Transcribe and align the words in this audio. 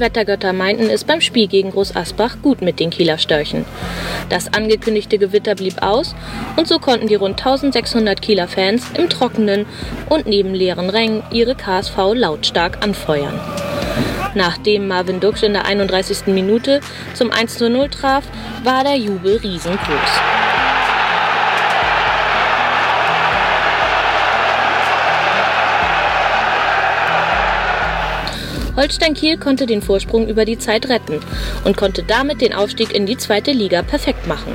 Wettergötter 0.00 0.52
meinten 0.52 0.90
es 0.90 1.04
beim 1.04 1.20
Spiel 1.20 1.46
gegen 1.46 1.70
Groß 1.70 1.94
Asbach 1.94 2.36
gut 2.42 2.62
mit 2.62 2.80
den 2.80 2.90
Kieler 2.90 3.18
Störchen. 3.18 3.64
Das 4.28 4.52
angekündigte 4.52 5.18
Gewitter 5.18 5.54
blieb 5.54 5.82
aus 5.82 6.14
und 6.56 6.66
so 6.66 6.78
konnten 6.78 7.06
die 7.06 7.14
rund 7.14 7.38
1600 7.38 8.20
Kieler 8.20 8.48
Fans 8.48 8.84
im 8.96 9.08
Trockenen 9.08 9.66
und 10.08 10.26
neben 10.26 10.54
leeren 10.54 10.90
Rängen 10.90 11.22
ihre 11.30 11.54
KSV 11.54 11.96
lautstark 12.14 12.82
anfeuern. 12.82 13.38
Nachdem 14.34 14.88
Marvin 14.88 15.20
Duksch 15.20 15.42
in 15.42 15.52
der 15.52 15.66
31. 15.66 16.26
Minute 16.26 16.80
zum 17.14 17.30
1:0 17.30 17.88
traf, 17.90 18.24
war 18.64 18.84
der 18.84 18.96
Jubel 18.96 19.36
riesengroß. 19.36 20.29
Holstein 28.80 29.12
Kiel 29.12 29.36
konnte 29.36 29.66
den 29.66 29.82
Vorsprung 29.82 30.26
über 30.26 30.46
die 30.46 30.56
Zeit 30.56 30.88
retten 30.88 31.20
und 31.64 31.76
konnte 31.76 32.02
damit 32.02 32.40
den 32.40 32.54
Aufstieg 32.54 32.94
in 32.94 33.04
die 33.04 33.18
zweite 33.18 33.52
Liga 33.52 33.82
perfekt 33.82 34.26
machen. 34.26 34.54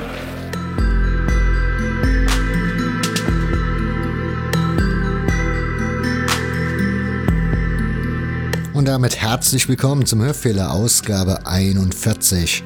Und 8.74 8.88
damit 8.88 9.14
herzlich 9.14 9.68
willkommen 9.68 10.06
zum 10.06 10.20
Hörfehler 10.20 10.72
Ausgabe 10.72 11.46
41. 11.46 12.64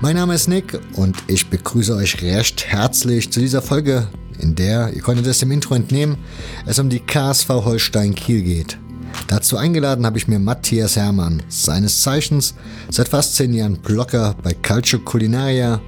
Mein 0.00 0.16
Name 0.16 0.34
ist 0.34 0.48
Nick 0.48 0.80
und 0.94 1.18
ich 1.26 1.50
begrüße 1.50 1.94
euch 1.94 2.22
recht 2.22 2.64
herzlich 2.68 3.30
zu 3.30 3.40
dieser 3.40 3.60
Folge, 3.60 4.08
in 4.38 4.54
der, 4.54 4.94
ihr 4.94 5.02
konntet 5.02 5.26
es 5.26 5.40
dem 5.40 5.50
Intro 5.50 5.74
entnehmen, 5.74 6.16
es 6.64 6.78
um 6.78 6.88
die 6.88 7.00
KSV 7.00 7.50
Holstein 7.50 8.14
Kiel 8.14 8.40
geht. 8.40 8.78
Dazu 9.28 9.56
eingeladen 9.56 10.04
habe 10.04 10.18
ich 10.18 10.28
mir 10.28 10.38
Matthias 10.38 10.96
Hermann, 10.96 11.42
seines 11.48 12.02
Zeichens 12.02 12.54
seit 12.90 13.08
fast 13.08 13.36
zehn 13.36 13.54
Jahren 13.54 13.78
Blogger 13.78 14.34
bei 14.42 14.52
Calcio 14.52 14.98
Culinaria, 14.98 15.80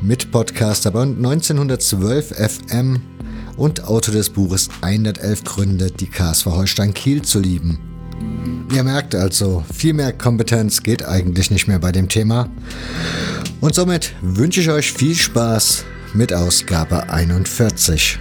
Mitpodcaster 0.00 0.90
bei 0.90 1.02
1912 1.02 2.34
FM 2.34 3.00
und 3.56 3.84
Autor 3.84 4.14
des 4.14 4.30
Buches 4.30 4.68
111 4.80 5.44
Gründe, 5.44 5.90
die 5.90 6.06
KSV 6.06 6.46
Holstein 6.46 6.94
Kiel 6.94 7.22
zu 7.22 7.40
lieben. 7.40 7.78
Ihr 8.74 8.84
merkt 8.84 9.14
also, 9.14 9.64
viel 9.72 9.94
mehr 9.94 10.12
Kompetenz 10.12 10.82
geht 10.82 11.04
eigentlich 11.04 11.50
nicht 11.50 11.68
mehr 11.68 11.78
bei 11.78 11.92
dem 11.92 12.08
Thema. 12.08 12.48
Und 13.60 13.74
somit 13.74 14.14
wünsche 14.20 14.60
ich 14.60 14.70
euch 14.70 14.92
viel 14.92 15.14
Spaß 15.14 15.84
mit 16.14 16.32
Ausgabe 16.32 17.10
41. 17.10 18.18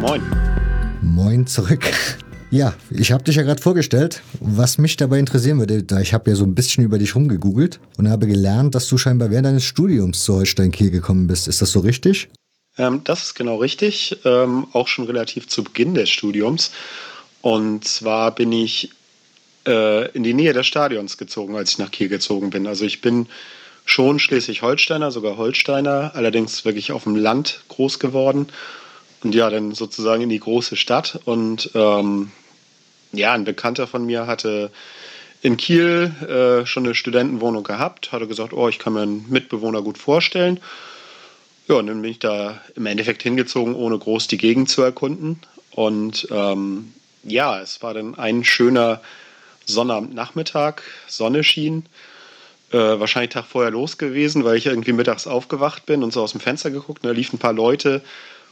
Moin. 0.00 0.22
Moin 1.02 1.46
zurück. 1.46 1.84
Ja, 2.50 2.72
ich 2.90 3.12
habe 3.12 3.22
dich 3.22 3.36
ja 3.36 3.42
gerade 3.42 3.60
vorgestellt. 3.60 4.22
Was 4.40 4.78
mich 4.78 4.96
dabei 4.96 5.18
interessieren 5.18 5.58
würde, 5.58 5.82
da 5.82 6.00
ich 6.00 6.14
habe 6.14 6.30
ja 6.30 6.36
so 6.36 6.44
ein 6.44 6.54
bisschen 6.54 6.82
über 6.82 6.98
dich 6.98 7.14
rumgegoogelt 7.14 7.80
und 7.98 8.08
habe 8.08 8.26
gelernt, 8.26 8.74
dass 8.74 8.88
du 8.88 8.96
scheinbar 8.96 9.30
während 9.30 9.44
deines 9.44 9.64
Studiums 9.64 10.24
zu 10.24 10.36
Holstein 10.36 10.72
Kiel 10.72 10.90
gekommen 10.90 11.26
bist. 11.26 11.48
Ist 11.48 11.60
das 11.60 11.72
so 11.72 11.80
richtig? 11.80 12.30
Ähm, 12.78 13.02
das 13.04 13.24
ist 13.24 13.34
genau 13.34 13.56
richtig. 13.58 14.18
Ähm, 14.24 14.68
auch 14.72 14.88
schon 14.88 15.04
relativ 15.04 15.48
zu 15.48 15.62
Beginn 15.62 15.92
des 15.92 16.08
Studiums. 16.08 16.72
Und 17.42 17.84
zwar 17.84 18.34
bin 18.34 18.52
ich 18.52 18.90
äh, 19.66 20.10
in 20.12 20.22
die 20.22 20.32
Nähe 20.32 20.54
des 20.54 20.66
Stadions 20.66 21.18
gezogen, 21.18 21.56
als 21.56 21.72
ich 21.72 21.78
nach 21.78 21.90
Kiel 21.90 22.08
gezogen 22.08 22.48
bin. 22.48 22.66
Also 22.66 22.86
ich 22.86 23.02
bin 23.02 23.26
schon 23.84 24.18
Schleswig-Holsteiner, 24.18 25.10
sogar 25.10 25.36
Holsteiner, 25.36 26.12
allerdings 26.14 26.64
wirklich 26.64 26.90
auf 26.90 27.04
dem 27.04 27.16
Land 27.16 27.64
groß 27.68 27.98
geworden 27.98 28.46
und 29.22 29.34
ja, 29.34 29.50
dann 29.50 29.72
sozusagen 29.72 30.22
in 30.22 30.28
die 30.28 30.40
große 30.40 30.76
Stadt. 30.76 31.20
Und 31.24 31.70
ähm, 31.74 32.30
ja, 33.12 33.32
ein 33.32 33.44
Bekannter 33.44 33.86
von 33.86 34.06
mir 34.06 34.26
hatte 34.26 34.70
in 35.42 35.56
Kiel 35.56 36.12
äh, 36.62 36.66
schon 36.66 36.84
eine 36.84 36.94
Studentenwohnung 36.94 37.64
gehabt, 37.64 38.12
hatte 38.12 38.26
gesagt, 38.26 38.52
oh, 38.52 38.68
ich 38.68 38.78
kann 38.78 38.92
mir 38.92 39.02
einen 39.02 39.26
Mitbewohner 39.28 39.82
gut 39.82 39.98
vorstellen. 39.98 40.60
Ja, 41.68 41.76
und 41.76 41.86
dann 41.86 42.02
bin 42.02 42.10
ich 42.10 42.18
da 42.18 42.60
im 42.74 42.86
Endeffekt 42.86 43.22
hingezogen, 43.22 43.74
ohne 43.74 43.98
groß 43.98 44.26
die 44.26 44.38
Gegend 44.38 44.68
zu 44.68 44.82
erkunden. 44.82 45.40
Und 45.70 46.26
ähm, 46.30 46.92
ja, 47.22 47.60
es 47.60 47.82
war 47.82 47.94
dann 47.94 48.16
ein 48.16 48.44
schöner 48.44 49.00
Sonnabendnachmittag, 49.66 50.82
Sonne 51.06 51.44
schien. 51.44 51.86
Äh, 52.72 53.00
wahrscheinlich 53.00 53.30
Tag 53.30 53.46
vorher 53.46 53.70
los 53.70 53.98
gewesen, 53.98 54.44
weil 54.44 54.56
ich 54.56 54.66
irgendwie 54.66 54.92
mittags 54.92 55.26
aufgewacht 55.26 55.86
bin 55.86 56.02
und 56.02 56.12
so 56.12 56.22
aus 56.22 56.32
dem 56.32 56.40
Fenster 56.40 56.70
geguckt. 56.70 57.02
Und 57.02 57.08
da 57.08 57.14
liefen 57.14 57.36
ein 57.36 57.40
paar 57.40 57.52
Leute 57.52 58.02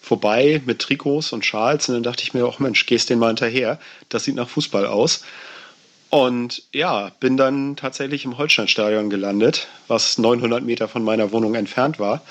vorbei 0.09 0.63
mit 0.65 0.81
Trikots 0.81 1.33
und 1.33 1.45
Schals 1.45 1.89
und 1.89 1.95
dann 1.95 2.03
dachte 2.03 2.23
ich 2.25 2.35
mir, 2.35 2.49
oh 2.49 2.55
Mensch, 2.59 2.87
gehst 2.87 3.11
den 3.11 3.19
mal 3.19 3.29
hinterher. 3.29 3.79
Das 4.09 4.25
sieht 4.25 4.35
nach 4.35 4.49
Fußball 4.49 4.87
aus. 4.87 5.23
Und 6.11 6.63
ja, 6.73 7.11
bin 7.21 7.37
dann 7.37 7.77
tatsächlich 7.77 8.25
im 8.25 8.39
Holsteinstadion 8.39 9.11
gelandet, 9.11 9.69
was 9.87 10.17
900 10.17 10.65
Meter 10.65 10.89
von 10.89 11.05
meiner 11.05 11.31
Wohnung 11.33 11.55
entfernt 11.55 11.99
war. 11.99 12.23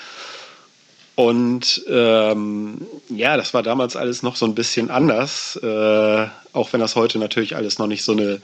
Und 1.14 1.84
ähm, 1.88 2.86
ja, 3.08 3.36
das 3.36 3.54
war 3.54 3.62
damals 3.62 3.96
alles 3.96 4.22
noch 4.22 4.36
so 4.36 4.46
ein 4.46 4.54
bisschen 4.54 4.90
anders, 4.90 5.56
äh, 5.62 6.26
auch 6.52 6.72
wenn 6.72 6.80
das 6.80 6.96
heute 6.96 7.18
natürlich 7.18 7.56
alles 7.56 7.78
noch 7.78 7.86
nicht 7.86 8.04
so 8.04 8.12
eine 8.12 8.40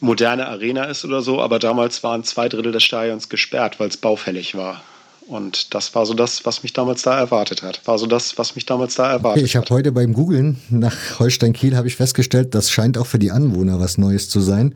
moderne 0.00 0.48
Arena 0.48 0.84
ist 0.84 1.04
oder 1.04 1.20
so. 1.20 1.40
Aber 1.40 1.58
damals 1.58 2.02
waren 2.02 2.24
zwei 2.24 2.48
Drittel 2.48 2.72
des 2.72 2.84
Stadions 2.84 3.28
gesperrt, 3.28 3.80
weil 3.80 3.88
es 3.88 3.96
baufällig 3.98 4.54
war. 4.54 4.82
Und 5.28 5.74
das 5.74 5.94
war 5.94 6.04
so 6.04 6.14
das, 6.14 6.44
was 6.44 6.62
mich 6.62 6.72
damals 6.72 7.02
da 7.02 7.18
erwartet 7.18 7.62
hat. 7.62 7.80
War 7.86 7.98
so 7.98 8.06
das, 8.06 8.36
was 8.38 8.54
mich 8.54 8.66
damals 8.66 8.96
da 8.96 9.10
erwartet 9.10 9.44
Ich 9.44 9.56
habe 9.56 9.66
heute 9.70 9.92
beim 9.92 10.12
Googlen 10.12 10.58
nach 10.68 10.96
Holstein 11.18 11.52
Kiel 11.52 11.76
habe 11.76 11.88
ich 11.88 11.96
festgestellt, 11.96 12.54
das 12.54 12.70
scheint 12.70 12.98
auch 12.98 13.06
für 13.06 13.18
die 13.18 13.30
Anwohner 13.30 13.80
was 13.80 13.98
Neues 13.98 14.28
zu 14.28 14.40
sein. 14.40 14.74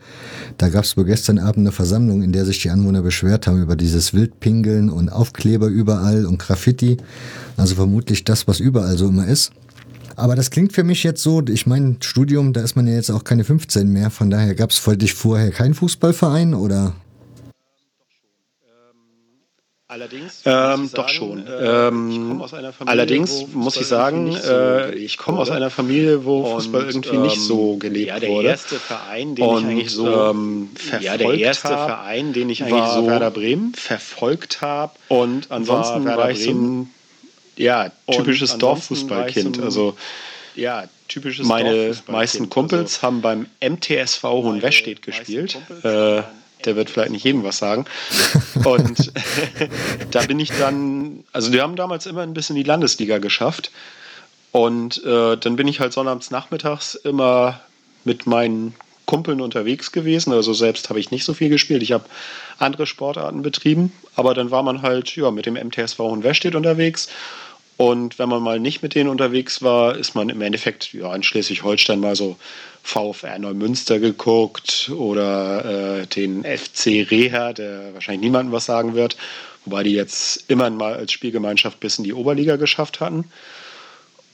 Da 0.58 0.68
gab 0.68 0.84
es 0.84 0.96
wohl 0.96 1.04
gestern 1.04 1.38
Abend 1.38 1.58
eine 1.58 1.72
Versammlung, 1.72 2.22
in 2.22 2.32
der 2.32 2.44
sich 2.44 2.62
die 2.62 2.70
Anwohner 2.70 3.02
beschwert 3.02 3.46
haben 3.46 3.60
über 3.60 3.76
dieses 3.76 4.14
Wildpingeln 4.14 4.88
und 4.88 5.08
Aufkleber 5.08 5.66
überall 5.66 6.26
und 6.26 6.38
Graffiti. 6.38 6.96
Also 7.56 7.74
vermutlich 7.74 8.24
das, 8.24 8.46
was 8.48 8.60
überall 8.60 8.96
so 8.96 9.08
immer 9.08 9.26
ist. 9.26 9.52
Aber 10.16 10.34
das 10.34 10.50
klingt 10.50 10.72
für 10.72 10.84
mich 10.84 11.02
jetzt 11.02 11.22
so, 11.22 11.42
ich 11.46 11.66
meine, 11.66 11.96
Studium, 12.00 12.54
da 12.54 12.62
ist 12.62 12.74
man 12.74 12.86
ja 12.86 12.94
jetzt 12.94 13.10
auch 13.10 13.22
keine 13.22 13.44
15 13.44 13.88
mehr, 13.88 14.10
von 14.10 14.30
daher 14.30 14.54
gab 14.54 14.70
es 14.70 14.78
für 14.78 14.96
dich 14.96 15.12
vorher 15.12 15.50
keinen 15.50 15.74
Fußballverein 15.74 16.54
oder 16.54 16.94
Allerdings, 19.96 20.42
ähm, 20.44 20.90
doch 20.92 21.08
schon. 21.08 21.46
Äh, 21.46 21.88
ähm, 21.88 22.44
allerdings 22.84 23.46
muss 23.54 23.78
ich 23.78 23.86
sagen, 23.86 24.36
äh, 24.36 24.94
ich 24.94 25.16
komme 25.16 25.38
aus 25.38 25.50
einer 25.50 25.70
Familie, 25.70 26.26
wo 26.26 26.44
Fußball 26.44 26.84
irgendwie 26.84 27.16
ähm, 27.16 27.22
nicht 27.22 27.40
so 27.40 27.78
gelebt 27.78 28.08
ja, 28.08 28.20
der 28.20 28.28
wurde. 28.28 28.48
Erste 28.48 28.78
Verein, 28.78 29.34
den 29.34 29.46
und, 29.46 29.62
ich 29.62 29.70
eigentlich 29.70 29.90
so 29.90 30.06
ähm, 30.06 30.68
verfolgt 30.74 31.02
ja, 31.02 31.16
der 31.16 31.32
erste 31.32 31.70
hab, 31.70 31.88
Verein, 31.88 32.34
den 32.34 32.50
ich 32.50 32.62
eigentlich 32.62 32.92
so 32.92 33.06
Werder 33.06 33.30
Bremen 33.30 33.72
verfolgt 33.72 34.60
habe. 34.60 34.92
Und 35.08 35.50
ansonsten 35.50 36.04
war, 36.04 36.18
war 36.18 36.30
ich 36.30 36.44
so 36.44 36.50
ein 36.50 36.90
ja, 37.56 37.90
typisches 38.10 38.58
Dorffußballkind. 38.58 39.62
Also 39.62 39.96
ja, 40.56 40.84
typisches 41.08 41.46
Meine 41.46 41.96
meisten 42.06 42.50
Kumpels 42.50 42.96
also, 42.96 43.02
haben 43.02 43.22
beim 43.22 43.46
MTSV 43.66 44.22
Hohenwestedt 44.24 45.00
gespielt. 45.00 45.56
Äh, 45.82 46.20
der 46.66 46.76
wird 46.76 46.90
vielleicht 46.90 47.12
nicht 47.12 47.24
jedem 47.24 47.44
was 47.44 47.58
sagen. 47.58 47.84
Und 48.64 49.12
da 50.10 50.22
bin 50.22 50.40
ich 50.40 50.50
dann, 50.50 51.24
also 51.32 51.52
wir 51.52 51.62
haben 51.62 51.76
damals 51.76 52.06
immer 52.06 52.22
ein 52.22 52.34
bisschen 52.34 52.56
die 52.56 52.62
Landesliga 52.62 53.18
geschafft. 53.18 53.70
Und 54.52 55.04
äh, 55.04 55.36
dann 55.36 55.56
bin 55.56 55.68
ich 55.68 55.80
halt 55.80 55.92
sonnabends 55.92 56.30
nachmittags 56.30 56.94
immer 56.94 57.60
mit 58.04 58.26
meinen 58.26 58.74
Kumpeln 59.04 59.40
unterwegs 59.40 59.92
gewesen. 59.92 60.32
Also 60.32 60.52
selbst 60.52 60.88
habe 60.88 60.98
ich 60.98 61.10
nicht 61.10 61.24
so 61.24 61.34
viel 61.34 61.48
gespielt. 61.48 61.82
Ich 61.82 61.92
habe 61.92 62.04
andere 62.58 62.86
Sportarten 62.86 63.42
betrieben. 63.42 63.92
Aber 64.14 64.34
dann 64.34 64.50
war 64.50 64.62
man 64.62 64.82
halt 64.82 65.14
ja, 65.16 65.30
mit 65.30 65.46
dem 65.46 65.54
MTSV 65.54 65.98
Hohenwestedt 65.98 66.54
unterwegs 66.54 67.08
und 67.76 68.18
wenn 68.18 68.28
man 68.28 68.42
mal 68.42 68.58
nicht 68.58 68.82
mit 68.82 68.94
denen 68.94 69.10
unterwegs 69.10 69.62
war, 69.62 69.96
ist 69.96 70.14
man 70.14 70.30
im 70.30 70.40
Endeffekt 70.40 70.94
ja, 70.94 71.14
in 71.14 71.22
Schleswig-Holstein 71.22 72.00
mal 72.00 72.16
so 72.16 72.36
VfR 72.86 73.38
Neumünster 73.38 73.98
geguckt 73.98 74.90
oder 74.94 76.00
äh, 76.00 76.06
den 76.06 76.44
FC 76.44 77.10
Reha, 77.10 77.52
der 77.52 77.92
wahrscheinlich 77.94 78.22
niemandem 78.22 78.52
was 78.52 78.66
sagen 78.66 78.94
wird, 78.94 79.16
wobei 79.64 79.82
die 79.82 79.90
jetzt 79.90 80.48
immer 80.48 80.70
mal 80.70 80.94
als 80.94 81.10
Spielgemeinschaft 81.10 81.80
bis 81.80 81.98
in 81.98 82.04
die 82.04 82.14
Oberliga 82.14 82.56
geschafft 82.56 83.00
hatten. 83.00 83.24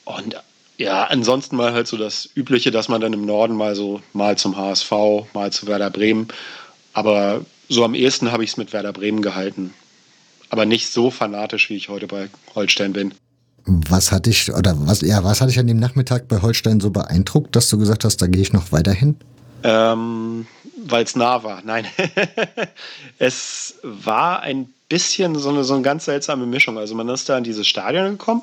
Und 0.04 0.36
ja, 0.76 1.04
ansonsten 1.04 1.56
mal 1.56 1.72
halt 1.72 1.86
so 1.86 1.96
das 1.96 2.28
Übliche, 2.34 2.70
dass 2.70 2.88
man 2.88 3.00
dann 3.00 3.14
im 3.14 3.24
Norden 3.24 3.56
mal 3.56 3.74
so 3.74 4.02
mal 4.12 4.36
zum 4.36 4.56
HSV, 4.56 4.92
mal 5.32 5.50
zu 5.50 5.66
Werder 5.66 5.90
Bremen. 5.90 6.28
Aber 6.92 7.44
so 7.68 7.84
am 7.84 7.94
ehesten 7.94 8.32
habe 8.32 8.44
ich 8.44 8.50
es 8.50 8.56
mit 8.58 8.74
Werder 8.74 8.92
Bremen 8.92 9.22
gehalten. 9.22 9.72
Aber 10.50 10.66
nicht 10.66 10.88
so 10.88 11.10
fanatisch, 11.10 11.70
wie 11.70 11.76
ich 11.76 11.88
heute 11.88 12.06
bei 12.06 12.28
Holstein 12.54 12.92
bin. 12.92 13.14
Was 13.64 14.10
hatte 14.10 14.30
ich, 14.30 14.52
oder 14.52 14.74
was, 14.86 15.02
ja, 15.02 15.22
was 15.22 15.40
hatte 15.40 15.50
ich 15.50 15.58
an 15.58 15.66
dem 15.66 15.78
Nachmittag 15.78 16.28
bei 16.28 16.42
Holstein 16.42 16.80
so 16.80 16.90
beeindruckt, 16.90 17.54
dass 17.54 17.68
du 17.68 17.78
gesagt 17.78 18.04
hast, 18.04 18.16
da 18.18 18.26
gehe 18.26 18.42
ich 18.42 18.52
noch 18.52 18.72
weiter 18.72 18.92
hin? 18.92 19.16
Ähm, 19.62 20.46
Weil 20.84 21.04
es 21.04 21.14
nah 21.14 21.44
war. 21.44 21.62
Nein. 21.64 21.86
es 23.18 23.76
war 23.82 24.40
ein 24.40 24.72
bisschen 24.88 25.38
so 25.38 25.50
eine, 25.50 25.64
so 25.64 25.74
eine 25.74 25.82
ganz 25.82 26.06
seltsame 26.06 26.46
Mischung. 26.46 26.76
Also 26.76 26.94
man 26.94 27.08
ist 27.08 27.28
da 27.28 27.38
in 27.38 27.44
dieses 27.44 27.66
Stadion 27.66 28.10
gekommen, 28.10 28.42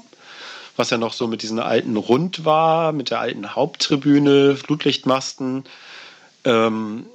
was 0.77 0.89
ja 0.89 0.97
noch 0.97 1.13
so 1.13 1.27
mit 1.27 1.41
diesem 1.41 1.59
alten 1.59 1.97
Rund 1.97 2.45
war, 2.45 2.93
mit 2.93 3.09
der 3.11 3.19
alten 3.19 3.55
Haupttribüne, 3.55 4.55
Flutlichtmasten. 4.55 5.65
Ähm, 6.45 7.05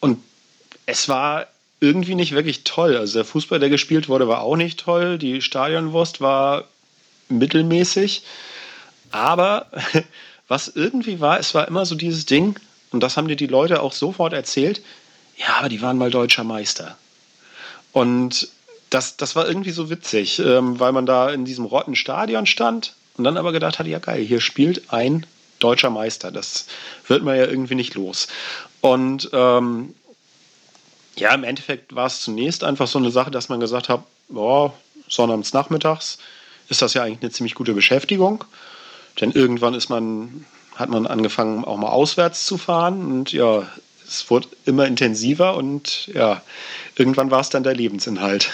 und 0.00 0.18
es 0.86 1.08
war 1.08 1.46
irgendwie 1.84 2.14
nicht 2.14 2.32
wirklich 2.32 2.64
toll. 2.64 2.96
Also 2.96 3.18
der 3.18 3.24
Fußball, 3.24 3.60
der 3.60 3.68
gespielt 3.68 4.08
wurde, 4.08 4.26
war 4.26 4.40
auch 4.40 4.56
nicht 4.56 4.80
toll. 4.80 5.18
Die 5.18 5.42
Stadionwurst 5.42 6.20
war 6.20 6.64
mittelmäßig. 7.28 8.22
Aber 9.10 9.66
was 10.48 10.68
irgendwie 10.68 11.20
war, 11.20 11.38
es 11.38 11.54
war 11.54 11.68
immer 11.68 11.84
so 11.84 11.94
dieses 11.94 12.26
Ding, 12.26 12.58
und 12.90 13.00
das 13.00 13.16
haben 13.16 13.28
dir 13.28 13.36
die 13.36 13.46
Leute 13.46 13.82
auch 13.82 13.92
sofort 13.92 14.32
erzählt, 14.32 14.80
ja, 15.36 15.56
aber 15.58 15.68
die 15.68 15.82
waren 15.82 15.98
mal 15.98 16.10
deutscher 16.10 16.44
Meister. 16.44 16.96
Und 17.92 18.48
das, 18.90 19.16
das 19.16 19.36
war 19.36 19.46
irgendwie 19.46 19.72
so 19.72 19.90
witzig, 19.90 20.38
ähm, 20.38 20.80
weil 20.80 20.92
man 20.92 21.04
da 21.04 21.30
in 21.30 21.44
diesem 21.44 21.64
rotten 21.64 21.96
Stadion 21.96 22.46
stand 22.46 22.94
und 23.16 23.24
dann 23.24 23.36
aber 23.36 23.52
gedacht 23.52 23.78
hat, 23.78 23.86
ja 23.86 23.98
geil, 23.98 24.22
hier 24.22 24.40
spielt 24.40 24.92
ein 24.92 25.26
deutscher 25.58 25.90
Meister. 25.90 26.30
Das 26.30 26.66
wird 27.08 27.24
man 27.24 27.36
ja 27.36 27.46
irgendwie 27.46 27.74
nicht 27.74 27.94
los. 27.94 28.28
Und 28.80 29.30
ähm, 29.32 29.94
ja, 31.16 31.34
im 31.34 31.44
Endeffekt 31.44 31.94
war 31.94 32.06
es 32.06 32.20
zunächst 32.20 32.64
einfach 32.64 32.86
so 32.86 32.98
eine 32.98 33.10
Sache, 33.10 33.30
dass 33.30 33.48
man 33.48 33.60
gesagt 33.60 33.88
hat, 33.88 34.04
boah, 34.28 34.72
sonnabends 35.08 35.52
nachmittags 35.52 36.18
ist 36.68 36.82
das 36.82 36.94
ja 36.94 37.02
eigentlich 37.02 37.22
eine 37.22 37.30
ziemlich 37.30 37.54
gute 37.54 37.74
Beschäftigung. 37.74 38.44
Denn 39.20 39.30
irgendwann 39.30 39.74
ist 39.74 39.90
man 39.90 40.44
hat 40.74 40.90
man 40.90 41.06
angefangen, 41.06 41.64
auch 41.64 41.76
mal 41.76 41.90
auswärts 41.90 42.46
zu 42.46 42.58
fahren. 42.58 43.10
Und 43.10 43.32
ja, 43.32 43.62
es 44.06 44.28
wurde 44.30 44.48
immer 44.64 44.86
intensiver 44.86 45.56
und 45.56 46.08
ja, 46.08 46.42
irgendwann 46.96 47.30
war 47.30 47.40
es 47.40 47.50
dann 47.50 47.62
der 47.62 47.74
Lebensinhalt. 47.74 48.50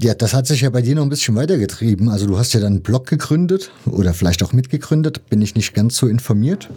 Ja, 0.00 0.14
das 0.14 0.32
hat 0.32 0.46
sich 0.46 0.60
ja 0.60 0.70
bei 0.70 0.80
dir 0.80 0.94
noch 0.94 1.02
ein 1.02 1.08
bisschen 1.08 1.34
weitergetrieben. 1.34 2.08
Also 2.08 2.26
du 2.26 2.38
hast 2.38 2.52
ja 2.52 2.60
dann 2.60 2.74
einen 2.74 2.82
Blog 2.82 3.06
gegründet 3.06 3.72
oder 3.84 4.14
vielleicht 4.14 4.44
auch 4.44 4.52
mitgegründet, 4.52 5.28
bin 5.28 5.42
ich 5.42 5.56
nicht 5.56 5.74
ganz 5.74 5.96
so 5.96 6.06
informiert. 6.06 6.68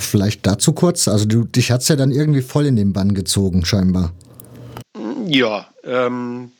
Vielleicht 0.00 0.44
dazu 0.46 0.72
kurz. 0.72 1.06
Also 1.06 1.26
du, 1.26 1.44
dich 1.44 1.70
hat 1.70 1.82
es 1.82 1.88
ja 1.88 1.94
dann 1.94 2.10
irgendwie 2.10 2.42
voll 2.42 2.66
in 2.66 2.74
den 2.74 2.92
Bann 2.92 3.14
gezogen, 3.14 3.64
scheinbar. 3.64 4.12
Ja, 5.32 5.68
ähm, 5.84 6.50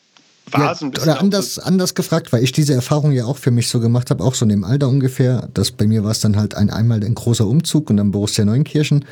war 0.52 0.60
ja, 0.60 0.74
so 0.74 0.84
ein 0.84 0.90
bisschen. 0.92 1.10
Oder 1.10 1.20
anders, 1.20 1.58
anders 1.58 1.94
gefragt, 1.94 2.32
weil 2.32 2.44
ich 2.44 2.52
diese 2.52 2.72
Erfahrung 2.72 3.10
ja 3.10 3.24
auch 3.24 3.36
für 3.36 3.50
mich 3.50 3.68
so 3.68 3.80
gemacht 3.80 4.10
habe, 4.10 4.22
auch 4.22 4.34
so 4.34 4.44
in 4.44 4.48
dem 4.48 4.64
Alter 4.64 4.88
ungefähr. 4.88 5.48
Das 5.54 5.72
bei 5.72 5.86
mir 5.86 6.04
war 6.04 6.12
es 6.12 6.20
dann 6.20 6.36
halt 6.36 6.54
ein, 6.54 6.70
einmal 6.70 7.02
ein 7.02 7.14
großer 7.14 7.46
Umzug 7.46 7.90
und 7.90 7.96
dann 7.96 8.12
Borussia 8.12 8.44
Neunkirchen. 8.44 9.04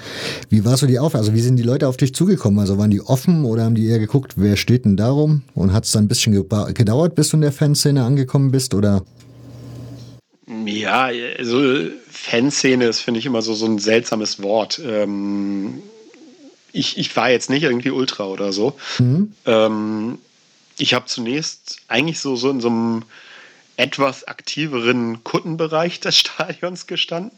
Wie 0.48 0.64
war 0.64 0.76
so 0.76 0.86
die 0.86 1.00
Aufgabe? 1.00 1.22
Also 1.22 1.34
wie 1.34 1.40
sind 1.40 1.56
die 1.56 1.64
Leute 1.64 1.88
auf 1.88 1.96
dich 1.96 2.14
zugekommen? 2.14 2.60
Also 2.60 2.78
waren 2.78 2.90
die 2.90 3.00
offen 3.00 3.44
oder 3.44 3.64
haben 3.64 3.74
die 3.74 3.86
eher 3.86 3.98
geguckt, 3.98 4.34
wer 4.36 4.56
steht 4.56 4.84
denn 4.84 4.96
darum? 4.96 5.42
Und 5.54 5.72
hat 5.72 5.84
es 5.84 5.92
dann 5.92 6.04
ein 6.04 6.08
bisschen 6.08 6.32
gedauert, 6.32 7.14
bis 7.16 7.30
du 7.30 7.36
in 7.36 7.42
der 7.42 7.52
Fanszene 7.52 8.04
angekommen 8.04 8.52
bist 8.52 8.74
oder? 8.74 9.02
Ja, 10.66 11.10
also 11.36 11.60
Fanszene 12.10 12.86
ist, 12.86 13.00
finde 13.00 13.20
ich, 13.20 13.26
immer 13.26 13.42
so, 13.42 13.54
so 13.54 13.66
ein 13.66 13.78
seltsames 13.78 14.42
Wort. 14.42 14.80
Ähm, 14.84 15.82
ich, 16.72 16.98
ich 16.98 17.14
war 17.16 17.30
jetzt 17.30 17.50
nicht 17.50 17.62
irgendwie 17.62 17.90
Ultra 17.90 18.24
oder 18.26 18.52
so. 18.52 18.78
Mhm. 18.98 19.32
Ähm, 19.46 20.18
ich 20.78 20.94
habe 20.94 21.06
zunächst 21.06 21.78
eigentlich 21.88 22.20
so, 22.20 22.36
so 22.36 22.50
in 22.50 22.60
so 22.60 22.68
einem 22.68 23.04
etwas 23.76 24.24
aktiveren 24.24 25.24
Kuttenbereich 25.24 26.00
des 26.00 26.16
Stadions 26.18 26.86
gestanden. 26.86 27.36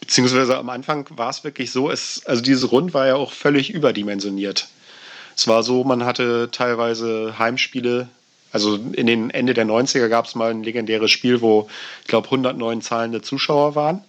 Beziehungsweise 0.00 0.56
am 0.56 0.68
Anfang 0.68 1.06
war 1.16 1.30
es 1.30 1.42
wirklich 1.42 1.72
so, 1.72 1.90
es, 1.90 2.24
also 2.26 2.42
dieses 2.42 2.70
Rund 2.70 2.94
war 2.94 3.06
ja 3.06 3.16
auch 3.16 3.32
völlig 3.32 3.70
überdimensioniert. 3.70 4.68
Es 5.36 5.48
war 5.48 5.62
so, 5.62 5.84
man 5.84 6.04
hatte 6.04 6.48
teilweise 6.52 7.38
Heimspiele, 7.38 8.08
also 8.52 8.76
in 8.76 9.06
den 9.06 9.30
Ende 9.30 9.52
der 9.52 9.66
90er 9.66 10.08
gab 10.08 10.26
es 10.26 10.34
mal 10.34 10.50
ein 10.50 10.62
legendäres 10.62 11.10
Spiel, 11.10 11.40
wo 11.40 11.68
ich 12.02 12.08
glaube 12.08 12.28
109 12.28 12.82
zahlende 12.82 13.20
Zuschauer 13.20 13.74
waren. 13.74 14.04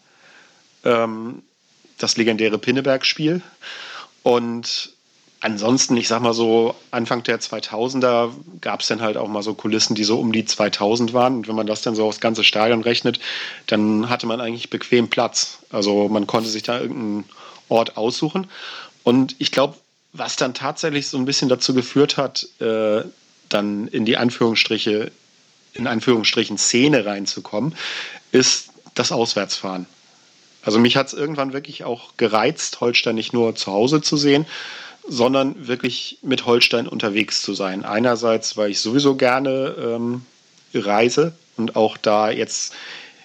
Ähm, 0.85 1.41
das 1.97 2.17
legendäre 2.17 2.57
Pinneberg-Spiel. 2.57 3.41
Und 4.23 4.91
ansonsten, 5.39 5.97
ich 5.97 6.07
sag 6.07 6.21
mal 6.21 6.33
so, 6.33 6.75
Anfang 6.91 7.23
der 7.23 7.39
2000er 7.39 8.31
gab 8.61 8.81
es 8.81 8.87
dann 8.87 9.01
halt 9.01 9.17
auch 9.17 9.27
mal 9.27 9.43
so 9.43 9.53
Kulissen, 9.53 9.95
die 9.95 10.03
so 10.03 10.19
um 10.19 10.31
die 10.31 10.45
2000 10.45 11.13
waren. 11.13 11.37
Und 11.37 11.47
wenn 11.47 11.55
man 11.55 11.67
das 11.67 11.81
dann 11.81 11.95
so 11.95 12.05
aufs 12.05 12.19
ganze 12.19 12.43
Stadion 12.43 12.81
rechnet, 12.81 13.19
dann 13.67 14.09
hatte 14.09 14.27
man 14.27 14.41
eigentlich 14.41 14.69
bequem 14.69 15.09
Platz. 15.09 15.59
Also 15.69 16.09
man 16.09 16.27
konnte 16.27 16.49
sich 16.49 16.63
da 16.63 16.79
irgendeinen 16.79 17.25
Ort 17.69 17.97
aussuchen. 17.97 18.47
Und 19.03 19.35
ich 19.39 19.51
glaube, 19.51 19.75
was 20.13 20.35
dann 20.35 20.53
tatsächlich 20.53 21.07
so 21.07 21.17
ein 21.17 21.25
bisschen 21.25 21.49
dazu 21.49 21.73
geführt 21.73 22.17
hat, 22.17 22.47
äh, 22.59 23.03
dann 23.49 23.87
in 23.87 24.05
die 24.05 24.17
Anführungsstriche, 24.17 25.11
in 25.73 25.87
Anführungsstrichen 25.87 26.57
Szene 26.57 27.05
reinzukommen, 27.05 27.75
ist 28.31 28.69
das 28.95 29.11
Auswärtsfahren. 29.11 29.85
Also 30.67 30.79
mich 30.79 30.97
hat 30.97 31.07
es 31.07 31.13
irgendwann 31.13 31.53
wirklich 31.53 31.85
auch 31.85 32.17
gereizt, 32.17 32.81
Holstein 32.81 33.15
nicht 33.15 33.31
nur 33.31 33.55
zu 33.55 33.71
Hause 33.71 34.01
zu 34.01 34.17
sehen, 34.17 34.45
sondern 35.07 35.69
wirklich 35.69 36.17
mit 36.23 36.45
Holstein 36.45 36.89
unterwegs 36.89 37.41
zu 37.41 37.53
sein. 37.53 37.85
Einerseits, 37.85 38.57
weil 38.57 38.71
ich 38.71 38.81
sowieso 38.81 39.15
gerne 39.15 39.73
ähm, 39.79 40.23
reise 40.73 41.31
und 41.55 41.77
auch 41.77 41.95
da 41.95 42.31
jetzt, 42.31 42.73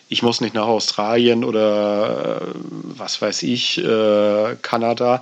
ich 0.09 0.23
muss 0.23 0.41
nicht 0.41 0.55
nach 0.55 0.69
Australien 0.69 1.43
oder 1.43 2.43
äh, 2.43 2.55
was 2.97 3.21
weiß 3.21 3.43
ich, 3.43 3.79
äh, 3.79 4.55
Kanada. 4.63 5.21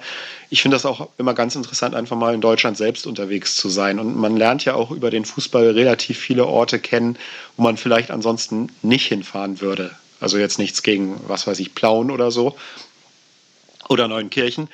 Ich 0.51 0.61
finde 0.61 0.75
das 0.75 0.85
auch 0.85 1.09
immer 1.17 1.33
ganz 1.33 1.57
interessant, 1.57 1.95
einfach 1.95 2.19
mal 2.19 2.35
in 2.35 2.43
Deutschland 2.43 2.77
selbst 2.77 3.07
unterwegs 3.07 3.57
zu 3.57 3.71
sein. 3.71 3.99
Und 3.99 4.15
man 4.15 4.37
lernt 4.37 4.67
ja 4.67 4.75
auch 4.75 4.91
über 4.91 5.11
den 5.11 5.25
Fußball 5.25 5.71
relativ 5.71 6.19
viele 6.19 6.45
Orte 6.45 6.81
kennen, 6.81 7.17
wo 7.57 7.63
man 7.63 7.79
vielleicht 7.79 8.11
ansonsten 8.11 8.71
nicht 8.83 9.07
hinfahren 9.07 9.63
würde. 9.63 9.93
Also 10.21 10.39
jetzt 10.39 10.59
nichts 10.59 10.83
gegen, 10.83 11.21
was 11.27 11.47
weiß 11.47 11.59
ich, 11.61 11.75
Plauen 11.75 12.11
oder 12.11 12.31
so 12.31 12.57
oder 13.89 14.07
Neunkirchen. 14.07 14.69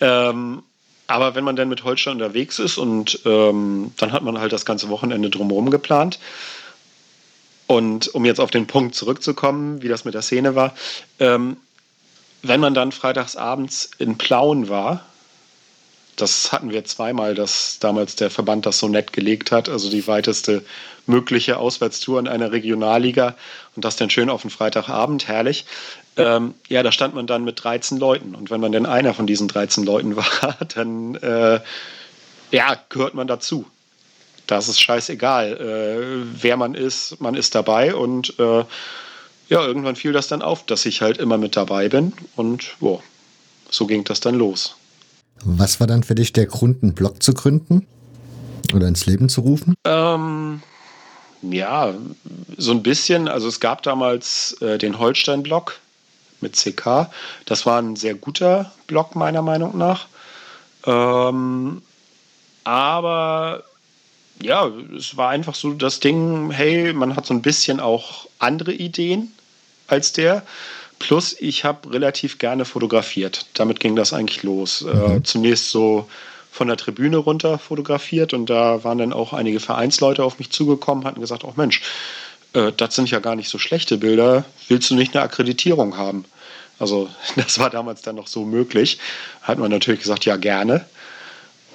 Ähm, 0.00 0.62
aber 1.06 1.34
wenn 1.34 1.44
man 1.44 1.56
dann 1.56 1.70
mit 1.70 1.84
Holstein 1.84 2.14
unterwegs 2.14 2.58
ist 2.58 2.76
und 2.76 3.20
ähm, 3.24 3.92
dann 3.96 4.12
hat 4.12 4.22
man 4.22 4.38
halt 4.38 4.52
das 4.52 4.66
ganze 4.66 4.90
Wochenende 4.90 5.30
drumherum 5.30 5.70
geplant. 5.70 6.18
Und 7.66 8.14
um 8.14 8.24
jetzt 8.24 8.40
auf 8.40 8.50
den 8.50 8.66
Punkt 8.66 8.94
zurückzukommen, 8.94 9.82
wie 9.82 9.88
das 9.88 10.04
mit 10.04 10.14
der 10.14 10.22
Szene 10.22 10.54
war, 10.54 10.74
ähm, 11.18 11.56
wenn 12.42 12.60
man 12.60 12.74
dann 12.74 12.92
freitagsabends 12.92 13.90
in 13.98 14.18
Plauen 14.18 14.68
war, 14.68 15.04
das 16.20 16.52
hatten 16.52 16.70
wir 16.70 16.84
zweimal, 16.84 17.34
dass 17.34 17.78
damals 17.78 18.16
der 18.16 18.30
Verband 18.30 18.66
das 18.66 18.78
so 18.78 18.88
nett 18.88 19.12
gelegt 19.12 19.52
hat, 19.52 19.68
also 19.68 19.88
die 19.90 20.06
weiteste 20.06 20.64
mögliche 21.06 21.58
Auswärtstour 21.58 22.20
in 22.20 22.28
einer 22.28 22.52
Regionalliga 22.52 23.34
und 23.76 23.84
das 23.84 23.96
dann 23.96 24.10
schön 24.10 24.28
auf 24.28 24.42
den 24.42 24.50
Freitagabend, 24.50 25.28
herrlich. 25.28 25.64
Ähm, 26.16 26.54
ja, 26.68 26.82
da 26.82 26.92
stand 26.92 27.14
man 27.14 27.26
dann 27.26 27.44
mit 27.44 27.62
13 27.62 27.98
Leuten 27.98 28.34
und 28.34 28.50
wenn 28.50 28.60
man 28.60 28.72
denn 28.72 28.86
einer 28.86 29.14
von 29.14 29.26
diesen 29.26 29.48
13 29.48 29.84
Leuten 29.84 30.16
war, 30.16 30.56
dann 30.74 31.14
äh, 31.16 31.60
ja, 32.50 32.76
gehört 32.88 33.14
man 33.14 33.26
dazu. 33.26 33.66
Das 34.46 34.68
ist 34.68 34.80
scheißegal, 34.80 35.52
äh, 35.52 36.42
wer 36.42 36.56
man 36.56 36.74
ist, 36.74 37.20
man 37.20 37.34
ist 37.34 37.54
dabei 37.54 37.94
und 37.94 38.38
äh, 38.38 38.64
ja, 39.50 39.64
irgendwann 39.64 39.96
fiel 39.96 40.12
das 40.12 40.28
dann 40.28 40.42
auf, 40.42 40.66
dass 40.66 40.84
ich 40.84 41.00
halt 41.00 41.18
immer 41.18 41.38
mit 41.38 41.56
dabei 41.56 41.88
bin 41.88 42.12
und 42.36 42.76
wow, 42.80 43.02
so 43.70 43.86
ging 43.86 44.04
das 44.04 44.20
dann 44.20 44.34
los. 44.34 44.76
Was 45.44 45.80
war 45.80 45.86
dann 45.86 46.02
für 46.02 46.14
dich 46.14 46.32
der 46.32 46.46
Grund, 46.46 46.82
einen 46.82 46.94
Blog 46.94 47.22
zu 47.22 47.32
gründen 47.32 47.86
oder 48.74 48.88
ins 48.88 49.06
Leben 49.06 49.28
zu 49.28 49.42
rufen? 49.42 49.74
Ähm, 49.84 50.62
ja, 51.42 51.94
so 52.56 52.72
ein 52.72 52.82
bisschen. 52.82 53.28
Also 53.28 53.48
es 53.48 53.60
gab 53.60 53.82
damals 53.82 54.56
äh, 54.60 54.78
den 54.78 54.98
Holstein-Blog 54.98 55.78
mit 56.40 56.56
CK. 56.56 57.10
Das 57.46 57.66
war 57.66 57.80
ein 57.80 57.96
sehr 57.96 58.14
guter 58.14 58.72
Blog 58.86 59.14
meiner 59.14 59.42
Meinung 59.42 59.76
nach. 59.76 60.06
Ähm, 60.86 61.82
aber 62.64 63.64
ja, 64.40 64.70
es 64.96 65.16
war 65.16 65.30
einfach 65.30 65.54
so 65.54 65.72
das 65.72 66.00
Ding, 66.00 66.50
hey, 66.50 66.92
man 66.92 67.16
hat 67.16 67.26
so 67.26 67.34
ein 67.34 67.42
bisschen 67.42 67.80
auch 67.80 68.28
andere 68.38 68.72
Ideen 68.72 69.32
als 69.86 70.12
der. 70.12 70.42
Plus, 70.98 71.36
ich 71.38 71.64
habe 71.64 71.92
relativ 71.92 72.38
gerne 72.38 72.64
fotografiert. 72.64 73.46
Damit 73.54 73.80
ging 73.80 73.94
das 73.96 74.12
eigentlich 74.12 74.42
los. 74.42 74.82
Äh, 74.82 74.94
mhm. 74.94 75.16
Äh, 75.16 75.22
zunächst 75.22 75.70
so 75.70 76.08
von 76.50 76.68
der 76.68 76.76
Tribüne 76.76 77.18
runter 77.18 77.58
fotografiert 77.58 78.34
und 78.34 78.50
da 78.50 78.82
waren 78.82 78.98
dann 78.98 79.12
auch 79.12 79.32
einige 79.32 79.60
Vereinsleute 79.60 80.24
auf 80.24 80.38
mich 80.38 80.50
zugekommen, 80.50 81.04
hatten 81.04 81.20
gesagt, 81.20 81.44
oh 81.44 81.52
Mensch, 81.56 81.82
äh, 82.52 82.72
das 82.76 82.96
sind 82.96 83.10
ja 83.10 83.20
gar 83.20 83.36
nicht 83.36 83.48
so 83.48 83.58
schlechte 83.58 83.98
Bilder, 83.98 84.44
willst 84.66 84.90
du 84.90 84.96
nicht 84.96 85.14
eine 85.14 85.24
Akkreditierung 85.24 85.96
haben? 85.96 86.24
Also 86.78 87.08
das 87.36 87.58
war 87.58 87.70
damals 87.70 88.02
dann 88.02 88.16
noch 88.16 88.26
so 88.26 88.44
möglich. 88.44 88.98
Hat 89.42 89.58
man 89.58 89.70
natürlich 89.70 90.00
gesagt, 90.00 90.24
ja 90.24 90.36
gerne. 90.36 90.84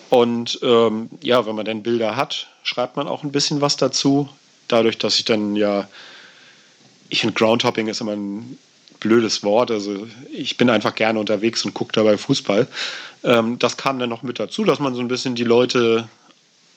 Und 0.10 0.60
ähm, 0.62 1.10
ja, 1.22 1.46
wenn 1.46 1.56
man 1.56 1.66
dann 1.66 1.84
Bilder 1.84 2.16
hat, 2.16 2.48
schreibt 2.64 2.98
man 2.98 3.08
auch 3.08 3.24
ein 3.24 3.32
bisschen 3.32 3.62
was 3.62 3.78
dazu. 3.78 4.30
Dadurch, 4.68 4.98
dass 4.98 5.18
ich 5.18 5.26
dann 5.26 5.56
ja, 5.56 5.88
ich 7.10 7.22
finde 7.22 7.36
Groundhopping 7.36 7.88
ist 7.88 8.02
immer 8.02 8.14
ein 8.14 8.58
blödes 9.04 9.44
Wort. 9.44 9.70
Also 9.70 10.08
ich 10.32 10.58
bin 10.58 10.72
einfach 10.72 10.96
gerne 10.96 11.20
unterwegs 11.20 11.64
und 11.64 11.76
gucke 11.76 11.92
dabei 11.92 12.18
Fußball. 12.18 12.68
Ähm, 13.24 13.60
das 13.60 13.78
kam 13.78 14.00
dann 14.00 14.10
noch 14.10 14.24
mit 14.24 14.40
dazu, 14.40 14.64
dass 14.64 14.80
man 14.80 14.96
so 14.96 15.02
ein 15.02 15.08
bisschen 15.08 15.36
die 15.36 15.44
Leute 15.44 16.10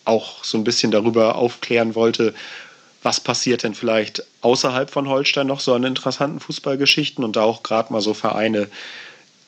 auch 0.05 0.45
so 0.45 0.59
ein 0.59 0.65
bisschen 0.65 0.91
darüber 0.91 1.37
aufklären 1.37 1.95
wollte, 1.95 2.35
was 3.03 3.21
passiert 3.21 3.63
denn 3.63 3.75
vielleicht 3.75 4.25
außerhalb 4.41 4.91
von 4.91 5.09
Holstein 5.09 5.47
noch 5.47 5.61
so 5.61 5.75
an 5.75 5.85
interessanten 5.85 6.41
Fußballgeschichten 6.41 7.25
und 7.25 7.37
da 7.37 7.43
auch 7.43 7.63
gerade 7.63 7.93
mal 7.93 8.01
so 8.01 8.15
Vereine, 8.15 8.69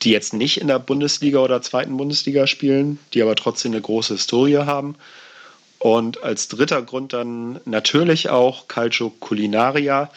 die 0.02 0.10
jetzt 0.10 0.32
nicht 0.32 0.60
in 0.60 0.68
der 0.68 0.78
Bundesliga 0.78 1.40
oder 1.40 1.60
zweiten 1.60 1.96
Bundesliga 1.96 2.46
spielen, 2.46 2.98
die 3.14 3.22
aber 3.22 3.34
trotzdem 3.34 3.72
eine 3.72 3.80
große 3.80 4.14
Historie 4.14 4.58
haben. 4.58 4.96
Und 5.80 6.22
als 6.22 6.48
dritter 6.48 6.82
Grund 6.82 7.12
dann 7.12 7.60
natürlich 7.64 8.30
auch 8.30 8.68
Calcio 8.68 9.10
Culinaria. 9.10 10.10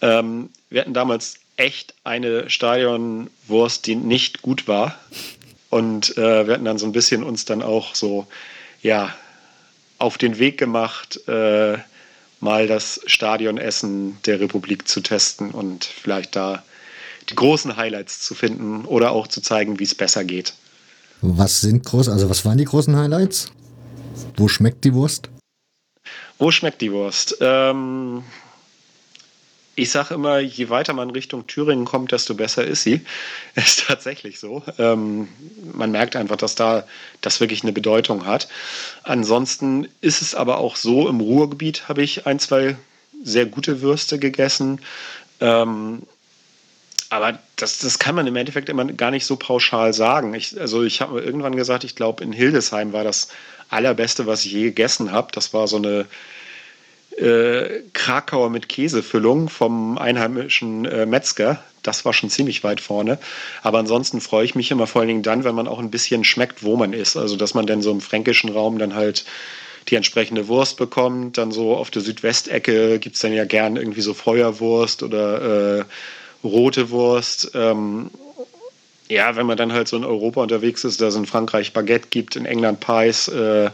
Ähm, 0.00 0.50
wir 0.70 0.80
hatten 0.80 0.94
damals 0.94 1.36
echt 1.56 1.94
eine 2.04 2.50
Stadionwurst, 2.50 3.86
die 3.86 3.96
nicht 3.96 4.42
gut 4.42 4.68
war. 4.68 4.98
Und 5.70 6.16
äh, 6.16 6.46
wir 6.46 6.54
hatten 6.54 6.64
dann 6.64 6.78
so 6.78 6.86
ein 6.86 6.92
bisschen 6.92 7.22
uns 7.24 7.44
dann 7.44 7.62
auch 7.62 7.94
so, 7.94 8.26
ja, 8.82 9.14
auf 9.98 10.18
den 10.18 10.38
Weg 10.38 10.58
gemacht, 10.58 11.20
äh, 11.28 11.78
mal 12.40 12.66
das 12.66 13.00
Stadionessen 13.06 14.18
der 14.26 14.40
Republik 14.40 14.86
zu 14.86 15.00
testen 15.00 15.50
und 15.50 15.84
vielleicht 15.84 16.36
da 16.36 16.62
die 17.30 17.34
großen 17.34 17.76
Highlights 17.76 18.20
zu 18.20 18.34
finden 18.34 18.84
oder 18.84 19.12
auch 19.12 19.26
zu 19.26 19.40
zeigen, 19.40 19.78
wie 19.78 19.84
es 19.84 19.94
besser 19.94 20.24
geht. 20.24 20.54
Was 21.22 21.62
sind 21.62 21.84
groß, 21.84 22.08
also 22.10 22.28
was 22.28 22.44
waren 22.44 22.58
die 22.58 22.66
großen 22.66 22.94
Highlights? 22.94 23.50
Wo 24.36 24.48
schmeckt 24.48 24.84
die 24.84 24.92
Wurst? 24.94 25.30
Wo 26.38 26.50
schmeckt 26.50 26.82
die 26.82 26.92
Wurst? 26.92 27.38
Ähm, 27.40 28.24
ich 29.76 29.90
sage 29.90 30.14
immer, 30.14 30.38
je 30.38 30.68
weiter 30.68 30.92
man 30.92 31.10
Richtung 31.10 31.46
Thüringen 31.46 31.84
kommt, 31.84 32.12
desto 32.12 32.34
besser 32.34 32.64
ist 32.64 32.82
sie. 32.82 33.00
Ist 33.54 33.84
tatsächlich 33.86 34.38
so. 34.38 34.62
Ähm, 34.78 35.28
man 35.72 35.90
merkt 35.90 36.16
einfach, 36.16 36.36
dass 36.36 36.54
da 36.54 36.84
das 37.20 37.40
wirklich 37.40 37.62
eine 37.62 37.72
Bedeutung 37.72 38.26
hat. 38.26 38.48
Ansonsten 39.02 39.88
ist 40.00 40.22
es 40.22 40.34
aber 40.34 40.58
auch 40.58 40.76
so, 40.76 41.08
im 41.08 41.20
Ruhrgebiet 41.20 41.88
habe 41.88 42.02
ich 42.02 42.26
ein, 42.26 42.38
zwei 42.38 42.76
sehr 43.22 43.46
gute 43.46 43.80
Würste 43.80 44.18
gegessen. 44.18 44.80
Ähm, 45.40 46.02
aber 47.10 47.38
das, 47.56 47.78
das 47.78 47.98
kann 47.98 48.14
man 48.14 48.26
im 48.26 48.36
Endeffekt 48.36 48.68
immer 48.68 48.84
gar 48.86 49.10
nicht 49.10 49.26
so 49.26 49.36
pauschal 49.36 49.92
sagen. 49.92 50.34
Ich, 50.34 50.60
also 50.60 50.82
ich 50.82 51.00
habe 51.00 51.20
irgendwann 51.20 51.56
gesagt, 51.56 51.84
ich 51.84 51.94
glaube, 51.94 52.24
in 52.24 52.32
Hildesheim 52.32 52.92
war 52.92 53.04
das 53.04 53.28
allerbeste, 53.70 54.26
was 54.26 54.44
ich 54.44 54.52
je 54.52 54.64
gegessen 54.64 55.12
habe. 55.12 55.28
Das 55.32 55.52
war 55.52 55.68
so 55.68 55.76
eine 55.76 56.06
äh, 57.16 57.82
Krakauer 57.92 58.50
mit 58.50 58.68
Käsefüllung 58.68 59.48
vom 59.48 59.98
einheimischen 59.98 60.84
äh, 60.84 61.06
Metzger. 61.06 61.62
Das 61.82 62.04
war 62.04 62.12
schon 62.12 62.30
ziemlich 62.30 62.64
weit 62.64 62.80
vorne. 62.80 63.18
Aber 63.62 63.78
ansonsten 63.78 64.20
freue 64.20 64.44
ich 64.44 64.54
mich 64.54 64.70
immer 64.70 64.86
vor 64.86 65.00
allen 65.00 65.08
Dingen 65.08 65.22
dann, 65.22 65.44
wenn 65.44 65.54
man 65.54 65.68
auch 65.68 65.78
ein 65.78 65.90
bisschen 65.90 66.24
schmeckt, 66.24 66.62
wo 66.62 66.76
man 66.76 66.92
ist. 66.92 67.16
Also, 67.16 67.36
dass 67.36 67.54
man 67.54 67.66
dann 67.66 67.82
so 67.82 67.90
im 67.90 68.00
fränkischen 68.00 68.50
Raum 68.50 68.78
dann 68.78 68.94
halt 68.94 69.24
die 69.88 69.96
entsprechende 69.96 70.48
Wurst 70.48 70.76
bekommt. 70.76 71.38
Dann 71.38 71.52
so 71.52 71.76
auf 71.76 71.90
der 71.90 72.02
Südwestecke 72.02 72.98
gibt 72.98 73.16
es 73.16 73.22
dann 73.22 73.32
ja 73.32 73.44
gern 73.44 73.76
irgendwie 73.76 74.00
so 74.00 74.14
Feuerwurst 74.14 75.02
oder 75.02 75.80
äh, 75.80 75.84
rote 76.42 76.90
Wurst. 76.90 77.50
Ähm, 77.54 78.10
ja, 79.08 79.36
wenn 79.36 79.46
man 79.46 79.56
dann 79.56 79.72
halt 79.72 79.88
so 79.88 79.96
in 79.96 80.04
Europa 80.04 80.42
unterwegs 80.42 80.84
ist, 80.84 81.00
da 81.00 81.08
es 81.08 81.16
in 81.16 81.26
Frankreich 81.26 81.72
Baguette 81.72 82.08
gibt, 82.08 82.36
in 82.36 82.46
England 82.46 82.80
Pies, 82.80 83.28
äh, 83.28 83.70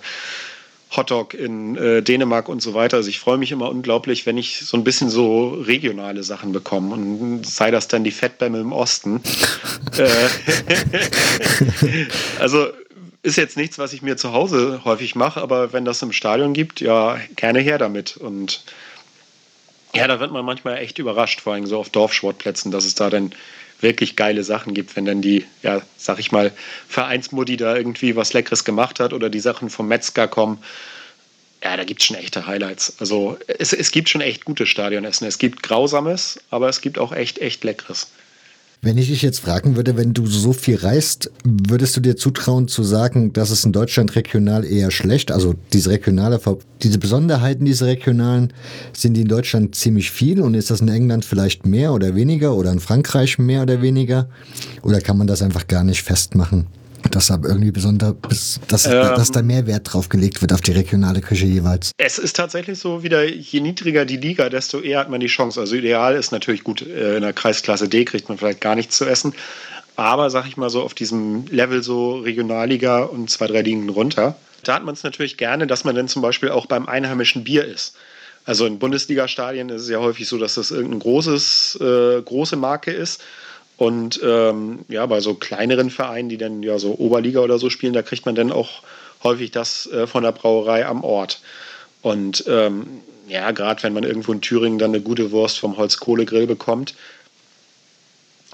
Hotdog 0.91 1.35
in 1.35 1.77
äh, 1.77 2.03
Dänemark 2.03 2.49
und 2.49 2.61
so 2.61 2.75
weiter. 2.75 2.97
Also 2.97 3.09
ich 3.09 3.21
freue 3.21 3.39
mich 3.39 3.53
immer 3.53 3.71
unglaublich, 3.71 4.27
wenn 4.27 4.37
ich 4.37 4.59
so 4.59 4.77
ein 4.77 4.85
bisschen 4.85 5.09
so 5.09 5.51
regionale 5.51 6.23
Sachen 6.25 6.53
bekomme. 6.53 6.95
Und 6.95 7.47
sei 7.47 7.71
das 7.71 7.87
dann 7.89 8.03
die 8.03 8.11
Fettbämme 8.11 8.59
im 8.59 8.73
Osten. 8.73 9.23
Äh, 9.97 10.09
also 12.39 12.69
ist 13.23 13.37
jetzt 13.37 13.57
nichts, 13.57 13.79
was 13.79 13.93
ich 13.93 14.03
mir 14.03 14.17
zu 14.17 14.33
Hause 14.33 14.83
häufig 14.85 15.15
mache, 15.15 15.41
aber 15.41 15.73
wenn 15.73 15.85
das 15.85 16.01
im 16.03 16.13
Stadion 16.13 16.53
gibt, 16.53 16.81
ja, 16.81 17.19
gerne 17.37 17.61
her 17.61 17.79
damit. 17.79 18.17
Und 18.17 18.63
ja, 19.95 20.07
da 20.07 20.21
wird 20.21 20.33
man 20.33 20.45
manchmal 20.45 20.79
echt 20.79 20.99
überrascht, 20.99 21.41
vor 21.41 21.55
allem 21.55 21.67
so 21.67 21.79
auf 21.79 21.91
Dorfsportplätzen, 21.91 22.71
dass 22.71 22.85
es 22.85 22.95
da 22.95 23.11
dann 23.11 23.33
wirklich 23.83 24.17
geile 24.17 24.45
Sachen 24.45 24.75
gibt, 24.75 24.97
wenn 24.97 25.05
dann 25.05 25.23
die, 25.23 25.45
ja, 25.63 25.83
sag 25.97 26.19
ich 26.19 26.33
mal, 26.33 26.53
Vereinsmutti 26.89 27.57
da 27.57 27.77
irgendwie 27.77 28.17
was 28.17 28.33
Leckeres 28.33 28.65
gemacht 28.65 29.01
hat 29.01 29.13
oder 29.13 29.31
die 29.31 29.41
Sachen 29.41 29.71
vom 29.71 29.89
Metzger 29.89 30.29
kommen. 30.29 30.63
Ja, 31.63 31.77
da 31.77 31.85
gibt 31.85 32.01
es 32.01 32.07
schon 32.07 32.17
echte 32.17 32.47
Highlights. 32.47 32.95
Also 33.01 33.39
es, 33.47 33.73
es 33.73 33.91
gibt 33.91 34.09
schon 34.09 34.23
echt 34.23 34.45
gutes 34.45 34.69
Stadionessen. 34.69 35.27
Es 35.27 35.39
gibt 35.39 35.63
Grausames, 35.63 36.41
aber 36.51 36.69
es 36.69 36.81
gibt 36.81 36.99
auch 36.99 37.13
echt, 37.13 37.39
echt 37.39 37.65
Leckeres. 37.65 38.11
Wenn 38.83 38.97
ich 38.97 39.09
dich 39.09 39.21
jetzt 39.21 39.41
fragen 39.41 39.77
würde, 39.77 39.99
wenn 39.99 40.15
du 40.15 40.27
so 40.27 40.55
viel 40.55 40.77
reist, 40.77 41.31
würdest 41.45 41.99
du 41.99 42.01
dir 42.01 42.17
zutrauen 42.17 42.67
zu 42.67 42.83
sagen, 42.83 43.31
dass 43.35 43.51
es 43.51 43.63
in 43.67 43.73
Deutschland 43.73 44.17
regional 44.17 44.65
eher 44.65 44.91
schlecht, 44.91 45.31
also 45.31 45.55
diese 45.75 45.91
regionale, 45.91 46.41
diese 46.83 46.99
Besonderheiten, 46.99 47.67
diese 47.67 47.85
regionalen, 47.85 48.55
sind 48.95 49.19
die 49.19 49.23
in 49.23 49.29
Deutschland 49.29 49.75
ziemlich 49.75 50.11
viel 50.11 50.41
und 50.41 50.55
ist 50.55 50.71
das 50.71 50.81
in 50.81 50.89
England 50.89 51.27
vielleicht 51.27 51.67
mehr 51.67 51.93
oder 51.93 52.15
weniger 52.15 52.55
oder 52.55 52.73
in 52.73 52.81
Frankreich 52.81 53.39
mehr 53.39 53.63
oder 53.63 53.83
weniger? 53.83 54.31
Oder 54.81 55.03
kann 55.03 55.19
man 55.19 55.27
das 55.27 55.43
einfach 55.43 55.67
gar 55.67 55.85
nicht 55.85 56.03
festmachen? 56.03 56.67
Dass 57.11 57.29
da 57.29 57.39
irgendwie 57.43 57.71
besonders, 57.71 58.15
dass, 58.69 58.87
ähm, 58.87 58.93
dass 58.93 59.31
da 59.31 59.43
mehr 59.43 59.67
Wert 59.67 59.93
drauf 59.93 60.09
gelegt 60.09 60.41
wird 60.41 60.53
auf 60.53 60.61
die 60.61 60.73
regionale 60.73 61.21
Küche 61.21 61.47
jeweils. 61.47 61.93
Es 61.97 62.19
ist 62.19 62.37
tatsächlich 62.37 62.79
so, 62.79 63.03
wieder 63.03 63.25
je 63.25 63.61
niedriger 63.61 64.05
die 64.05 64.17
Liga, 64.17 64.49
desto 64.49 64.81
eher 64.81 65.01
hat 65.01 65.11
man 65.11 65.21
die 65.21 65.27
Chance. 65.27 65.61
Also 65.61 65.77
ideal 65.77 66.15
ist 66.15 66.33
natürlich 66.33 66.65
gut, 66.65 66.83
äh, 66.83 67.17
in 67.17 67.23
der 67.23 67.33
Kreisklasse 67.33 67.89
D 67.89 68.05
kriegt 68.05 68.29
man 68.29 68.39
vielleicht 68.39 68.61
gar 68.61 68.75
nichts 68.75 68.97
zu 68.97 69.05
essen. 69.07 69.35
Aber 69.97 70.31
sag 70.31 70.47
ich 70.47 70.57
mal 70.57 70.71
so 70.71 70.83
auf 70.83 70.95
diesem 70.95 71.47
Level 71.51 71.83
so 71.83 72.19
Regionalliga 72.19 73.03
und 73.03 73.29
zwei, 73.29 73.47
drei 73.47 73.63
Ligen 73.63 73.89
runter, 73.89 74.37
da 74.65 74.75
hat 74.75 74.85
man 74.85 74.95
es 74.95 75.03
natürlich 75.03 75.37
gerne, 75.37 75.67
dass 75.67 75.85
man 75.85 75.95
dann 75.95 76.09
zum 76.09 76.23
Beispiel 76.23 76.51
auch 76.51 76.67
beim 76.67 76.87
einheimischen 76.87 77.45
Bier 77.45 77.65
ist. 77.65 77.95
Also 78.45 78.67
in 78.67 78.79
Bundesliga-Stadien 78.79 79.69
ist 79.69 79.83
es 79.83 79.89
ja 79.91 79.99
häufig 79.99 80.27
so, 80.27 80.39
dass 80.39 80.55
das 80.55 80.71
irgendeine 80.71 81.01
großes, 81.01 81.79
äh, 81.81 82.23
große 82.23 82.57
Marke 82.57 82.91
ist. 82.91 83.23
Und 83.81 84.21
ähm, 84.23 84.81
ja, 84.89 85.07
bei 85.07 85.21
so 85.21 85.33
kleineren 85.33 85.89
Vereinen, 85.89 86.29
die 86.29 86.37
dann 86.37 86.63
ja 86.63 86.79
so 86.79 86.97
Oberliga 86.99 87.41
oder 87.41 87.59
so 87.59 87.71
spielen, 87.71 87.95
da 87.95 88.03
kriegt 88.03 88.27
man 88.27 88.35
dann 88.35 88.53
auch 88.53 88.83
häufig 89.23 89.53
das 89.53 89.87
äh, 89.87 90.07
von 90.07 90.23
der 90.23 90.33
Brauerei 90.33 90.85
am 90.85 91.03
Ort. 91.03 91.41
Und 92.03 92.45
ähm, 92.47 93.01
ja, 93.27 93.53
gerade 93.53 93.83
wenn 93.83 93.95
man 93.95 94.05
irgendwo 94.05 94.35
in 94.35 94.43
Thüringen 94.43 94.79
dann 94.79 94.91
eine 94.91 95.01
gute 95.01 95.31
Wurst 95.31 95.59
vom 95.59 95.79
Holzkohlegrill 95.79 96.47
bekommt, 96.47 96.95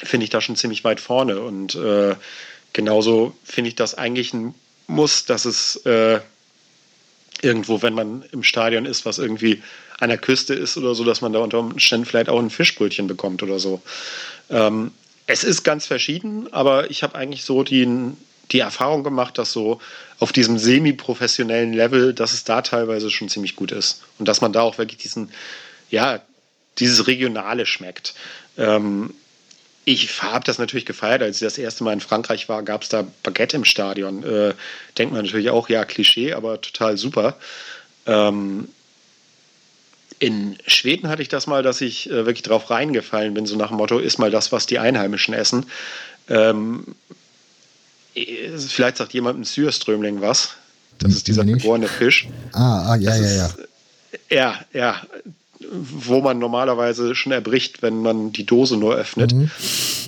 finde 0.01 0.23
ich 0.23 0.31
das 0.31 0.45
schon 0.45 0.55
ziemlich 0.55 0.85
weit 0.85 1.01
vorne. 1.01 1.41
Und 1.41 1.75
äh, 1.75 2.15
genauso 2.73 3.35
finde 3.43 3.71
ich 3.71 3.75
das 3.75 3.97
eigentlich 3.97 4.33
ein 4.33 4.55
Muss, 4.87 5.25
dass 5.25 5.45
es 5.45 5.75
äh, 5.87 6.21
irgendwo, 7.43 7.83
wenn 7.83 7.95
man 7.95 8.25
im 8.31 8.45
Stadion 8.45 8.87
ist, 8.87 9.05
was 9.07 9.19
irgendwie 9.19 9.61
an 9.99 10.09
der 10.09 10.19
Küste 10.19 10.55
ist 10.55 10.77
oder 10.77 10.95
so, 10.95 11.03
dass 11.03 11.21
man 11.21 11.33
da 11.33 11.41
unter 11.41 11.59
Umständen 11.59 12.07
vielleicht 12.07 12.29
auch 12.29 12.39
ein 12.39 12.51
Fischbrötchen 12.51 13.09
bekommt 13.09 13.43
oder 13.43 13.59
so. 13.59 13.83
Ähm, 14.51 14.93
es 15.27 15.45
ist 15.45 15.65
ganz 15.65 15.87
verschieden, 15.87 16.53
aber 16.53 16.91
ich 16.91 17.03
habe 17.03 17.17
eigentlich 17.17 17.45
so 17.45 17.63
die, 17.63 17.89
die 18.53 18.61
Erfahrung 18.61 19.03
gemacht, 19.03 19.39
dass 19.39 19.53
so 19.53 19.81
auf 20.19 20.33
diesem 20.33 20.59
semi-professionellen 20.59 21.73
Level, 21.73 22.15
dass 22.15 22.33
es 22.33 22.45
da 22.45 22.63
teilweise 22.63 23.11
schon 23.11 23.29
ziemlich 23.29 23.57
gut 23.57 23.73
ist. 23.73 24.03
Und 24.19 24.29
dass 24.29 24.41
man 24.41 24.53
da 24.53 24.63
auch 24.63 24.79
wirklich 24.79 24.99
diesen, 24.99 25.31
ja, 25.91 26.23
dieses 26.79 27.07
Regionale 27.07 27.67
schmeckt. 27.67 28.15
Ähm, 28.57 29.15
ich 29.85 30.23
habe 30.23 30.45
das 30.45 30.59
natürlich 30.59 30.87
gefeiert, 30.87 31.23
als 31.23 31.37
ich 31.37 31.47
das 31.47 31.59
erste 31.59 31.85
Mal 31.85 31.93
in 31.93 32.01
Frankreich 32.01 32.49
war, 32.49 32.63
gab 32.63 32.83
es 32.83 32.89
da 32.89 33.07
Baguette 33.23 33.57
im 33.57 33.65
Stadion. 33.65 34.25
Äh, 34.25 34.55
denkt 34.99 35.15
man 35.15 35.25
natürlich 35.25 35.51
auch, 35.51 35.69
ja, 35.69 35.85
Klischee, 35.85 36.33
aber 36.33 36.61
total 36.61 36.97
super. 36.97 37.37
Ähm, 38.05 38.69
in 40.19 40.57
Schweden 40.67 41.09
hatte 41.09 41.23
ich 41.23 41.29
das 41.29 41.47
mal, 41.47 41.63
dass 41.63 41.81
ich 41.81 42.09
äh, 42.11 42.27
wirklich 42.27 42.43
drauf 42.43 42.71
reingefallen 42.71 43.35
bin, 43.35 43.47
so 43.47 43.57
nach 43.57 43.69
dem 43.69 43.77
Motto, 43.77 43.99
ist 43.99 44.19
mal 44.19 44.31
das, 44.31 44.53
was 44.53 44.67
die 44.67 44.79
Einheimischen 44.79 45.35
essen. 45.35 45.67
Ähm, 46.29 46.95
äh, 48.15 48.57
vielleicht 48.57 48.97
sagt 48.97 49.13
jemand 49.13 49.39
ein 49.39 49.45
Syrströmling 49.45 50.21
was. 50.21 50.55
Das 50.99 51.13
ist 51.13 51.27
dieser 51.29 51.45
geborene 51.45 51.89
Fisch. 51.89 52.27
Ah, 52.53 52.93
ah 52.93 52.97
ja, 52.97 53.11
das 53.11 53.21
ja, 53.21 53.37
ja. 53.37 53.47
Ist, 53.47 53.59
ja, 54.31 54.61
ja 54.73 55.03
wo 55.71 56.21
man 56.21 56.39
normalerweise 56.39 57.15
schon 57.15 57.33
erbricht, 57.33 57.83
wenn 57.83 58.03
man 58.03 58.33
die 58.33 58.47
Dose 58.47 58.77
nur 58.77 58.95
öffnet. 58.95 59.33
Mhm. 59.33 59.51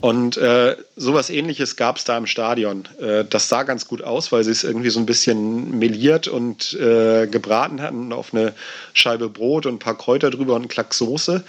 Und 0.01 0.37
äh, 0.37 0.77
sowas 0.97 1.31
ähnliches 1.31 1.77
gab 1.77 1.97
es 1.97 2.05
da 2.05 2.17
im 2.17 2.27
Stadion. 2.27 2.89
Äh, 3.01 3.25
das 3.25 3.49
sah 3.49 3.63
ganz 3.65 3.89
gut 3.89 4.03
aus, 4.03 4.33
weil 4.33 4.45
sie 4.45 4.51
es 4.51 4.65
irgendwie 4.65 4.91
so 4.91 5.01
ein 5.01 5.07
bisschen 5.07 5.79
meliert 5.79 6.29
und 6.29 6.75
äh, 6.75 7.27
gebraten 7.27 7.81
hatten 7.83 8.13
auf 8.13 8.33
eine 8.33 8.55
Scheibe 8.93 9.29
Brot 9.29 9.67
und 9.67 9.75
ein 9.75 9.79
paar 9.79 9.99
Kräuter 9.99 10.31
drüber 10.31 10.55
und 10.55 10.63
einen 10.63 10.69
Klack 10.69 10.95
Soße. 10.95 11.43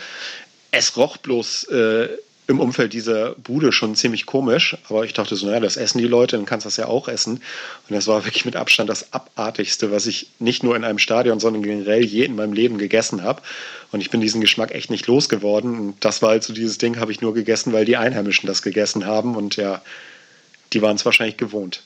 Es 0.72 0.98
roch 0.98 1.18
bloß 1.18 1.66
äh, 1.66 2.10
im 2.50 2.60
Umfeld 2.60 2.94
dieser 2.94 3.36
Bude 3.36 3.72
schon 3.72 3.94
ziemlich 3.94 4.26
komisch. 4.26 4.76
Aber 4.90 5.06
ich 5.06 5.14
dachte 5.14 5.36
so, 5.36 5.46
naja, 5.46 5.60
das 5.60 5.78
essen 5.78 6.00
die 6.00 6.08
Leute, 6.08 6.36
dann 6.36 6.48
kannst 6.48 6.66
du 6.66 6.68
das 6.68 6.78
ja 6.78 6.88
auch 6.88 7.08
essen. 7.08 7.34
Und 7.34 7.96
das 7.96 8.08
war 8.08 8.26
wirklich 8.26 8.44
mit 8.44 8.56
Abstand 8.56 8.90
das 8.90 9.14
Abartigste, 9.14 9.92
was 9.92 10.08
ich 10.08 10.32
nicht 10.40 10.64
nur 10.64 10.76
in 10.76 10.84
einem 10.84 10.98
Stadion, 10.98 11.40
sondern 11.40 11.62
generell 11.62 12.04
je 12.04 12.26
in 12.26 12.36
meinem 12.36 12.54
Leben 12.54 12.80
gegessen 12.80 13.22
habe. 13.22 13.44
Und 13.92 14.02
ich 14.02 14.10
bin 14.10 14.20
diesen 14.20 14.42
Geschmack 14.42 14.72
echt 14.72 14.90
nicht 14.90 15.06
losgeworden. 15.06 15.80
Und 15.80 16.04
das 16.04 16.24
war 16.24 16.30
halt 16.30 16.44
so 16.44 16.52
dieses 16.52 16.80
Ding, 16.80 17.00
habe 17.00 17.12
ich 17.12 17.22
nur 17.22 17.36
gegessen, 17.36 17.72
weil 17.72 17.86
die 17.86 17.98
Einheimischen 17.98 18.48
das 18.48 18.64
gegessen 18.64 19.06
haben. 19.06 19.36
Und 19.36 19.56
ja, 19.56 19.84
die 20.74 20.82
waren 20.82 20.96
es 20.96 21.06
wahrscheinlich 21.06 21.38
gewohnt. 21.38 21.84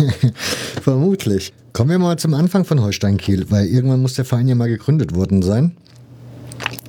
Vermutlich. 0.82 1.54
Kommen 1.72 1.90
wir 1.90 1.98
mal 1.98 2.18
zum 2.18 2.34
Anfang 2.34 2.66
von 2.66 2.82
Holstein 2.82 3.16
Kiel, 3.16 3.46
weil 3.48 3.64
irgendwann 3.64 4.02
muss 4.02 4.12
der 4.14 4.26
Verein 4.26 4.48
ja 4.48 4.54
mal 4.54 4.68
gegründet 4.68 5.14
worden 5.14 5.40
sein, 5.40 5.78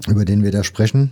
über 0.10 0.26
den 0.26 0.44
wir 0.44 0.52
da 0.52 0.66
sprechen. 0.66 1.12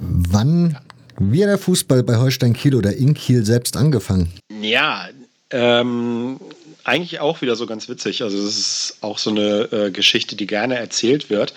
Wann, 0.00 0.78
wie 1.18 1.42
hat 1.42 1.50
der 1.50 1.58
Fußball 1.58 2.02
bei 2.02 2.16
Holstein 2.16 2.54
Kiel 2.54 2.74
oder 2.74 2.96
in 2.96 3.12
Kiel 3.14 3.44
selbst 3.44 3.76
angefangen? 3.76 4.32
Ja, 4.62 5.08
ähm, 5.50 6.40
eigentlich 6.84 7.20
auch 7.20 7.42
wieder 7.42 7.54
so 7.54 7.66
ganz 7.66 7.88
witzig. 7.88 8.22
Also 8.22 8.38
es 8.38 8.58
ist 8.58 8.96
auch 9.02 9.18
so 9.18 9.30
eine 9.30 9.72
äh, 9.72 9.90
Geschichte, 9.90 10.36
die 10.36 10.46
gerne 10.46 10.76
erzählt 10.76 11.28
wird. 11.28 11.52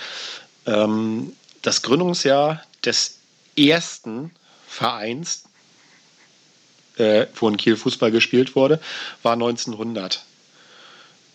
Ähm, 0.65 1.33
das 1.61 1.81
Gründungsjahr 1.81 2.61
des 2.83 3.19
ersten 3.57 4.31
Vereins, 4.67 5.43
äh, 6.97 7.27
wo 7.35 7.47
in 7.47 7.55
Kiel 7.55 7.77
Fußball 7.77 8.11
gespielt 8.11 8.55
wurde, 8.55 8.81
war 9.21 9.33
1900. 9.33 10.23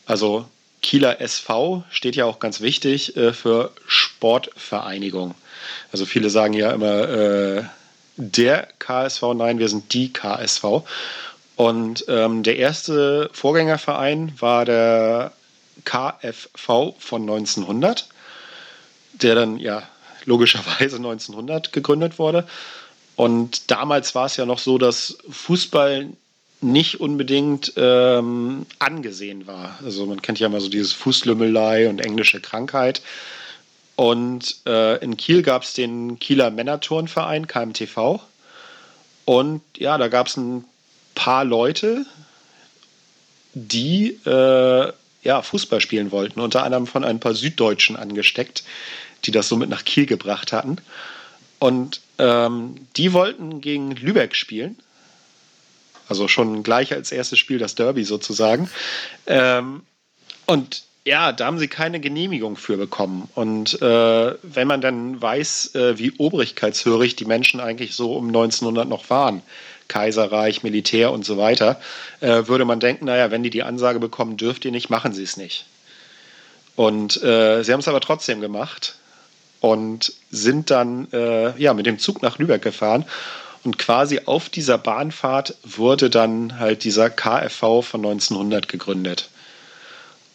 Also 0.05 0.47
Kieler 0.83 1.21
SV 1.21 1.85
steht 1.91 2.17
ja 2.17 2.27
auch 2.27 2.39
ganz 2.39 2.61
wichtig 2.61 3.17
äh, 3.17 3.33
für 3.33 3.73
Sportvereinigung. 3.87 5.35
Also 5.93 6.07
viele 6.07 6.31
sagen 6.31 6.55
ja 6.55 6.73
immer 6.73 7.09
äh, 7.09 7.63
der 8.17 8.69
KSV, 8.79 9.23
nein, 9.35 9.59
wir 9.59 9.69
sind 9.69 9.93
die 9.95 10.13
KSV. 10.13 10.83
Und 11.57 12.05
ähm, 12.09 12.43
der 12.43 12.57
erste 12.57 13.31
Vorgängerverein 13.33 14.33
war 14.39 14.65
der 14.65 15.33
KFV 15.85 16.95
von 16.99 17.23
1900, 17.23 18.09
der 19.15 19.35
dann 19.35 19.59
ja 19.59 19.83
logischerweise 20.25 20.97
1900 20.97 21.73
gegründet 21.73 22.19
wurde. 22.19 22.47
Und 23.17 23.71
damals 23.71 24.15
war 24.15 24.27
es 24.27 24.37
ja 24.37 24.47
noch 24.47 24.61
so, 24.61 24.79
dass 24.79 25.19
Fußball 25.29 26.11
nicht 26.61 27.01
unbedingt 27.01 27.73
ähm, 27.77 28.67
angesehen 28.79 29.47
war. 29.47 29.79
Also 29.85 30.07
man 30.07 30.23
kennt 30.23 30.41
ja 30.41 30.49
mal 30.49 30.61
so 30.61 30.69
dieses 30.69 30.93
Fußlümmelei 30.93 31.89
und 31.89 32.01
englische 32.01 32.41
Krankheit. 32.41 33.01
Und 33.99 34.59
äh, 34.65 35.03
in 35.03 35.17
Kiel 35.17 35.43
gab 35.43 35.65
es 35.65 35.73
den 35.73 36.21
Kieler 36.21 36.53
Männerturnverein 36.53 37.49
KMTV. 37.49 38.21
Und 39.25 39.61
ja, 39.77 39.99
da 39.99 40.07
gab 40.07 40.29
es 40.29 40.37
ein 40.37 40.65
paar 41.17 41.45
Leute, 41.45 42.07
die 43.55 44.11
äh, 44.25 44.93
ja, 45.25 45.43
Fußball 45.43 45.81
spielen 45.81 46.13
wollten, 46.13 46.39
unter 46.39 46.63
anderem 46.63 46.87
von 46.87 47.03
ein 47.03 47.19
paar 47.19 47.35
Süddeutschen 47.35 47.97
angesteckt, 47.97 48.63
die 49.25 49.33
das 49.33 49.49
somit 49.49 49.69
nach 49.69 49.85
Kiel 49.85 50.07
gebracht 50.07 50.53
hatten. 50.53 50.77
Und 51.59 52.01
ähm, 52.19 52.87
die 52.97 53.13
wollten 53.13 53.61
gegen 53.61 53.91
Lübeck 53.97 54.37
spielen. 54.37 54.79
Also 56.09 56.29
schon 56.29 56.63
gleich 56.63 56.93
als 56.93 57.11
erstes 57.11 57.41
Spiel 57.41 57.59
das 57.59 57.75
Derby 57.75 58.05
sozusagen. 58.05 58.71
Ähm, 59.27 59.83
und 60.47 60.85
ja, 61.09 61.33
da 61.33 61.47
haben 61.47 61.59
sie 61.59 61.69
keine 61.69 62.01
Genehmigung 62.01 62.57
für 62.57 62.77
bekommen. 62.77 63.29
Und 63.35 63.81
äh, 63.81 64.35
wenn 64.43 64.69
man 64.69 64.83
dann 64.83 65.21
weiß, 65.21 65.75
äh, 65.75 65.99
wie 65.99 66.13
obrigkeitshörig 66.19 67.17
die 67.17 67.25
Menschen 67.25 67.61
eigentlich 67.61 67.95
so 67.95 68.15
um 68.15 68.29
1900 68.29 68.87
noch 68.87 69.09
waren, 69.09 69.43
Kaiserreich, 69.89 70.63
Militär 70.63 71.11
und 71.11 71.25
so 71.25 71.39
weiter, 71.39 71.81
äh, 72.21 72.47
würde 72.47 72.67
man 72.67 72.79
denken, 72.79 73.07
naja, 73.07 73.31
wenn 73.31 73.43
die 73.43 73.49
die 73.49 73.63
Ansage 73.63 74.01
bekommen, 74.01 74.37
dürft 74.37 74.67
ihr 74.67 74.71
nicht, 74.71 74.91
machen 74.91 75.15
sie 75.15 75.23
es 75.23 75.39
nicht. 75.39 75.65
Und 76.77 77.23
äh, 77.23 77.65
sie 77.65 77.73
haben 77.73 77.81
es 77.81 77.89
aber 77.89 78.03
trotzdem 78.03 78.43
gemacht 78.43 78.97
und 79.61 80.13
sind 80.31 80.71
dann 80.71 81.09
äh, 81.13 81.59
ja, 81.59 81.73
mit 81.73 81.87
dem 81.87 81.99
Zug 81.99 82.21
nach 82.21 82.39
Lübeck 82.39 82.61
gefahren. 82.61 83.07
Und 83.65 83.79
quasi 83.79 84.21
auf 84.27 84.51
dieser 84.51 84.77
Bahnfahrt 84.77 85.57
wurde 85.65 86.11
dann 86.11 86.59
halt 86.59 86.85
dieser 86.85 87.09
KFV 87.09 87.83
von 87.83 88.05
1900 88.05 88.69
gegründet. 88.69 89.31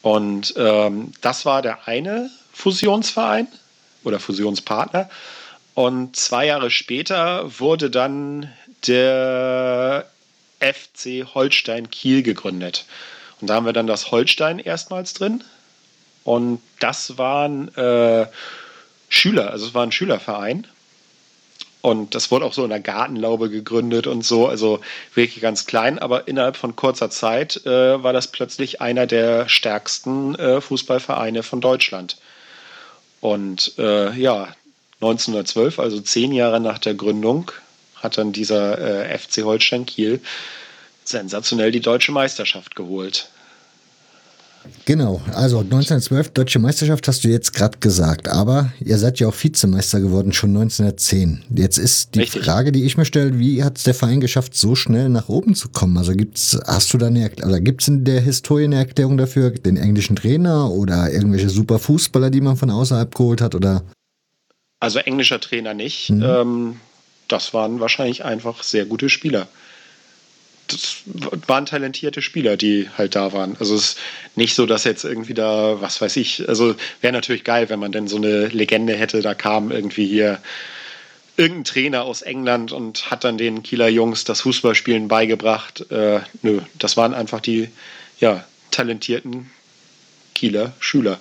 Und 0.04 0.54
ähm, 0.58 1.13
das 1.22 1.46
war 1.46 1.62
der 1.62 1.88
eine 1.88 2.30
Fusionsverein 2.52 3.48
oder 4.04 4.20
Fusionspartner. 4.20 5.10
Und 5.74 6.16
zwei 6.16 6.46
Jahre 6.46 6.70
später 6.70 7.60
wurde 7.60 7.89
dann 7.89 8.52
der 8.86 10.06
FC 10.60 11.26
Holstein 11.34 11.89
Kiel 11.89 12.22
gegründet. 12.22 12.86
Und 13.39 13.48
da 13.50 13.56
haben 13.56 13.66
wir 13.66 13.74
dann 13.74 13.88
das 13.88 14.12
Holstein 14.12 14.60
erstmals 14.60 15.13
drin. 15.13 15.44
Und 16.26 16.62
das 16.80 17.18
waren 17.18 17.74
äh, 17.76 18.28
Schüler, 19.08 19.52
also 19.52 19.68
es 19.68 19.74
war 19.74 19.84
ein 19.84 19.92
Schülerverein. 19.92 20.68
Und 21.84 22.15
das 22.15 22.32
wurde 22.32 22.46
auch 22.46 22.54
so 22.54 22.63
in 22.63 22.69
der 22.69 22.80
Gartenlaube 22.80 23.50
gegründet 23.50 24.08
und 24.08 24.24
so, 24.24 24.48
also 24.48 24.80
wirklich 25.13 25.41
ganz 25.41 25.65
klein, 25.65 26.00
aber 26.00 26.30
innerhalb 26.30 26.56
von 26.56 26.78
kurzer 26.78 27.10
Zeit 27.10 27.65
äh, 27.65 28.02
war 28.02 28.13
das 28.13 28.28
plötzlich 28.28 28.80
einer 28.80 29.06
der 29.06 29.50
stärksten 29.50 30.34
äh, 30.36 30.62
Fußballvereine 30.62 31.43
von 31.43 31.60
Deutschland. 31.60 32.15
Und 33.19 33.74
äh, 33.78 34.17
ja, 34.17 34.56
1912, 35.02 35.78
also 35.78 36.00
zehn 36.00 36.32
Jahre 36.32 36.62
nach 36.62 36.78
der 36.78 36.93
Gründung, 36.93 37.52
hat 37.96 38.17
dann 38.17 38.32
dieser 38.32 39.10
äh, 39.10 39.17
FC 39.17 39.43
Holstein 39.43 39.86
Kiel 39.86 40.22
sensationell 41.04 41.74
die 41.74 41.82
deutsche 41.82 42.13
Meisterschaft 42.13 42.78
geholt. 42.78 43.28
Genau, 44.86 45.21
also 45.34 45.60
1912 45.60 46.30
Deutsche 46.30 46.60
Meisterschaft 46.60 47.08
hast 47.08 47.23
du 47.23 47.30
jetzt 47.30 47.54
gerade 47.54 47.78
gesagt, 47.80 48.28
aber 48.28 48.73
ihr 48.80 48.97
seid 48.97 49.19
ja 49.19 49.28
auch 49.28 49.34
Vizemeister 49.34 50.02
geworden 50.02 50.34
schon 50.34 50.49
1910. 50.49 51.43
Jetzt 51.56 51.78
ist 51.78 52.15
die 52.15 52.19
Richtig. 52.19 52.43
Frage, 52.43 52.71
die 52.71 52.84
ich 52.84 52.97
mir 52.97 53.06
stelle, 53.06 53.39
wie 53.39 53.63
hat 53.63 53.78
es 53.78 53.84
der 53.84 53.93
Verein 53.93 54.19
geschafft, 54.19 54.56
so 54.56 54.76
schnell 54.76 55.10
nach 55.10 55.30
oben 55.30 55.56
zu 55.56 55.69
kommen? 55.69 55.97
Also 55.97 56.13
gibt's, 56.13 56.60
hast 56.65 56.93
du 56.93 56.97
da 56.97 57.08
eine, 57.08 57.32
oder 57.45 57.60
gibt 57.60 57.82
es 57.82 57.88
in 57.88 58.04
der 58.04 58.21
Historie 58.21 58.65
eine 58.65 58.78
Erklärung 58.78 59.17
dafür, 59.17 59.52
den 59.52 59.78
englischen 59.78 60.15
Trainer 60.15 60.69
oder 60.69 61.12
irgendwelche 61.12 61.49
super 61.49 61.80
Fußballer, 61.80 62.30
die 62.30 62.41
man 62.41 62.58
von 62.58 62.69
außerhalb 62.69 63.13
geholt 63.15 63.41
hat, 63.41 63.56
oder? 63.56 63.84
Also 64.80 64.99
englischer 64.99 65.39
Trainer 65.39 65.73
nicht. 65.73 66.10
Mhm. 66.10 66.23
Ähm, 66.23 66.76
das 67.30 67.54
waren 67.54 67.80
wahrscheinlich 67.80 68.26
einfach 68.26 68.63
sehr 68.63 68.86
gute 68.86 69.10
Spieler 69.10 69.47
das 70.67 70.97
waren 71.47 71.65
talentierte 71.65 72.21
Spieler, 72.21 72.58
die 72.58 72.89
halt 72.97 73.15
da 73.15 73.34
waren. 73.34 73.56
Also 73.60 73.76
es 73.76 73.82
ist 73.82 73.99
nicht 74.36 74.56
so, 74.56 74.65
dass 74.65 74.84
jetzt 74.84 75.04
irgendwie 75.04 75.34
da, 75.34 75.82
was 75.82 76.02
weiß 76.02 76.15
ich, 76.17 76.47
also 76.47 76.76
wäre 77.02 77.13
natürlich 77.13 77.43
geil, 77.43 77.69
wenn 77.69 77.80
man 77.80 77.91
denn 77.91 78.08
so 78.08 78.17
eine 78.17 78.47
Legende 78.47 78.95
hätte, 78.95 79.21
da 79.21 79.34
kam 79.34 79.71
irgendwie 79.71 80.08
hier 80.08 80.39
irgendein 81.36 81.63
Trainer 81.63 82.04
aus 82.04 82.21
England 82.21 82.71
und 82.71 83.10
hat 83.10 83.23
dann 83.23 83.38
den 83.38 83.63
Kieler 83.63 83.89
Jungs 83.89 84.23
das 84.23 84.41
Fußballspielen 84.41 85.08
beigebracht. 85.08 85.89
Äh, 85.91 86.21
nö, 86.41 86.62
das 86.78 86.95
waren 86.95 87.13
einfach 87.13 87.41
die 87.41 87.69
ja, 88.19 88.43
talentierten 88.71 89.49
Kieler 90.36 90.73
Schüler. 90.80 91.19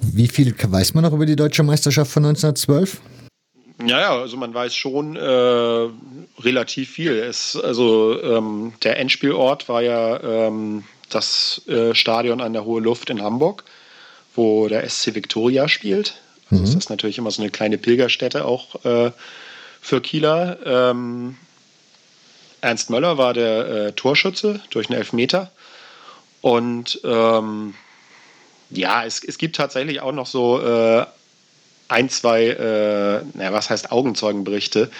Wie 0.00 0.28
viel 0.28 0.54
weiß 0.58 0.94
man 0.94 1.04
noch 1.04 1.12
über 1.12 1.26
die 1.26 1.36
deutsche 1.36 1.62
Meisterschaft 1.62 2.10
von 2.10 2.24
1912? 2.24 3.00
Ja, 3.86 4.00
ja, 4.00 4.20
also 4.20 4.36
man 4.36 4.52
weiß 4.54 4.74
schon 4.74 5.16
äh, 5.16 5.88
relativ 6.40 6.90
viel. 6.90 7.12
Es, 7.12 7.56
also 7.56 8.20
ähm, 8.22 8.74
der 8.82 8.98
Endspielort 8.98 9.68
war 9.68 9.82
ja 9.82 10.20
ähm, 10.22 10.84
das 11.08 11.66
äh, 11.68 11.94
Stadion 11.94 12.40
an 12.40 12.52
der 12.52 12.64
Hohe 12.64 12.80
Luft 12.80 13.10
in 13.10 13.22
Hamburg, 13.22 13.64
wo 14.34 14.68
der 14.68 14.88
SC 14.88 15.14
Victoria 15.14 15.68
spielt. 15.68 16.20
Also 16.50 16.62
mhm. 16.62 16.66
das 16.66 16.74
ist 16.74 16.90
natürlich 16.90 17.18
immer 17.18 17.30
so 17.30 17.42
eine 17.42 17.50
kleine 17.50 17.78
Pilgerstätte 17.78 18.44
auch 18.44 18.84
äh, 18.84 19.12
für 19.80 20.00
Kieler. 20.00 20.58
Ähm, 20.64 21.36
Ernst 22.60 22.90
Möller 22.90 23.18
war 23.18 23.34
der 23.34 23.66
äh, 23.68 23.92
Torschütze 23.92 24.60
durch 24.70 24.88
einen 24.88 24.98
Elfmeter. 24.98 25.50
Und 26.40 27.00
ähm, 27.04 27.74
ja, 28.70 29.04
es, 29.04 29.22
es 29.24 29.38
gibt 29.38 29.56
tatsächlich 29.56 30.00
auch 30.00 30.12
noch 30.12 30.26
so 30.26 30.60
äh, 30.60 31.06
ein, 31.92 32.08
zwei, 32.08 32.46
äh, 32.48 33.24
naja, 33.34 33.52
was 33.52 33.70
heißt 33.70 33.92
Augenzeugenberichte 33.92 34.90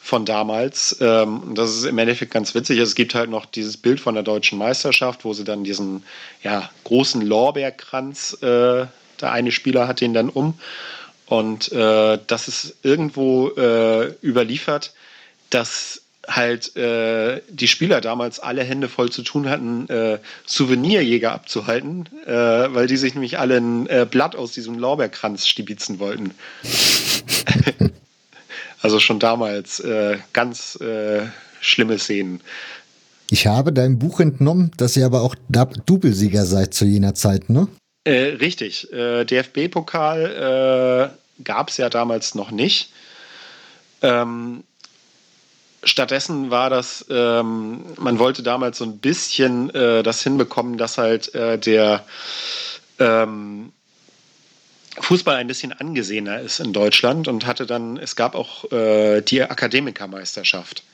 von 0.00 0.26
damals. 0.26 0.98
Ähm, 1.00 1.54
das 1.54 1.70
ist 1.70 1.84
im 1.84 1.96
Endeffekt 1.96 2.30
ganz 2.30 2.54
witzig. 2.54 2.78
Es 2.78 2.94
gibt 2.94 3.14
halt 3.14 3.30
noch 3.30 3.46
dieses 3.46 3.78
Bild 3.78 4.00
von 4.00 4.14
der 4.14 4.22
deutschen 4.22 4.58
Meisterschaft, 4.58 5.24
wo 5.24 5.32
sie 5.32 5.44
dann 5.44 5.64
diesen 5.64 6.04
ja, 6.42 6.70
großen 6.84 7.22
Lorbeerkranz, 7.22 8.34
äh, 8.42 8.86
der 9.20 9.32
eine 9.32 9.50
Spieler 9.50 9.88
hat 9.88 10.02
den 10.02 10.12
dann 10.12 10.28
um. 10.28 10.58
Und 11.26 11.72
äh, 11.72 12.18
das 12.26 12.48
ist 12.48 12.76
irgendwo 12.82 13.48
äh, 13.56 14.12
überliefert, 14.22 14.92
dass 15.48 16.03
halt 16.28 16.76
äh, 16.76 17.40
die 17.48 17.68
Spieler 17.68 18.00
damals 18.00 18.40
alle 18.40 18.62
Hände 18.62 18.88
voll 18.88 19.10
zu 19.10 19.22
tun 19.22 19.48
hatten, 19.48 19.88
äh, 19.88 20.18
Souvenirjäger 20.46 21.32
abzuhalten, 21.32 22.08
äh, 22.26 22.32
weil 22.32 22.86
die 22.86 22.96
sich 22.96 23.14
nämlich 23.14 23.38
alle 23.38 23.58
ein 23.58 23.86
äh, 23.88 24.06
Blatt 24.10 24.36
aus 24.36 24.52
diesem 24.52 24.78
Lorbeerkranz 24.78 25.46
stibitzen 25.46 25.98
wollten. 25.98 26.32
also 28.80 29.00
schon 29.00 29.18
damals 29.18 29.80
äh, 29.80 30.18
ganz 30.32 30.80
äh, 30.80 31.26
schlimme 31.60 31.98
Szenen. 31.98 32.40
Ich 33.30 33.46
habe 33.46 33.72
deinem 33.72 33.98
Buch 33.98 34.20
entnommen, 34.20 34.70
dass 34.76 34.96
ihr 34.96 35.06
aber 35.06 35.22
auch 35.22 35.34
Doublesieger 35.48 36.44
seid 36.44 36.74
zu 36.74 36.84
jener 36.84 37.14
Zeit, 37.14 37.50
ne? 37.50 37.66
richtig. 38.06 38.88
DFB-Pokal 38.92 41.10
gab 41.42 41.70
es 41.70 41.78
ja 41.78 41.88
damals 41.88 42.34
noch 42.34 42.50
nicht. 42.50 42.92
Ähm, 44.02 44.62
stattdessen 45.84 46.50
war 46.50 46.70
das, 46.70 47.04
ähm, 47.10 47.84
man 47.96 48.18
wollte 48.18 48.42
damals 48.42 48.78
so 48.78 48.84
ein 48.84 48.98
bisschen 48.98 49.70
äh, 49.74 50.02
das 50.02 50.22
hinbekommen, 50.22 50.78
dass 50.78 50.98
halt 50.98 51.34
äh, 51.34 51.58
der 51.58 52.04
ähm, 52.98 53.72
Fußball 54.98 55.36
ein 55.36 55.46
bisschen 55.46 55.72
angesehener 55.72 56.40
ist 56.40 56.60
in 56.60 56.72
Deutschland 56.72 57.28
und 57.28 57.46
hatte 57.46 57.66
dann, 57.66 57.96
es 57.96 58.16
gab 58.16 58.34
auch 58.34 58.70
äh, 58.72 59.20
die 59.20 59.42
Akademikermeisterschaft. 59.42 60.84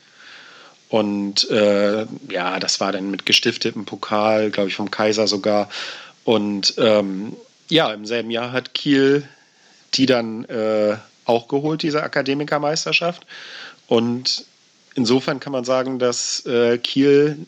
Und 0.88 1.48
äh, 1.50 2.06
ja, 2.28 2.58
das 2.58 2.80
war 2.80 2.92
dann 2.92 3.10
mit 3.10 3.26
gestiftetem 3.26 3.84
Pokal, 3.84 4.50
glaube 4.50 4.70
ich, 4.70 4.74
vom 4.74 4.90
Kaiser 4.90 5.28
sogar. 5.28 5.68
Und 6.24 6.74
ähm, 6.78 7.36
ja, 7.68 7.92
im 7.92 8.06
selben 8.06 8.30
Jahr 8.30 8.52
hat 8.52 8.74
Kiel 8.74 9.28
die 9.94 10.06
dann 10.06 10.44
äh, 10.46 10.96
auch 11.24 11.48
geholt, 11.48 11.82
diese 11.82 12.02
Akademikermeisterschaft. 12.02 13.26
Und 13.86 14.44
insofern 14.94 15.40
kann 15.40 15.52
man 15.52 15.64
sagen, 15.64 15.98
dass 15.98 16.44
äh, 16.46 16.78
Kiel 16.78 17.38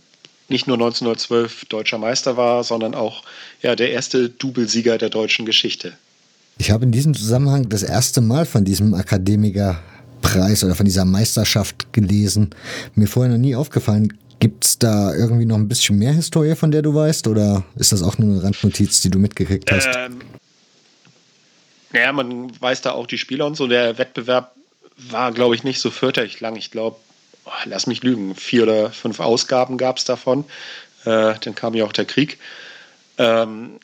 nicht 0.48 0.66
nur 0.66 0.76
1912 0.76 1.66
deutscher 1.66 1.98
Meister 1.98 2.36
war, 2.36 2.62
sondern 2.62 2.94
auch 2.94 3.22
ja, 3.62 3.74
der 3.74 3.90
erste 3.90 4.28
Doublesieger 4.28 4.98
der 4.98 5.08
deutschen 5.08 5.46
Geschichte. 5.46 5.94
Ich 6.58 6.70
habe 6.70 6.84
in 6.84 6.92
diesem 6.92 7.14
Zusammenhang 7.14 7.68
das 7.68 7.82
erste 7.82 8.20
Mal 8.20 8.44
von 8.44 8.64
diesem 8.64 8.94
Akademikerpreis 8.94 10.62
oder 10.62 10.74
von 10.74 10.84
dieser 10.84 11.04
Meisterschaft 11.04 11.92
gelesen. 11.92 12.50
Mir 12.94 13.08
vorher 13.08 13.32
noch 13.32 13.38
nie 13.38 13.56
aufgefallen. 13.56 14.16
Gibt 14.38 14.64
es 14.64 14.78
da 14.78 15.14
irgendwie 15.14 15.44
noch 15.44 15.56
ein 15.56 15.68
bisschen 15.68 15.98
mehr 15.98 16.12
Historie, 16.12 16.54
von 16.54 16.70
der 16.70 16.82
du 16.82 16.94
weißt? 16.94 17.28
Oder 17.28 17.64
ist 17.76 17.92
das 17.92 18.02
auch 18.02 18.18
nur 18.18 18.30
eine 18.30 18.42
Randnotiz, 18.42 19.00
die 19.00 19.10
du 19.10 19.18
mitgekriegt 19.18 19.70
hast? 19.70 19.88
Ähm, 19.96 20.20
naja, 21.92 22.12
man 22.12 22.50
weiß 22.60 22.82
da 22.82 22.92
auch 22.92 23.06
die 23.06 23.18
Spieler 23.18 23.46
und 23.46 23.56
so. 23.56 23.66
Der 23.66 23.98
Wettbewerb 23.98 24.54
war, 25.10 25.32
glaube 25.32 25.54
ich, 25.54 25.64
nicht 25.64 25.80
so 25.80 25.90
fürchterlich 25.90 26.40
lang. 26.40 26.56
Ich 26.56 26.70
glaube, 26.70 26.96
oh, 27.44 27.50
lass 27.64 27.86
mich 27.86 28.02
lügen, 28.02 28.34
vier 28.34 28.64
oder 28.64 28.90
fünf 28.90 29.20
Ausgaben 29.20 29.78
gab 29.78 29.98
es 29.98 30.04
davon. 30.04 30.44
Äh, 31.04 31.34
dann 31.40 31.54
kam 31.54 31.74
ja 31.74 31.84
auch 31.84 31.92
der 31.92 32.04
Krieg. 32.04 32.38
Ähm, 33.18 33.78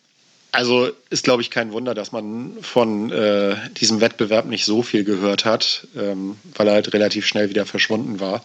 also 0.50 0.88
ist, 1.10 1.24
glaube 1.24 1.42
ich, 1.42 1.50
kein 1.50 1.72
Wunder, 1.72 1.94
dass 1.94 2.12
man 2.12 2.56
von 2.62 3.12
äh, 3.12 3.56
diesem 3.80 4.00
Wettbewerb 4.00 4.46
nicht 4.46 4.64
so 4.64 4.82
viel 4.82 5.04
gehört 5.04 5.44
hat, 5.44 5.86
ähm, 5.96 6.36
weil 6.54 6.68
er 6.68 6.74
halt 6.74 6.92
relativ 6.94 7.26
schnell 7.26 7.50
wieder 7.50 7.66
verschwunden 7.66 8.18
war. 8.18 8.42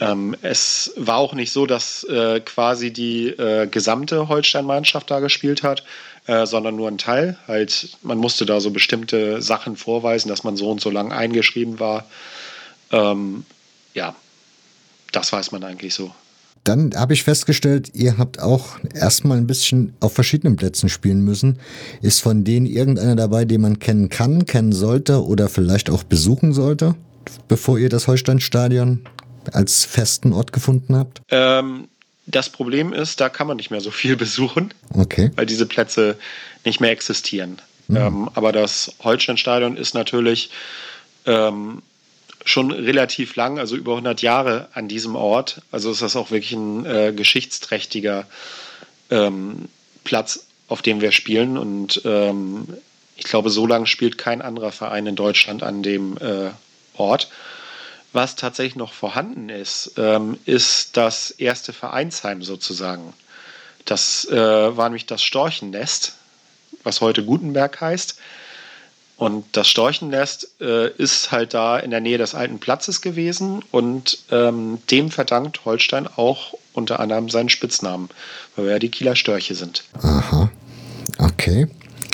Ähm, 0.00 0.36
es 0.42 0.92
war 0.96 1.16
auch 1.16 1.34
nicht 1.34 1.50
so, 1.50 1.66
dass 1.66 2.04
äh, 2.04 2.40
quasi 2.40 2.92
die 2.92 3.28
äh, 3.30 3.66
gesamte 3.66 4.28
Holstein-Mannschaft 4.28 5.10
da 5.10 5.18
gespielt 5.18 5.64
hat, 5.64 5.82
äh, 6.26 6.46
sondern 6.46 6.76
nur 6.76 6.88
ein 6.88 6.98
Teil. 6.98 7.36
Halt, 7.48 7.96
man 8.02 8.18
musste 8.18 8.46
da 8.46 8.60
so 8.60 8.70
bestimmte 8.70 9.42
Sachen 9.42 9.76
vorweisen, 9.76 10.28
dass 10.28 10.44
man 10.44 10.56
so 10.56 10.70
und 10.70 10.80
so 10.80 10.90
lang 10.90 11.10
eingeschrieben 11.10 11.80
war. 11.80 12.06
Ähm, 12.92 13.44
ja, 13.94 14.14
das 15.12 15.32
weiß 15.32 15.52
man 15.52 15.64
eigentlich 15.64 15.94
so. 15.94 16.12
Dann 16.64 16.94
habe 16.94 17.14
ich 17.14 17.22
festgestellt, 17.22 17.92
ihr 17.94 18.18
habt 18.18 18.40
auch 18.40 18.78
erstmal 18.94 19.38
ein 19.38 19.46
bisschen 19.46 19.94
auf 20.00 20.12
verschiedenen 20.12 20.56
Plätzen 20.56 20.88
spielen 20.88 21.22
müssen. 21.22 21.58
Ist 22.02 22.20
von 22.20 22.44
denen 22.44 22.66
irgendeiner 22.66 23.16
dabei, 23.16 23.44
den 23.44 23.62
man 23.62 23.78
kennen 23.78 24.10
kann, 24.10 24.44
kennen 24.44 24.72
sollte 24.72 25.24
oder 25.24 25.48
vielleicht 25.48 25.88
auch 25.88 26.02
besuchen 26.02 26.52
sollte, 26.52 26.94
bevor 27.46 27.78
ihr 27.78 27.88
das 27.88 28.06
Holstein-Stadion 28.06 29.06
als 29.52 29.84
festen 29.84 30.32
Ort 30.32 30.52
gefunden 30.52 30.94
habt? 30.94 31.22
Ähm, 31.30 31.88
das 32.26 32.50
Problem 32.50 32.92
ist, 32.92 33.20
da 33.20 33.30
kann 33.30 33.46
man 33.46 33.56
nicht 33.56 33.70
mehr 33.70 33.80
so 33.80 33.90
viel 33.90 34.16
besuchen, 34.18 34.74
okay. 34.92 35.30
weil 35.36 35.46
diese 35.46 35.64
Plätze 35.64 36.16
nicht 36.64 36.80
mehr 36.80 36.90
existieren. 36.90 37.62
Mhm. 37.86 37.96
Ähm, 37.96 38.30
aber 38.34 38.52
das 38.52 38.92
Holstein-Stadion 39.02 39.76
ist 39.76 39.94
natürlich 39.94 40.50
ähm, 41.24 41.82
schon 42.48 42.70
relativ 42.70 43.36
lang, 43.36 43.58
also 43.58 43.76
über 43.76 43.92
100 43.92 44.22
Jahre 44.22 44.68
an 44.72 44.88
diesem 44.88 45.16
Ort. 45.16 45.60
Also 45.70 45.90
ist 45.90 46.00
das 46.00 46.16
auch 46.16 46.30
wirklich 46.30 46.52
ein 46.52 46.86
äh, 46.86 47.12
geschichtsträchtiger 47.14 48.26
ähm, 49.10 49.68
Platz, 50.04 50.46
auf 50.66 50.80
dem 50.80 51.00
wir 51.00 51.12
spielen. 51.12 51.58
Und 51.58 52.00
ähm, 52.04 52.66
ich 53.16 53.24
glaube, 53.24 53.50
so 53.50 53.66
lange 53.66 53.86
spielt 53.86 54.16
kein 54.16 54.40
anderer 54.40 54.72
Verein 54.72 55.06
in 55.06 55.16
Deutschland 55.16 55.62
an 55.62 55.82
dem 55.82 56.16
äh, 56.18 56.50
Ort. 56.94 57.28
Was 58.14 58.36
tatsächlich 58.36 58.76
noch 58.76 58.94
vorhanden 58.94 59.50
ist, 59.50 59.92
ähm, 59.98 60.38
ist 60.46 60.96
das 60.96 61.30
erste 61.30 61.74
Vereinsheim 61.74 62.42
sozusagen. 62.42 63.12
Das 63.84 64.24
äh, 64.30 64.76
war 64.76 64.88
nämlich 64.88 65.04
das 65.04 65.22
Storchennest, 65.22 66.14
was 66.82 67.02
heute 67.02 67.24
Gutenberg 67.24 67.78
heißt. 67.78 68.18
Und 69.18 69.44
das 69.52 69.68
Storchennest 69.68 70.48
äh, 70.60 70.92
ist 70.92 71.32
halt 71.32 71.52
da 71.52 71.76
in 71.76 71.90
der 71.90 72.00
Nähe 72.00 72.18
des 72.18 72.36
alten 72.36 72.60
Platzes 72.60 73.00
gewesen 73.00 73.64
und 73.72 74.20
ähm, 74.30 74.78
dem 74.92 75.10
verdankt 75.10 75.64
Holstein 75.64 76.06
auch 76.06 76.54
unter 76.72 77.00
anderem 77.00 77.28
seinen 77.28 77.48
Spitznamen, 77.48 78.08
weil 78.54 78.66
wir 78.66 78.72
ja 78.74 78.78
die 78.78 78.90
Kieler 78.90 79.16
Störche 79.16 79.56
sind. 79.56 79.82
Aha, 80.00 80.50
okay. 81.18 81.66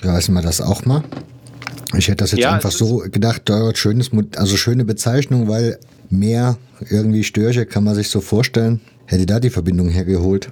Da 0.02 0.16
wissen 0.16 0.32
wir 0.32 0.40
das 0.40 0.62
auch 0.62 0.86
mal. 0.86 1.04
Ich 1.94 2.08
hätte 2.08 2.24
das 2.24 2.32
jetzt 2.32 2.40
ja, 2.40 2.52
einfach 2.52 2.70
so 2.70 2.98
gedacht, 2.98 3.42
da 3.44 3.74
schönes, 3.74 4.10
also 4.36 4.56
schöne 4.56 4.86
Bezeichnung, 4.86 5.46
weil 5.46 5.78
mehr 6.08 6.56
irgendwie 6.88 7.22
Störche 7.22 7.66
kann 7.66 7.84
man 7.84 7.94
sich 7.94 8.08
so 8.08 8.22
vorstellen. 8.22 8.80
Hätte 9.04 9.26
da 9.26 9.40
die 9.40 9.50
Verbindung 9.50 9.90
hergeholt? 9.90 10.50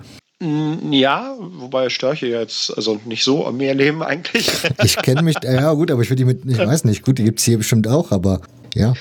Ja, 0.90 1.37
wobei 1.38 1.88
Störche 1.88 2.26
jetzt 2.26 2.76
also 2.76 3.00
nicht 3.05 3.22
so 3.22 3.46
am 3.46 3.59
Meer 3.59 3.74
leben 3.74 4.02
eigentlich. 4.02 4.50
Ich 4.83 4.96
kenne 4.96 5.22
mich, 5.22 5.37
ja 5.42 5.72
gut, 5.72 5.90
aber 5.90 6.02
ich 6.02 6.11
würde 6.11 6.16
die 6.16 6.24
mit, 6.24 6.44
ich 6.44 6.59
weiß 6.59 6.85
nicht, 6.85 7.05
gut, 7.05 7.18
die 7.18 7.24
gibt 7.24 7.38
es 7.38 7.44
hier 7.44 7.59
bestimmt 7.59 7.87
auch, 7.87 8.11
aber 8.11 8.40
ja. 8.74 8.94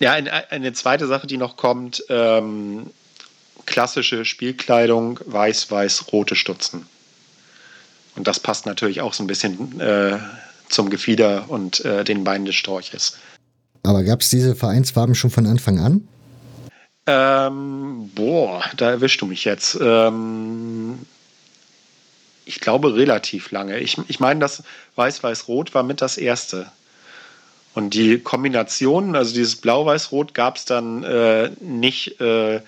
Ja, 0.00 0.12
eine, 0.12 0.50
eine 0.50 0.72
zweite 0.72 1.06
Sache, 1.06 1.28
die 1.28 1.36
noch 1.36 1.56
kommt, 1.56 2.02
ähm, 2.08 2.86
klassische 3.66 4.24
Spielkleidung, 4.24 5.20
weiß-weiß-rote 5.26 6.34
Stutzen. 6.34 6.86
Und 8.16 8.26
das 8.26 8.40
passt 8.40 8.66
natürlich 8.66 9.00
auch 9.00 9.12
so 9.12 9.22
ein 9.22 9.28
bisschen 9.28 9.78
äh, 9.80 10.18
zum 10.68 10.90
Gefieder 10.90 11.44
und 11.48 11.84
äh, 11.84 12.02
den 12.02 12.24
Beinen 12.24 12.46
des 12.46 12.56
Storches. 12.56 13.16
Aber 13.84 14.02
gab 14.02 14.22
es 14.22 14.30
diese 14.30 14.56
Vereinsfarben 14.56 15.14
schon 15.14 15.30
von 15.30 15.46
Anfang 15.46 15.78
an? 15.78 16.08
Ähm, 17.10 18.10
boah, 18.14 18.62
da 18.76 18.90
erwischst 18.90 19.22
du 19.22 19.26
mich 19.26 19.46
jetzt. 19.46 19.78
Ähm, 19.80 20.98
ich 22.44 22.60
glaube 22.60 22.94
relativ 22.94 23.50
lange. 23.50 23.78
Ich, 23.78 23.96
ich 24.08 24.20
meine, 24.20 24.40
das 24.40 24.62
Weiß-Weiß-Rot 24.96 25.74
war 25.74 25.82
mit 25.84 26.02
das 26.02 26.18
erste. 26.18 26.70
Und 27.74 27.94
die 27.94 28.18
Kombination, 28.18 29.16
also 29.16 29.32
dieses 29.32 29.56
Blau-Weiß-Rot, 29.56 30.34
gab 30.34 30.56
es 30.56 30.66
dann 30.66 31.02
äh, 31.02 31.50
nicht 31.60 32.20
äh, 32.20 32.60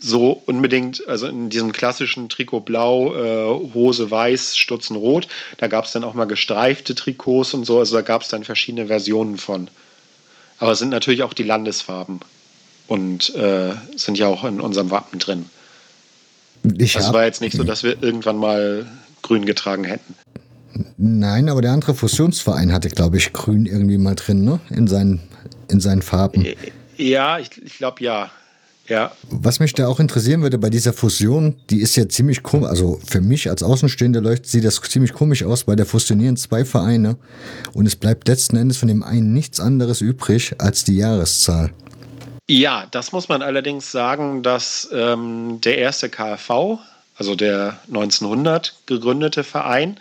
so 0.00 0.42
unbedingt, 0.46 1.06
also 1.06 1.26
in 1.26 1.50
diesem 1.50 1.72
klassischen 1.72 2.30
Trikot 2.30 2.60
blau, 2.60 3.14
äh, 3.14 3.74
Hose 3.74 4.10
weiß, 4.10 4.56
Stutzen 4.56 4.96
rot. 4.96 5.28
Da 5.58 5.66
gab 5.66 5.84
es 5.84 5.92
dann 5.92 6.04
auch 6.04 6.14
mal 6.14 6.24
gestreifte 6.24 6.94
Trikots 6.94 7.52
und 7.52 7.66
so. 7.66 7.80
Also 7.80 7.96
da 7.96 8.00
gab 8.02 8.22
es 8.22 8.28
dann 8.28 8.44
verschiedene 8.44 8.86
Versionen 8.86 9.36
von. 9.36 9.68
Aber 10.58 10.72
es 10.72 10.78
sind 10.78 10.88
natürlich 10.88 11.22
auch 11.22 11.34
die 11.34 11.42
Landesfarben 11.42 12.20
und 12.86 13.34
äh, 13.34 13.72
sind 13.96 14.18
ja 14.18 14.26
auch 14.26 14.44
in 14.44 14.60
unserem 14.60 14.90
Wappen 14.90 15.18
drin. 15.18 15.46
Ich 16.78 16.94
das 16.94 17.12
war 17.12 17.24
jetzt 17.24 17.40
nicht 17.40 17.56
so, 17.56 17.62
dass 17.62 17.82
wir 17.82 18.02
irgendwann 18.02 18.36
mal 18.36 18.86
grün 19.22 19.44
getragen 19.44 19.84
hätten. 19.84 20.14
Nein, 20.96 21.48
aber 21.48 21.62
der 21.62 21.72
andere 21.72 21.94
Fusionsverein 21.94 22.72
hatte, 22.72 22.88
glaube 22.88 23.16
ich, 23.16 23.32
grün 23.32 23.66
irgendwie 23.66 23.98
mal 23.98 24.14
drin, 24.14 24.44
ne? 24.44 24.60
In 24.70 24.86
seinen, 24.86 25.20
in 25.68 25.80
seinen 25.80 26.02
Farben. 26.02 26.46
Ja, 26.96 27.38
ich, 27.38 27.50
ich 27.62 27.78
glaube 27.78 28.02
ja. 28.02 28.30
Ja. 28.86 29.12
Was 29.30 29.60
mich 29.60 29.72
da 29.72 29.88
auch 29.88 29.98
interessieren 29.98 30.42
würde 30.42 30.58
bei 30.58 30.68
dieser 30.68 30.92
Fusion, 30.92 31.56
die 31.70 31.80
ist 31.80 31.96
ja 31.96 32.06
ziemlich 32.06 32.42
komisch, 32.42 32.68
also 32.68 33.00
für 33.06 33.22
mich 33.22 33.48
als 33.48 33.62
Außenstehender 33.62 34.20
leuchtet 34.20 34.46
sieht 34.46 34.64
das 34.64 34.78
ziemlich 34.82 35.14
komisch 35.14 35.42
aus, 35.42 35.66
weil 35.66 35.76
da 35.76 35.86
fusionieren 35.86 36.36
zwei 36.36 36.66
Vereine 36.66 37.16
und 37.72 37.86
es 37.86 37.96
bleibt 37.96 38.28
letzten 38.28 38.56
Endes 38.56 38.76
von 38.76 38.88
dem 38.88 39.02
einen 39.02 39.32
nichts 39.32 39.58
anderes 39.58 40.02
übrig 40.02 40.56
als 40.58 40.84
die 40.84 40.96
Jahreszahl. 40.96 41.70
Ja, 42.46 42.86
das 42.90 43.12
muss 43.12 43.28
man 43.28 43.42
allerdings 43.42 43.90
sagen, 43.90 44.42
dass 44.42 44.88
ähm, 44.92 45.60
der 45.62 45.78
erste 45.78 46.10
KfV, 46.10 46.78
also 47.16 47.34
der 47.34 47.78
1900 47.88 48.74
gegründete 48.86 49.44
Verein, 49.44 49.98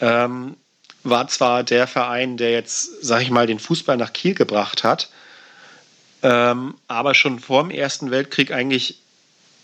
ähm, 0.00 0.56
war 1.04 1.28
zwar 1.28 1.62
der 1.62 1.86
Verein, 1.86 2.36
der 2.36 2.50
jetzt, 2.50 3.04
sag 3.04 3.22
ich 3.22 3.30
mal, 3.30 3.46
den 3.46 3.60
Fußball 3.60 3.96
nach 3.96 4.12
Kiel 4.12 4.34
gebracht 4.34 4.82
hat, 4.82 5.10
ähm, 6.22 6.74
aber 6.88 7.14
schon 7.14 7.38
vor 7.38 7.62
dem 7.62 7.70
Ersten 7.70 8.10
Weltkrieg 8.10 8.52
eigentlich 8.52 8.98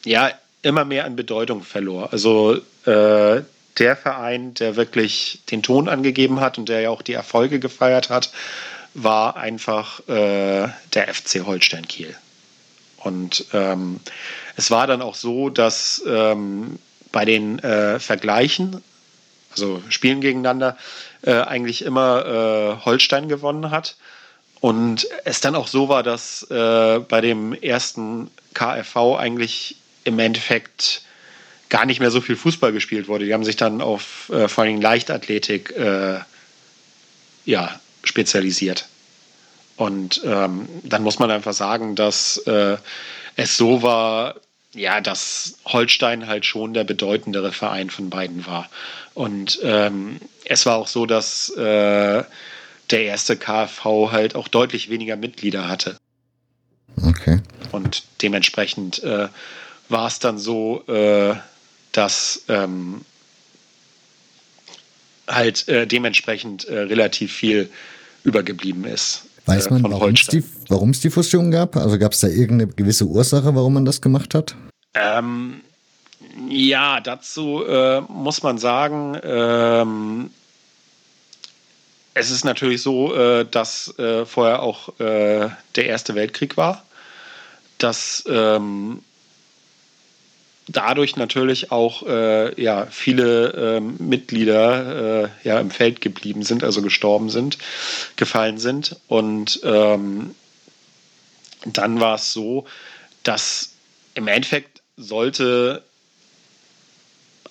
ja 0.04 0.30
immer 0.62 0.84
mehr 0.84 1.04
an 1.04 1.16
Bedeutung 1.16 1.62
verlor. 1.62 2.12
Also 2.12 2.54
äh, 2.84 3.42
der 3.78 3.96
Verein, 3.96 4.54
der 4.54 4.76
wirklich 4.76 5.40
den 5.50 5.62
Ton 5.62 5.88
angegeben 5.88 6.40
hat 6.40 6.56
und 6.56 6.68
der 6.68 6.82
ja 6.82 6.90
auch 6.90 7.02
die 7.02 7.12
Erfolge 7.12 7.58
gefeiert 7.58 8.08
hat, 8.08 8.30
war 8.96 9.36
einfach 9.36 10.00
äh, 10.08 10.68
der 10.94 11.14
FC 11.14 11.44
Holstein 11.44 11.86
Kiel. 11.86 12.16
Und 12.96 13.44
ähm, 13.52 14.00
es 14.56 14.70
war 14.70 14.86
dann 14.86 15.02
auch 15.02 15.14
so, 15.14 15.50
dass 15.50 16.02
ähm, 16.08 16.78
bei 17.12 17.24
den 17.26 17.58
äh, 17.58 18.00
Vergleichen, 18.00 18.82
also 19.52 19.82
Spielen 19.90 20.22
gegeneinander, 20.22 20.78
äh, 21.22 21.34
eigentlich 21.34 21.82
immer 21.82 22.24
äh, 22.80 22.84
Holstein 22.84 23.28
gewonnen 23.28 23.70
hat. 23.70 23.96
und 24.60 25.06
es 25.24 25.40
dann 25.40 25.54
auch 25.54 25.68
so 25.68 25.90
war, 25.90 26.02
dass 26.02 26.42
äh, 26.50 26.98
bei 27.00 27.20
dem 27.20 27.52
ersten 27.52 28.30
KFV 28.54 29.18
eigentlich 29.18 29.76
im 30.04 30.18
Endeffekt 30.18 31.02
gar 31.68 31.84
nicht 31.84 32.00
mehr 32.00 32.10
so 32.10 32.22
viel 32.22 32.36
Fußball 32.36 32.72
gespielt 32.72 33.08
wurde. 33.08 33.26
Die 33.26 33.34
haben 33.34 33.44
sich 33.44 33.56
dann 33.56 33.82
auf 33.82 34.30
äh, 34.30 34.48
vor 34.48 34.64
allem 34.64 34.80
Leichtathletik 34.80 35.74
ja, 37.44 37.80
spezialisiert. 38.08 38.88
Und 39.76 40.22
ähm, 40.24 40.68
dann 40.84 41.02
muss 41.02 41.18
man 41.18 41.30
einfach 41.30 41.52
sagen, 41.52 41.96
dass 41.96 42.38
äh, 42.38 42.76
es 43.36 43.56
so 43.56 43.82
war, 43.82 44.36
ja, 44.74 45.00
dass 45.00 45.58
Holstein 45.66 46.26
halt 46.26 46.46
schon 46.46 46.74
der 46.74 46.84
bedeutendere 46.84 47.52
Verein 47.52 47.90
von 47.90 48.10
beiden 48.10 48.46
war. 48.46 48.70
Und 49.14 49.58
ähm, 49.62 50.20
es 50.44 50.66
war 50.66 50.76
auch 50.76 50.88
so, 50.88 51.06
dass 51.06 51.50
äh, 51.50 52.24
der 52.90 53.02
erste 53.04 53.36
KfV 53.36 54.12
halt 54.12 54.34
auch 54.34 54.48
deutlich 54.48 54.88
weniger 54.88 55.16
Mitglieder 55.16 55.68
hatte. 55.68 55.98
Okay. 57.02 57.40
Und 57.72 58.04
dementsprechend 58.22 59.02
äh, 59.02 59.28
war 59.88 60.06
es 60.06 60.18
dann 60.18 60.38
so, 60.38 60.84
äh, 60.86 61.34
dass 61.92 62.44
ähm, 62.48 63.02
halt 65.26 65.68
äh, 65.68 65.86
dementsprechend 65.86 66.66
äh, 66.66 66.80
relativ 66.80 67.32
viel 67.32 67.70
übergeblieben 68.26 68.84
ist. 68.84 69.22
Weiß 69.46 69.70
man, 69.70 69.82
warum 69.84 70.10
es, 70.10 70.26
die, 70.26 70.42
warum 70.68 70.90
es 70.90 71.00
die 71.00 71.10
Fusion 71.10 71.52
gab? 71.52 71.76
Also 71.76 71.98
gab 71.98 72.12
es 72.12 72.20
da 72.20 72.26
irgendeine 72.26 72.66
gewisse 72.72 73.04
Ursache, 73.04 73.54
warum 73.54 73.74
man 73.74 73.84
das 73.84 74.00
gemacht 74.00 74.34
hat? 74.34 74.56
Ähm, 74.94 75.60
ja, 76.48 77.00
dazu 77.00 77.64
äh, 77.64 78.00
muss 78.00 78.42
man 78.42 78.58
sagen, 78.58 79.16
ähm, 79.22 80.30
es 82.14 82.30
ist 82.30 82.44
natürlich 82.44 82.82
so, 82.82 83.14
äh, 83.14 83.46
dass 83.48 83.96
äh, 83.98 84.26
vorher 84.26 84.62
auch 84.62 84.98
äh, 84.98 85.48
der 85.76 85.86
Erste 85.86 86.14
Weltkrieg 86.16 86.56
war, 86.56 86.82
dass 87.78 88.24
ähm, 88.28 89.02
dadurch 90.68 91.16
natürlich 91.16 91.70
auch 91.70 92.02
äh, 92.06 92.60
ja, 92.60 92.86
viele 92.86 93.76
ähm, 93.76 93.96
Mitglieder 93.98 95.24
äh, 95.24 95.28
ja, 95.44 95.60
im 95.60 95.70
Feld 95.70 96.00
geblieben 96.00 96.42
sind, 96.42 96.64
also 96.64 96.82
gestorben 96.82 97.30
sind, 97.30 97.58
gefallen 98.16 98.58
sind. 98.58 98.96
Und 99.06 99.60
ähm, 99.62 100.34
dann 101.64 102.00
war 102.00 102.16
es 102.16 102.32
so, 102.32 102.66
dass 103.22 103.72
im 104.14 104.28
Endeffekt 104.28 104.82
sollte 104.96 105.82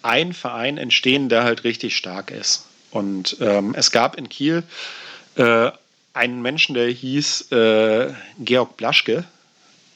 ein 0.01 0.33
Verein 0.33 0.77
entstehen, 0.77 1.29
der 1.29 1.43
halt 1.43 1.63
richtig 1.63 1.95
stark 1.95 2.31
ist. 2.31 2.65
Und 2.91 3.37
ähm, 3.39 3.73
es 3.75 3.91
gab 3.91 4.17
in 4.17 4.29
Kiel 4.29 4.63
äh, 5.35 5.71
einen 6.13 6.41
Menschen, 6.41 6.75
der 6.75 6.87
hieß 6.87 7.51
äh, 7.51 8.13
Georg 8.39 8.77
Blaschke. 8.77 9.25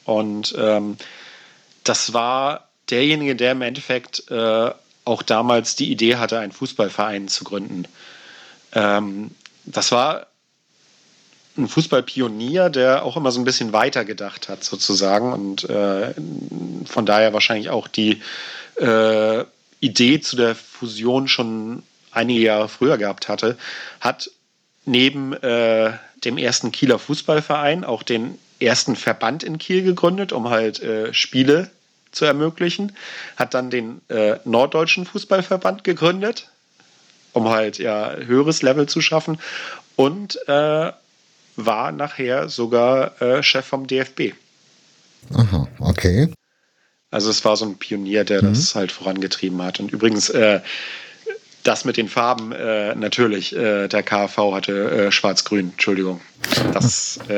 Und 0.05 0.55
ähm, 0.57 0.97
das 1.83 2.13
war 2.13 2.68
derjenige, 2.91 3.35
der 3.35 3.53
im 3.53 3.61
Endeffekt 3.61 4.29
äh, 4.29 4.71
auch 5.05 5.23
damals 5.23 5.75
die 5.75 5.91
Idee 5.91 6.17
hatte, 6.17 6.39
einen 6.39 6.51
Fußballverein 6.51 7.27
zu 7.27 7.43
gründen. 7.43 7.85
Ähm, 8.73 9.31
das 9.65 9.91
war 9.91 10.27
ein 11.57 11.67
Fußballpionier, 11.67 12.69
der 12.69 13.03
auch 13.03 13.17
immer 13.17 13.31
so 13.31 13.39
ein 13.39 13.45
bisschen 13.45 13.73
weiter 13.73 14.05
gedacht 14.05 14.49
hat, 14.49 14.63
sozusagen, 14.63 15.33
und 15.33 15.69
äh, 15.69 16.13
von 16.85 17.05
daher 17.05 17.33
wahrscheinlich 17.33 17.69
auch 17.69 17.87
die 17.87 18.21
äh, 18.79 19.43
Idee 19.79 20.21
zu 20.21 20.35
der 20.35 20.55
Fusion 20.55 21.27
schon 21.27 21.83
einige 22.11 22.41
Jahre 22.41 22.69
früher 22.69 22.97
gehabt 22.97 23.27
hatte, 23.27 23.57
hat 23.99 24.31
neben 24.85 25.33
äh, 25.33 25.93
dem 26.23 26.37
ersten 26.37 26.71
Kieler 26.71 26.99
Fußballverein 26.99 27.83
auch 27.83 28.03
den 28.03 28.37
ersten 28.59 28.95
Verband 28.95 29.43
in 29.43 29.57
Kiel 29.57 29.83
gegründet, 29.83 30.31
um 30.31 30.49
halt 30.49 30.81
äh, 30.81 31.13
Spiele 31.13 31.69
zu 32.11 32.25
ermöglichen, 32.25 32.95
hat 33.35 33.53
dann 33.53 33.69
den 33.69 34.01
äh, 34.09 34.37
Norddeutschen 34.45 35.05
Fußballverband 35.05 35.83
gegründet, 35.83 36.49
um 37.33 37.49
halt 37.49 37.77
ja 37.77 38.15
höheres 38.15 38.61
Level 38.61 38.87
zu 38.87 39.01
schaffen 39.01 39.39
und 39.95 40.39
äh, 40.47 40.91
war 41.55 41.91
nachher 41.91 42.49
sogar 42.49 43.21
äh, 43.21 43.43
Chef 43.43 43.65
vom 43.65 43.85
DFB. 43.85 44.33
Aha, 45.33 45.67
okay. 45.79 46.31
Also 47.11 47.29
es 47.29 47.43
war 47.43 47.57
so 47.57 47.65
ein 47.65 47.77
Pionier, 47.77 48.23
der 48.23 48.43
mhm. 48.43 48.53
das 48.53 48.75
halt 48.75 48.91
vorangetrieben 48.91 49.61
hat. 49.61 49.79
Und 49.79 49.91
übrigens, 49.91 50.29
äh, 50.29 50.61
das 51.63 51.85
mit 51.85 51.97
den 51.97 52.07
Farben, 52.07 52.51
äh, 52.51 52.95
natürlich, 52.95 53.55
äh, 53.55 53.87
der 53.87 54.03
KV 54.03 54.53
hatte 54.53 55.11
schwarz-grün, 55.11 55.71
Entschuldigung. 55.71 56.21
Das. 56.73 57.19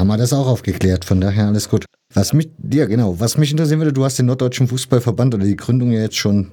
Haben 0.00 0.08
wir 0.08 0.16
das 0.16 0.32
auch 0.32 0.46
aufgeklärt, 0.46 1.04
von 1.04 1.20
daher 1.20 1.48
alles 1.48 1.68
gut. 1.68 1.84
Was 2.14 2.32
mich, 2.32 2.48
ja 2.72 2.86
genau, 2.86 3.20
was 3.20 3.36
mich 3.36 3.50
interessieren 3.50 3.80
würde, 3.80 3.92
du 3.92 4.02
hast 4.02 4.18
den 4.18 4.24
Norddeutschen 4.24 4.66
Fußballverband 4.66 5.34
oder 5.34 5.44
die 5.44 5.56
Gründung 5.56 5.92
ja 5.92 6.00
jetzt 6.00 6.16
schon 6.16 6.52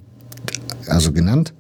also 0.86 1.14
genannt. 1.14 1.54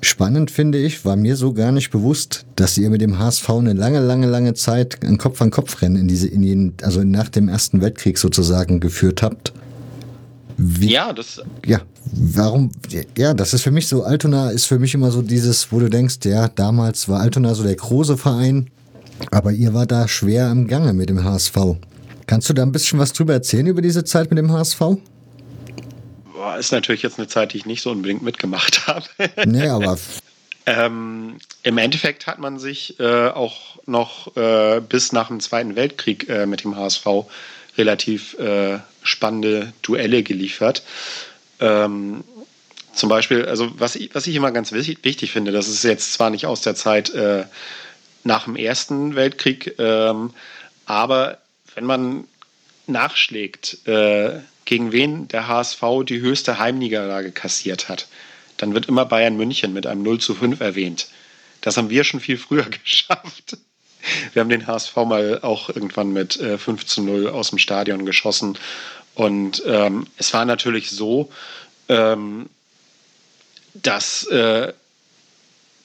Spannend 0.00 0.52
finde 0.52 0.78
ich, 0.78 1.04
war 1.04 1.16
mir 1.16 1.34
so 1.34 1.54
gar 1.54 1.72
nicht 1.72 1.90
bewusst, 1.90 2.46
dass 2.54 2.78
ihr 2.78 2.88
mit 2.88 3.00
dem 3.00 3.18
HSV 3.18 3.50
eine 3.50 3.72
lange, 3.72 3.98
lange, 3.98 4.28
lange 4.28 4.54
Zeit 4.54 5.04
ein 5.04 5.18
Kopf-an-Kopf-Rennen 5.18 5.96
in 5.96 6.06
diese, 6.06 6.28
in 6.28 6.42
den, 6.42 6.74
also 6.82 7.02
nach 7.02 7.28
dem 7.28 7.48
Ersten 7.48 7.80
Weltkrieg 7.80 8.16
sozusagen 8.16 8.78
geführt 8.78 9.22
habt. 9.22 9.52
Wie, 10.56 10.92
ja, 10.92 11.12
das. 11.12 11.42
Ja, 11.66 11.80
warum? 12.12 12.70
Ja, 13.18 13.34
das 13.34 13.54
ist 13.54 13.62
für 13.62 13.72
mich 13.72 13.88
so, 13.88 14.04
Altona 14.04 14.50
ist 14.50 14.66
für 14.66 14.78
mich 14.78 14.94
immer 14.94 15.10
so 15.10 15.20
dieses, 15.20 15.72
wo 15.72 15.80
du 15.80 15.90
denkst, 15.90 16.18
ja, 16.26 16.46
damals 16.46 17.08
war 17.08 17.18
Altona 17.18 17.54
so 17.54 17.64
der 17.64 17.74
große 17.74 18.16
Verein, 18.16 18.70
aber 19.30 19.52
ihr 19.52 19.74
war 19.74 19.86
da 19.86 20.08
schwer 20.08 20.50
im 20.50 20.66
Gange 20.68 20.92
mit 20.92 21.08
dem 21.08 21.24
HSV. 21.24 21.56
Kannst 22.26 22.48
du 22.48 22.52
da 22.54 22.62
ein 22.62 22.72
bisschen 22.72 22.98
was 22.98 23.12
drüber 23.12 23.34
erzählen 23.34 23.66
über 23.66 23.82
diese 23.82 24.04
Zeit 24.04 24.30
mit 24.30 24.38
dem 24.38 24.52
HSV? 24.52 24.80
Boah, 26.32 26.56
ist 26.58 26.72
natürlich 26.72 27.02
jetzt 27.02 27.18
eine 27.18 27.28
Zeit, 27.28 27.52
die 27.52 27.58
ich 27.58 27.66
nicht 27.66 27.82
so 27.82 27.90
unbedingt 27.90 28.22
mitgemacht 28.22 28.86
habe. 28.86 29.06
Nee, 29.44 29.68
aber. 29.68 29.98
ähm, 30.66 31.36
Im 31.62 31.78
Endeffekt 31.78 32.26
hat 32.26 32.38
man 32.38 32.58
sich 32.58 32.98
äh, 33.00 33.28
auch 33.28 33.78
noch 33.86 34.36
äh, 34.36 34.80
bis 34.80 35.12
nach 35.12 35.28
dem 35.28 35.40
Zweiten 35.40 35.76
Weltkrieg 35.76 36.28
äh, 36.28 36.46
mit 36.46 36.64
dem 36.64 36.76
HSV 36.76 37.06
relativ 37.76 38.38
äh, 38.38 38.78
spannende 39.02 39.72
Duelle 39.82 40.22
geliefert. 40.22 40.82
Ähm, 41.60 42.24
zum 42.92 43.08
Beispiel, 43.08 43.46
also 43.46 43.70
was 43.78 43.96
ich, 43.96 44.14
was 44.14 44.26
ich 44.26 44.36
immer 44.36 44.52
ganz 44.52 44.72
wichtig 44.72 45.32
finde, 45.32 45.52
das 45.52 45.68
ist 45.68 45.82
jetzt 45.82 46.12
zwar 46.12 46.30
nicht 46.30 46.46
aus 46.46 46.60
der 46.60 46.74
Zeit 46.74 47.10
äh, 47.10 47.44
nach 48.24 48.44
dem 48.44 48.56
Ersten 48.56 49.14
Weltkrieg. 49.14 49.74
Ähm, 49.78 50.32
aber 50.86 51.38
wenn 51.74 51.84
man 51.84 52.24
nachschlägt, 52.86 53.86
äh, 53.86 54.40
gegen 54.64 54.92
wen 54.92 55.28
der 55.28 55.48
HSV 55.48 55.82
die 56.04 56.20
höchste 56.20 56.58
Heimniederlage 56.58 57.32
kassiert 57.32 57.88
hat, 57.88 58.06
dann 58.56 58.74
wird 58.74 58.86
immer 58.86 59.04
Bayern 59.04 59.36
München 59.36 59.72
mit 59.72 59.86
einem 59.86 60.02
0 60.02 60.20
zu 60.20 60.34
5 60.34 60.60
erwähnt. 60.60 61.08
Das 61.60 61.76
haben 61.76 61.90
wir 61.90 62.04
schon 62.04 62.20
viel 62.20 62.38
früher 62.38 62.64
geschafft. 62.84 63.56
Wir 64.32 64.40
haben 64.40 64.48
den 64.48 64.66
HSV 64.66 64.96
mal 64.96 65.40
auch 65.42 65.68
irgendwann 65.68 66.12
mit 66.12 66.40
äh, 66.40 66.58
5 66.58 66.86
zu 66.86 67.02
0 67.02 67.28
aus 67.28 67.50
dem 67.50 67.58
Stadion 67.58 68.04
geschossen. 68.04 68.58
Und 69.14 69.62
ähm, 69.66 70.06
es 70.16 70.32
war 70.32 70.44
natürlich 70.44 70.90
so, 70.90 71.30
ähm, 71.88 72.48
dass 73.74 74.26
äh, 74.26 74.72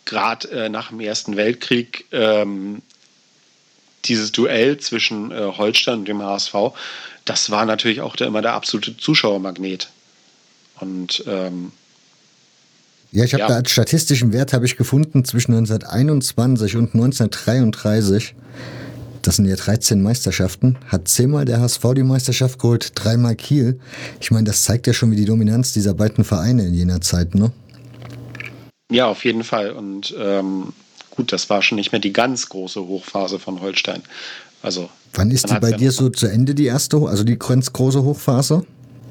gerade 0.07 0.49
äh, 0.49 0.69
nach 0.69 0.89
dem 0.89 0.99
Ersten 0.99 1.35
Weltkrieg 1.37 2.05
ähm, 2.11 2.81
dieses 4.05 4.31
Duell 4.31 4.77
zwischen 4.77 5.31
äh, 5.31 5.51
Holstein 5.57 5.99
und 5.99 6.07
dem 6.07 6.21
HSV, 6.23 6.53
das 7.25 7.51
war 7.51 7.65
natürlich 7.65 8.01
auch 8.01 8.15
der, 8.15 8.27
immer 8.27 8.41
der 8.41 8.53
absolute 8.53 8.97
Zuschauermagnet. 8.97 9.89
Und 10.79 11.23
ähm, 11.27 11.71
ja, 13.11 13.23
ich 13.23 13.33
habe 13.33 13.41
ja. 13.41 13.47
da 13.47 13.55
als 13.55 13.71
statistischen 13.71 14.33
Wert 14.33 14.53
habe 14.53 14.65
ich 14.65 14.77
gefunden 14.77 15.25
zwischen 15.25 15.53
1921 15.53 16.75
und 16.75 16.93
1933. 16.93 18.35
Das 19.21 19.37
sind 19.37 19.45
ja 19.45 19.55
13 19.55 20.01
Meisterschaften. 20.01 20.77
Hat 20.87 21.07
zehnmal 21.07 21.45
der 21.45 21.59
HSV 21.59 21.81
die 21.95 22.03
Meisterschaft 22.03 22.59
geholt, 22.59 22.91
dreimal 22.95 23.35
Kiel. 23.35 23.79
Ich 24.21 24.31
meine, 24.31 24.45
das 24.45 24.63
zeigt 24.63 24.87
ja 24.87 24.93
schon, 24.93 25.11
wie 25.11 25.15
die 25.15 25.25
Dominanz 25.25 25.73
dieser 25.73 25.93
beiden 25.93 26.23
Vereine 26.23 26.65
in 26.65 26.73
jener 26.73 27.01
Zeit, 27.01 27.35
ne? 27.35 27.51
Ja, 28.91 29.07
auf 29.07 29.25
jeden 29.25 29.43
Fall. 29.43 29.71
Und 29.71 30.15
ähm, 30.17 30.73
gut, 31.11 31.33
das 31.33 31.49
war 31.49 31.61
schon 31.61 31.75
nicht 31.75 31.91
mehr 31.91 31.99
die 31.99 32.13
ganz 32.13 32.49
große 32.49 32.81
Hochphase 32.81 33.39
von 33.39 33.61
Holstein. 33.61 34.03
Also, 34.61 34.89
wann 35.13 35.31
ist 35.31 35.49
die 35.49 35.59
bei 35.59 35.71
dir 35.71 35.91
so 35.91 36.09
zu 36.09 36.27
Ende, 36.27 36.55
die 36.55 36.65
erste, 36.65 36.97
also 36.97 37.23
die 37.23 37.37
ganz 37.37 37.71
große 37.73 38.03
Hochphase? 38.03 38.65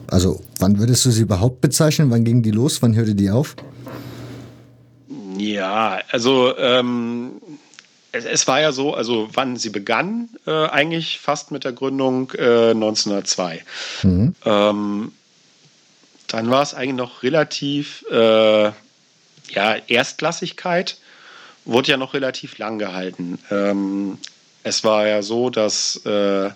Also, 0.08 0.42
wann 0.58 0.78
würdest 0.78 1.04
du 1.04 1.10
sie 1.10 1.22
überhaupt 1.22 1.60
bezeichnen? 1.60 2.10
Wann 2.10 2.24
ging 2.24 2.42
die 2.42 2.50
los? 2.50 2.80
Wann 2.82 2.94
hörte 2.94 3.14
die 3.14 3.30
auf? 3.30 3.56
Ja, 5.36 6.00
also 6.10 6.56
ähm, 6.56 7.32
es, 8.12 8.24
es, 8.24 8.46
war 8.46 8.60
ja 8.60 8.72
so, 8.72 8.94
also 8.94 9.28
wann 9.34 9.56
sie 9.56 9.70
begann, 9.70 10.30
äh, 10.46 10.50
eigentlich 10.50 11.18
fast 11.18 11.50
mit 11.50 11.64
der 11.64 11.72
Gründung 11.72 12.32
äh, 12.38 12.70
1902. 12.70 13.62
Mhm. 14.02 14.34
Ähm, 14.44 15.12
dann 16.28 16.50
war 16.50 16.62
es 16.62 16.74
eigentlich 16.74 16.96
noch 16.96 17.22
relativ 17.22 18.04
äh, 18.10 18.70
ja, 19.50 19.76
Erstklassigkeit. 19.86 20.98
wurde 21.64 21.90
ja 21.90 21.96
noch 21.96 22.14
relativ 22.14 22.58
lang 22.58 22.78
gehalten. 22.78 23.38
Ähm, 23.50 24.18
es 24.62 24.84
war 24.84 25.06
ja 25.06 25.22
so, 25.22 25.50
dass 25.50 25.96
äh, 26.04 26.50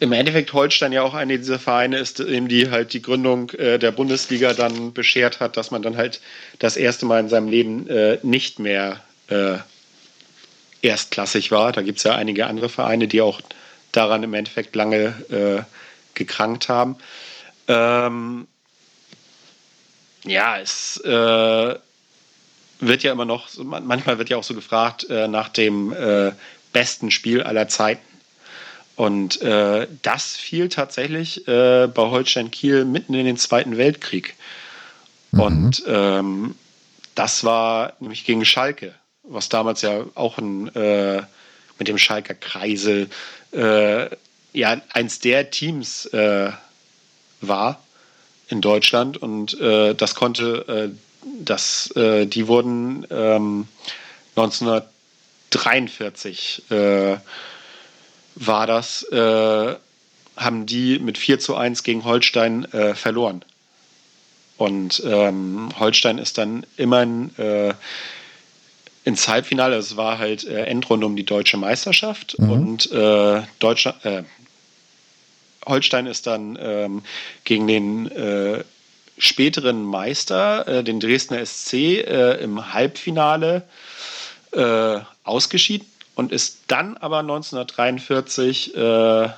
im 0.00 0.12
Endeffekt 0.12 0.52
Holstein 0.52 0.92
ja 0.92 1.02
auch 1.02 1.14
eine 1.14 1.38
dieser 1.38 1.58
Vereine 1.58 1.98
ist, 1.98 2.18
die 2.18 2.70
halt 2.70 2.92
die 2.92 3.02
Gründung 3.02 3.50
äh, 3.50 3.78
der 3.78 3.90
Bundesliga 3.90 4.54
dann 4.54 4.92
beschert 4.92 5.40
hat, 5.40 5.56
dass 5.56 5.70
man 5.70 5.82
dann 5.82 5.96
halt 5.96 6.20
das 6.58 6.76
erste 6.76 7.06
Mal 7.06 7.20
in 7.20 7.28
seinem 7.28 7.48
Leben 7.48 7.88
äh, 7.88 8.18
nicht 8.22 8.58
mehr 8.58 9.00
äh, 9.28 9.58
erstklassig 10.82 11.50
war. 11.50 11.72
Da 11.72 11.82
gibt 11.82 11.98
es 11.98 12.04
ja 12.04 12.14
einige 12.14 12.46
andere 12.46 12.68
Vereine, 12.68 13.08
die 13.08 13.20
auch 13.20 13.40
daran 13.90 14.22
im 14.22 14.34
Endeffekt 14.34 14.76
lange 14.76 15.14
äh, 15.30 15.62
gekrankt 16.14 16.68
haben. 16.68 16.96
Ähm, 17.66 18.46
ja, 20.28 20.58
es 20.58 20.98
äh, 20.98 21.74
wird 22.80 23.02
ja 23.02 23.12
immer 23.12 23.24
noch, 23.24 23.48
manchmal 23.62 24.18
wird 24.18 24.28
ja 24.28 24.36
auch 24.36 24.44
so 24.44 24.54
gefragt 24.54 25.08
äh, 25.10 25.28
nach 25.28 25.48
dem 25.48 25.94
besten 26.72 27.10
Spiel 27.10 27.42
aller 27.42 27.68
Zeiten. 27.68 28.06
Und 28.98 29.40
äh, 29.42 29.86
das 30.02 30.36
fiel 30.36 30.68
tatsächlich 30.68 31.46
äh, 31.46 31.86
bei 31.86 32.02
Holstein 32.02 32.50
Kiel 32.50 32.84
mitten 32.84 33.14
in 33.14 33.26
den 33.26 33.36
Zweiten 33.36 33.76
Weltkrieg. 33.78 34.34
Mhm. 35.30 35.40
Und 35.40 35.82
ähm, 35.86 36.54
das 37.14 37.44
war 37.44 37.92
nämlich 38.00 38.24
gegen 38.24 38.44
Schalke, 38.44 38.92
was 39.22 39.48
damals 39.48 39.82
ja 39.82 40.04
auch 40.16 40.38
ein, 40.38 40.74
äh, 40.74 41.22
mit 41.78 41.86
dem 41.86 41.96
Schalker 41.96 42.34
Kreisel 42.34 43.08
äh, 43.52 44.08
ja 44.52 44.80
eins 44.90 45.20
der 45.20 45.50
Teams 45.50 46.06
äh, 46.06 46.50
war 47.40 47.80
in 48.48 48.60
Deutschland. 48.60 49.16
Und 49.16 49.58
äh, 49.60 49.94
das 49.94 50.14
konnte, 50.14 50.92
das, 51.40 51.92
die 51.94 52.48
wurden 52.48 53.06
ähm, 53.10 53.68
1943 54.36 56.62
war 58.38 58.66
das, 58.66 59.02
äh, 59.04 59.76
haben 60.36 60.66
die 60.66 60.98
mit 60.98 61.18
4 61.18 61.40
zu 61.40 61.56
1 61.56 61.82
gegen 61.82 62.04
Holstein 62.04 62.64
äh, 62.72 62.94
verloren. 62.94 63.44
Und 64.56 65.02
ähm, 65.04 65.68
Holstein 65.78 66.18
ist 66.18 66.38
dann 66.38 66.64
immerhin 66.76 67.36
äh, 67.38 67.74
ins 69.04 69.28
Halbfinale, 69.28 69.76
es 69.76 69.96
war 69.96 70.18
halt 70.18 70.44
äh, 70.44 70.64
Endrunde 70.64 71.06
um 71.06 71.16
die 71.16 71.24
deutsche 71.24 71.56
Meisterschaft 71.56 72.38
mhm. 72.38 72.50
und 72.50 72.92
äh, 72.92 73.42
Deutschland, 73.58 74.04
äh, 74.04 74.22
Holstein 75.68 76.06
ist 76.06 76.26
dann 76.26 76.58
ähm, 76.60 77.02
gegen 77.44 77.66
den 77.66 78.10
äh, 78.10 78.64
späteren 79.18 79.82
Meister, 79.84 80.66
äh, 80.66 80.84
den 80.84 81.00
Dresdner 81.00 81.44
SC, 81.44 81.72
äh, 81.74 82.42
im 82.42 82.72
Halbfinale 82.72 83.64
äh, 84.52 85.00
ausgeschieden 85.24 85.86
und 86.14 86.32
ist 86.32 86.60
dann 86.68 86.96
aber 86.96 87.18
1943 87.18 88.76
äh, 88.76 89.28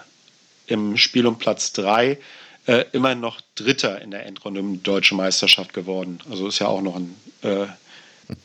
im 0.66 0.96
Spiel 0.96 1.26
um 1.26 1.38
Platz 1.38 1.72
3 1.72 2.18
äh, 2.66 2.84
immer 2.92 3.14
noch 3.14 3.40
Dritter 3.54 4.00
in 4.00 4.10
der 4.10 4.26
Endrunde 4.26 4.60
um 4.60 4.74
die 4.74 4.82
deutsche 4.82 5.14
Meisterschaft 5.14 5.72
geworden. 5.72 6.20
Also 6.30 6.46
ist 6.46 6.60
ja 6.60 6.68
auch 6.68 6.82
noch 6.82 6.96
ein 6.96 7.16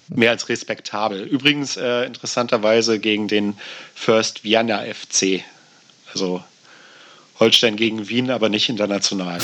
mehr 0.08 0.32
als 0.32 0.50
respektabel. 0.50 1.21
Übrigens 1.21 1.78
interessanterweise 1.78 2.98
gegen 2.98 3.28
den 3.28 3.56
First 3.93 4.43
Vienna 4.43 4.82
FC. 4.82 5.43
Also 6.12 6.43
Holstein 7.39 7.76
gegen 7.76 8.08
Wien, 8.08 8.32
aber 8.32 8.50
nicht 8.50 8.69
international. 8.69 9.39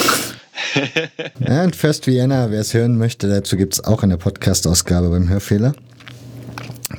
ja, 1.40 1.64
und 1.64 1.76
First 1.76 2.08
Vienna, 2.08 2.52
wer 2.52 2.62
es 2.62 2.74
hören 2.74 2.98
möchte, 2.98 3.28
dazu 3.28 3.58
gibt 3.58 3.74
es 3.74 3.84
auch 3.84 4.04
eine 4.04 4.18
Podcast-Ausgabe 4.18 5.10
beim 5.10 5.30
Hörfehler 5.30 5.74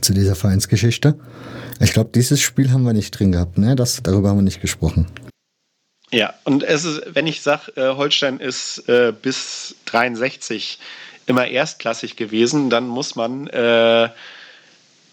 zu 0.01 0.13
dieser 0.13 0.35
Vereinsgeschichte. 0.35 1.19
Ich 1.81 1.93
glaube, 1.93 2.11
dieses 2.15 2.41
Spiel 2.41 2.71
haben 2.71 2.85
wir 2.85 2.93
nicht 2.93 3.19
drin 3.19 3.33
gehabt, 3.33 3.59
ne? 3.59 3.75
Das, 3.75 4.03
darüber 4.03 4.29
haben 4.29 4.39
wir 4.39 4.43
nicht 4.43 4.61
gesprochen. 4.61 5.07
Ja, 6.11 6.35
und 6.45 6.63
es 6.63 6.85
ist, 6.85 7.03
wenn 7.15 7.27
ich 7.27 7.41
sage, 7.41 7.73
äh, 7.77 7.97
Holstein 7.97 8.39
ist 8.39 8.87
äh, 8.89 9.13
bis 9.13 9.77
63 9.87 10.79
immer 11.27 11.47
erstklassig 11.47 12.17
gewesen, 12.17 12.69
dann 12.69 12.87
muss 12.87 13.17
man 13.17 13.47
äh, 13.47 14.11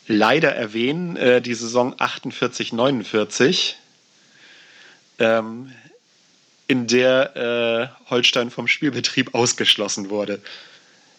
leider 0.08 0.54
erwähnen, 0.54 1.16
äh, 1.16 1.42
die 1.42 1.54
Saison 1.54 1.96
48, 1.98 2.74
49, 2.74 3.78
ähm, 5.20 5.72
in 6.68 6.88
der 6.88 7.36
äh, 7.36 8.10
Holstein 8.10 8.52
vom 8.52 8.68
Spielbetrieb 8.68 9.34
ausgeschlossen 9.34 10.10
wurde. 10.10 10.40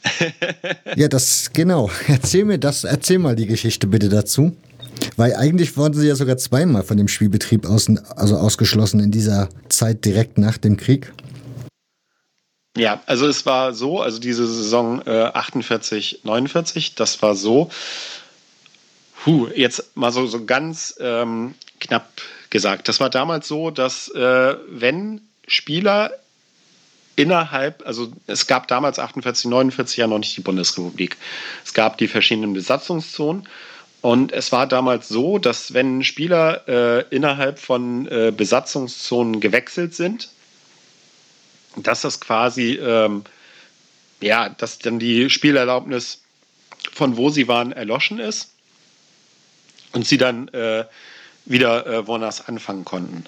ja, 0.96 1.08
das 1.08 1.50
genau. 1.52 1.90
Erzähl 2.06 2.44
mir 2.44 2.58
das, 2.58 2.84
erzähl 2.84 3.18
mal 3.18 3.36
die 3.36 3.46
Geschichte 3.46 3.86
bitte 3.86 4.08
dazu. 4.08 4.56
Weil 5.16 5.34
eigentlich 5.34 5.76
wurden 5.76 5.94
sie 5.94 6.08
ja 6.08 6.14
sogar 6.14 6.36
zweimal 6.36 6.82
von 6.82 6.96
dem 6.96 7.08
Spielbetrieb 7.08 7.66
außen, 7.66 7.98
also 8.16 8.36
ausgeschlossen 8.36 9.00
in 9.00 9.10
dieser 9.10 9.48
Zeit 9.68 10.04
direkt 10.04 10.38
nach 10.38 10.58
dem 10.58 10.76
Krieg. 10.76 11.12
Ja, 12.76 13.02
also 13.06 13.26
es 13.26 13.46
war 13.46 13.72
so, 13.74 14.00
also 14.00 14.20
diese 14.20 14.46
Saison 14.46 15.02
äh, 15.06 15.30
48, 15.32 16.20
49, 16.24 16.94
das 16.94 17.20
war 17.22 17.34
so. 17.34 17.70
Puh, 19.24 19.48
jetzt 19.54 19.96
mal 19.96 20.12
so, 20.12 20.26
so 20.26 20.44
ganz 20.44 20.94
ähm, 21.00 21.54
knapp 21.78 22.08
gesagt. 22.50 22.88
Das 22.88 23.00
war 23.00 23.10
damals 23.10 23.48
so, 23.48 23.70
dass 23.70 24.08
äh, 24.08 24.56
wenn 24.68 25.20
Spieler 25.46 26.12
innerhalb, 27.16 27.86
also 27.86 28.12
es 28.26 28.46
gab 28.46 28.68
damals 28.68 28.98
48, 28.98 29.46
49 29.46 29.96
ja 29.96 30.06
noch 30.06 30.18
nicht 30.18 30.36
die 30.36 30.40
Bundesrepublik. 30.42 31.16
Es 31.64 31.74
gab 31.74 31.98
die 31.98 32.08
verschiedenen 32.08 32.52
Besatzungszonen 32.52 33.48
und 34.00 34.32
es 34.32 34.52
war 34.52 34.66
damals 34.66 35.08
so, 35.08 35.38
dass 35.38 35.74
wenn 35.74 36.02
Spieler 36.02 36.66
äh, 36.68 37.04
innerhalb 37.14 37.58
von 37.58 38.06
äh, 38.08 38.32
Besatzungszonen 38.34 39.40
gewechselt 39.40 39.94
sind, 39.94 40.30
dass 41.76 42.02
das 42.02 42.20
quasi, 42.20 42.74
ähm, 42.82 43.24
ja, 44.20 44.48
dass 44.48 44.78
dann 44.78 44.98
die 44.98 45.28
Spielerlaubnis 45.30 46.22
von 46.92 47.16
wo 47.16 47.30
sie 47.30 47.46
waren 47.46 47.72
erloschen 47.72 48.18
ist 48.18 48.52
und 49.92 50.06
sie 50.06 50.18
dann 50.18 50.48
äh, 50.48 50.84
wieder 51.44 51.86
äh, 51.86 52.06
woanders 52.06 52.46
anfangen 52.46 52.84
konnten. 52.84 53.24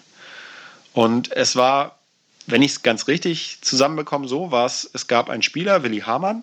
Und 0.92 1.32
es 1.32 1.56
war, 1.56 1.98
wenn 2.46 2.62
ich 2.62 2.72
es 2.72 2.82
ganz 2.82 3.08
richtig 3.08 3.58
zusammenbekomme, 3.62 4.28
so 4.28 4.50
war 4.50 4.66
es, 4.66 4.88
es 4.92 5.06
gab 5.06 5.30
einen 5.30 5.42
Spieler, 5.42 5.82
Willi 5.82 6.00
Hamann, 6.00 6.42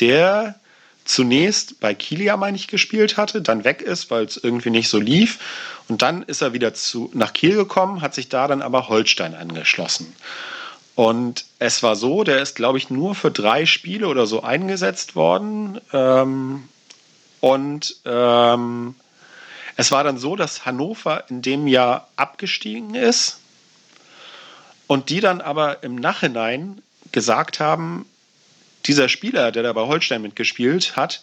der 0.00 0.56
zunächst 1.04 1.80
bei 1.80 1.94
Kilia, 1.94 2.36
meine 2.36 2.56
ich, 2.56 2.68
gespielt 2.68 3.16
hatte, 3.16 3.42
dann 3.42 3.64
weg 3.64 3.82
ist, 3.82 4.10
weil 4.10 4.24
es 4.24 4.36
irgendwie 4.36 4.70
nicht 4.70 4.88
so 4.88 4.98
lief. 4.98 5.38
Und 5.88 6.02
dann 6.02 6.22
ist 6.22 6.42
er 6.42 6.52
wieder 6.52 6.74
zu, 6.74 7.10
nach 7.12 7.32
Kiel 7.32 7.56
gekommen, 7.56 8.02
hat 8.02 8.14
sich 8.14 8.28
da 8.28 8.46
dann 8.46 8.62
aber 8.62 8.88
Holstein 8.88 9.34
angeschlossen. 9.34 10.14
Und 10.94 11.46
es 11.58 11.82
war 11.82 11.96
so, 11.96 12.22
der 12.22 12.40
ist, 12.40 12.54
glaube 12.54 12.78
ich, 12.78 12.90
nur 12.90 13.14
für 13.14 13.30
drei 13.30 13.66
Spiele 13.66 14.08
oder 14.08 14.26
so 14.26 14.42
eingesetzt 14.42 15.16
worden. 15.16 15.80
Ähm, 15.92 16.68
und 17.40 17.96
ähm, 18.04 18.94
es 19.76 19.90
war 19.90 20.04
dann 20.04 20.18
so, 20.18 20.36
dass 20.36 20.66
Hannover 20.66 21.24
in 21.28 21.42
dem 21.42 21.66
Jahr 21.66 22.08
abgestiegen 22.16 22.94
ist 22.94 23.40
und 24.86 25.08
die 25.10 25.20
dann 25.20 25.40
aber 25.40 25.82
im 25.82 25.96
Nachhinein 25.96 26.82
gesagt 27.12 27.60
haben, 27.60 28.06
dieser 28.86 29.08
Spieler, 29.08 29.52
der 29.52 29.62
da 29.62 29.72
bei 29.72 29.82
Holstein 29.82 30.22
mitgespielt 30.22 30.96
hat, 30.96 31.22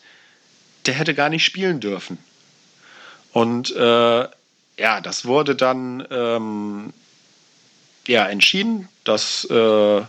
der 0.86 0.94
hätte 0.94 1.14
gar 1.14 1.30
nicht 1.30 1.44
spielen 1.44 1.80
dürfen. 1.80 2.18
Und 3.34 3.76
äh, 3.76 4.28
ja, 4.78 5.02
das 5.02 5.26
wurde 5.26 5.56
dann 5.56 6.08
ähm, 6.10 6.94
ja, 8.08 8.28
entschieden, 8.28 8.88
dass 9.04 9.46
äh, 9.46 10.02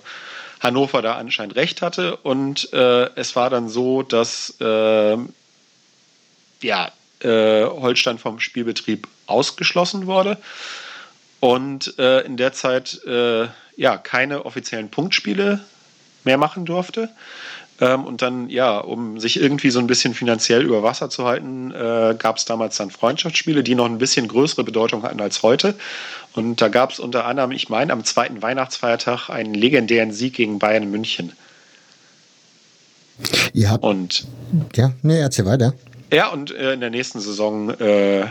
Hannover 0.61 1.03
da 1.03 1.17
anscheinend 1.17 1.57
recht 1.57 1.83
hatte. 1.83 2.17
Und 2.17 2.73
äh, 2.73 3.11
es 3.17 3.35
war 3.37 3.51
dann 3.51 3.69
so, 3.69 4.03
dass 4.03 4.55
äh, 4.61 5.17
ja, 6.63 6.93
äh, 7.23 7.65
Holstein 7.65 8.19
vom 8.19 8.41
Spielbetrieb 8.41 9.09
ausgeschlossen 9.27 10.07
wurde 10.07 10.39
und 11.41 11.99
äh, 11.99 12.21
in 12.21 12.37
der 12.37 12.53
Zeit 12.53 13.01
ja 13.77 13.97
keine 13.97 14.45
offiziellen 14.45 14.91
Punktspiele 14.91 15.61
mehr 16.25 16.37
machen 16.37 16.67
durfte. 16.67 17.09
Ähm, 17.81 18.05
und 18.05 18.23
dann, 18.23 18.51
ja, 18.51 18.79
um 18.79 19.19
sich 19.19 19.41
irgendwie 19.41 19.71
so 19.71 19.79
ein 19.79 19.87
bisschen 19.87 20.15
finanziell 20.15 20.63
über 20.63 20.83
Wasser 20.83 21.09
zu 21.09 21.25
halten, 21.25 21.73
äh, 21.73 22.15
gab 22.19 22.37
es 22.37 22.45
damals 22.45 22.77
dann 22.77 22.91
Freundschaftsspiele, 22.91 23.63
die 23.63 23.75
noch 23.75 23.87
ein 23.87 23.99
bisschen 23.99 24.29
größere 24.29 24.65
Bedeutung 24.65 25.03
hatten 25.03 25.21
als 25.21 25.43
heute. 25.43 25.75
Und 26.35 26.61
da 26.61 26.69
gab 26.69 26.93
es 26.93 27.01
unter 27.01 27.25
anderem, 27.25 27.53
ich 27.53 27.69
meine, 27.69 27.93
am 27.93 28.05
zweiten 28.05 28.43
Weihnachtsfeiertag 28.43 29.31
einen 29.31 29.55
legendären 29.55 30.13
Sieg 30.13 30.35
gegen 30.35 30.59
Bayern 30.59 30.91
München. 30.91 31.33
Ihr 33.53 33.71
habt. 33.71 33.83
Und. 33.83 34.27
Ja, 34.75 34.93
nee, 35.03 35.19
erzähl 35.19 35.47
weiter. 35.47 35.75
Ja, 36.13 36.29
und 36.29 36.51
äh, 36.51 36.75
in 36.75 36.81
der 36.81 36.91
nächsten 36.91 37.21
Saison 37.21 37.71
äh, 37.71 38.27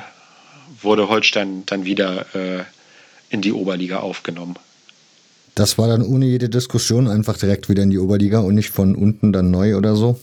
wurde 0.81 1.09
Holstein 1.09 1.63
dann 1.65 1.85
wieder 1.85 2.25
äh, 2.35 2.63
in 3.29 3.41
die 3.41 3.53
Oberliga 3.53 3.99
aufgenommen. 3.99 4.55
Das 5.55 5.77
war 5.77 5.87
dann 5.87 6.03
ohne 6.03 6.25
jede 6.25 6.49
Diskussion 6.49 7.07
einfach 7.07 7.37
direkt 7.37 7.69
wieder 7.69 7.83
in 7.83 7.89
die 7.89 7.99
Oberliga 7.99 8.39
und 8.39 8.55
nicht 8.55 8.69
von 8.69 8.95
unten 8.95 9.33
dann 9.33 9.51
neu 9.51 9.75
oder 9.75 9.95
so? 9.95 10.19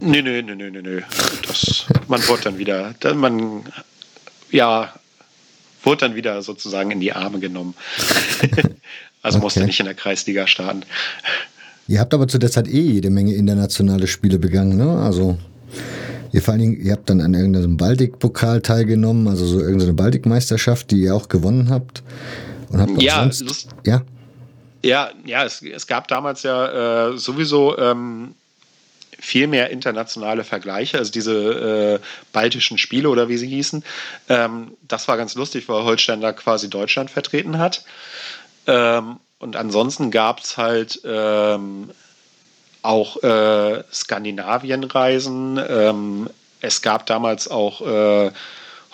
Nee, 0.00 0.22
nee, 0.22 0.42
nee, 0.42 0.54
nee, 0.54 0.70
nee, 0.70 0.82
nee. 0.82 1.02
Das, 1.46 1.86
man 2.08 2.26
wurde 2.28 2.42
dann 2.42 2.58
wieder, 2.58 2.94
man, 3.14 3.62
ja, 4.50 4.92
wurde 5.82 6.08
dann 6.08 6.14
wieder 6.14 6.42
sozusagen 6.42 6.90
in 6.90 7.00
die 7.00 7.12
Arme 7.12 7.38
genommen. 7.38 7.74
also 9.22 9.38
okay. 9.38 9.44
musste 9.44 9.64
nicht 9.64 9.80
in 9.80 9.86
der 9.86 9.94
Kreisliga 9.94 10.46
starten. 10.46 10.82
Ihr 11.86 12.00
habt 12.00 12.14
aber 12.14 12.28
zu 12.28 12.38
der 12.38 12.50
Zeit 12.50 12.68
eh 12.68 12.80
jede 12.80 13.10
Menge 13.10 13.34
internationale 13.34 14.06
Spiele 14.06 14.38
begangen, 14.38 14.76
ne? 14.76 15.00
Also 15.00 15.38
ihr 16.34 16.42
vor 16.42 16.52
allen 16.52 16.60
Dingen, 16.60 16.80
ihr 16.80 16.92
habt 16.92 17.08
dann 17.08 17.20
an 17.20 17.32
irgendeinem 17.32 17.76
Baltik-Pokal 17.76 18.60
teilgenommen, 18.60 19.28
also 19.28 19.46
so 19.46 19.60
irgendeine 19.60 19.92
Baltikmeisterschaft, 19.92 20.90
die 20.90 21.02
ihr 21.02 21.14
auch 21.14 21.28
gewonnen 21.28 21.70
habt. 21.70 22.02
Und 22.70 22.80
habt 22.80 23.00
ja, 23.00 23.22
sonst, 23.22 23.68
ja. 23.86 24.02
Ja, 24.82 25.12
ja, 25.24 25.44
es, 25.44 25.62
es 25.62 25.86
gab 25.86 26.08
damals 26.08 26.42
ja 26.42 27.12
äh, 27.12 27.16
sowieso 27.16 27.78
ähm, 27.78 28.34
viel 29.16 29.46
mehr 29.46 29.70
internationale 29.70 30.42
Vergleiche, 30.42 30.98
also 30.98 31.12
diese 31.12 32.00
äh, 32.02 32.06
baltischen 32.32 32.78
Spiele 32.78 33.08
oder 33.10 33.28
wie 33.28 33.36
sie 33.36 33.46
hießen. 33.46 33.84
Ähm, 34.28 34.72
das 34.82 35.06
war 35.06 35.16
ganz 35.16 35.36
lustig, 35.36 35.68
weil 35.68 35.84
Holstein 35.84 36.20
da 36.20 36.32
quasi 36.32 36.68
Deutschland 36.68 37.12
vertreten 37.12 37.58
hat. 37.58 37.84
Ähm, 38.66 39.20
und 39.38 39.54
ansonsten 39.54 40.10
gab 40.10 40.40
es 40.40 40.56
halt 40.56 41.00
ähm, 41.04 41.90
auch 42.84 43.22
äh, 43.22 43.82
Skandinavienreisen. 43.92 45.60
Ähm, 45.68 46.30
es 46.60 46.82
gab 46.82 47.06
damals 47.06 47.48
auch 47.48 47.80
äh, 47.80 48.30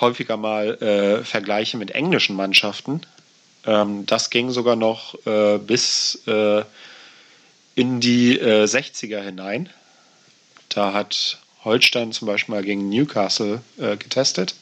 häufiger 0.01 0.36
mal 0.36 0.74
äh, 0.82 1.24
Vergleiche 1.24 1.76
mit 1.76 1.91
englischen 1.91 2.36
Mannschaften. 2.36 3.03
Ähm, 3.66 4.07
das 4.07 4.30
ging 4.30 4.51
sogar 4.51 4.76
noch 4.76 5.14
äh, 5.26 5.59
bis 5.59 6.22
äh, 6.26 6.62
in 7.74 8.01
die 8.01 8.41
60er 8.41 9.18
äh, 9.18 9.22
hinein. 9.22 9.68
Da 10.68 10.93
hat 10.93 11.38
Holstein 11.64 12.12
zum 12.12 12.26
Beispiel 12.26 12.55
mal 12.55 12.62
gegen 12.62 12.88
Newcastle 12.88 13.61
äh, 13.78 13.97
getestet. 13.97 14.55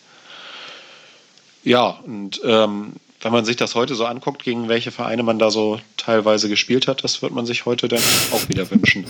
Ja, 1.64 2.01
und 2.05 2.41
ähm, 2.45 2.95
wenn 3.21 3.33
man 3.33 3.45
sich 3.45 3.57
das 3.57 3.75
heute 3.75 3.95
so 3.95 4.05
anguckt, 4.05 4.45
gegen 4.45 4.69
welche 4.69 4.91
Vereine 4.91 5.23
man 5.23 5.39
da 5.39 5.51
so 5.51 5.81
teilweise 5.97 6.49
gespielt 6.49 6.87
hat, 6.87 7.03
das 7.03 7.21
wird 7.23 7.33
man 7.33 7.47
sich 7.47 7.66
heute 7.66 7.89
dann 7.89 8.01
auch 8.33 8.49
wieder 8.49 8.71
wünschen. 8.71 9.05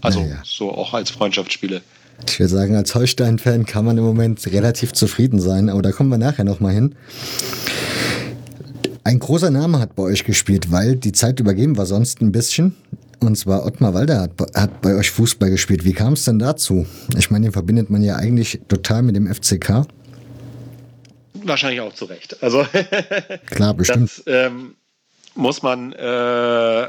Also 0.00 0.20
naja. 0.20 0.42
so 0.44 0.72
auch 0.72 0.94
als 0.94 1.10
Freundschaftsspiele. 1.10 1.82
Ich 2.26 2.38
würde 2.38 2.48
sagen, 2.48 2.76
als 2.76 2.94
Holstein-Fan 2.94 3.66
kann 3.66 3.84
man 3.84 3.98
im 3.98 4.04
Moment 4.04 4.46
relativ 4.46 4.92
zufrieden 4.92 5.40
sein, 5.40 5.68
aber 5.68 5.82
da 5.82 5.92
kommen 5.92 6.10
wir 6.10 6.18
nachher 6.18 6.44
nochmal 6.44 6.72
hin. 6.72 6.94
Ein 9.02 9.18
großer 9.18 9.50
Name 9.50 9.80
hat 9.80 9.96
bei 9.96 10.04
euch 10.04 10.24
gespielt, 10.24 10.70
weil 10.72 10.96
die 10.96 11.12
Zeit 11.12 11.40
übergeben 11.40 11.76
war 11.76 11.84
sonst 11.84 12.22
ein 12.22 12.32
bisschen. 12.32 12.74
Und 13.20 13.36
zwar 13.36 13.66
Ottmar 13.66 13.94
Walder 13.94 14.20
hat, 14.20 14.32
hat 14.54 14.80
bei 14.80 14.94
euch 14.94 15.10
Fußball 15.10 15.50
gespielt. 15.50 15.84
Wie 15.84 15.92
kam 15.92 16.14
es 16.14 16.24
denn 16.24 16.38
dazu? 16.38 16.86
Ich 17.16 17.30
meine, 17.30 17.46
den 17.46 17.52
verbindet 17.52 17.90
man 17.90 18.02
ja 18.02 18.16
eigentlich 18.16 18.60
total 18.68 19.02
mit 19.02 19.16
dem 19.16 19.32
FCK. 19.32 19.86
Wahrscheinlich 21.44 21.80
auch 21.80 21.94
zu 21.94 22.06
Recht. 22.06 22.42
Also 22.42 22.66
Klar, 23.46 23.74
bestimmt. 23.74 24.10
Das 24.10 24.22
ähm, 24.26 24.76
muss 25.34 25.62
man 25.62 25.92
äh, 25.92 26.88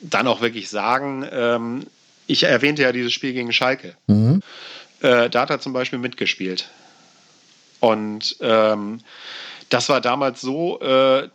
dann 0.00 0.26
auch 0.26 0.40
wirklich 0.40 0.70
sagen. 0.70 1.26
Ähm, 1.30 1.86
ich 2.26 2.44
erwähnte 2.44 2.82
ja 2.82 2.92
dieses 2.92 3.12
Spiel 3.12 3.32
gegen 3.32 3.52
Schalke. 3.52 3.96
Mhm. 4.06 4.42
Äh, 5.00 5.28
da 5.28 5.42
hat 5.42 5.50
er 5.50 5.60
zum 5.60 5.72
Beispiel 5.72 5.98
mitgespielt. 5.98 6.68
Und 7.80 8.36
ähm, 8.40 9.00
das 9.68 9.88
war 9.88 10.00
damals 10.00 10.40
so, 10.40 10.80
äh, 10.80 11.28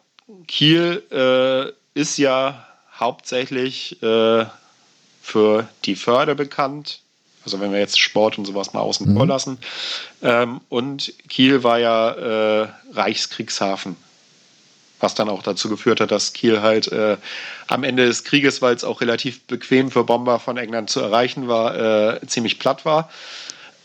Kiel 0.47 1.03
äh, 1.11 1.99
ist 1.99 2.17
ja 2.17 2.65
hauptsächlich 2.97 4.01
äh, 4.01 4.45
für 5.21 5.67
die 5.85 5.95
Förder 5.95 6.35
bekannt. 6.35 7.01
Also 7.45 7.59
wenn 7.59 7.71
wir 7.71 7.79
jetzt 7.79 7.99
Sport 7.99 8.37
und 8.37 8.45
sowas 8.45 8.73
mal 8.73 8.81
außen 8.81 9.11
mhm. 9.11 9.17
vor 9.17 9.27
lassen. 9.27 9.57
Ähm, 10.21 10.61
und 10.69 11.13
Kiel 11.29 11.63
war 11.63 11.79
ja 11.79 12.11
äh, 12.63 12.67
Reichskriegshafen. 12.93 13.95
Was 14.99 15.15
dann 15.15 15.29
auch 15.29 15.43
dazu 15.43 15.69
geführt 15.69 16.01
hat, 16.01 16.11
dass 16.11 16.33
Kiel 16.33 16.61
halt 16.61 16.91
äh, 16.91 17.15
am 17.67 17.83
Ende 17.83 18.05
des 18.05 18.25
Krieges, 18.25 18.61
weil 18.61 18.75
es 18.75 18.83
auch 18.83 18.99
relativ 18.99 19.41
bequem 19.47 19.91
für 19.91 20.03
Bomber 20.03 20.39
von 20.39 20.57
England 20.57 20.89
zu 20.89 20.99
erreichen 20.99 21.47
war, 21.47 22.15
äh, 22.15 22.27
ziemlich 22.27 22.59
platt 22.59 22.83
war. 22.83 23.09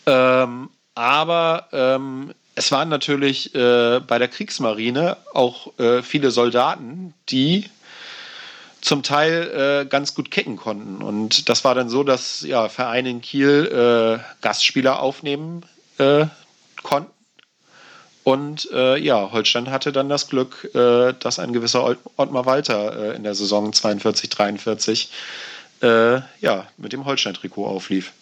Ähm, 0.06 0.70
aber 0.96 1.68
ähm, 1.72 2.34
es 2.56 2.70
waren 2.70 2.88
natürlich 2.88 3.54
äh, 3.54 4.00
bei 4.00 4.18
der 4.18 4.28
Kriegsmarine 4.28 5.16
auch 5.32 5.78
äh, 5.78 6.02
viele 6.02 6.30
Soldaten, 6.30 7.14
die 7.28 7.68
zum 8.84 9.02
Teil 9.02 9.84
äh, 9.84 9.88
ganz 9.88 10.14
gut 10.14 10.30
kicken 10.30 10.56
konnten. 10.56 11.02
Und 11.02 11.48
das 11.48 11.64
war 11.64 11.74
dann 11.74 11.88
so, 11.88 12.04
dass 12.04 12.42
ja, 12.42 12.68
Vereine 12.68 13.08
in 13.08 13.22
Kiel 13.22 14.20
äh, 14.20 14.22
Gastspieler 14.42 15.00
aufnehmen 15.00 15.64
äh, 15.98 16.26
konnten. 16.82 17.10
Und 18.24 18.68
äh, 18.72 18.98
ja, 18.98 19.32
Holstein 19.32 19.70
hatte 19.70 19.90
dann 19.90 20.10
das 20.10 20.28
Glück, 20.28 20.70
äh, 20.74 21.14
dass 21.18 21.38
ein 21.38 21.54
gewisser 21.54 21.96
Ottmar 22.16 22.44
Walter 22.44 23.12
äh, 23.12 23.16
in 23.16 23.22
der 23.22 23.34
Saison 23.34 23.72
42, 23.72 24.30
43 24.30 25.10
ja, 25.82 26.66
mit 26.78 26.94
dem 26.94 27.04
Holstein-Trikot 27.04 27.66
auflief. 27.66 28.12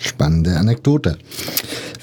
Spannende 0.00 0.56
Anekdote. 0.56 1.18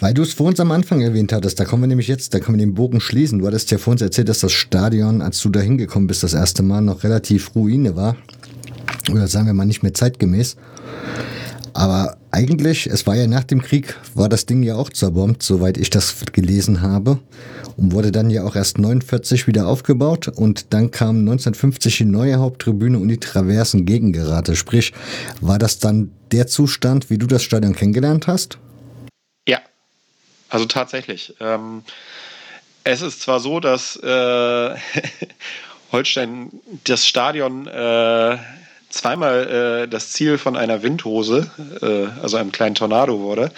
Weil 0.02 0.16
du 0.16 0.24
es 0.24 0.34
vor 0.34 0.48
uns 0.48 0.60
am 0.60 0.72
Anfang 0.72 1.02
erwähnt 1.02 1.32
hattest, 1.32 1.60
da 1.60 1.64
kommen 1.64 1.84
wir 1.84 1.88
nämlich 1.88 2.08
jetzt, 2.08 2.34
da 2.34 2.40
können 2.40 2.58
wir 2.58 2.66
den 2.66 2.74
Bogen 2.74 3.00
schließen. 3.00 3.38
Du 3.38 3.46
hattest 3.46 3.70
ja 3.70 3.78
vor 3.78 3.92
uns 3.92 4.02
erzählt, 4.02 4.30
dass 4.30 4.40
das 4.40 4.52
Stadion, 4.52 5.22
als 5.22 5.40
du 5.42 5.50
da 5.50 5.60
hingekommen 5.60 6.08
bist, 6.08 6.24
das 6.24 6.34
erste 6.34 6.64
Mal 6.64 6.82
noch 6.82 7.04
relativ 7.04 7.54
Ruine 7.54 7.96
war. 7.96 8.18
Oder 9.12 9.28
sagen 9.28 9.46
wir 9.46 9.54
mal 9.54 9.66
nicht 9.66 9.84
mehr 9.84 9.94
zeitgemäß. 9.94 10.58
Aber 11.74 12.18
eigentlich, 12.32 12.88
es 12.88 13.06
war 13.06 13.16
ja 13.16 13.28
nach 13.28 13.44
dem 13.44 13.62
Krieg, 13.62 13.96
war 14.16 14.28
das 14.28 14.48
Ding 14.48 14.64
ja 14.64 14.76
auch 14.76 14.90
zerbombt, 14.90 15.44
soweit 15.44 15.78
ich 15.78 15.92
das 15.92 16.16
gelesen 16.34 16.82
habe. 16.82 17.20
Und 17.78 17.92
wurde 17.92 18.12
dann 18.12 18.32
ja 18.32 18.44
auch 18.44 18.56
erst 18.56 18.80
49 18.80 19.46
wieder 19.46 19.68
aufgebaut. 19.68 20.30
Und 20.30 20.74
dann 20.74 20.90
kam 20.90 21.20
1950 21.20 22.00
die 22.00 22.06
neue 22.06 22.38
Haupttribüne 22.38 22.98
und 22.98 23.08
die 23.08 23.20
Traversen 23.20 23.86
Gegengerate. 23.86 24.56
Sprich, 24.56 24.94
war 25.42 25.60
das 25.60 25.78
dann 25.78 26.10
der 26.32 26.48
Zustand, 26.48 27.12
wie 27.12 27.20
du 27.20 27.28
das 27.28 27.44
Stadion 27.44 27.76
kennengelernt 27.76 28.26
hast? 28.26 28.58
Also 30.52 30.66
tatsächlich. 30.66 31.34
Ähm, 31.40 31.84
es 32.84 33.02
ist 33.02 33.22
zwar 33.22 33.40
so, 33.40 33.60
dass 33.60 33.96
äh, 33.96 34.76
Holstein 35.92 36.52
das 36.84 37.08
Stadion 37.08 37.68
äh, 37.68 38.38
zweimal 38.90 39.84
äh, 39.84 39.88
das 39.88 40.12
Ziel 40.12 40.38
von 40.38 40.58
einer 40.58 40.84
Windhose, 40.84 41.50
äh, 41.82 42.22
also 42.22 42.36
einem 42.36 42.52
kleinen 42.52 42.76
Tornado 42.76 43.20
wurde, 43.20 43.52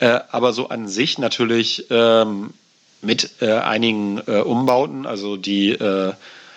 äh, 0.00 0.18
aber 0.32 0.52
so 0.52 0.68
an 0.70 0.88
sich 0.88 1.18
natürlich 1.18 1.86
ähm, 1.90 2.52
mit 3.00 3.30
äh, 3.40 3.52
einigen 3.52 4.18
Umbauten, 4.20 5.06
also 5.06 5.36
die 5.36 5.78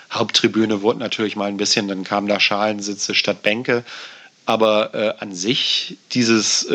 Haupttribüne 0.09 0.81
wurde 0.81 0.99
natürlich 0.99 1.35
mal 1.35 1.49
ein 1.49 1.57
bisschen, 1.57 1.89
dann 1.89 2.05
kamen 2.05 2.27
da 2.27 2.39
Schalensitze 2.39 3.13
statt 3.13 3.43
Bänke, 3.43 3.83
aber 4.45 5.17
an 5.19 5.33
sich 5.35 5.97
dieses 6.13 6.65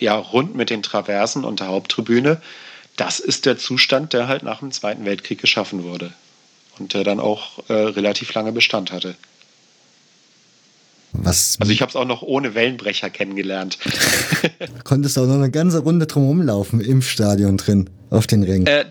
ja, 0.00 0.16
rund 0.16 0.54
mit 0.54 0.70
den 0.70 0.82
Traversen 0.82 1.44
und 1.44 1.60
der 1.60 1.68
Haupttribüne, 1.68 2.40
das 2.96 3.20
ist 3.20 3.46
der 3.46 3.58
Zustand, 3.58 4.12
der 4.12 4.28
halt 4.28 4.42
nach 4.42 4.60
dem 4.60 4.72
Zweiten 4.72 5.04
Weltkrieg 5.04 5.40
geschaffen 5.40 5.84
wurde 5.84 6.12
und 6.78 6.94
der 6.94 7.04
dann 7.04 7.20
auch 7.20 7.68
äh, 7.68 7.72
relativ 7.72 8.32
lange 8.34 8.52
Bestand 8.52 8.92
hatte. 8.92 9.16
Was? 11.12 11.56
Also 11.60 11.72
ich 11.72 11.80
habe 11.80 11.90
es 11.90 11.96
auch 11.96 12.04
noch 12.04 12.22
ohne 12.22 12.54
Wellenbrecher 12.54 13.10
kennengelernt. 13.10 13.78
Konntest 14.84 15.16
du 15.16 15.22
auch 15.22 15.26
noch 15.26 15.36
eine 15.36 15.50
ganze 15.50 15.78
Runde 15.78 16.06
drum 16.06 16.42
laufen 16.42 16.80
im 16.80 17.00
Stadion 17.00 17.56
drin, 17.56 17.88
auf 18.10 18.26
den 18.26 18.42
Rängen? 18.42 18.66
Äh, 18.66 18.84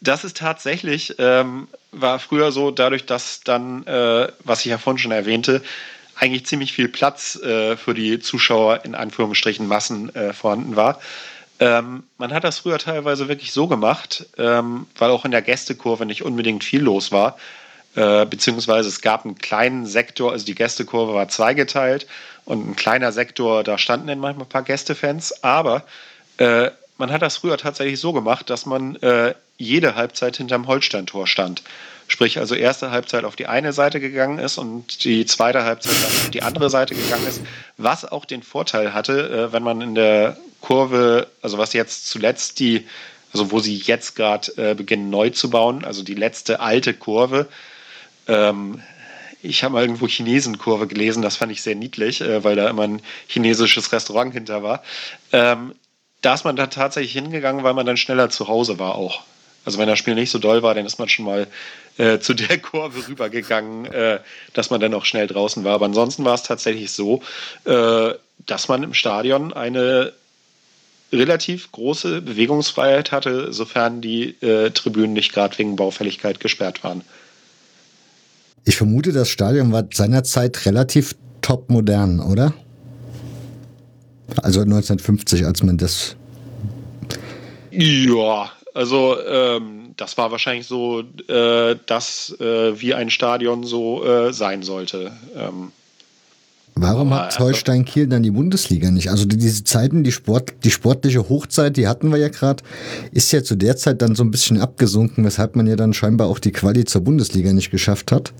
das 0.00 0.24
ist 0.24 0.36
tatsächlich, 0.36 1.16
ähm, 1.18 1.68
war 1.90 2.18
früher 2.18 2.52
so, 2.52 2.70
dadurch, 2.70 3.06
dass 3.06 3.40
dann, 3.44 3.84
äh, 3.86 4.28
was 4.44 4.60
ich 4.60 4.66
ja 4.66 4.78
vorhin 4.78 4.98
schon 4.98 5.12
erwähnte, 5.12 5.62
eigentlich 6.18 6.46
ziemlich 6.46 6.72
viel 6.72 6.88
Platz 6.88 7.36
äh, 7.36 7.76
für 7.76 7.94
die 7.94 8.18
Zuschauer 8.20 8.84
in 8.84 8.94
Anführungsstrichen 8.94 9.66
Massen 9.66 10.14
äh, 10.14 10.32
vorhanden 10.32 10.76
war. 10.76 11.00
Ähm, 11.60 12.04
man 12.18 12.32
hat 12.32 12.44
das 12.44 12.60
früher 12.60 12.78
teilweise 12.78 13.28
wirklich 13.28 13.52
so 13.52 13.66
gemacht, 13.66 14.26
ähm, 14.38 14.86
weil 14.96 15.10
auch 15.10 15.24
in 15.24 15.30
der 15.30 15.42
Gästekurve 15.42 16.06
nicht 16.06 16.22
unbedingt 16.22 16.64
viel 16.64 16.82
los 16.82 17.10
war. 17.10 17.36
Äh, 17.94 18.26
beziehungsweise 18.26 18.88
es 18.88 19.00
gab 19.00 19.24
einen 19.24 19.38
kleinen 19.38 19.86
Sektor, 19.86 20.32
also 20.32 20.46
die 20.46 20.54
Gästekurve 20.54 21.14
war 21.14 21.28
zweigeteilt 21.28 22.06
und 22.44 22.68
ein 22.68 22.76
kleiner 22.76 23.12
Sektor, 23.12 23.64
da 23.64 23.76
standen 23.76 24.06
dann 24.06 24.20
manchmal 24.20 24.46
ein 24.46 24.50
paar 24.50 24.62
Gästefans, 24.62 25.42
aber 25.42 25.84
äh, 26.36 26.70
man 26.96 27.10
hat 27.10 27.22
das 27.22 27.38
früher 27.38 27.58
tatsächlich 27.58 27.98
so 27.98 28.12
gemacht, 28.12 28.50
dass 28.50 28.66
man 28.66 28.96
äh, 28.96 29.34
jede 29.56 29.96
Halbzeit 29.96 30.36
hinterm 30.36 30.66
Holstein-Tor 30.66 31.26
stand. 31.26 31.62
Sprich, 32.10 32.38
also 32.38 32.54
erste 32.54 32.90
Halbzeit 32.90 33.24
auf 33.24 33.36
die 33.36 33.46
eine 33.46 33.74
Seite 33.74 34.00
gegangen 34.00 34.38
ist 34.38 34.56
und 34.56 35.04
die 35.04 35.26
zweite 35.26 35.64
Halbzeit 35.64 35.92
dann 35.92 36.20
auf 36.20 36.30
die 36.30 36.42
andere 36.42 36.70
Seite 36.70 36.94
gegangen 36.94 37.26
ist, 37.26 37.42
was 37.76 38.04
auch 38.04 38.24
den 38.24 38.42
Vorteil 38.42 38.94
hatte, 38.94 39.28
äh, 39.30 39.52
wenn 39.52 39.62
man 39.62 39.82
in 39.82 39.94
der 39.94 40.38
Kurve, 40.62 41.28
also 41.42 41.58
was 41.58 41.74
jetzt 41.74 42.08
zuletzt 42.08 42.60
die, 42.60 42.86
also 43.32 43.50
wo 43.52 43.60
sie 43.60 43.76
jetzt 43.76 44.16
gerade 44.16 44.50
äh, 44.56 44.74
beginnen 44.74 45.10
neu 45.10 45.28
zu 45.30 45.50
bauen, 45.50 45.84
also 45.84 46.02
die 46.02 46.14
letzte 46.14 46.60
alte 46.60 46.94
Kurve, 46.94 47.46
ähm, 48.26 48.82
ich 49.42 49.62
habe 49.62 49.74
mal 49.74 49.82
irgendwo 49.82 50.08
Chinesenkurve 50.08 50.86
gelesen, 50.86 51.22
das 51.22 51.36
fand 51.36 51.52
ich 51.52 51.62
sehr 51.62 51.74
niedlich, 51.74 52.22
äh, 52.22 52.42
weil 52.42 52.56
da 52.56 52.70
immer 52.70 52.84
ein 52.84 53.02
chinesisches 53.26 53.92
Restaurant 53.92 54.32
hinter 54.32 54.62
war. 54.62 54.82
Ähm, 55.32 55.74
da 56.22 56.34
ist 56.34 56.44
man 56.44 56.56
da 56.56 56.66
tatsächlich 56.66 57.12
hingegangen, 57.12 57.62
weil 57.62 57.74
man 57.74 57.86
dann 57.86 57.96
schneller 57.96 58.30
zu 58.30 58.48
Hause 58.48 58.78
war 58.78 58.94
auch. 58.94 59.22
Also 59.64 59.78
wenn 59.78 59.86
das 59.86 59.98
Spiel 59.98 60.14
nicht 60.14 60.30
so 60.30 60.38
doll 60.38 60.62
war, 60.62 60.74
dann 60.74 60.86
ist 60.86 60.98
man 60.98 61.08
schon 61.08 61.24
mal 61.24 61.46
äh, 61.98 62.18
zu 62.18 62.34
der 62.34 62.58
Kurve 62.62 63.06
rübergegangen, 63.06 63.86
äh, 63.86 64.20
dass 64.54 64.70
man 64.70 64.80
dann 64.80 64.94
auch 64.94 65.04
schnell 65.04 65.26
draußen 65.26 65.64
war. 65.64 65.74
Aber 65.74 65.86
ansonsten 65.86 66.24
war 66.24 66.34
es 66.34 66.42
tatsächlich 66.42 66.90
so, 66.90 67.22
äh, 67.64 68.14
dass 68.46 68.68
man 68.68 68.82
im 68.82 68.94
Stadion 68.94 69.52
eine 69.52 70.12
relativ 71.12 71.72
große 71.72 72.20
Bewegungsfreiheit 72.22 73.12
hatte, 73.12 73.52
sofern 73.52 74.00
die 74.00 74.40
äh, 74.42 74.70
Tribünen 74.70 75.12
nicht 75.12 75.32
gerade 75.32 75.56
wegen 75.58 75.76
Baufälligkeit 75.76 76.40
gesperrt 76.40 76.84
waren. 76.84 77.02
Ich 78.64 78.76
vermute, 78.76 79.12
das 79.12 79.30
Stadion 79.30 79.72
war 79.72 79.84
seinerzeit 79.92 80.66
relativ 80.66 81.14
top 81.40 81.70
modern, 81.70 82.20
oder? 82.20 82.52
Also 84.42 84.60
1950, 84.60 85.46
als 85.46 85.62
man 85.62 85.78
das. 85.78 86.16
Ja, 87.70 88.50
also 88.78 89.16
ähm, 89.26 89.92
das 89.96 90.16
war 90.18 90.30
wahrscheinlich 90.30 90.68
so, 90.68 91.00
äh, 91.00 91.74
das, 91.86 92.32
äh, 92.38 92.80
wie 92.80 92.94
ein 92.94 93.10
Stadion 93.10 93.64
so 93.64 94.04
äh, 94.04 94.32
sein 94.32 94.62
sollte. 94.62 95.10
Ähm, 95.36 95.72
Warum 96.76 97.12
hat 97.12 97.36
Holstein 97.40 97.84
Kiel 97.84 98.06
dann 98.06 98.22
die 98.22 98.30
Bundesliga 98.30 98.92
nicht? 98.92 99.10
Also 99.10 99.24
diese 99.24 99.64
Zeiten, 99.64 100.04
die, 100.04 100.12
Sport, 100.12 100.52
die 100.62 100.70
sportliche 100.70 101.28
Hochzeit, 101.28 101.76
die 101.76 101.88
hatten 101.88 102.12
wir 102.12 102.18
ja 102.18 102.28
gerade, 102.28 102.62
ist 103.10 103.32
ja 103.32 103.42
zu 103.42 103.56
der 103.56 103.76
Zeit 103.76 104.00
dann 104.00 104.14
so 104.14 104.22
ein 104.22 104.30
bisschen 104.30 104.60
abgesunken, 104.60 105.24
weshalb 105.24 105.56
man 105.56 105.66
ja 105.66 105.74
dann 105.74 105.92
scheinbar 105.92 106.28
auch 106.28 106.38
die 106.38 106.52
Quali 106.52 106.84
zur 106.84 107.00
Bundesliga 107.00 107.52
nicht 107.52 107.72
geschafft 107.72 108.12
hat. 108.12 108.32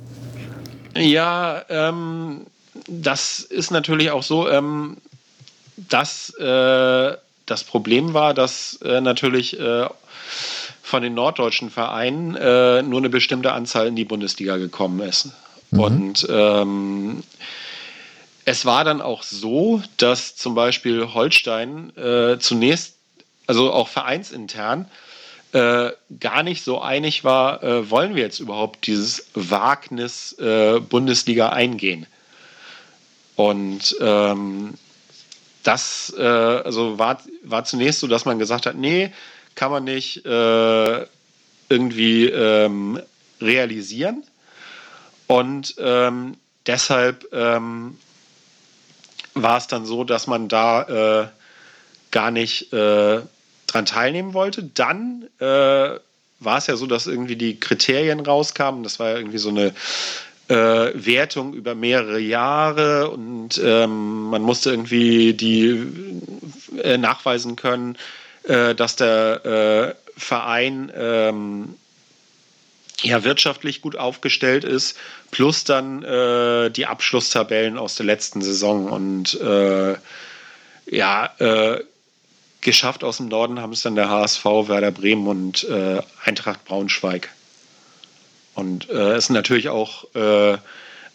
Ja, 0.95 1.65
ähm, 1.69 2.43
das 2.87 3.41
ist 3.41 3.73
natürlich 3.73 4.13
auch 4.13 4.23
so, 4.23 4.49
ähm, 4.49 4.99
dass 5.77 6.33
äh, 6.39 7.17
das 7.47 7.65
Problem 7.65 8.15
war, 8.15 8.35
dass 8.35 8.79
äh, 8.85 9.01
natürlich 9.01 9.59
äh, 9.59 9.87
von 10.83 11.03
den 11.03 11.15
norddeutschen 11.15 11.71
Vereinen 11.71 12.35
äh, 12.35 12.83
nur 12.83 12.99
eine 12.99 13.11
bestimmte 13.11 13.53
Anzahl 13.53 13.87
in 13.87 13.97
die 13.97 14.05
Bundesliga 14.05 14.57
gekommen 14.57 15.01
ist. 15.01 15.31
Mhm. 15.71 15.81
Und 15.81 16.27
ähm, 16.31 17.23
es 18.45 18.65
war 18.65 18.85
dann 18.85 19.03
auch 19.03 19.23
so, 19.23 19.83
dass 19.99 20.37
zum 20.37 20.55
Beispiel 20.55 21.13
Holstein 21.13 21.95
äh, 21.97 22.39
zunächst, 22.39 22.95
also 23.47 23.73
auch 23.73 23.89
vereinsintern, 23.89 24.87
äh, 25.53 25.91
gar 26.21 26.43
nicht 26.43 26.63
so 26.63 26.81
einig 26.81 27.25
war, 27.25 27.63
äh, 27.63 27.91
wollen 27.91 28.15
wir 28.15 28.23
jetzt 28.23 28.41
überhaupt 28.41 28.87
dieses 28.87 29.27
Wagnis 29.35 30.33
äh, 30.39 30.81
Bundesliga 30.81 31.51
eingehen. 31.51 32.07
Und 33.37 33.97
ähm, 34.01 34.75
das 35.63 36.15
äh, 36.19 36.23
also 36.23 36.99
war, 36.99 37.21
war 37.43 37.65
zunächst 37.65 38.01
so, 38.01 38.07
dass 38.07 38.25
man 38.25 38.39
gesagt 38.39 38.67
hat, 38.67 38.77
nee, 38.77 39.13
kann 39.59 39.73
man 39.73 39.83
nicht 39.83 40.25
äh, 40.25 41.07
irgendwie 41.69 42.27
ähm, 42.27 43.01
realisieren. 43.41 44.23
Und 45.27 45.75
ähm, 45.79 46.37
deshalb 46.65 47.27
ähm, 47.33 47.99
war 49.35 49.59
es 49.59 49.67
dann 49.67 49.85
so, 49.85 50.05
dass 50.05 50.29
man 50.29 50.47
da 50.47 51.23
äh, 51.23 51.29
gar 52.13 52.31
nicht 52.31 52.73
äh, 52.73 53.21
dran 53.67 53.85
teilnehmen 53.85 54.33
wollte. 54.33 54.63
Dann 54.63 55.25
äh, 55.41 55.45
war 55.45 56.59
es 56.59 56.69
ja 56.69 56.77
so, 56.77 56.87
dass 56.87 57.09
irgendwie 57.09 57.35
die 57.35 57.59
Kriterien 57.59 58.21
rauskamen. 58.21 58.85
Das 58.85 59.01
war 59.01 59.11
ja 59.11 59.17
irgendwie 59.17 59.39
so 59.39 59.49
eine 59.49 59.75
äh, 60.47 60.55
Wertung 60.95 61.53
über 61.53 61.75
mehrere 61.75 62.21
Jahre 62.21 63.11
und 63.11 63.61
ähm, 63.61 64.31
man 64.31 64.43
musste 64.43 64.71
irgendwie 64.71 65.35
die 65.35 65.85
äh, 66.81 66.97
nachweisen 66.97 67.57
können, 67.57 67.99
äh, 68.49 68.75
dass 68.75 68.97
der 68.97 69.45
äh, 69.45 70.19
Verein 70.19 70.93
ähm, 70.97 71.77
ja 73.03 73.23
wirtschaftlich 73.23 73.81
gut 73.81 73.97
aufgestellt 73.97 74.65
ist, 74.65 74.97
plus 75.31 75.65
dann 75.65 76.03
äh, 76.03 76.71
die 76.71 76.87
Abschlusstabellen 76.87 77.79
aus 77.79 77.95
der 77.95 78.07
letzten 78.07 78.43
Saison 78.43 78.89
und 78.89 79.41
äh, 79.41 79.97
ja, 80.91 81.35
geschafft 82.63 83.05
aus 83.05 83.19
dem 83.19 83.29
Norden 83.29 83.61
haben 83.61 83.75
es 83.75 83.83
dann 83.83 83.95
der 83.95 84.09
HSV, 84.09 84.43
Werder 84.43 84.91
Bremen 84.91 85.27
und 85.27 85.67
Eintracht 86.25 86.65
Braunschweig. 86.65 87.29
Und 88.59 88.91
äh, 88.91 89.13
es 89.13 89.27
sind 89.27 89.35
natürlich 89.35 89.69
auch 89.69 90.13
äh, 90.17 90.59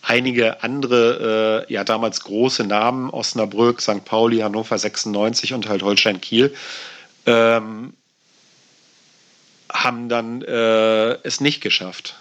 einige 0.01 0.63
andere, 0.63 1.65
äh, 1.67 1.73
ja 1.73 1.83
damals 1.83 2.21
große 2.21 2.63
Namen, 2.63 3.09
Osnabrück, 3.09 3.81
St. 3.81 4.05
Pauli, 4.05 4.39
Hannover 4.39 4.77
96 4.77 5.53
und 5.53 5.67
halt 5.67 5.83
Holstein 5.83 6.21
Kiel, 6.21 6.55
ähm, 7.25 7.93
haben 9.71 10.09
dann 10.09 10.41
äh, 10.41 11.13
es 11.23 11.41
nicht 11.41 11.61
geschafft. 11.61 12.15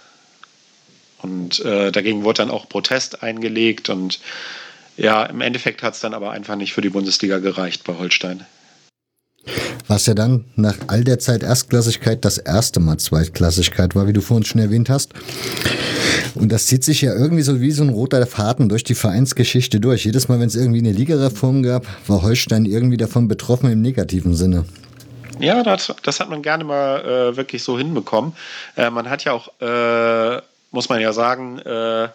Und 1.23 1.61
äh, 1.61 1.93
dagegen 1.93 2.25
wurde 2.25 2.39
dann 2.39 2.51
auch 2.51 2.69
Protest 2.69 3.23
eingelegt 3.23 3.89
und 3.89 4.21
ja, 4.97 5.25
im 5.25 5.41
Endeffekt 5.41 5.83
hat 5.83 5.95
es 5.95 6.01
dann 6.01 6.15
aber 6.15 6.33
einfach 6.33 6.57
nicht 6.57 6.73
für 6.75 6.81
die 6.81 6.91
Bundesliga 6.91 7.39
gereicht 7.39 7.85
bei 7.85 7.95
Holstein. 7.95 8.45
Was 9.89 10.07
ja 10.07 10.15
dann 10.15 10.45
nach 10.55 10.77
all 10.87 11.03
der 11.03 11.19
Zeit 11.19 11.43
Erstklassigkeit 11.43 12.25
das 12.25 12.39
erste 12.39 12.81
Mal 12.81 12.99
Zweitklassigkeit 12.99 13.95
war, 13.95 14.07
wie 14.07 14.13
du 14.13 14.21
vorhin 14.21 14.45
schon 14.45 14.61
erwähnt 14.61 14.89
hast. 14.89 15.13
Und 16.35 16.51
das 16.51 16.67
zieht 16.67 16.85
sich 16.85 17.03
ja 17.03 17.15
irgendwie 17.15 17.43
so 17.43 17.61
wie 17.61 17.73
so 17.73 17.83
ein 17.83 17.89
roter 17.89 18.25
Faden 18.27 18.69
durch 18.69 18.85
die 18.85 18.95
Vereinsgeschichte 18.95 19.81
durch. 19.81 20.05
Jedes 20.05 20.29
Mal, 20.29 20.41
wenn 20.41 20.47
es 20.47 20.57
irgendwie 20.57 20.79
eine 20.79 20.93
Ligareform 20.93 21.63
gab, 21.63 21.87
war 22.09 22.23
Holstein 22.23 22.65
irgendwie 22.65 22.97
davon 22.97 23.29
betroffen 23.29 23.71
im 23.71 23.81
negativen 23.81 24.35
Sinne. 24.35 24.65
Ja, 25.39 25.63
das, 25.63 25.93
das 26.03 26.21
hat 26.21 26.31
man 26.31 26.43
gerne 26.43 26.65
mal 26.65 27.01
äh, 27.01 27.37
wirklich 27.37 27.63
so 27.63 27.79
hinbekommen. 27.79 28.35
Äh, 28.77 28.91
man 28.91 29.09
hat 29.09 29.25
ja 29.25 29.33
auch, 29.33 29.49
äh, 29.61 30.41
muss 30.71 30.89
man 30.89 31.01
ja 31.01 31.13
sagen, 31.13 31.59
äh, 31.61 32.09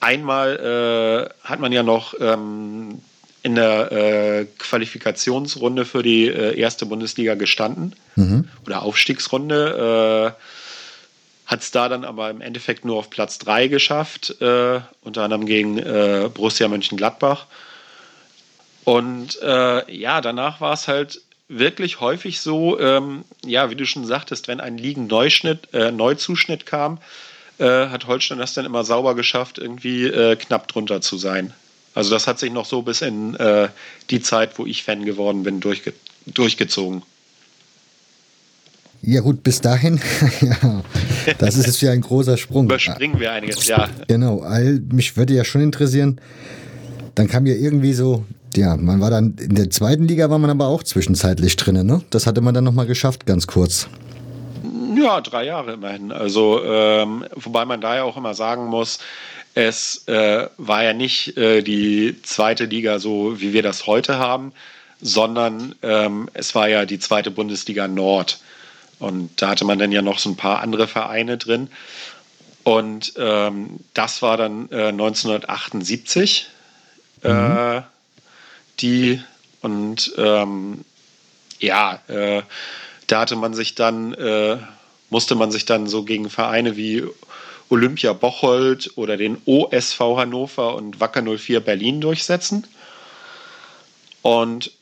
einmal 0.00 1.30
äh, 1.42 1.46
hat 1.46 1.60
man 1.60 1.72
ja 1.72 1.82
noch 1.82 2.14
ähm, 2.20 3.00
in 3.42 3.54
der 3.54 3.92
äh, 3.92 4.46
Qualifikationsrunde 4.58 5.84
für 5.84 6.02
die 6.02 6.26
erste 6.26 6.84
Bundesliga 6.86 7.36
gestanden 7.36 7.94
mhm. 8.16 8.48
oder 8.64 8.82
Aufstiegsrunde. 8.82 10.34
Hat 11.46 11.60
es 11.60 11.70
da 11.70 11.88
dann 11.88 12.04
aber 12.04 12.28
im 12.28 12.40
Endeffekt 12.40 12.84
nur 12.84 12.96
auf 12.96 13.08
Platz 13.08 13.38
3 13.38 13.68
geschafft, 13.68 14.40
äh, 14.40 14.80
unter 15.02 15.22
anderem 15.22 15.46
gegen 15.46 15.78
äh, 15.78 16.28
Borussia 16.34 16.66
Mönchengladbach. 16.66 17.46
Und 18.82 19.40
äh, 19.42 19.92
ja, 19.92 20.20
danach 20.20 20.60
war 20.60 20.72
es 20.72 20.88
halt 20.88 21.22
wirklich 21.48 22.00
häufig 22.00 22.40
so, 22.40 22.78
ähm, 22.80 23.24
ja, 23.44 23.70
wie 23.70 23.76
du 23.76 23.86
schon 23.86 24.06
sagtest, 24.06 24.48
wenn 24.48 24.60
ein 24.60 24.78
Ligen-Neuschnitt, 24.78 25.68
Neuzuschnitt 25.72 26.66
kam, 26.66 26.98
hat 27.58 28.06
Holstein 28.06 28.38
das 28.38 28.52
dann 28.52 28.66
immer 28.66 28.84
sauber 28.84 29.14
geschafft, 29.14 29.56
irgendwie 29.56 30.10
knapp 30.38 30.68
drunter 30.68 31.00
zu 31.00 31.16
sein. 31.16 31.54
Also 31.96 32.10
das 32.10 32.26
hat 32.26 32.38
sich 32.38 32.52
noch 32.52 32.66
so 32.66 32.82
bis 32.82 33.00
in 33.00 33.34
äh, 33.36 33.70
die 34.10 34.20
Zeit, 34.20 34.58
wo 34.58 34.66
ich 34.66 34.84
Fan 34.84 35.06
geworden 35.06 35.44
bin, 35.44 35.60
durchge 35.60 35.94
durchgezogen. 36.26 37.02
Ja 39.00 39.22
gut, 39.22 39.42
bis 39.42 39.62
dahin, 39.62 39.98
ja, 40.42 40.82
das 41.38 41.56
ist 41.56 41.66
jetzt 41.66 41.80
ja 41.80 41.92
ein 41.92 42.02
großer 42.02 42.36
Sprung. 42.36 42.66
Überspringen 42.66 43.18
wir 43.18 43.32
einiges, 43.32 43.66
ja. 43.66 43.88
Genau, 44.08 44.40
all, 44.40 44.82
mich 44.92 45.16
würde 45.16 45.32
ja 45.32 45.44
schon 45.44 45.62
interessieren, 45.62 46.20
dann 47.14 47.28
kam 47.28 47.46
ja 47.46 47.54
irgendwie 47.54 47.94
so, 47.94 48.26
ja, 48.56 48.76
man 48.76 49.00
war 49.00 49.10
dann, 49.10 49.36
in 49.38 49.54
der 49.54 49.70
zweiten 49.70 50.08
Liga 50.08 50.30
war 50.30 50.38
man 50.38 50.50
aber 50.50 50.66
auch 50.66 50.82
zwischenzeitlich 50.82 51.56
drin, 51.56 51.86
ne? 51.86 52.02
Das 52.10 52.26
hatte 52.26 52.40
man 52.40 52.54
dann 52.54 52.64
nochmal 52.64 52.86
geschafft, 52.86 53.26
ganz 53.26 53.46
kurz. 53.46 53.88
Ja, 54.96 55.20
drei 55.20 55.44
Jahre 55.44 55.74
immerhin. 55.74 56.12
Also, 56.12 56.64
ähm, 56.64 57.24
wobei 57.34 57.64
man 57.64 57.80
da 57.80 57.96
ja 57.96 58.02
auch 58.04 58.16
immer 58.16 58.34
sagen 58.34 58.66
muss, 58.66 58.98
es 59.54 60.06
äh, 60.06 60.48
war 60.58 60.84
ja 60.84 60.92
nicht 60.92 61.36
äh, 61.36 61.62
die 61.62 62.16
zweite 62.22 62.66
Liga 62.66 62.98
so, 62.98 63.40
wie 63.40 63.52
wir 63.52 63.62
das 63.62 63.86
heute 63.86 64.18
haben, 64.18 64.52
sondern 65.00 65.74
ähm, 65.82 66.28
es 66.34 66.54
war 66.54 66.68
ja 66.68 66.84
die 66.84 66.98
zweite 66.98 67.30
Bundesliga 67.30 67.88
Nord. 67.88 68.38
Und 68.98 69.30
da 69.40 69.48
hatte 69.50 69.64
man 69.64 69.78
dann 69.78 69.92
ja 69.92 70.02
noch 70.02 70.18
so 70.18 70.30
ein 70.30 70.36
paar 70.36 70.60
andere 70.60 70.86
Vereine 70.86 71.38
drin. 71.38 71.68
Und 72.64 73.12
ähm, 73.16 73.80
das 73.94 74.22
war 74.22 74.36
dann 74.36 74.68
äh, 74.70 74.88
1978 74.88 76.48
äh, 77.22 77.32
mhm. 77.32 77.82
Die 78.80 79.22
und 79.60 80.12
ähm, 80.16 80.84
ja, 81.58 82.00
äh, 82.08 82.42
da 83.06 83.20
hatte 83.20 83.36
man 83.36 83.54
sich 83.54 83.74
dann, 83.74 84.14
äh, 84.14 84.58
musste 85.10 85.34
man 85.34 85.50
sich 85.50 85.64
dann 85.64 85.86
so 85.86 86.02
gegen 86.04 86.30
Vereine 86.30 86.76
wie 86.76 87.04
Olympia 87.68 88.12
Bocholt 88.12 88.92
oder 88.96 89.16
den 89.16 89.38
OSV 89.44 89.98
Hannover 89.98 90.74
und 90.74 91.00
Wacker 91.00 91.22
04 91.22 91.60
Berlin 91.60 92.00
durchsetzen. 92.00 92.66
Und 94.22 94.72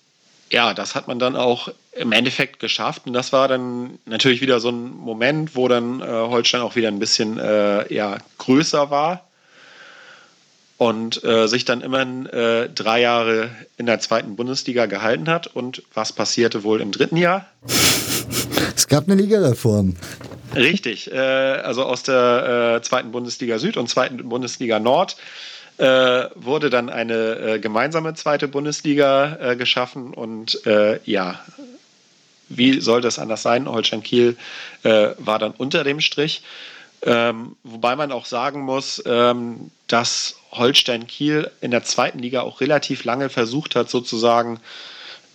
ja, 0.50 0.74
das 0.74 0.94
hat 0.94 1.08
man 1.08 1.18
dann 1.18 1.36
auch 1.36 1.68
im 1.92 2.12
Endeffekt 2.12 2.60
geschafft. 2.60 3.02
Und 3.06 3.12
das 3.12 3.32
war 3.32 3.48
dann 3.48 3.98
natürlich 4.04 4.40
wieder 4.40 4.60
so 4.60 4.70
ein 4.70 4.96
Moment, 4.96 5.56
wo 5.56 5.68
dann 5.68 6.00
äh, 6.00 6.04
Holstein 6.04 6.60
auch 6.60 6.76
wieder 6.76 6.88
ein 6.88 6.98
bisschen 6.98 7.38
äh, 7.38 7.92
ja, 7.92 8.18
größer 8.38 8.90
war. 8.90 9.26
Und 10.84 11.24
äh, 11.24 11.48
sich 11.48 11.64
dann 11.64 11.80
immerhin 11.80 12.26
äh, 12.26 12.68
drei 12.68 13.00
Jahre 13.00 13.50
in 13.78 13.86
der 13.86 14.00
zweiten 14.00 14.36
Bundesliga 14.36 14.84
gehalten 14.84 15.30
hat. 15.30 15.46
Und 15.46 15.82
was 15.94 16.12
passierte 16.12 16.62
wohl 16.62 16.82
im 16.82 16.92
dritten 16.92 17.16
Jahr? 17.16 17.46
Es 18.76 18.86
gab 18.86 19.04
eine 19.04 19.14
Ligareform. 19.14 19.96
Richtig, 20.54 21.10
äh, 21.10 21.16
also 21.16 21.84
aus 21.84 22.02
der 22.02 22.76
äh, 22.76 22.82
zweiten 22.82 23.12
Bundesliga 23.12 23.58
Süd 23.58 23.78
und 23.78 23.88
zweiten 23.88 24.28
Bundesliga 24.28 24.78
Nord 24.78 25.16
äh, 25.78 25.84
wurde 26.34 26.68
dann 26.68 26.90
eine 26.90 27.38
äh, 27.54 27.58
gemeinsame 27.60 28.12
zweite 28.12 28.46
Bundesliga 28.46 29.54
geschaffen 29.54 30.12
und 30.12 30.60
ja, 31.06 31.40
wie 32.50 32.80
soll 32.82 33.00
das 33.00 33.18
anders 33.18 33.40
sein? 33.40 33.66
Holstein 33.66 34.02
Kiel 34.02 34.36
war 34.82 35.38
dann 35.38 35.52
unter 35.52 35.82
dem 35.82 36.00
Strich. 36.00 36.42
Ähm, 37.04 37.56
wobei 37.64 37.96
man 37.96 38.12
auch 38.12 38.24
sagen 38.24 38.62
muss, 38.62 39.02
ähm, 39.04 39.70
dass 39.88 40.36
Holstein 40.52 41.06
Kiel 41.06 41.50
in 41.60 41.70
der 41.70 41.84
zweiten 41.84 42.18
Liga 42.18 42.40
auch 42.40 42.60
relativ 42.62 43.04
lange 43.04 43.28
versucht 43.28 43.76
hat, 43.76 43.90
sozusagen 43.90 44.58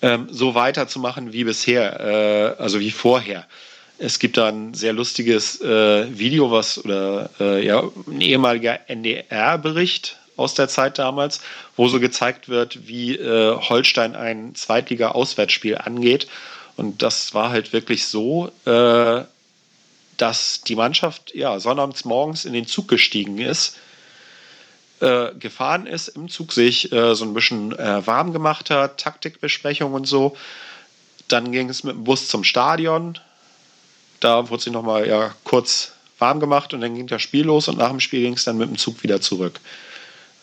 ähm, 0.01 0.27
so 0.31 0.55
weiterzumachen 0.55 1.31
wie 1.31 1.43
bisher, 1.43 1.99
äh, 1.99 2.61
also 2.61 2.79
wie 2.79 2.91
vorher. 2.91 3.45
Es 3.99 4.17
gibt 4.17 4.37
da 4.37 4.47
ein 4.47 4.73
sehr 4.73 4.93
lustiges 4.93 5.61
äh, 5.61 6.17
Video, 6.17 6.51
was 6.51 6.83
oder 6.83 7.29
äh, 7.39 7.65
ja, 7.65 7.83
ein 8.07 8.21
ehemaliger 8.21 8.79
NDR-Bericht 8.87 10.17
aus 10.37 10.53
der 10.53 10.69
Zeit 10.69 10.97
damals, 10.97 11.41
wo 11.75 11.87
so 11.89 11.99
gezeigt 11.99 12.49
wird, 12.49 12.87
wie 12.87 13.15
äh, 13.15 13.55
Holstein 13.57 14.15
ein 14.15 14.55
Zweitliga-Auswärtsspiel 14.55 15.77
angeht. 15.77 16.27
Und 16.77 17.01
das 17.01 17.33
war 17.33 17.49
halt 17.49 17.73
wirklich 17.73 18.07
so, 18.07 18.49
äh, 18.65 19.23
dass 20.19 20.61
die 20.61 20.75
Mannschaft 20.75 21.33
ja 21.33 21.59
sonnabends 21.59 22.05
morgens 22.05 22.45
in 22.45 22.53
den 22.53 22.67
Zug 22.67 22.87
gestiegen 22.87 23.39
ist, 23.39 23.77
äh, 24.99 25.33
gefahren 25.39 25.87
ist, 25.87 26.09
im 26.09 26.27
Zug 26.27 26.51
sich 26.51 26.91
äh, 26.91 27.15
so 27.15 27.23
ein 27.23 27.33
bisschen 27.33 27.71
äh, 27.79 28.05
warm 28.05 28.33
gemacht 28.33 28.69
hat, 28.69 28.99
Taktikbesprechung 28.99 29.93
und 29.93 30.05
so. 30.05 30.35
Dann 31.29 31.53
ging 31.53 31.69
es 31.69 31.85
mit 31.85 31.95
dem 31.95 32.03
Bus 32.03 32.27
zum 32.27 32.43
Stadion. 32.43 33.17
Da 34.19 34.49
wurde 34.49 34.63
sie 34.63 34.71
nochmal 34.71 35.07
ja, 35.07 35.33
kurz 35.45 35.93
warm 36.17 36.41
gemacht 36.41 36.73
und 36.73 36.81
dann 36.81 36.95
ging 36.95 37.07
das 37.07 37.21
Spiel 37.21 37.45
los 37.45 37.69
und 37.69 37.77
nach 37.77 37.89
dem 37.89 38.01
Spiel 38.01 38.21
ging 38.21 38.33
es 38.33 38.43
dann 38.43 38.57
mit 38.57 38.67
dem 38.67 38.77
Zug 38.77 39.01
wieder 39.03 39.21
zurück. 39.21 39.61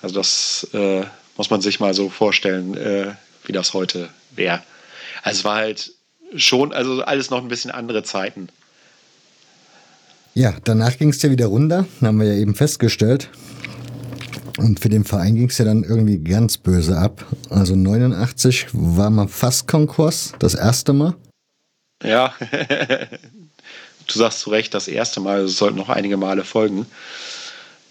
Also 0.00 0.14
das 0.14 0.66
äh, 0.72 1.04
muss 1.36 1.50
man 1.50 1.60
sich 1.60 1.80
mal 1.80 1.92
so 1.92 2.08
vorstellen, 2.08 2.74
äh, 2.78 3.14
wie 3.44 3.52
das 3.52 3.74
heute 3.74 4.08
wäre. 4.30 4.62
Also 5.22 5.40
es 5.40 5.44
war 5.44 5.56
halt 5.56 5.92
schon, 6.34 6.72
also 6.72 7.02
alles 7.02 7.28
noch 7.28 7.42
ein 7.42 7.48
bisschen 7.48 7.70
andere 7.70 8.04
Zeiten. 8.04 8.48
Ja, 10.36 10.54
danach 10.64 10.98
ging 10.98 11.08
es 11.08 11.22
ja 11.22 11.30
wieder 11.30 11.46
runter, 11.46 11.86
haben 12.02 12.20
wir 12.20 12.26
ja 12.26 12.34
eben 12.34 12.54
festgestellt. 12.54 13.30
Und 14.58 14.80
für 14.80 14.90
den 14.90 15.04
Verein 15.04 15.34
ging 15.34 15.48
es 15.48 15.56
ja 15.56 15.64
dann 15.64 15.82
irgendwie 15.82 16.18
ganz 16.18 16.58
böse 16.58 16.98
ab. 16.98 17.24
Also 17.48 17.74
89 17.74 18.66
war 18.72 19.08
mal 19.08 19.28
fast 19.28 19.66
Konkurs, 19.66 20.34
das 20.38 20.54
erste 20.54 20.92
Mal. 20.92 21.14
Ja, 22.04 22.34
du 24.06 24.18
sagst 24.18 24.40
zu 24.40 24.50
Recht, 24.50 24.74
das 24.74 24.88
erste 24.88 25.20
Mal, 25.20 25.44
es 25.44 25.56
sollten 25.56 25.78
noch 25.78 25.88
einige 25.88 26.18
Male 26.18 26.44
folgen. 26.44 26.84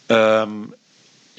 Ähm, 0.09 0.75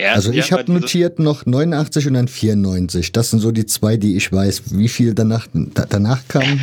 also 0.01 0.33
ich 0.33 0.51
habe 0.51 0.73
notiert 0.73 1.21
noch 1.21 1.47
89 1.47 2.09
und 2.09 2.15
dann 2.15 2.27
94. 2.27 3.13
Das 3.13 3.31
sind 3.31 3.39
so 3.39 3.53
die 3.53 3.67
zwei, 3.67 3.97
die 3.97 4.17
ich 4.17 4.33
weiß. 4.33 4.77
Wie 4.77 4.89
viel 4.89 5.15
danach, 5.15 5.47
danach 5.53 6.27
kam, 6.27 6.59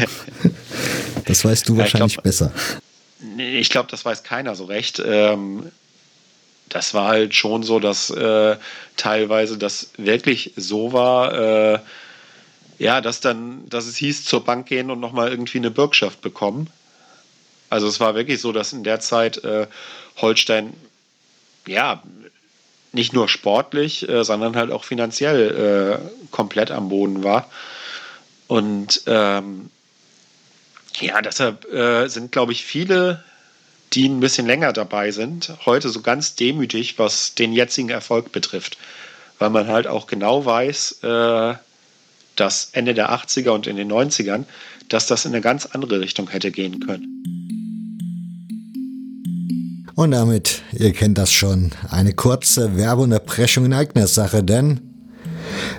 das 1.28 1.46
weißt 1.46 1.70
du 1.70 1.78
wahrscheinlich 1.78 2.16
glaub, 2.16 2.24
besser 2.26 2.52
ich 3.38 3.69
glaube, 3.69 3.89
das 3.89 4.05
weiß 4.05 4.24
keiner 4.24 4.55
so 4.55 4.65
recht. 4.65 5.01
Ähm, 5.05 5.71
das 6.69 6.93
war 6.93 7.09
halt 7.09 7.36
schon 7.36 7.63
so, 7.63 7.80
dass 7.80 8.09
äh, 8.09 8.57
teilweise 8.97 9.57
das 9.57 9.91
wirklich 9.97 10.53
so 10.55 10.93
war, 10.93 11.34
äh, 11.34 11.80
ja, 12.80 13.01
dass 13.01 13.19
dann, 13.21 13.69
dass 13.69 13.86
es 13.86 13.95
hieß, 13.97 14.26
zur 14.26 14.43
Bank 14.43 14.67
gehen 14.67 14.89
und 14.89 14.99
nochmal 14.99 15.30
irgendwie 15.30 15.59
eine 15.59 15.71
Bürgschaft 15.71 16.21
bekommen. 16.21 16.69
Also 17.69 17.88
es 17.88 17.99
war 17.99 18.15
wirklich 18.15 18.41
so, 18.41 18.51
dass 18.51 18.74
in 18.74 18.84
der 18.84 18.99
Zeit 18.99 19.43
äh, 19.43 19.67
Holstein, 20.17 20.74
ja, 21.67 22.03
nicht 22.91 23.13
nur 23.13 23.30
sportlich, 23.30 24.07
äh, 24.07 24.24
sondern 24.24 24.55
halt 24.55 24.71
auch 24.71 24.84
finanziell 24.84 25.99
äh, 26.01 26.30
komplett 26.32 26.71
am 26.71 26.89
Boden 26.89 27.24
war. 27.24 27.49
Und 28.47 29.01
ähm, 29.07 29.69
ja, 31.00 31.22
deshalb 31.22 31.72
äh, 31.72 32.08
sind, 32.08 32.32
glaube 32.32 32.52
ich, 32.52 32.64
viele, 32.64 33.24
die 33.94 34.08
ein 34.08 34.20
bisschen 34.20 34.48
länger 34.48 34.74
dabei 34.74 35.12
sind, 35.12 35.54
heute 35.66 35.89
so 35.89 36.02
ganz 36.02 36.36
demütig, 36.36 36.98
was 36.98 37.36
den 37.36 37.54
jetzigen 37.54 37.89
Erfolg 37.89 38.32
betrifft. 38.32 38.78
Weil 39.39 39.50
man 39.50 39.68
halt 39.68 39.88
auch 39.88 40.08
genau 40.08 40.46
weiß, 40.46 41.04
äh, 41.04 41.54
dass 42.36 42.70
Ende 42.72 42.94
der 42.94 43.12
80er 43.12 43.50
und 43.50 43.68
in 43.68 43.76
den 43.76 43.91
90ern, 43.91 44.46
dass 44.89 45.08
das 45.08 45.26
in 45.26 45.34
eine 45.34 45.41
ganz 45.41 45.66
andere 45.68 46.00
Richtung 46.00 46.30
hätte 46.30 46.52
gehen 46.52 46.80
können. 46.80 47.10
Und 49.96 50.12
damit, 50.12 50.64
ihr 50.72 50.91
kennt 50.91 51.20
das 51.20 51.32
schon, 51.32 51.72
eine 51.89 52.14
kurze 52.14 52.76
Werbeunterbrechung 52.76 53.66
in 53.66 53.74
eigener 53.74 54.08
Sache, 54.08 54.44
denn 54.44 54.82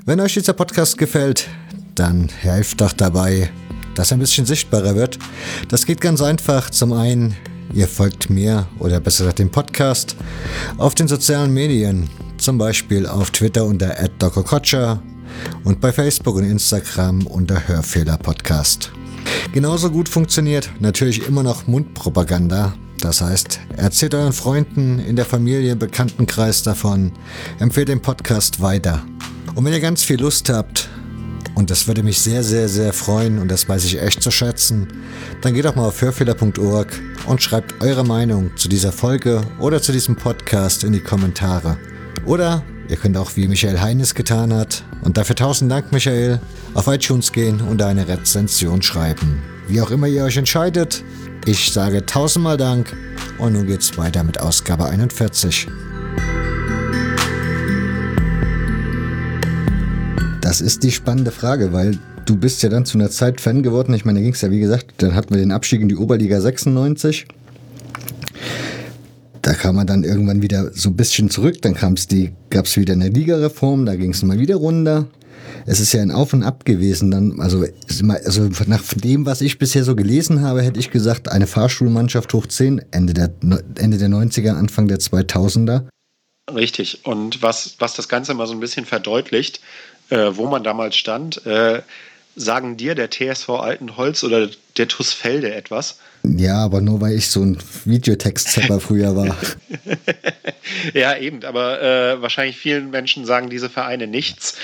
wenn 0.07 0.21
euch 0.21 0.35
dieser 0.35 0.53
Podcast 0.53 0.99
gefällt, 0.99 1.49
dann 1.97 2.29
helft 2.29 2.81
doch 2.81 2.93
dabei, 2.93 3.51
dass 3.95 4.11
er 4.11 4.17
ein 4.17 4.21
bisschen 4.21 4.47
sichtbarer 4.47 4.95
wird. 4.95 5.19
Das 5.69 5.87
geht 5.87 6.01
ganz 6.01 6.21
einfach. 6.21 6.71
Zum 6.71 6.93
einen, 6.93 7.37
ihr 7.73 7.89
folgt 7.89 8.31
mir 8.31 8.67
oder 8.79 9.01
besser 9.01 9.25
gesagt 9.25 9.39
dem 9.39 9.51
Podcast 9.51 10.17
auf 10.79 10.95
den 10.95 11.09
sozialen 11.09 11.53
Medien, 11.53 12.09
zum 12.37 12.59
Beispiel 12.59 13.07
auf 13.07 13.31
Twitter 13.31 13.65
unter 13.65 13.95
@drkotscher 14.19 15.03
und 15.65 15.81
bei 15.81 15.93
Facebook 15.93 16.37
und 16.37 16.45
Instagram 16.45 17.27
unter 17.27 17.67
Hörfehler 17.67 18.19
Podcast. 18.19 18.93
Genauso 19.53 19.91
gut 19.91 20.09
funktioniert 20.09 20.71
natürlich 20.81 21.27
immer 21.27 21.43
noch 21.43 21.67
Mundpropaganda. 21.67 22.75
Das 23.01 23.21
heißt, 23.21 23.61
erzählt 23.77 24.15
euren 24.15 24.33
Freunden 24.33 24.99
in 24.99 25.17
der 25.17 25.25
Familie, 25.25 25.73
im 25.73 25.79
Bekanntenkreis 25.79 26.63
davon, 26.63 27.13
empfehlt 27.59 27.89
den 27.89 28.01
Podcast 28.01 28.61
weiter. 28.61 29.03
Und 29.55 29.65
wenn 29.65 29.73
ihr 29.73 29.81
ganz 29.81 30.03
viel 30.03 30.21
Lust 30.21 30.49
habt, 30.49 30.89
und 31.55 31.71
das 31.71 31.87
würde 31.87 32.03
mich 32.03 32.19
sehr, 32.19 32.43
sehr, 32.43 32.69
sehr 32.69 32.93
freuen 32.93 33.39
und 33.39 33.51
das 33.51 33.69
weiß 33.69 33.85
ich 33.85 34.01
echt 34.01 34.23
zu 34.23 34.31
schätzen. 34.31 34.89
Dann 35.41 35.55
geht 35.55 35.65
doch 35.65 35.77
mal 35.77 35.87
auf 35.87 36.01
hörfehler.org 36.01 36.89
und 37.27 37.43
schreibt 37.43 37.83
eure 37.83 38.05
Meinung 38.05 38.57
zu 38.57 38.69
dieser 38.69 38.93
Folge 38.93 39.43
oder 39.59 39.81
zu 39.81 39.93
diesem 39.93 40.17
Podcast 40.17 40.85
in 40.85 40.93
die 40.93 41.01
Kommentare. 41.01 41.77
Oder 42.27 42.63
ihr 42.89 42.97
könnt 42.97 43.17
auch 43.17 43.37
wie 43.37 43.49
Michael 43.49 43.81
Heines 43.81 44.15
getan 44.15 44.53
hat 44.53 44.85
und 45.03 45.17
dafür 45.17 45.37
tausend 45.37 45.71
Dank 45.71 45.93
Michael, 45.93 46.41
auf 46.75 46.87
iTunes 46.89 47.33
gehen 47.33 47.61
und 47.61 47.81
eine 47.83 48.09
Rezension 48.09 48.83
schreiben. 48.83 49.43
Wie 49.69 49.81
auch 49.81 49.91
immer 49.91 50.09
ihr 50.09 50.25
euch 50.25 50.37
entscheidet, 50.37 51.05
ich 51.47 51.73
sage 51.73 52.05
tausendmal 52.05 52.57
Dank 52.57 52.95
und 53.39 53.53
nun 53.53 53.67
geht's 53.67 53.97
weiter 53.97 54.25
mit 54.25 54.41
Ausgabe 54.41 54.87
41. 54.87 55.69
Das 60.55 60.61
ist 60.61 60.85
die 60.85 60.93
spannende 60.93 61.33
Frage, 61.33 61.73
weil 61.73 61.99
du 62.27 62.37
bist 62.37 62.63
ja 62.63 62.69
dann 62.69 62.87
zu 62.87 62.97
einer 62.97 63.11
Zeit 63.11 63.41
Fan 63.41 63.65
geworden. 63.65 63.93
Ich 63.93 64.05
meine, 64.05 64.21
da 64.21 64.23
ging 64.23 64.35
es 64.35 64.41
ja, 64.41 64.53
wie 64.53 64.61
gesagt, 64.61 64.95
dann 64.99 65.17
hatten 65.17 65.35
wir 65.35 65.41
den 65.41 65.51
Abstieg 65.51 65.81
in 65.81 65.89
die 65.89 65.97
Oberliga 65.97 66.41
96. 66.41 67.27
Da 69.43 69.53
kam 69.55 69.75
man 69.75 69.89
dann 69.89 70.05
irgendwann 70.05 70.43
wieder 70.43 70.71
so 70.73 70.91
ein 70.91 70.97
bisschen 70.97 71.29
zurück. 71.29 71.61
Dann 71.63 71.75
gab 71.75 72.67
es 72.67 72.77
wieder 72.77 72.93
eine 72.93 73.09
Ligareform, 73.09 73.85
da 73.85 73.97
ging 73.97 74.13
es 74.13 74.23
mal 74.23 74.39
wieder 74.39 74.55
runter. 74.55 75.09
Es 75.67 75.81
ist 75.81 75.93
ja 75.93 76.03
ein 76.03 76.13
Auf 76.13 76.33
und 76.33 76.45
Ab 76.45 76.65
gewesen. 76.65 77.11
Dann, 77.11 77.41
also, 77.41 77.65
also 78.25 78.49
nach 78.69 78.85
dem, 78.95 79.27
was 79.27 79.41
ich 79.41 79.59
bisher 79.59 79.83
so 79.83 79.97
gelesen 79.97 80.41
habe, 80.43 80.63
hätte 80.63 80.79
ich 80.79 80.93
gesagt, 80.93 81.33
eine 81.33 81.49
Fahrschulmannschaft 81.49 82.33
hoch 82.33 82.47
10, 82.47 82.81
Ende 82.93 83.13
der, 83.13 83.35
Ende 83.75 83.99
der 83.99 84.09
90er, 84.09 84.53
Anfang 84.53 84.87
der 84.87 84.99
2000er. 84.99 85.89
Richtig. 86.53 87.05
Und 87.05 87.43
was, 87.43 87.77
was 87.79 87.95
das 87.95 88.09
Ganze 88.09 88.35
mal 88.35 88.47
so 88.47 88.53
ein 88.53 88.61
bisschen 88.61 88.85
verdeutlicht, 88.85 89.61
äh, 90.11 90.31
wo 90.33 90.47
man 90.47 90.65
damals 90.65 90.97
stand. 90.97 91.45
Äh, 91.47 91.83
sagen 92.37 92.77
dir 92.77 92.95
der 92.95 93.11
TSV 93.11 93.49
Altenholz 93.51 94.25
oder 94.25 94.49
der 94.77 94.89
TUS 94.89 95.13
Felde 95.13 95.55
etwas? 95.55 95.99
Ja, 96.25 96.57
aber 96.57 96.81
nur 96.81 97.01
weil 97.01 97.15
ich 97.15 97.29
so 97.29 97.43
ein 97.43 97.59
Videotext-Zapper 97.85 98.81
früher 98.81 99.15
war. 99.15 99.37
ja, 100.95 101.17
eben, 101.17 101.45
aber 101.45 101.83
äh, 101.83 102.23
wahrscheinlich 102.23 102.57
vielen 102.57 102.91
Menschen 102.91 103.27
sagen 103.27 103.51
diese 103.51 103.69
Vereine 103.69 104.07
nichts. 104.07 104.57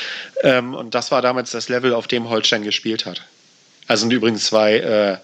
Ähm, 0.43 0.75
und 0.75 0.95
das 0.95 1.11
war 1.11 1.21
damals 1.21 1.51
das 1.51 1.69
Level, 1.69 1.93
auf 1.93 2.09
dem 2.09 2.31
Holstein 2.31 2.63
gespielt 2.63 3.05
hat. 3.05 3.23
Also 3.87 4.03
sind 4.03 4.13
übrigens 4.13 4.47
zwei 4.47 4.79
äh, 4.79 5.17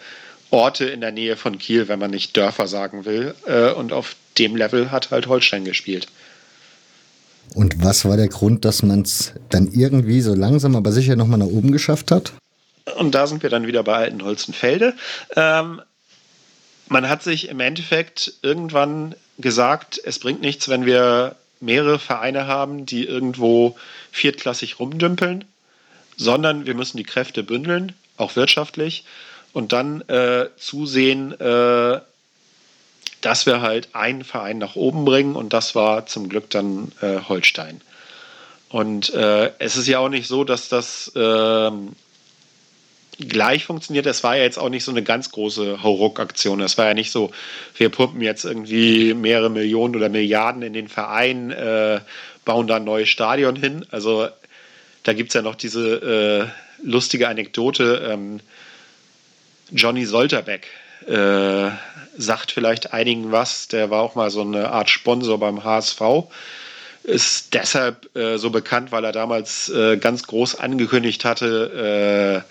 Orte 0.50 0.84
in 0.84 1.00
der 1.00 1.12
Nähe 1.12 1.36
von 1.36 1.58
Kiel, 1.58 1.88
wenn 1.88 1.98
man 1.98 2.10
nicht 2.10 2.36
Dörfer 2.36 2.66
sagen 2.66 3.06
will. 3.06 3.34
Äh, 3.46 3.70
und 3.70 3.92
auf 3.92 4.14
dem 4.38 4.56
Level 4.56 4.90
hat 4.90 5.10
halt 5.10 5.28
Holstein 5.28 5.64
gespielt. 5.64 6.06
Und 7.54 7.82
was 7.82 8.04
war 8.04 8.16
der 8.16 8.28
Grund, 8.28 8.64
dass 8.64 8.82
man 8.82 9.02
es 9.02 9.32
dann 9.48 9.68
irgendwie 9.72 10.20
so 10.20 10.34
langsam, 10.34 10.76
aber 10.76 10.92
sicher 10.92 11.16
nochmal 11.16 11.38
nach 11.38 11.46
oben 11.46 11.72
geschafft 11.72 12.10
hat? 12.10 12.32
Und 12.98 13.14
da 13.14 13.26
sind 13.26 13.42
wir 13.42 13.50
dann 13.50 13.66
wieder 13.66 13.82
bei 13.82 13.94
Altenholzenfelde. 13.94 14.94
Ähm, 15.34 15.80
man 16.88 17.08
hat 17.08 17.22
sich 17.22 17.48
im 17.48 17.60
Endeffekt 17.60 18.34
irgendwann 18.42 19.14
gesagt, 19.38 20.00
es 20.04 20.18
bringt 20.18 20.40
nichts, 20.40 20.68
wenn 20.68 20.86
wir 20.86 21.36
mehrere 21.60 21.98
Vereine 21.98 22.46
haben, 22.46 22.86
die 22.86 23.04
irgendwo 23.04 23.76
viertklassig 24.12 24.78
rumdümpeln, 24.78 25.44
sondern 26.16 26.66
wir 26.66 26.74
müssen 26.74 26.96
die 26.96 27.04
Kräfte 27.04 27.42
bündeln, 27.42 27.92
auch 28.16 28.36
wirtschaftlich, 28.36 29.04
und 29.52 29.72
dann 29.72 30.02
äh, 30.02 30.48
zusehen, 30.56 31.32
äh, 31.40 32.00
dass 33.20 33.46
wir 33.46 33.60
halt 33.60 33.88
einen 33.94 34.24
Verein 34.24 34.58
nach 34.58 34.76
oben 34.76 35.04
bringen 35.04 35.36
und 35.36 35.52
das 35.52 35.74
war 35.74 36.06
zum 36.06 36.28
Glück 36.28 36.50
dann 36.50 36.92
äh, 37.00 37.18
Holstein. 37.28 37.80
Und 38.68 39.12
äh, 39.14 39.52
es 39.58 39.76
ist 39.76 39.86
ja 39.86 40.00
auch 40.00 40.08
nicht 40.08 40.28
so, 40.28 40.44
dass 40.44 40.68
das 40.68 41.12
ähm, 41.14 41.94
gleich 43.18 43.64
funktioniert. 43.64 44.06
Es 44.06 44.22
war 44.22 44.36
ja 44.36 44.42
jetzt 44.42 44.58
auch 44.58 44.68
nicht 44.68 44.84
so 44.84 44.90
eine 44.90 45.02
ganz 45.02 45.30
große 45.30 45.82
Hauruck-Aktion. 45.82 46.60
Es 46.60 46.76
war 46.76 46.86
ja 46.86 46.94
nicht 46.94 47.10
so, 47.10 47.30
wir 47.76 47.88
pumpen 47.88 48.20
jetzt 48.20 48.44
irgendwie 48.44 49.14
mehrere 49.14 49.50
Millionen 49.50 49.96
oder 49.96 50.08
Milliarden 50.08 50.62
in 50.62 50.72
den 50.72 50.88
Verein, 50.88 51.50
äh, 51.50 52.00
bauen 52.44 52.66
da 52.66 52.76
ein 52.76 52.84
neues 52.84 53.08
Stadion 53.08 53.56
hin. 53.56 53.86
Also 53.90 54.28
da 55.04 55.12
gibt 55.12 55.30
es 55.30 55.34
ja 55.34 55.42
noch 55.42 55.54
diese 55.54 56.50
äh, 56.82 56.86
lustige 56.86 57.28
Anekdote. 57.28 58.08
Ähm, 58.12 58.40
Johnny 59.70 60.04
Solterbeck 60.04 60.66
äh, 61.06 61.70
sagt 62.16 62.52
vielleicht 62.52 62.92
einigen 62.92 63.32
was. 63.32 63.68
Der 63.68 63.90
war 63.90 64.02
auch 64.02 64.14
mal 64.14 64.30
so 64.30 64.42
eine 64.42 64.70
Art 64.70 64.90
Sponsor 64.90 65.38
beim 65.38 65.64
HSV 65.64 66.00
ist 67.06 67.54
deshalb 67.54 68.14
äh, 68.16 68.36
so 68.36 68.50
bekannt, 68.50 68.90
weil 68.90 69.04
er 69.04 69.12
damals 69.12 69.68
äh, 69.68 69.96
ganz 69.96 70.26
groß 70.26 70.56
angekündigt 70.56 71.24
hatte, 71.24 72.42
äh, 72.44 72.50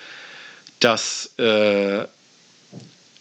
dass 0.79 1.37
äh, 1.37 2.05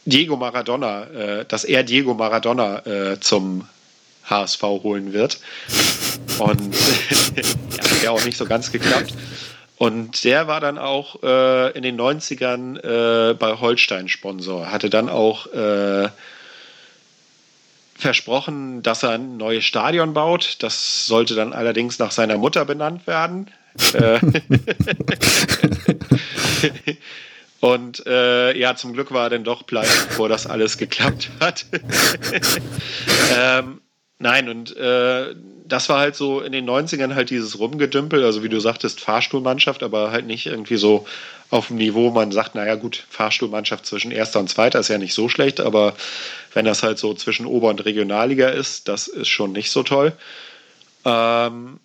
Diego 0.04 0.36
Maradona, 0.36 1.04
äh, 1.04 1.44
dass 1.44 1.64
er 1.64 1.82
Diego 1.82 2.14
Maradona 2.14 2.86
äh, 2.86 3.20
zum 3.20 3.66
HSV 4.24 4.62
holen 4.62 5.12
wird. 5.12 5.40
Und 6.38 6.74
hat 7.80 8.02
ja 8.02 8.10
auch 8.10 8.24
nicht 8.24 8.38
so 8.38 8.46
ganz 8.46 8.70
geklappt. 8.70 9.12
Und 9.76 10.22
der 10.24 10.46
war 10.46 10.60
dann 10.60 10.78
auch 10.78 11.22
äh, 11.22 11.72
in 11.72 11.82
den 11.82 12.00
90ern 12.00 12.78
äh, 12.78 13.34
bei 13.34 13.58
Holstein 13.58 14.08
Sponsor, 14.08 14.70
hatte 14.70 14.88
dann 14.88 15.08
auch 15.08 15.46
äh, 15.52 16.08
versprochen, 17.96 18.82
dass 18.82 19.02
er 19.02 19.10
ein 19.12 19.36
neues 19.36 19.64
Stadion 19.64 20.14
baut. 20.14 20.56
Das 20.60 21.06
sollte 21.06 21.34
dann 21.34 21.52
allerdings 21.52 21.98
nach 21.98 22.10
seiner 22.10 22.38
Mutter 22.38 22.64
benannt 22.64 23.06
werden. 23.06 23.50
Und 27.60 28.06
äh, 28.06 28.56
ja, 28.58 28.76
zum 28.76 28.92
Glück 28.92 29.10
war 29.10 29.24
er 29.24 29.30
dann 29.30 29.44
doch 29.44 29.64
pleite, 29.64 29.90
bevor 30.08 30.28
das 30.28 30.46
alles 30.46 30.76
geklappt 30.76 31.30
hat. 31.40 31.64
ähm, 33.38 33.80
nein, 34.18 34.50
und 34.50 34.76
äh, 34.76 35.34
das 35.66 35.88
war 35.88 35.98
halt 36.00 36.14
so 36.14 36.42
in 36.42 36.52
den 36.52 36.68
90ern 36.68 37.14
halt 37.14 37.30
dieses 37.30 37.58
Rumgedümpel, 37.58 38.22
also 38.22 38.42
wie 38.42 38.50
du 38.50 38.60
sagtest, 38.60 39.00
Fahrstuhlmannschaft, 39.00 39.82
aber 39.82 40.10
halt 40.10 40.26
nicht 40.26 40.44
irgendwie 40.44 40.76
so 40.76 41.06
auf 41.50 41.68
dem 41.68 41.76
Niveau, 41.76 42.10
man 42.10 42.32
sagt, 42.32 42.54
naja 42.54 42.74
gut, 42.74 43.04
Fahrstuhlmannschaft 43.10 43.86
zwischen 43.86 44.10
erster 44.10 44.40
und 44.40 44.48
zweiter 44.48 44.80
ist 44.80 44.88
ja 44.88 44.98
nicht 44.98 45.14
so 45.14 45.28
schlecht, 45.28 45.60
aber 45.60 45.94
wenn 46.52 46.64
das 46.64 46.82
halt 46.82 46.98
so 46.98 47.14
zwischen 47.14 47.46
Ober- 47.46 47.70
und 47.70 47.84
Regionalliga 47.84 48.48
ist, 48.48 48.88
das 48.88 49.08
ist 49.08 49.28
schon 49.28 49.52
nicht 49.52 49.70
so 49.70 49.82
toll. 49.82 50.12
Ähm, 51.04 51.78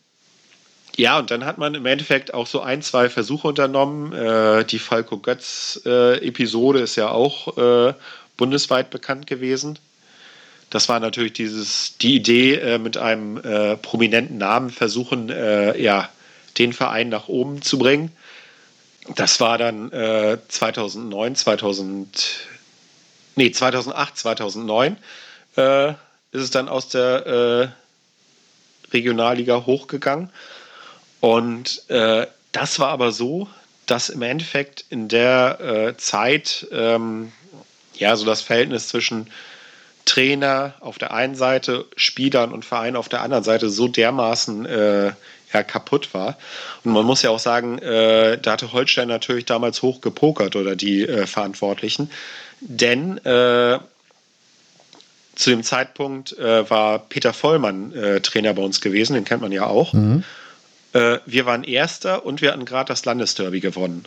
ja, 0.96 1.18
und 1.18 1.32
dann 1.32 1.46
hat 1.46 1.58
man 1.58 1.76
im 1.76 1.86
Endeffekt 1.86 2.34
auch 2.34 2.48
so 2.48 2.62
ein, 2.62 2.82
zwei 2.82 3.10
Versuche 3.10 3.48
unternommen. 3.48 4.12
Äh, 4.12 4.66
die 4.66 4.80
Falco 4.80 5.18
Götz-Episode 5.18 6.80
äh, 6.80 6.84
ist 6.84 6.96
ja 6.98 7.10
auch 7.10 7.58
äh, 7.58 7.94
bundesweit 8.38 8.90
bekannt 8.90 9.28
gewesen. 9.28 9.80
Das 10.70 10.90
war 10.90 11.00
natürlich 11.00 11.34
dieses, 11.34 11.98
die 11.98 12.16
Idee, 12.16 12.56
äh, 12.56 12.80
mit 12.80 12.98
einem 12.98 13.38
äh, 13.38 13.78
prominenten 13.78 14.38
Namen 14.38 14.70
versuchen, 14.70 15.30
äh, 15.30 15.82
ja, 15.82 16.10
den 16.58 16.74
Verein 16.74 17.10
nach 17.10 17.28
oben 17.28 17.62
zu 17.62 17.80
bringen. 17.80 18.12
Das 19.16 19.40
war 19.40 19.58
dann 19.58 19.90
2009, 20.48 21.36
2000, 21.36 22.48
nee, 23.36 23.52
2008, 23.52 24.18
2009 24.18 24.98
ist 25.56 25.96
es 26.32 26.52
dann 26.52 26.70
aus 26.70 26.90
der 26.90 27.74
Regionalliga 28.94 29.66
hochgegangen. 29.66 30.30
Und 31.20 31.90
äh, 31.90 32.28
das 32.52 32.80
war 32.80 32.90
aber 32.90 33.12
so, 33.12 33.48
dass 33.86 34.10
im 34.10 34.22
Endeffekt 34.22 34.86
in 34.90 35.08
der 35.08 35.60
äh, 35.60 35.98
Zeit 35.98 36.68
ähm, 36.72 37.32
ja 37.96 38.16
so 38.16 38.26
das 38.26 38.42
Verhältnis 38.42 38.88
zwischen 38.88 39.30
Trainer 40.06 40.74
auf 40.80 40.98
der 40.98 41.14
einen 41.14 41.36
Seite, 41.36 41.86
Spielern 41.96 42.54
und 42.54 42.66
Verein 42.66 42.96
auf 42.96 43.10
der 43.10 43.22
anderen 43.22 43.44
Seite 43.44 43.70
so 43.70 43.88
dermaßen 43.88 44.66
äh, 44.66 45.12
ja, 45.54 45.64
kaputt 45.64 46.14
war. 46.14 46.38
Und 46.84 46.94
man 46.94 47.06
muss 47.06 47.22
ja 47.22 47.30
auch 47.30 47.40
sagen, 47.40 47.80
äh, 47.80 48.38
da 48.38 48.52
hatte 48.54 48.72
Holstein 48.72 49.08
natürlich 49.08 49.46
damals 49.46 49.82
hoch 49.82 50.02
gepokert 50.02 50.56
oder 50.56 50.76
die 50.76 51.08
äh, 51.08 51.26
Verantwortlichen. 51.26 52.12
Denn 52.62 53.18
äh, 53.26 53.80
zu 55.36 55.50
dem 55.50 55.64
Zeitpunkt 55.64 56.38
äh, 56.38 56.70
war 56.70 57.00
Peter 57.00 57.34
Vollmann 57.34 57.94
äh, 57.94 58.22
Trainer 58.22 58.54
bei 58.54 58.62
uns 58.62 58.82
gewesen, 58.82 59.14
den 59.14 59.26
kennt 59.26 59.42
man 59.42 59.52
ja 59.52 59.66
auch. 59.66 59.94
Mhm. 59.94 60.24
Äh, 60.94 61.20
wir 61.26 61.46
waren 61.46 61.64
Erster 61.64 62.26
und 62.26 62.42
wir 62.42 62.52
hatten 62.52 62.66
gerade 62.66 62.90
das 62.90 63.06
Landesderby 63.06 63.62
gewonnen. 63.62 64.06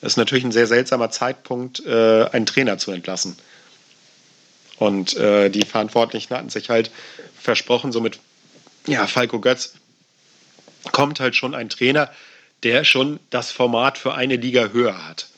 Das 0.00 0.14
ist 0.14 0.16
natürlich 0.16 0.44
ein 0.44 0.52
sehr 0.52 0.66
seltsamer 0.66 1.10
Zeitpunkt, 1.10 1.86
einen 1.86 2.46
Trainer 2.46 2.78
zu 2.78 2.90
entlassen. 2.90 3.36
Und 4.78 5.14
die 5.14 5.66
Verantwortlichen 5.66 6.34
hatten 6.34 6.48
sich 6.48 6.70
halt 6.70 6.90
versprochen, 7.38 7.92
so 7.92 8.00
mit 8.00 8.18
ja, 8.86 9.06
Falco 9.06 9.40
Götz 9.40 9.74
kommt 10.92 11.20
halt 11.20 11.36
schon 11.36 11.54
ein 11.54 11.68
Trainer, 11.68 12.10
der 12.62 12.84
schon 12.84 13.20
das 13.30 13.50
Format 13.50 13.98
für 13.98 14.14
eine 14.14 14.36
Liga 14.36 14.68
höher 14.68 15.06
hat. 15.06 15.28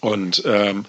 Und 0.00 0.42
ähm, 0.44 0.84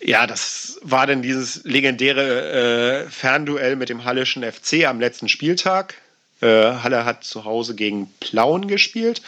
ja, 0.00 0.26
das 0.26 0.78
war 0.82 1.06
dann 1.06 1.22
dieses 1.22 1.64
legendäre 1.64 3.04
äh, 3.06 3.10
Fernduell 3.10 3.76
mit 3.76 3.88
dem 3.88 4.04
Hallischen 4.04 4.42
FC 4.42 4.84
am 4.86 5.00
letzten 5.00 5.28
Spieltag. 5.28 5.94
Äh, 6.40 6.46
Halle 6.46 7.04
hat 7.04 7.24
zu 7.24 7.44
Hause 7.44 7.74
gegen 7.74 8.12
Plauen 8.20 8.68
gespielt 8.68 9.22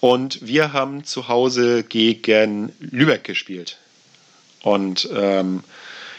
und 0.00 0.46
wir 0.46 0.72
haben 0.72 1.04
zu 1.04 1.28
Hause 1.28 1.82
gegen 1.82 2.72
Lübeck 2.78 3.24
gespielt. 3.24 3.78
Und 4.62 5.08
ähm, 5.14 5.64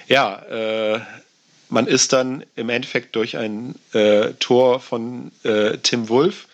ja, 0.08 0.40
äh, 0.44 1.00
man 1.70 1.88
ist 1.88 2.14
dann 2.14 2.44
im 2.56 2.70
Endeffekt 2.70 3.16
durch 3.16 3.38
ein 3.38 3.76
äh, 3.94 4.34
Tor 4.40 4.80
von 4.80 5.32
äh, 5.44 5.78
Tim 5.78 6.10
Wulff 6.10 6.48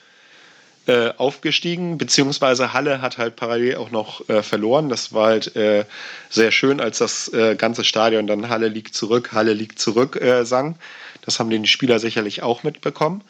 äh, 0.88 1.14
aufgestiegen, 1.18 1.98
beziehungsweise 1.98 2.74
Halle 2.74 3.02
hat 3.02 3.18
halt 3.18 3.36
parallel 3.36 3.76
auch 3.76 3.92
noch 3.92 4.28
äh, 4.30 4.42
verloren. 4.42 4.90
Das 4.90 5.14
war 5.14 5.28
halt 5.28 5.56
äh, 5.56 5.86
sehr 6.30 6.52
schön, 6.52 6.80
als 6.80 6.98
das 6.98 7.32
äh, 7.34 7.56
ganze 7.56 7.84
Stadion 7.84 8.26
dann 8.26 8.50
Halle 8.50 8.68
liegt 8.68 8.96
zurück, 8.96 9.32
Halle 9.32 9.54
liegt 9.54 9.80
zurück 9.80 10.20
sang. 10.44 10.78
Das 11.24 11.40
haben 11.40 11.52
die 11.52 11.68
Spieler 11.68 12.00
sicherlich 12.00 12.42
auch 12.42 12.64
mitbekommen. 12.64 13.24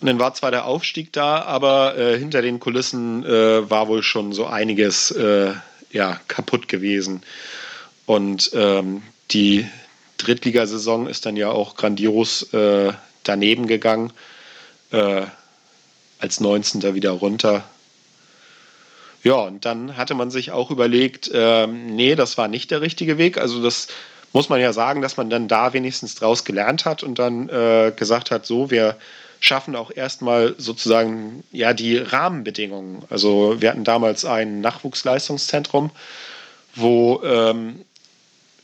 Und 0.00 0.06
dann 0.06 0.18
war 0.20 0.34
zwar 0.34 0.50
der 0.50 0.66
Aufstieg 0.66 1.12
da, 1.12 1.42
aber 1.42 1.94
hinter 1.96 2.42
den 2.42 2.60
Kulissen 2.60 3.24
war 3.24 3.88
wohl 3.88 4.02
schon 4.02 4.32
so 4.32 4.46
einiges 4.46 5.12
ja, 5.90 6.20
kaputt 6.28 6.68
gewesen. 6.68 7.22
Und 8.04 8.50
ähm, 8.54 9.02
die 9.32 9.66
Drittligasaison 10.18 11.06
ist 11.06 11.26
dann 11.26 11.36
ja 11.36 11.50
auch 11.50 11.76
grandios 11.76 12.52
äh, 12.54 12.92
daneben 13.24 13.66
gegangen. 13.66 14.12
Äh, 14.90 15.26
als 16.18 16.40
19. 16.40 16.94
wieder 16.94 17.10
runter. 17.10 17.64
Ja, 19.22 19.34
und 19.34 19.64
dann 19.64 19.96
hatte 19.96 20.14
man 20.14 20.30
sich 20.30 20.52
auch 20.52 20.70
überlegt, 20.70 21.30
ähm, 21.32 21.86
nee, 21.94 22.14
das 22.14 22.38
war 22.38 22.48
nicht 22.48 22.70
der 22.70 22.80
richtige 22.80 23.18
Weg. 23.18 23.38
Also 23.38 23.62
das 23.62 23.88
muss 24.32 24.48
man 24.48 24.60
ja 24.60 24.72
sagen, 24.72 25.02
dass 25.02 25.16
man 25.16 25.30
dann 25.30 25.48
da 25.48 25.72
wenigstens 25.72 26.14
draus 26.14 26.44
gelernt 26.44 26.84
hat 26.84 27.02
und 27.02 27.18
dann 27.18 27.48
äh, 27.48 27.92
gesagt 27.96 28.30
hat, 28.30 28.46
so, 28.46 28.70
wir 28.70 28.96
schaffen 29.40 29.76
auch 29.76 29.90
erstmal 29.94 30.54
sozusagen 30.58 31.44
ja 31.52 31.72
die 31.72 31.98
Rahmenbedingungen. 31.98 33.02
Also 33.10 33.60
wir 33.60 33.70
hatten 33.70 33.84
damals 33.84 34.24
ein 34.24 34.60
Nachwuchsleistungszentrum, 34.60 35.90
wo 36.74 37.22
ähm, 37.24 37.84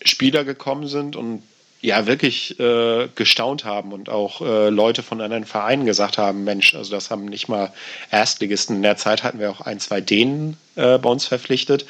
Spieler 0.05 0.45
gekommen 0.45 0.89
sind 0.89 1.17
und 1.17 1.43
ja 1.81 2.07
wirklich 2.07 2.59
äh, 2.61 3.09
gestaunt 3.15 3.65
haben 3.65 3.93
und 3.93 4.09
auch 4.09 4.41
äh, 4.41 4.69
Leute 4.69 5.03
von 5.03 5.21
anderen 5.21 5.45
Vereinen 5.45 5.85
gesagt 5.85 6.17
haben, 6.17 6.45
Mensch, 6.45 6.75
also 6.75 6.93
das 6.93 7.11
haben 7.11 7.25
nicht 7.25 7.49
mal 7.49 7.73
Erstligisten. 8.11 8.77
In 8.77 8.83
der 8.83 8.97
Zeit 8.97 9.25
hatten 9.25 9.41
wir 9.41 9.51
auch 9.51 9.61
ein, 9.61 9.81
zwei 9.81 10.01
Dänen 10.01 10.57
äh, 10.77 10.99
bei 10.99 11.11
uns 11.11 11.27
verpflichtet 11.27 11.85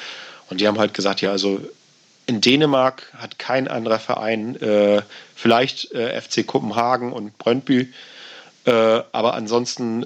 und 0.49 0.61
die 0.61 0.67
haben 0.67 0.79
halt 0.79 0.95
gesagt, 0.95 1.21
ja, 1.21 1.31
also 1.31 1.61
in 2.27 2.41
Dänemark 2.41 3.13
hat 3.19 3.39
kein 3.39 3.69
anderer 3.69 3.99
Verein, 3.99 4.57
äh, 4.63 5.03
vielleicht 5.35 5.93
äh, 5.93 6.21
FC 6.21 6.47
Kopenhagen 6.47 7.13
und 7.13 7.37
Brøndby, 7.37 7.93
äh, 8.65 8.71
aber 8.71 9.35
ansonsten 9.35 10.05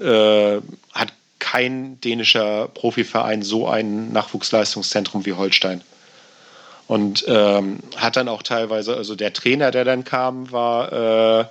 hat 0.93 1.13
kein 1.39 2.01
dänischer 2.01 2.67
Profiverein 2.67 3.43
so 3.43 3.67
ein 3.67 4.11
Nachwuchsleistungszentrum 4.11 5.25
wie 5.25 5.33
Holstein. 5.33 5.81
Und 6.87 7.25
ähm, 7.27 7.79
hat 7.97 8.15
dann 8.15 8.29
auch 8.29 8.43
teilweise, 8.43 8.95
also 8.95 9.15
der 9.15 9.33
Trainer, 9.33 9.71
der 9.71 9.83
dann 9.83 10.05
kam, 10.05 10.51
war 10.51 11.41
äh, 11.41 11.45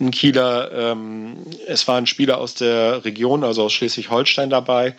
ein 0.00 0.10
Kieler, 0.10 0.72
ähm, 0.72 1.36
es 1.66 1.86
war 1.86 1.98
ein 1.98 2.06
Spieler 2.06 2.38
aus 2.38 2.54
der 2.54 3.04
Region, 3.04 3.44
also 3.44 3.64
aus 3.64 3.72
Schleswig-Holstein 3.74 4.50
dabei. 4.50 4.94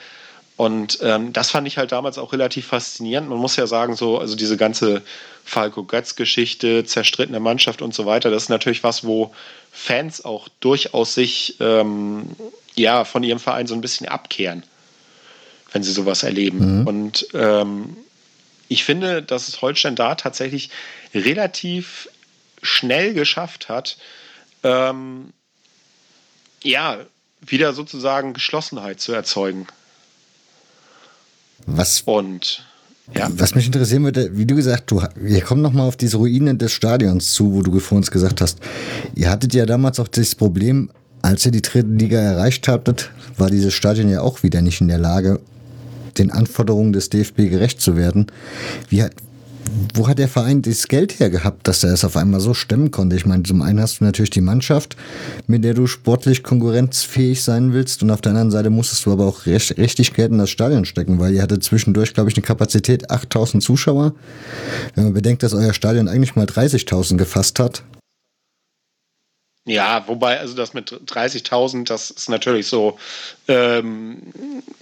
Und 0.57 0.99
ähm, 1.01 1.33
das 1.33 1.51
fand 1.51 1.67
ich 1.67 1.77
halt 1.77 1.91
damals 1.91 2.17
auch 2.17 2.31
relativ 2.31 2.67
faszinierend. 2.67 3.27
Man 3.27 3.39
muss 3.39 3.57
ja 3.57 3.67
sagen, 3.67 3.95
so, 3.95 4.19
also 4.19 4.35
diese 4.35 4.55
ganze 4.55 5.01
Falco 5.43 5.83
Götz-Geschichte, 5.83 6.85
zerstrittene 6.85 7.41
Mannschaft 7.41 7.81
und 7.81 7.93
so 7.93 8.05
weiter, 8.05 8.29
das 8.31 8.43
ist 8.43 8.49
natürlich 8.49 8.83
was, 8.83 9.03
wo 9.03 9.33
Fans 9.71 10.23
auch 10.23 10.47
durchaus 10.61 11.13
sich 11.13 11.57
ähm, 11.59 12.27
ja 12.75 13.03
von 13.03 13.23
ihrem 13.23 13.39
Verein 13.39 13.67
so 13.67 13.75
ein 13.75 13.81
bisschen 13.81 14.07
abkehren, 14.07 14.63
wenn 15.73 15.83
sie 15.83 15.91
sowas 15.91 16.23
erleben. 16.23 16.81
Mhm. 16.81 16.87
Und 16.87 17.27
ähm, 17.33 17.97
ich 18.67 18.83
finde, 18.83 19.21
dass 19.21 19.47
es 19.47 19.61
Holstein 19.61 19.95
da 19.95 20.15
tatsächlich 20.15 20.69
relativ 21.13 22.09
schnell 22.61 23.13
geschafft 23.13 23.69
hat, 23.69 23.97
ähm, 24.63 25.33
ja, 26.63 26.97
wieder 27.41 27.73
sozusagen 27.73 28.33
Geschlossenheit 28.33 28.99
zu 28.99 29.13
erzeugen. 29.13 29.67
Was? 31.67 32.01
Und 32.01 32.65
ja. 33.13 33.29
Was 33.31 33.53
mich 33.53 33.67
interessieren 33.67 34.03
würde, 34.03 34.35
wie 34.35 34.47
du 34.47 34.55
gesagt, 34.55 34.89
du, 34.89 35.03
wir 35.15 35.41
kommen 35.41 35.61
nochmal 35.61 35.87
auf 35.87 35.95
diese 35.95 36.17
Ruinen 36.17 36.57
des 36.57 36.71
Stadions 36.71 37.33
zu, 37.33 37.53
wo 37.53 37.61
du 37.61 37.79
vor 37.79 37.97
uns 37.97 38.09
gesagt 38.09 38.41
hast. 38.41 38.59
Ihr 39.13 39.29
hattet 39.29 39.53
ja 39.53 39.67
damals 39.67 39.99
auch 39.99 40.07
das 40.07 40.33
Problem, 40.33 40.89
als 41.21 41.45
ihr 41.45 41.51
die 41.51 41.61
dritte 41.61 41.89
Liga 41.89 42.19
erreicht 42.19 42.67
habtet, 42.67 43.11
war 43.37 43.51
dieses 43.51 43.75
Stadion 43.75 44.09
ja 44.09 44.21
auch 44.21 44.41
wieder 44.41 44.61
nicht 44.61 44.81
in 44.81 44.87
der 44.87 44.97
Lage, 44.97 45.39
den 46.17 46.31
Anforderungen 46.31 46.93
des 46.93 47.09
DFB 47.09 47.49
gerecht 47.49 47.81
zu 47.81 47.95
werden. 47.95 48.27
Wie 48.89 49.03
hat, 49.03 49.11
wo 49.93 50.07
hat 50.07 50.19
der 50.19 50.27
Verein 50.27 50.61
das 50.61 50.87
Geld 50.87 51.19
her 51.19 51.29
gehabt, 51.29 51.67
dass 51.67 51.83
er 51.83 51.93
es 51.93 52.05
auf 52.05 52.17
einmal 52.17 52.39
so 52.39 52.53
stemmen 52.53 52.91
konnte? 52.91 53.15
Ich 53.15 53.25
meine, 53.25 53.43
zum 53.43 53.61
einen 53.61 53.79
hast 53.79 53.99
du 53.99 54.03
natürlich 54.05 54.29
die 54.29 54.41
Mannschaft, 54.41 54.95
mit 55.47 55.63
der 55.63 55.73
du 55.73 55.87
sportlich 55.87 56.43
konkurrenzfähig 56.43 57.43
sein 57.43 57.73
willst, 57.73 58.03
und 58.03 58.11
auf 58.11 58.21
der 58.21 58.31
anderen 58.31 58.51
Seite 58.51 58.69
musstest 58.69 59.05
du 59.05 59.11
aber 59.11 59.25
auch 59.25 59.45
recht, 59.45 59.77
richtig 59.77 60.13
Geld 60.13 60.31
in 60.31 60.37
das 60.37 60.49
Stadion 60.49 60.85
stecken, 60.85 61.19
weil 61.19 61.33
ihr 61.33 61.41
hatte 61.41 61.59
zwischendurch, 61.59 62.13
glaube 62.13 62.29
ich, 62.29 62.35
eine 62.35 62.45
Kapazität 62.45 63.09
8000 63.09 63.63
Zuschauer. 63.63 64.13
Wenn 64.93 65.05
man 65.05 65.13
bedenkt, 65.13 65.43
dass 65.43 65.53
euer 65.53 65.73
Stadion 65.73 66.07
eigentlich 66.07 66.35
mal 66.35 66.45
30.000 66.45 67.17
gefasst 67.17 67.59
hat, 67.59 67.83
ja, 69.67 70.07
wobei, 70.07 70.39
also 70.39 70.55
das 70.55 70.75
mit 70.75 70.91
30.000, 70.91 71.87
das 71.87 72.11
ist 72.11 72.29
natürlich 72.29 72.67
so, 72.67 72.99
ähm, 73.47 74.21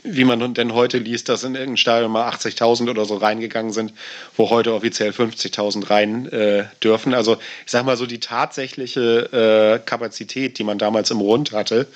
wie 0.04 0.26
man 0.26 0.54
denn 0.54 0.74
heute 0.74 0.98
liest, 0.98 1.30
dass 1.30 1.46
in 1.46 1.56
irgendein 1.56 1.78
Stadion 1.78 2.12
mal 2.12 2.30
80.000 2.30 2.90
oder 2.90 3.06
so 3.06 3.16
reingegangen 3.16 3.72
sind, 3.72 3.94
wo 4.36 4.50
heute 4.50 4.74
offiziell 4.74 5.12
50.000 5.12 5.90
rein 5.90 6.26
äh, 6.34 6.66
dürfen. 6.84 7.14
Also 7.14 7.38
ich 7.66 7.72
sag 7.72 7.86
mal 7.86 7.96
so, 7.96 8.06
die 8.06 8.20
tatsächliche 8.20 9.80
äh, 9.82 9.86
Kapazität, 9.86 10.60
die 10.60 10.66
man 10.66 10.80
damals 10.80 11.12
im 11.12 11.22
Rund 11.22 11.54
hatte, 11.54 11.88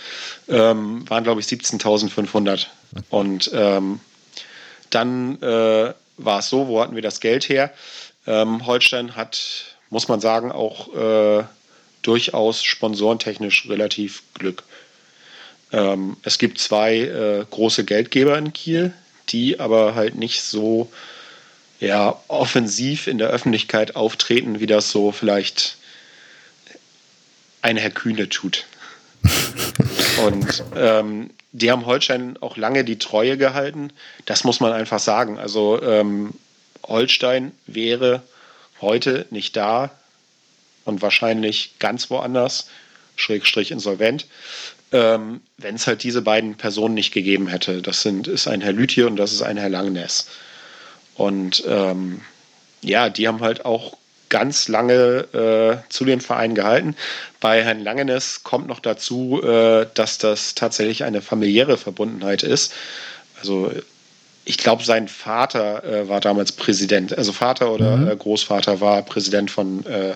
ähm, 0.48 1.08
waren 1.10 1.26
glaube 1.26 1.42
ich 1.42 1.48
17.500. 1.48 2.68
Und 3.10 3.52
ähm, 3.54 4.00
dann 4.92 5.42
äh, 5.42 5.94
war 6.16 6.40
es 6.40 6.48
so, 6.48 6.70
wo 6.70 6.80
hatten 6.80 6.96
wir 6.96 7.02
das 7.02 7.20
Geld 7.20 7.50
her? 7.50 7.74
Ähm, 8.26 8.66
Holstein 8.66 9.18
hat, 9.18 9.76
muss 9.90 10.08
man 10.08 10.22
sagen, 10.22 10.54
auch 10.54 10.94
äh, 10.96 11.44
durchaus 12.02 12.64
sponsorentechnisch 12.64 13.68
relativ 13.70 14.24
Glück. 14.34 14.64
Ähm, 15.72 16.18
es 16.24 16.38
gibt 16.38 16.60
zwei 16.60 16.98
äh, 17.00 17.46
große 17.50 17.84
Geldgeber 17.84 18.38
in 18.38 18.54
Kiel, 18.54 18.94
die 19.30 19.60
aber 19.60 19.96
halt 19.96 20.16
nicht 20.16 20.42
so 20.42 20.90
ja, 21.80 22.20
offensiv 22.28 23.08
in 23.08 23.18
der 23.18 23.30
Öffentlichkeit 23.30 23.96
auftreten, 23.96 24.60
wie 24.60 24.66
das 24.66 24.92
so 24.92 25.12
vielleicht 25.12 25.78
ein 27.62 27.78
Herr 27.78 27.92
Kühne 27.92 28.30
tut. 28.30 28.66
Und 30.26 30.64
ähm, 30.76 31.30
die 31.52 31.72
haben 31.72 31.86
Holstein 31.86 32.38
auch 32.42 32.58
lange 32.58 32.84
die 32.84 32.98
Treue 32.98 33.38
gehalten. 33.38 33.92
Das 34.26 34.44
muss 34.44 34.60
man 34.60 34.74
einfach 34.74 35.00
sagen. 35.00 35.38
Also 35.38 35.82
ähm, 35.82 36.34
Holstein 36.84 37.52
wäre 37.66 38.24
heute 38.82 39.26
nicht 39.30 39.56
da, 39.56 39.92
und 40.88 41.02
wahrscheinlich 41.02 41.76
ganz 41.80 42.10
woanders, 42.10 42.70
Schrägstrich 43.16 43.72
insolvent, 43.72 44.28
ähm, 44.92 45.42
wenn 45.58 45.76
es 45.76 45.88
halt 45.88 46.04
diese 46.04 46.22
beiden 46.22 46.56
Personen 46.56 46.94
nicht 46.94 47.14
gegeben 47.14 47.48
hätte. 47.48 47.82
Das 47.82 48.02
sind, 48.02 48.28
ist 48.28 48.48
ein 48.48 48.62
Herr 48.62 48.74
Lütje 48.74 49.08
und 49.08 49.18
das 49.18 49.34
ist 49.34 49.42
ein 49.42 49.58
Herr 49.58 49.70
Langness. 49.70 50.28
Und 51.16 51.64
ähm, 51.68 52.22
ja, 52.82 53.10
die 53.10 53.28
haben 53.28 53.42
halt 53.42 53.66
auch 53.66 53.98
ganz 54.30 54.68
lange 54.68 55.84
äh, 55.84 55.90
zu 55.90 56.06
den 56.06 56.22
Vereinen 56.22 56.56
gehalten. 56.56 56.96
Bei 57.40 57.64
Herrn 57.64 57.80
Langenes 57.80 58.44
kommt 58.44 58.68
noch 58.68 58.80
dazu, 58.80 59.42
äh, 59.42 59.88
dass 59.94 60.18
das 60.18 60.54
tatsächlich 60.54 61.04
eine 61.04 61.22
familiäre 61.22 61.78
Verbundenheit 61.78 62.44
ist. 62.44 62.74
Also 63.40 63.72
ich 64.46 64.58
glaube, 64.58 64.84
sein 64.84 65.08
Vater 65.08 65.84
äh, 65.84 66.10
war 66.10 66.22
damals 66.22 66.52
Präsident, 66.52 67.18
also 67.18 67.34
Vater 67.34 67.72
oder 67.72 67.98
mhm. 67.98 68.08
Äh, 68.10 68.16
Großvater 68.16 68.80
war 68.80 69.02
Präsident 69.02 69.52
von 69.52 69.86
äh, 69.86 70.16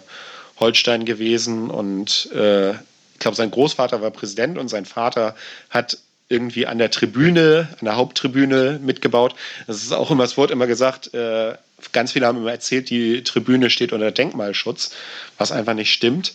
Holstein 0.61 1.03
gewesen 1.03 1.69
und 1.69 2.29
äh, 2.33 2.71
ich 2.71 3.19
glaube, 3.19 3.35
sein 3.35 3.51
Großvater 3.51 4.01
war 4.01 4.11
Präsident 4.11 4.57
und 4.57 4.69
sein 4.69 4.85
Vater 4.85 5.35
hat 5.69 5.97
irgendwie 6.29 6.65
an 6.65 6.77
der 6.77 6.89
Tribüne, 6.89 7.67
an 7.79 7.85
der 7.85 7.97
Haupttribüne 7.97 8.79
mitgebaut. 8.81 9.35
Das 9.67 9.83
ist 9.83 9.91
auch 9.91 10.09
immer, 10.09 10.23
es 10.23 10.37
wurde 10.37 10.53
immer 10.53 10.65
gesagt, 10.65 11.13
äh, 11.13 11.55
ganz 11.91 12.13
viele 12.13 12.25
haben 12.25 12.37
immer 12.37 12.51
erzählt, 12.51 12.89
die 12.89 13.23
Tribüne 13.23 13.69
steht 13.69 13.91
unter 13.91 14.11
Denkmalschutz, 14.11 14.95
was 15.37 15.51
einfach 15.51 15.73
nicht 15.73 15.91
stimmt. 15.91 16.33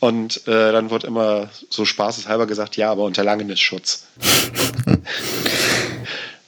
Und 0.00 0.46
äh, 0.46 0.72
dann 0.72 0.90
wird 0.90 1.04
immer 1.04 1.50
so 1.70 1.84
spaßeshalber 1.84 2.46
gesagt, 2.46 2.76
ja, 2.76 2.90
aber 2.90 3.04
unter 3.04 3.24
Langenisschutz. 3.24 4.06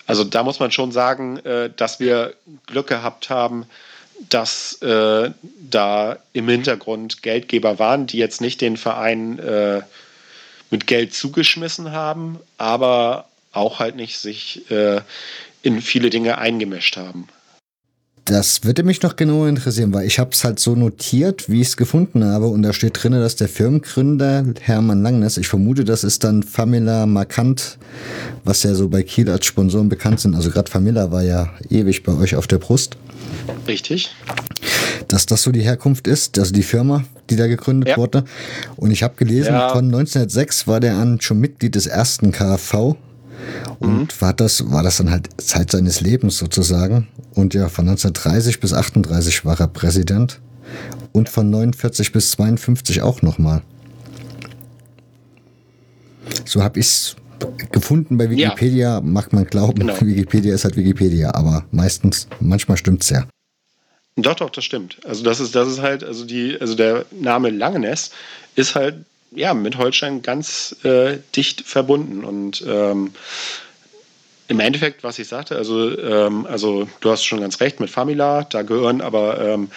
also 0.07 0.23
da 0.23 0.45
muss 0.45 0.61
man 0.61 0.71
schon 0.71 0.93
sagen, 0.93 1.39
äh, 1.39 1.71
dass 1.75 1.99
wir 1.99 2.35
Glück 2.67 2.87
gehabt 2.87 3.29
haben, 3.29 3.67
dass 4.29 4.81
äh, 4.83 5.31
da 5.71 6.19
im 6.33 6.49
Hintergrund 6.49 7.23
Geldgeber 7.23 7.79
waren, 7.79 8.07
die 8.07 8.19
jetzt 8.19 8.41
nicht 8.41 8.61
den 8.61 8.77
Verein 8.77 9.39
äh, 9.39 9.83
mit 10.71 10.87
Geld 10.87 11.15
zugeschmissen 11.15 11.93
haben, 11.93 12.39
aber 12.59 13.27
auch 13.53 13.79
halt 13.79 13.97
nicht 13.97 14.19
sich 14.19 14.71
äh, 14.71 15.01
in 15.63 15.81
viele 15.81 16.11
Dinge 16.11 16.39
eingemischt 16.39 16.97
haben. 16.97 17.29
Das 18.31 18.63
würde 18.63 18.85
mich 18.85 19.03
noch 19.03 19.17
genauer 19.17 19.49
interessieren, 19.49 19.93
weil 19.93 20.07
ich 20.07 20.21
habe 20.21 20.31
es 20.31 20.45
halt 20.45 20.61
so 20.61 20.77
notiert, 20.77 21.51
wie 21.51 21.63
ich 21.63 21.67
es 21.67 21.77
gefunden 21.77 22.25
habe. 22.25 22.47
Und 22.47 22.63
da 22.63 22.73
steht 22.73 23.03
drin, 23.03 23.11
dass 23.11 23.35
der 23.35 23.49
Firmengründer 23.49 24.45
Hermann 24.61 25.03
Langness, 25.03 25.37
ich 25.37 25.49
vermute, 25.49 25.85
das 25.85 26.05
ist 26.05 26.23
dann 26.23 26.45
Famila 26.45 27.07
Markant, 27.07 27.77
was 28.45 28.63
ja 28.63 28.73
so 28.75 28.89
bei 28.89 29.03
Kiel 29.03 29.29
als 29.29 29.47
Sponsoren 29.47 29.89
bekannt 29.89 30.21
sind. 30.21 30.37
Also 30.37 30.53
gerade 30.53 30.71
Famila 30.71 31.11
war 31.11 31.25
ja 31.25 31.51
ewig 31.71 32.05
bei 32.05 32.13
euch 32.13 32.37
auf 32.37 32.47
der 32.47 32.59
Brust. 32.59 32.97
Richtig. 33.67 34.15
Dass 35.09 35.27
das 35.27 35.43
so 35.43 35.51
die 35.51 35.63
Herkunft 35.63 36.07
ist, 36.07 36.39
also 36.39 36.53
die 36.53 36.63
Firma, 36.63 37.03
die 37.31 37.37
da 37.37 37.49
gegründet 37.49 37.89
ja. 37.89 37.97
wurde. 37.97 38.23
Und 38.77 38.93
ich 38.93 39.03
habe 39.03 39.17
gelesen, 39.17 39.55
ja. 39.55 39.71
von 39.71 39.87
1906 39.87 40.69
war 40.69 40.79
der 40.79 40.95
an 40.95 41.21
schon 41.21 41.41
Mitglied 41.41 41.75
des 41.75 41.89
ersten 41.89 42.31
KfV 42.31 42.95
und 43.79 43.91
mhm. 43.91 44.09
war, 44.21 44.33
das, 44.33 44.71
war 44.71 44.83
das 44.83 44.99
dann 44.99 45.11
halt 45.11 45.29
Zeit 45.41 45.71
seines 45.71 46.01
Lebens 46.01 46.39
sozusagen. 46.39 47.09
Und 47.35 47.55
ja, 47.55 47.69
von 47.69 47.89
1930 47.89 48.61
bis 48.61 48.73
38 48.73 49.45
war 49.45 49.59
er 49.59 49.69
Präsident 49.69 50.41
und 51.13 51.29
von 51.29 51.51
49 51.51 52.13
bis 52.13 52.33
52 52.33 53.03
auch 53.03 53.23
nochmal. 53.23 53.63
So 56.45 56.63
habe 56.63 56.81
ich 56.81 56.87
es 56.87 57.17
gefunden 57.73 58.19
bei 58.19 58.29
Wikipedia, 58.29 58.95
ja. 58.95 59.01
macht 59.01 59.33
man 59.33 59.45
glauben, 59.45 59.81
genau. 59.81 60.01
Wikipedia 60.01 60.55
ist 60.55 60.65
halt 60.65 60.77
Wikipedia, 60.77 61.35
aber 61.35 61.65
meistens, 61.71 62.29
manchmal 62.41 62.77
stimmt 62.77 63.03
es 63.03 63.11
ja. 63.11 63.27
Doch, 64.17 64.35
doch, 64.35 64.51
das 64.51 64.65
stimmt. 64.65 64.99
Also 65.05 65.25
das 65.25 65.41
ist, 65.41 65.55
das 65.55 65.69
ist 65.69 65.81
halt, 65.81 66.05
also 66.05 66.27
die, 66.27 66.61
also 66.61 66.75
der 66.75 67.07
Name 67.11 67.51
Langeness 67.51 68.11
ist 68.57 68.75
halt 68.75 69.05
ja 69.33 69.55
mit 69.55 69.79
Holstein 69.79 70.23
ganz 70.23 70.77
äh, 70.85 71.19
dicht 71.35 71.63
verbunden 71.63 72.25
und 72.25 72.65
ähm, 72.67 73.13
im 74.49 74.59
Endeffekt, 74.59 75.05
was 75.05 75.19
ich 75.21 75.29
sagte, 75.29 75.55
also, 75.57 75.97
ähm, 75.97 76.45
also 76.47 76.89
du 77.01 77.11
hast 77.11 77.25
schon 77.25 77.41
ganz 77.41 77.61
recht 77.61 77.79
mit 77.79 77.89
Famila, 77.89 78.43
da 78.43 78.63
gehören 78.63 79.01
aber 79.01 79.41
ähm, 79.41 79.71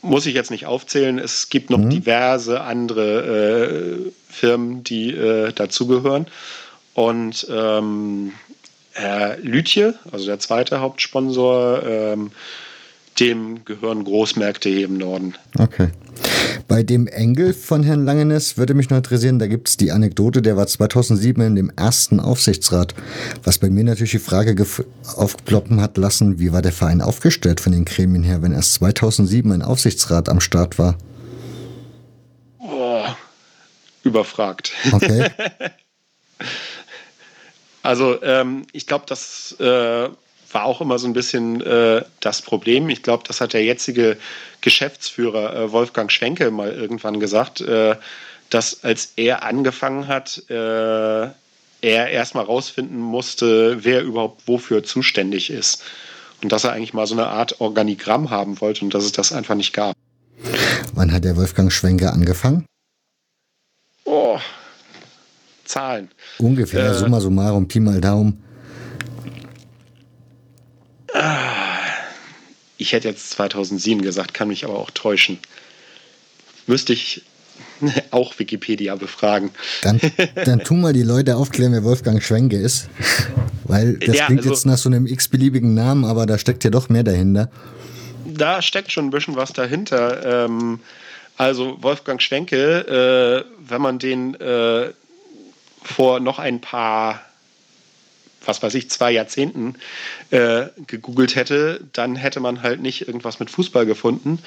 muss 0.00 0.26
ich 0.26 0.34
jetzt 0.34 0.50
nicht 0.50 0.66
aufzählen. 0.66 1.18
Es 1.18 1.48
gibt 1.50 1.68
noch 1.68 1.78
mhm. 1.78 1.90
diverse 1.90 2.62
andere 2.62 4.06
äh, 4.06 4.12
Firmen, 4.28 4.84
die 4.84 5.10
äh, 5.10 5.52
dazugehören. 5.52 6.26
Und 6.94 7.46
ähm, 7.50 8.32
Herr 8.92 9.36
Lütje, 9.38 9.94
also 10.10 10.24
der 10.24 10.38
zweite 10.38 10.80
Hauptsponsor, 10.80 11.82
ähm, 11.84 12.30
dem 13.20 13.64
gehören 13.64 14.04
Großmärkte 14.04 14.68
hier 14.68 14.86
im 14.86 14.98
Norden. 14.98 15.34
Okay. 15.58 15.90
Bei 16.68 16.82
dem 16.82 17.06
Engel 17.06 17.52
von 17.52 17.82
Herrn 17.82 18.04
Langenes 18.04 18.56
würde 18.56 18.74
mich 18.74 18.90
noch 18.90 18.96
interessieren, 18.96 19.38
da 19.38 19.46
gibt 19.46 19.68
es 19.68 19.76
die 19.76 19.92
Anekdote, 19.92 20.42
der 20.42 20.56
war 20.56 20.66
2007 20.66 21.42
in 21.42 21.54
dem 21.54 21.72
ersten 21.76 22.20
Aufsichtsrat, 22.20 22.94
was 23.44 23.58
bei 23.58 23.70
mir 23.70 23.84
natürlich 23.84 24.12
die 24.12 24.18
Frage 24.18 24.54
aufploppen 25.16 25.80
hat 25.80 25.96
lassen, 25.96 26.38
wie 26.38 26.52
war 26.52 26.62
der 26.62 26.72
Verein 26.72 27.02
aufgestellt 27.02 27.60
von 27.60 27.72
den 27.72 27.84
Gremien 27.84 28.22
her, 28.22 28.42
wenn 28.42 28.52
erst 28.52 28.74
2007 28.74 29.52
ein 29.52 29.62
Aufsichtsrat 29.62 30.28
am 30.28 30.40
Start 30.40 30.78
war? 30.78 30.96
Oh, 32.58 33.04
überfragt. 34.02 34.72
Okay. 34.92 35.30
also 37.82 38.22
ähm, 38.22 38.66
ich 38.72 38.86
glaube, 38.86 39.04
das 39.06 39.54
äh, 39.60 40.08
war 40.52 40.64
auch 40.64 40.80
immer 40.80 40.98
so 40.98 41.06
ein 41.06 41.12
bisschen 41.12 41.60
äh, 41.60 42.02
das 42.20 42.42
Problem. 42.42 42.88
Ich 42.88 43.02
glaube, 43.02 43.24
das 43.26 43.40
hat 43.40 43.52
der 43.52 43.64
jetzige 43.64 44.16
Geschäftsführer 44.60 45.56
äh, 45.56 45.72
Wolfgang 45.72 46.10
Schwenke 46.10 46.50
mal 46.50 46.72
irgendwann 46.72 47.20
gesagt, 47.20 47.60
äh, 47.60 47.96
dass 48.50 48.84
als 48.84 49.12
er 49.16 49.42
angefangen 49.42 50.08
hat, 50.08 50.42
äh, 50.48 51.28
er 51.82 52.08
erstmal 52.08 52.44
rausfinden 52.44 52.98
musste, 52.98 53.84
wer 53.84 54.02
überhaupt 54.02 54.46
wofür 54.46 54.82
zuständig 54.82 55.50
ist. 55.50 55.82
Und 56.42 56.52
dass 56.52 56.64
er 56.64 56.72
eigentlich 56.72 56.94
mal 56.94 57.06
so 57.06 57.14
eine 57.14 57.26
Art 57.26 57.60
Organigramm 57.60 58.30
haben 58.30 58.60
wollte 58.60 58.84
und 58.84 58.94
dass 58.94 59.04
es 59.04 59.12
das 59.12 59.32
einfach 59.32 59.54
nicht 59.54 59.72
gab. 59.72 59.94
Wann 60.94 61.12
hat 61.12 61.24
der 61.24 61.36
Wolfgang 61.36 61.72
Schwenke 61.72 62.12
angefangen? 62.12 62.66
Oh, 64.04 64.38
Zahlen. 65.64 66.10
Ungefähr, 66.38 66.90
äh, 66.90 66.94
summa 66.94 67.20
summarum, 67.20 67.66
Pi 67.66 67.80
mal 67.80 68.00
Daumen. 68.00 68.42
Ich 72.78 72.92
hätte 72.92 73.08
jetzt 73.08 73.30
2007 73.30 74.02
gesagt, 74.02 74.34
kann 74.34 74.48
mich 74.48 74.64
aber 74.64 74.78
auch 74.78 74.90
täuschen. 74.90 75.38
Müsste 76.66 76.92
ich 76.92 77.22
auch 78.10 78.38
Wikipedia 78.38 78.94
befragen. 78.96 79.50
Dann, 79.82 80.00
dann 80.44 80.60
tu 80.60 80.74
mal 80.74 80.92
die 80.92 81.02
Leute 81.02 81.36
aufklären, 81.36 81.72
wer 81.72 81.84
Wolfgang 81.84 82.22
Schwenke 82.22 82.56
ist. 82.56 82.88
Weil 83.64 83.94
das 83.98 84.16
ja, 84.16 84.26
klingt 84.26 84.40
also, 84.40 84.50
jetzt 84.50 84.66
nach 84.66 84.78
so 84.78 84.88
einem 84.88 85.06
x-beliebigen 85.06 85.74
Namen, 85.74 86.04
aber 86.04 86.26
da 86.26 86.38
steckt 86.38 86.64
ja 86.64 86.70
doch 86.70 86.88
mehr 86.88 87.02
dahinter. 87.02 87.50
Da 88.24 88.60
steckt 88.62 88.92
schon 88.92 89.06
ein 89.06 89.10
bisschen 89.10 89.36
was 89.36 89.52
dahinter. 89.52 90.44
Ähm, 90.44 90.80
also 91.36 91.82
Wolfgang 91.82 92.20
Schwenke, 92.20 93.44
äh, 93.46 93.68
wenn 93.68 93.82
man 93.82 93.98
den 93.98 94.34
äh, 94.34 94.90
vor 95.82 96.20
noch 96.20 96.38
ein 96.38 96.60
paar 96.60 97.25
was 98.46 98.62
weiß 98.62 98.74
ich, 98.74 98.90
zwei 98.90 99.12
Jahrzehnten 99.12 99.76
äh, 100.30 100.66
gegoogelt 100.86 101.36
hätte, 101.36 101.80
dann 101.92 102.16
hätte 102.16 102.40
man 102.40 102.62
halt 102.62 102.80
nicht 102.80 103.06
irgendwas 103.06 103.40
mit 103.40 103.50
Fußball 103.50 103.86
gefunden, 103.86 104.40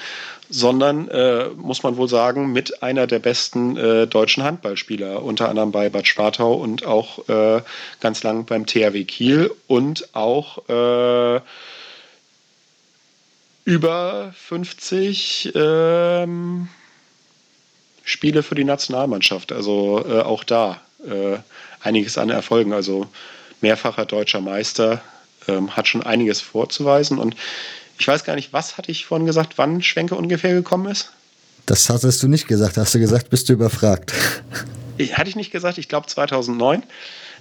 sondern, 0.48 1.08
äh, 1.08 1.48
muss 1.56 1.82
man 1.82 1.96
wohl 1.96 2.08
sagen, 2.08 2.52
mit 2.52 2.82
einer 2.82 3.06
der 3.06 3.18
besten 3.18 3.76
äh, 3.76 4.06
deutschen 4.06 4.42
Handballspieler, 4.42 5.22
unter 5.22 5.48
anderem 5.48 5.72
bei 5.72 5.88
Bad 5.88 6.06
Spartau 6.06 6.54
und 6.54 6.84
auch 6.84 7.28
äh, 7.28 7.62
ganz 8.00 8.22
lang 8.22 8.44
beim 8.46 8.66
THW 8.66 9.04
Kiel 9.04 9.50
und 9.66 10.14
auch 10.14 10.68
äh, 10.68 11.40
über 13.64 14.32
50 14.36 15.52
ähm, 15.54 16.68
Spiele 18.04 18.42
für 18.42 18.54
die 18.54 18.64
Nationalmannschaft. 18.64 19.52
Also 19.52 20.04
äh, 20.08 20.20
auch 20.20 20.42
da 20.42 20.80
einiges 21.80 22.18
an 22.18 22.30
Erfolgen. 22.30 22.72
Also 22.72 23.06
mehrfacher 23.62 24.06
deutscher 24.06 24.40
Meister, 24.40 25.02
ähm, 25.48 25.76
hat 25.76 25.88
schon 25.88 26.02
einiges 26.02 26.40
vorzuweisen. 26.40 27.18
Und 27.18 27.36
ich 27.98 28.06
weiß 28.06 28.24
gar 28.24 28.34
nicht, 28.34 28.52
was 28.52 28.78
hatte 28.78 28.90
ich 28.90 29.06
vorhin 29.06 29.26
gesagt, 29.26 29.54
wann 29.56 29.82
Schwenke 29.82 30.14
ungefähr 30.14 30.52
gekommen 30.52 30.90
ist? 30.90 31.10
Das 31.66 31.88
hattest 31.90 32.22
du 32.22 32.28
nicht 32.28 32.48
gesagt. 32.48 32.76
Hast 32.76 32.94
du 32.94 32.98
gesagt, 32.98 33.30
bist 33.30 33.48
du 33.48 33.52
überfragt? 33.52 34.12
Ich, 34.96 35.16
hatte 35.16 35.30
ich 35.30 35.36
nicht 35.36 35.52
gesagt, 35.52 35.78
ich 35.78 35.88
glaube 35.88 36.06
2009. 36.06 36.82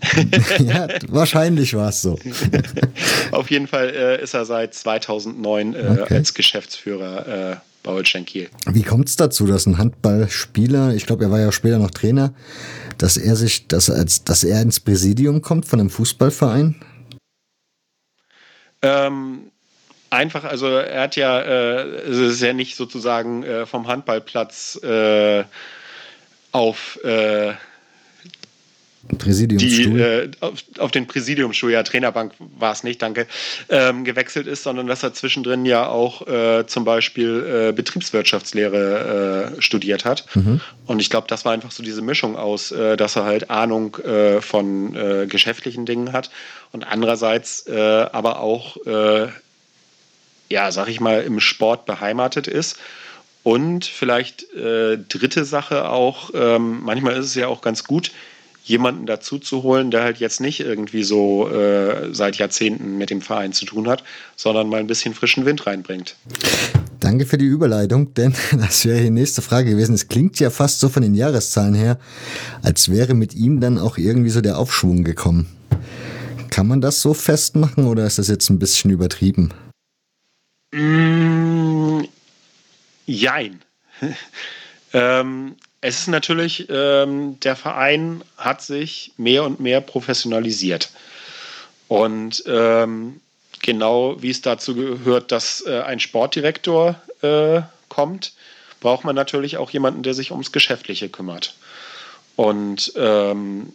ja, 0.59 0.87
wahrscheinlich 1.07 1.73
war 1.73 1.89
es 1.89 2.01
so. 2.01 2.17
Auf 3.31 3.51
jeden 3.51 3.67
Fall 3.67 3.89
äh, 3.89 4.23
ist 4.23 4.33
er 4.33 4.45
seit 4.45 4.73
2009 4.73 5.73
äh, 5.73 5.97
okay. 6.01 6.15
als 6.15 6.33
Geschäftsführer 6.33 7.53
äh, 7.53 7.55
bei 7.83 7.91
Holstein 7.91 8.25
Kiel. 8.25 8.49
Wie 8.65 8.83
kommt 8.83 9.09
es 9.09 9.15
dazu, 9.15 9.45
dass 9.45 9.65
ein 9.65 9.77
Handballspieler, 9.77 10.93
ich 10.93 11.05
glaube, 11.05 11.25
er 11.25 11.31
war 11.31 11.39
ja 11.39 11.51
später 11.51 11.79
noch 11.79 11.91
Trainer, 11.91 12.33
dass 12.97 13.17
er 13.17 13.35
sich, 13.35 13.67
dass, 13.67 13.89
als, 13.89 14.23
dass 14.23 14.43
er 14.43 14.61
ins 14.61 14.79
Präsidium 14.79 15.41
kommt 15.41 15.65
von 15.65 15.79
einem 15.79 15.89
Fußballverein? 15.89 16.75
Ähm, 18.81 19.51
einfach, 20.09 20.43
also 20.43 20.67
er 20.67 21.03
hat 21.03 21.15
ja, 21.15 21.39
äh, 21.39 21.81
es 22.09 22.17
ist 22.17 22.41
ja 22.41 22.53
nicht 22.53 22.75
sozusagen 22.75 23.43
äh, 23.43 23.65
vom 23.65 23.87
Handballplatz 23.87 24.79
äh, 24.83 25.43
auf 26.51 26.99
äh, 27.03 27.53
Präsidiumsstuhl? 29.17 29.97
Die, 29.97 30.01
äh, 30.01 30.31
auf, 30.39 30.63
auf, 30.77 30.91
den 30.91 31.07
Präsidiumsstuhl, 31.07 31.71
ja, 31.71 31.83
Trainerbank 31.83 32.33
war 32.57 32.71
es 32.71 32.83
nicht, 32.83 33.01
danke, 33.01 33.27
ähm, 33.69 34.03
gewechselt 34.03 34.47
ist, 34.47 34.63
sondern 34.63 34.87
dass 34.87 35.03
er 35.03 35.13
zwischendrin 35.13 35.65
ja 35.65 35.87
auch 35.87 36.27
äh, 36.27 36.65
zum 36.67 36.85
Beispiel 36.85 37.69
äh, 37.69 37.71
Betriebswirtschaftslehre 37.71 39.55
äh, 39.57 39.61
studiert 39.61 40.05
hat. 40.05 40.25
Mhm. 40.35 40.61
Und 40.85 40.99
ich 40.99 41.09
glaube, 41.09 41.27
das 41.27 41.45
war 41.45 41.53
einfach 41.53 41.71
so 41.71 41.81
diese 41.83 42.01
Mischung 42.01 42.35
aus, 42.35 42.71
äh, 42.71 42.97
dass 42.97 43.15
er 43.15 43.25
halt 43.25 43.49
Ahnung 43.49 43.97
äh, 43.97 44.41
von 44.41 44.69
geschäftlichen 45.27 45.85
Dingen 45.85 46.13
hat 46.13 46.29
und 46.71 46.85
andererseits 46.85 47.67
aber 47.67 48.39
auch, 48.39 48.77
ja, 50.49 50.71
sag 50.71 50.87
ich 50.87 50.99
mal, 50.99 51.21
im 51.21 51.39
Sport 51.39 51.85
beheimatet 51.85 52.47
ist. 52.47 52.77
Und 53.43 53.85
vielleicht 53.85 54.47
dritte 54.53 55.45
Sache 55.45 55.89
auch, 55.89 56.31
ähm, 56.33 56.81
manchmal 56.83 57.13
ist 57.13 57.25
es 57.27 57.35
ja 57.35 57.47
auch 57.47 57.61
ganz 57.61 57.83
gut, 57.83 58.11
jemanden 58.63 59.05
dazu 59.05 59.39
zu 59.39 59.63
holen, 59.63 59.91
der 59.91 60.03
halt 60.03 60.17
jetzt 60.17 60.41
nicht 60.41 60.59
irgendwie 60.59 61.03
so 61.03 61.49
äh, 61.49 62.13
seit 62.13 62.37
Jahrzehnten 62.37 62.97
mit 62.97 63.09
dem 63.09 63.21
Verein 63.21 63.53
zu 63.53 63.65
tun 63.65 63.87
hat, 63.87 64.03
sondern 64.35 64.69
mal 64.69 64.79
ein 64.79 64.87
bisschen 64.87 65.13
frischen 65.13 65.45
Wind 65.45 65.65
reinbringt. 65.65 66.15
Danke 66.99 67.25
für 67.25 67.37
die 67.37 67.45
Überleitung, 67.45 68.13
denn 68.13 68.33
das 68.51 68.85
wäre 68.85 69.01
die 69.01 69.09
nächste 69.09 69.41
Frage 69.41 69.71
gewesen. 69.71 69.95
Es 69.95 70.07
klingt 70.07 70.39
ja 70.39 70.49
fast 70.49 70.79
so 70.79 70.89
von 70.89 71.01
den 71.01 71.15
Jahreszahlen 71.15 71.73
her, 71.73 71.97
als 72.61 72.89
wäre 72.89 73.13
mit 73.13 73.33
ihm 73.33 73.59
dann 73.59 73.77
auch 73.77 73.97
irgendwie 73.97 74.29
so 74.29 74.41
der 74.41 74.57
Aufschwung 74.57 75.03
gekommen. 75.03 75.47
Kann 76.49 76.67
man 76.67 76.81
das 76.81 77.01
so 77.01 77.13
festmachen 77.13 77.85
oder 77.85 78.05
ist 78.05 78.19
das 78.19 78.27
jetzt 78.27 78.49
ein 78.49 78.59
bisschen 78.59 78.91
übertrieben? 78.91 79.53
Mm, 80.73 82.01
jein. 83.05 83.61
ähm, 84.93 85.55
es 85.81 85.99
ist 85.99 86.07
natürlich, 86.07 86.67
ähm, 86.69 87.39
der 87.39 87.55
Verein 87.55 88.23
hat 88.37 88.61
sich 88.61 89.13
mehr 89.17 89.43
und 89.43 89.59
mehr 89.59 89.81
professionalisiert. 89.81 90.89
Und 91.87 92.43
ähm, 92.45 93.21
genau 93.61 94.21
wie 94.21 94.29
es 94.29 94.41
dazu 94.41 94.75
gehört, 94.75 95.31
dass 95.31 95.63
äh, 95.65 95.81
ein 95.81 95.99
Sportdirektor 95.99 97.01
äh, 97.21 97.61
kommt, 97.87 98.33
braucht 98.81 99.03
man 99.03 99.15
natürlich 99.15 99.57
auch 99.57 99.71
jemanden, 99.71 100.03
der 100.03 100.13
sich 100.13 100.31
ums 100.31 100.51
Geschäftliche 100.51 101.09
kümmert. 101.09 101.55
Und 102.35 102.93
ähm, 102.95 103.73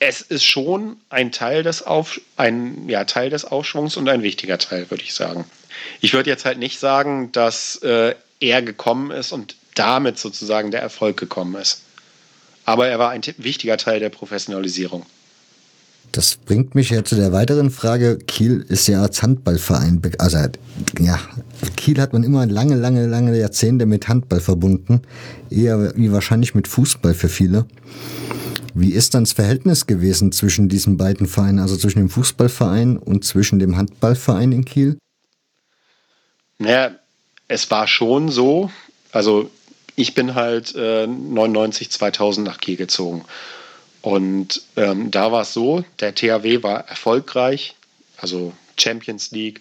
es 0.00 0.20
ist 0.20 0.44
schon 0.44 0.96
ein 1.10 1.32
Teil 1.32 1.62
des, 1.62 1.82
Auf, 1.82 2.20
ein, 2.36 2.88
ja, 2.88 3.04
Teil 3.04 3.30
des 3.30 3.44
Aufschwungs 3.44 3.96
und 3.96 4.08
ein 4.08 4.22
wichtiger 4.22 4.58
Teil, 4.58 4.90
würde 4.90 5.02
ich 5.02 5.14
sagen. 5.14 5.44
Ich 6.00 6.12
würde 6.12 6.30
jetzt 6.30 6.44
halt 6.44 6.58
nicht 6.58 6.78
sagen, 6.78 7.32
dass 7.32 7.76
äh, 7.76 8.14
er 8.40 8.62
gekommen 8.62 9.10
ist 9.10 9.32
und 9.32 9.56
damit 9.78 10.18
sozusagen 10.18 10.70
der 10.70 10.82
Erfolg 10.82 11.16
gekommen 11.16 11.54
ist. 11.60 11.82
Aber 12.64 12.88
er 12.88 12.98
war 12.98 13.10
ein 13.10 13.22
wichtiger 13.38 13.76
Teil 13.76 14.00
der 14.00 14.10
Professionalisierung. 14.10 15.06
Das 16.12 16.36
bringt 16.36 16.74
mich 16.74 16.90
ja 16.90 17.04
zu 17.04 17.16
der 17.16 17.32
weiteren 17.32 17.70
Frage. 17.70 18.18
Kiel 18.18 18.64
ist 18.68 18.88
ja 18.88 19.02
als 19.02 19.22
Handballverein, 19.22 20.00
also 20.18 20.38
ja, 20.98 21.20
Kiel 21.76 22.00
hat 22.00 22.12
man 22.12 22.24
immer 22.24 22.46
lange, 22.46 22.76
lange, 22.76 23.06
lange 23.06 23.38
Jahrzehnte 23.38 23.84
mit 23.84 24.08
Handball 24.08 24.40
verbunden, 24.40 25.02
eher 25.50 25.92
wie 25.96 26.10
wahrscheinlich 26.10 26.54
mit 26.54 26.66
Fußball 26.66 27.14
für 27.14 27.28
viele. 27.28 27.66
Wie 28.74 28.92
ist 28.92 29.14
dann 29.14 29.24
das 29.24 29.32
Verhältnis 29.32 29.86
gewesen 29.86 30.32
zwischen 30.32 30.68
diesen 30.68 30.96
beiden 30.96 31.26
Vereinen, 31.26 31.58
also 31.58 31.76
zwischen 31.76 31.98
dem 31.98 32.10
Fußballverein 32.10 32.96
und 32.96 33.24
zwischen 33.24 33.58
dem 33.58 33.76
Handballverein 33.76 34.52
in 34.52 34.64
Kiel? 34.64 34.98
Naja, 36.58 36.92
es 37.48 37.70
war 37.70 37.86
schon 37.86 38.30
so, 38.30 38.70
also 39.12 39.50
ich 39.98 40.14
bin 40.14 40.36
halt 40.36 40.76
äh, 40.76 41.08
99, 41.08 41.90
2000 41.90 42.46
nach 42.46 42.58
Kiel 42.58 42.76
gezogen. 42.76 43.24
Und 44.00 44.62
ähm, 44.76 45.10
da 45.10 45.32
war 45.32 45.42
es 45.42 45.52
so, 45.52 45.84
der 45.98 46.14
THW 46.14 46.62
war 46.62 46.88
erfolgreich, 46.88 47.74
also 48.16 48.52
Champions 48.78 49.32
League, 49.32 49.60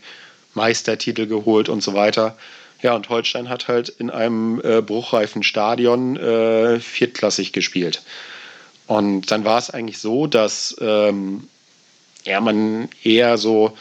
Meistertitel 0.53 1.25
geholt 1.25 1.69
und 1.69 1.81
so 1.81 1.95
weiter. 1.95 2.37
Ja, 2.83 2.93
und 2.93 3.09
Holstein 3.09 3.49
hat 3.49 3.67
halt 3.67 3.89
in 3.89 4.11
einem 4.11 4.61
äh, 4.63 4.83
bruchreifen 4.83 5.41
Stadion 5.41 6.17
äh, 6.17 6.79
viertklassig 6.79 7.51
gespielt. 7.51 8.03
Und 8.85 9.31
dann 9.31 9.43
war 9.43 9.57
es 9.57 9.71
eigentlich 9.71 9.97
so, 9.97 10.27
dass 10.27 10.77
ähm, 10.79 11.49
ja, 12.25 12.39
man 12.41 12.89
eher 13.03 13.39
so 13.39 13.75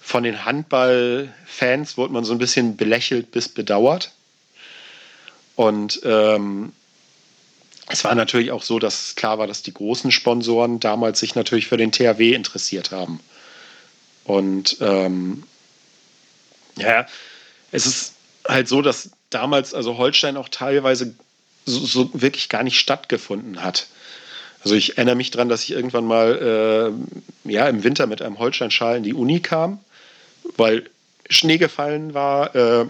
von 0.00 0.22
den 0.22 0.44
Handballfans 0.44 1.96
wurde 1.96 2.12
man 2.12 2.24
so 2.24 2.32
ein 2.32 2.38
bisschen 2.38 2.76
belächelt 2.76 3.32
bis 3.32 3.48
bedauert. 3.48 4.12
Und 5.56 6.00
ähm, 6.04 6.72
es 7.88 8.04
war 8.04 8.14
natürlich 8.14 8.50
auch 8.50 8.62
so, 8.62 8.78
dass 8.78 9.14
klar 9.14 9.38
war, 9.38 9.46
dass 9.46 9.62
die 9.62 9.74
großen 9.74 10.10
Sponsoren 10.10 10.80
damals 10.80 11.20
sich 11.20 11.34
natürlich 11.34 11.66
für 11.66 11.76
den 11.76 11.92
THW 11.92 12.34
interessiert 12.34 12.90
haben. 12.90 13.20
Und 14.24 14.78
ähm, 14.80 15.44
ja, 16.76 17.06
es 17.72 17.86
ist 17.86 18.14
halt 18.48 18.68
so, 18.68 18.82
dass 18.82 19.10
damals 19.30 19.74
also 19.74 19.98
Holstein 19.98 20.36
auch 20.36 20.48
teilweise 20.48 21.14
so, 21.66 21.84
so, 21.84 22.10
wirklich 22.14 22.48
gar 22.48 22.62
nicht 22.62 22.78
stattgefunden 22.78 23.62
hat. 23.62 23.86
Also 24.62 24.76
ich 24.76 24.96
erinnere 24.96 25.16
mich 25.16 25.30
daran, 25.30 25.48
dass 25.48 25.62
ich 25.62 25.72
irgendwann 25.72 26.06
mal 26.06 26.94
äh, 27.44 27.50
ja, 27.50 27.68
im 27.68 27.84
Winter 27.84 28.06
mit 28.06 28.22
einem 28.22 28.38
Holsteinschal 28.38 28.96
in 28.96 29.02
die 29.02 29.14
Uni 29.14 29.40
kam, 29.40 29.78
weil 30.56 30.88
Schnee 31.28 31.58
gefallen 31.58 32.14
war. 32.14 32.54
Äh, 32.54 32.86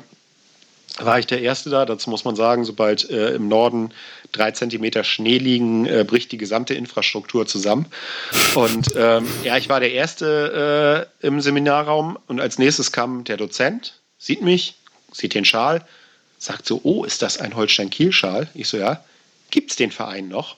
war 0.99 1.19
ich 1.19 1.27
der 1.27 1.43
Erste 1.43 1.71
da. 1.71 1.85
Dazu 1.85 2.11
muss 2.11 2.25
man 2.25 2.37
sagen, 2.37 2.65
sobald 2.65 3.09
äh, 3.11 3.35
im 3.35 3.49
Norden 3.49 3.93
drei 4.33 4.51
Zentimeter 4.53 5.05
Schnee 5.05 5.39
liegen, 5.39 5.87
äh, 5.87 6.05
bricht 6.07 6.33
die 6.33 6.39
gesamte 6.39 6.75
Infrastruktur 6.75 7.47
zusammen. 7.47 7.87
Und 8.55 8.89
ähm, 8.97 9.27
ja, 9.43 9.57
ich 9.57 9.69
war 9.69 9.81
der 9.81 9.93
Erste 9.93 11.09
äh, 11.23 11.27
im 11.27 11.41
Seminarraum 11.41 12.19
und 12.27 12.41
als 12.41 12.59
nächstes 12.59 12.93
kam 12.93 13.25
der 13.25 13.37
Dozent, 13.37 13.95
sieht 14.19 14.43
mich, 14.43 14.77
sieht 15.13 15.35
den 15.35 15.45
Schal, 15.45 15.85
sagt 16.39 16.67
so, 16.67 16.81
oh, 16.83 17.05
ist 17.05 17.23
das 17.23 17.39
ein 17.39 17.57
Holstein-Kiel-Schal? 17.57 18.49
Ich 18.55 18.69
so, 18.69 18.77
ja, 18.77 19.03
gibt 19.51 19.71
es 19.71 19.77
den 19.77 19.91
Verein 19.91 20.29
noch? 20.29 20.57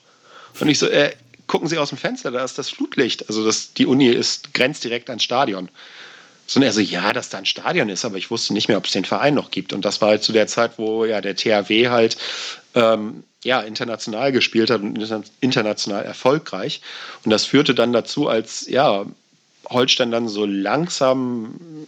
Und 0.59 0.67
ich 0.67 0.79
so, 0.79 0.87
äh, 0.87 1.13
gucken 1.47 1.67
Sie 1.67 1.77
aus 1.77 1.89
dem 1.89 1.97
Fenster, 1.97 2.31
da 2.31 2.43
ist 2.43 2.57
das 2.57 2.69
Flutlicht. 2.69 3.27
Also 3.29 3.45
das, 3.45 3.73
die 3.73 3.85
Uni 3.85 4.07
ist 4.07 4.53
grenzt 4.53 4.83
direkt 4.83 5.09
ans 5.09 5.23
Stadion. 5.23 5.69
Und 6.55 6.63
er 6.63 6.71
so, 6.71 6.79
ja, 6.79 7.11
dass 7.13 7.29
da 7.29 7.39
ein 7.39 7.45
Stadion 7.45 7.89
ist, 7.89 8.05
aber 8.05 8.17
ich 8.17 8.31
wusste 8.31 8.53
nicht 8.53 8.67
mehr, 8.67 8.77
ob 8.77 8.85
es 8.85 8.91
den 8.91 9.05
Verein 9.05 9.33
noch 9.33 9.51
gibt. 9.51 9.73
Und 9.73 9.83
das 9.83 10.01
war 10.01 10.09
halt 10.09 10.23
zu 10.23 10.31
der 10.31 10.47
Zeit, 10.47 10.77
wo 10.77 11.05
ja 11.05 11.21
der 11.21 11.35
THW 11.35 11.89
halt 11.89 12.17
ähm, 12.73 13.23
ja, 13.43 13.61
international 13.61 14.31
gespielt 14.31 14.69
hat 14.69 14.81
und 14.81 14.97
international 15.41 16.03
erfolgreich. 16.03 16.81
Und 17.23 17.31
das 17.31 17.45
führte 17.45 17.75
dann 17.75 17.93
dazu, 17.93 18.27
als 18.27 18.67
ja, 18.67 19.05
Holstein 19.69 20.11
dann 20.11 20.27
so 20.27 20.45
langsam 20.45 21.87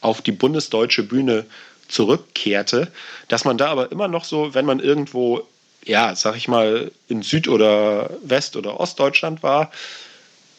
auf 0.00 0.22
die 0.22 0.32
bundesdeutsche 0.32 1.02
Bühne 1.02 1.46
zurückkehrte, 1.88 2.90
dass 3.28 3.44
man 3.44 3.58
da 3.58 3.68
aber 3.68 3.92
immer 3.92 4.08
noch 4.08 4.24
so, 4.24 4.54
wenn 4.54 4.64
man 4.64 4.80
irgendwo, 4.80 5.46
ja, 5.84 6.14
sag 6.14 6.36
ich 6.36 6.48
mal, 6.48 6.90
in 7.08 7.22
Süd- 7.22 7.48
oder 7.48 8.10
West- 8.22 8.56
oder 8.56 8.80
Ostdeutschland 8.80 9.42
war, 9.42 9.70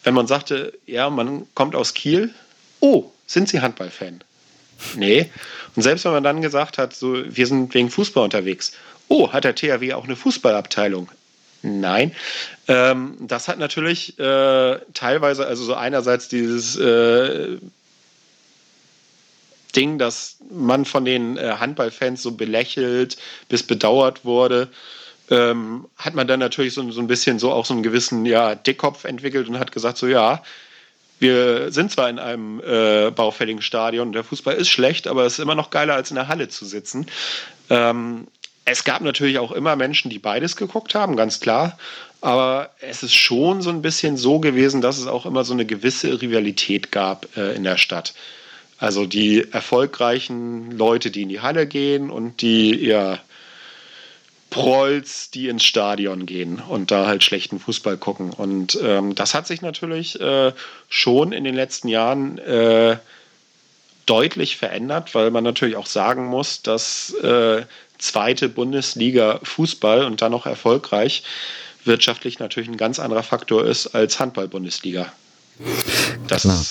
wenn 0.04 0.14
man 0.14 0.28
sagte, 0.28 0.74
ja, 0.86 1.10
man 1.10 1.48
kommt 1.54 1.76
aus 1.76 1.94
Kiel, 1.94 2.34
oh, 2.80 3.12
sind 3.32 3.50
Sie 3.50 3.62
Handballfan? 3.62 4.24
Nee. 4.96 5.30
Und 5.76 5.84
selbst 5.84 6.06
wenn 6.06 6.12
man 6.12 6.24
dann 6.24 6.42
gesagt 6.42 6.78
hat, 6.78 6.96
so, 6.96 7.24
wir 7.24 7.48
sind 7.48 7.74
wegen 7.74 7.90
Fußball 7.90 8.24
unterwegs. 8.24 8.74
Oh, 9.08 9.32
hat 9.32 9.44
der 9.44 9.56
THW 9.56 9.94
auch 9.94 10.06
eine 10.06 10.16
Fußballabteilung? 10.16 11.10
Nein. 11.62 12.14
Ähm, 12.68 13.18
das 13.20 13.48
hat 13.48 13.60
natürlich 13.60 14.18
äh, 14.20 14.80
teilweise, 14.94 15.46
also 15.46 15.64
so 15.64 15.76
einerseits 15.76 16.28
dieses 16.28 16.76
äh, 16.78 17.58
Ding, 19.76 19.98
dass 20.00 20.38
man 20.50 20.86
von 20.86 21.06
den 21.06 21.38
äh, 21.38 21.56
Handballfans 21.60 22.24
so 22.24 22.32
belächelt 22.32 23.18
bis 23.48 23.64
bedauert 23.64 24.26
wurde, 24.26 24.70
ähm, 25.30 25.86
hat 25.98 26.14
man 26.16 26.28
dann 26.28 26.40
natürlich 26.40 26.74
so, 26.74 26.90
so 26.92 27.00
ein 27.00 27.08
bisschen 27.08 27.40
so 27.40 27.52
auch 27.52 27.66
so 27.66 27.74
einen 27.74 27.84
gewissen 27.84 28.26
ja, 28.26 28.56
Dickkopf 28.56 29.06
entwickelt 29.06 29.48
und 29.48 29.60
hat 29.60 29.72
gesagt, 29.72 29.98
so 29.98 30.08
ja, 30.08 30.44
wir 31.22 31.72
sind 31.72 31.92
zwar 31.92 32.10
in 32.10 32.18
einem 32.18 32.60
äh, 32.62 33.12
baufälligen 33.12 33.62
Stadion, 33.62 34.12
der 34.12 34.24
Fußball 34.24 34.56
ist 34.56 34.70
schlecht, 34.70 35.08
aber 35.08 35.26
es 35.26 35.34
ist 35.34 35.40
immer 35.40 35.56
noch 35.56 35.70
geiler, 35.70 35.94
als 35.94 36.10
in 36.10 36.16
der 36.16 36.28
Halle 36.28 36.50
zu 36.50 36.66
sitzen. 36.66 37.06
Ähm, 37.70 38.28
es 38.66 38.84
gab 38.84 39.02
natürlich 39.02 39.38
auch 39.38 39.52
immer 39.52 39.76
Menschen, 39.76 40.10
die 40.10 40.18
beides 40.18 40.56
geguckt 40.56 40.96
haben, 40.96 41.16
ganz 41.16 41.40
klar. 41.40 41.78
Aber 42.22 42.72
es 42.80 43.04
ist 43.04 43.16
schon 43.16 43.62
so 43.62 43.70
ein 43.70 43.84
bisschen 43.84 44.18
so 44.18 44.40
gewesen, 44.40 44.82
dass 44.82 44.98
es 44.98 45.06
auch 45.06 45.28
immer 45.28 45.44
so 45.44 45.54
eine 45.54 45.66
gewisse 45.66 46.22
Rivalität 46.22 46.92
gab 46.92 47.28
äh, 47.38 47.54
in 47.54 47.64
der 47.64 47.78
Stadt. 47.78 48.14
Also 48.80 49.06
die 49.06 49.52
erfolgreichen 49.52 50.72
Leute, 50.72 51.12
die 51.12 51.22
in 51.22 51.30
die 51.30 51.42
Halle 51.42 51.68
gehen 51.68 52.10
und 52.10 52.42
die 52.42 52.84
ja 52.84 53.20
Prolls, 54.52 55.32
die 55.32 55.48
ins 55.48 55.64
Stadion 55.64 56.26
gehen 56.26 56.60
und 56.60 56.92
da 56.92 57.08
halt 57.08 57.24
schlechten 57.24 57.60
Fußball 57.60 57.98
gucken. 57.98 58.32
Und 58.32 58.78
ähm, 58.84 59.16
das 59.16 59.34
hat 59.34 59.48
sich 59.48 59.62
natürlich 59.62 60.20
äh, 60.20 60.52
schon 60.90 61.32
in 61.32 61.46
den 61.46 61.56
letzten 61.56 61.88
Jahren 61.88 62.38
äh, 62.38 62.98
deutlich 64.06 64.58
verändert, 64.58 65.16
weil 65.16 65.32
man 65.32 65.46
natürlich 65.46 65.78
auch 65.78 65.86
sagen 65.86 66.26
muss, 66.26 66.62
dass 66.62 67.14
äh, 67.24 67.64
zweite 67.98 68.50
Bundesliga 68.50 69.40
Fußball 69.42 70.04
und 70.04 70.22
dann 70.22 70.34
noch 70.34 70.46
erfolgreich 70.46 71.24
wirtschaftlich 71.86 72.40
natürlich 72.40 72.70
ein 72.70 72.78
ganz 72.78 73.00
anderer 73.00 73.24
Faktor 73.24 73.66
ist 73.66 73.96
als 73.96 74.20
Handball-Bundesliga. 74.20 75.14
Das 76.28 76.42
Klar. 76.42 76.66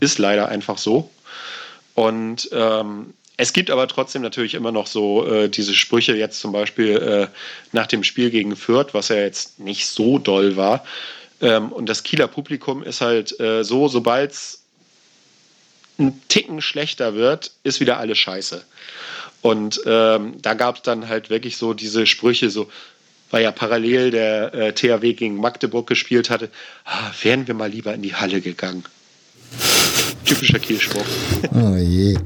ist 0.00 0.18
leider 0.18 0.48
einfach 0.48 0.76
so. 0.76 1.10
Und 1.94 2.50
ähm, 2.52 3.14
es 3.38 3.52
gibt 3.52 3.70
aber 3.70 3.86
trotzdem 3.86 4.20
natürlich 4.20 4.54
immer 4.54 4.72
noch 4.72 4.88
so 4.88 5.24
äh, 5.26 5.48
diese 5.48 5.72
Sprüche, 5.72 6.14
jetzt 6.14 6.40
zum 6.40 6.50
Beispiel 6.50 6.96
äh, 6.96 7.28
nach 7.70 7.86
dem 7.86 8.02
Spiel 8.02 8.30
gegen 8.30 8.56
Fürth, 8.56 8.88
was 8.92 9.08
ja 9.08 9.16
jetzt 9.16 9.60
nicht 9.60 9.86
so 9.86 10.18
doll 10.18 10.56
war. 10.56 10.84
Ähm, 11.40 11.70
und 11.70 11.88
das 11.88 12.02
Kieler 12.02 12.26
Publikum 12.26 12.82
ist 12.82 13.00
halt 13.00 13.38
äh, 13.38 13.62
so, 13.62 13.86
sobald 13.86 14.32
es 14.32 14.62
ein 16.00 16.20
Ticken 16.26 16.60
schlechter 16.60 17.14
wird, 17.14 17.52
ist 17.62 17.78
wieder 17.78 17.98
alles 17.98 18.18
scheiße. 18.18 18.64
Und 19.40 19.80
ähm, 19.86 20.34
da 20.42 20.54
gab 20.54 20.76
es 20.76 20.82
dann 20.82 21.08
halt 21.08 21.30
wirklich 21.30 21.58
so 21.58 21.74
diese 21.74 22.06
Sprüche, 22.06 22.50
so, 22.50 22.68
weil 23.30 23.44
ja 23.44 23.52
parallel 23.52 24.10
der 24.10 24.52
äh, 24.52 24.72
THW 24.72 25.12
gegen 25.12 25.36
Magdeburg 25.36 25.86
gespielt 25.86 26.28
hatte, 26.28 26.50
ah, 26.84 27.12
wären 27.22 27.46
wir 27.46 27.54
mal 27.54 27.70
lieber 27.70 27.94
in 27.94 28.02
die 28.02 28.16
Halle 28.16 28.40
gegangen. 28.40 28.84
Typischer 30.28 30.58
Kielspruch. 30.58 31.06
Oh 31.54 31.76
je. 31.76 32.16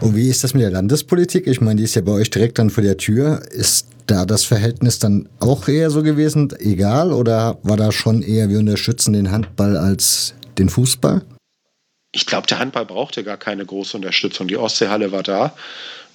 Und 0.00 0.16
wie 0.16 0.28
ist 0.28 0.42
das 0.42 0.52
mit 0.52 0.62
der 0.62 0.72
Landespolitik? 0.72 1.46
Ich 1.46 1.60
meine, 1.60 1.76
die 1.76 1.84
ist 1.84 1.94
ja 1.94 2.02
bei 2.02 2.12
euch 2.12 2.28
direkt 2.30 2.58
dann 2.58 2.70
vor 2.70 2.82
der 2.82 2.96
Tür. 2.96 3.40
Ist 3.50 3.86
da 4.06 4.26
das 4.26 4.44
Verhältnis 4.44 4.98
dann 4.98 5.28
auch 5.38 5.68
eher 5.68 5.90
so 5.90 6.02
gewesen, 6.02 6.52
egal? 6.58 7.12
Oder 7.12 7.58
war 7.62 7.76
da 7.76 7.92
schon 7.92 8.22
eher, 8.22 8.48
wir 8.48 8.58
unterstützen 8.58 9.12
den 9.12 9.30
Handball 9.30 9.76
als 9.76 10.34
den 10.58 10.68
Fußball? 10.68 11.22
Ich 12.10 12.26
glaube, 12.26 12.48
der 12.48 12.58
Handball 12.58 12.84
brauchte 12.84 13.22
gar 13.22 13.36
keine 13.36 13.64
große 13.64 13.96
Unterstützung. 13.96 14.48
Die 14.48 14.56
Ostseehalle 14.56 15.12
war 15.12 15.22
da. 15.22 15.54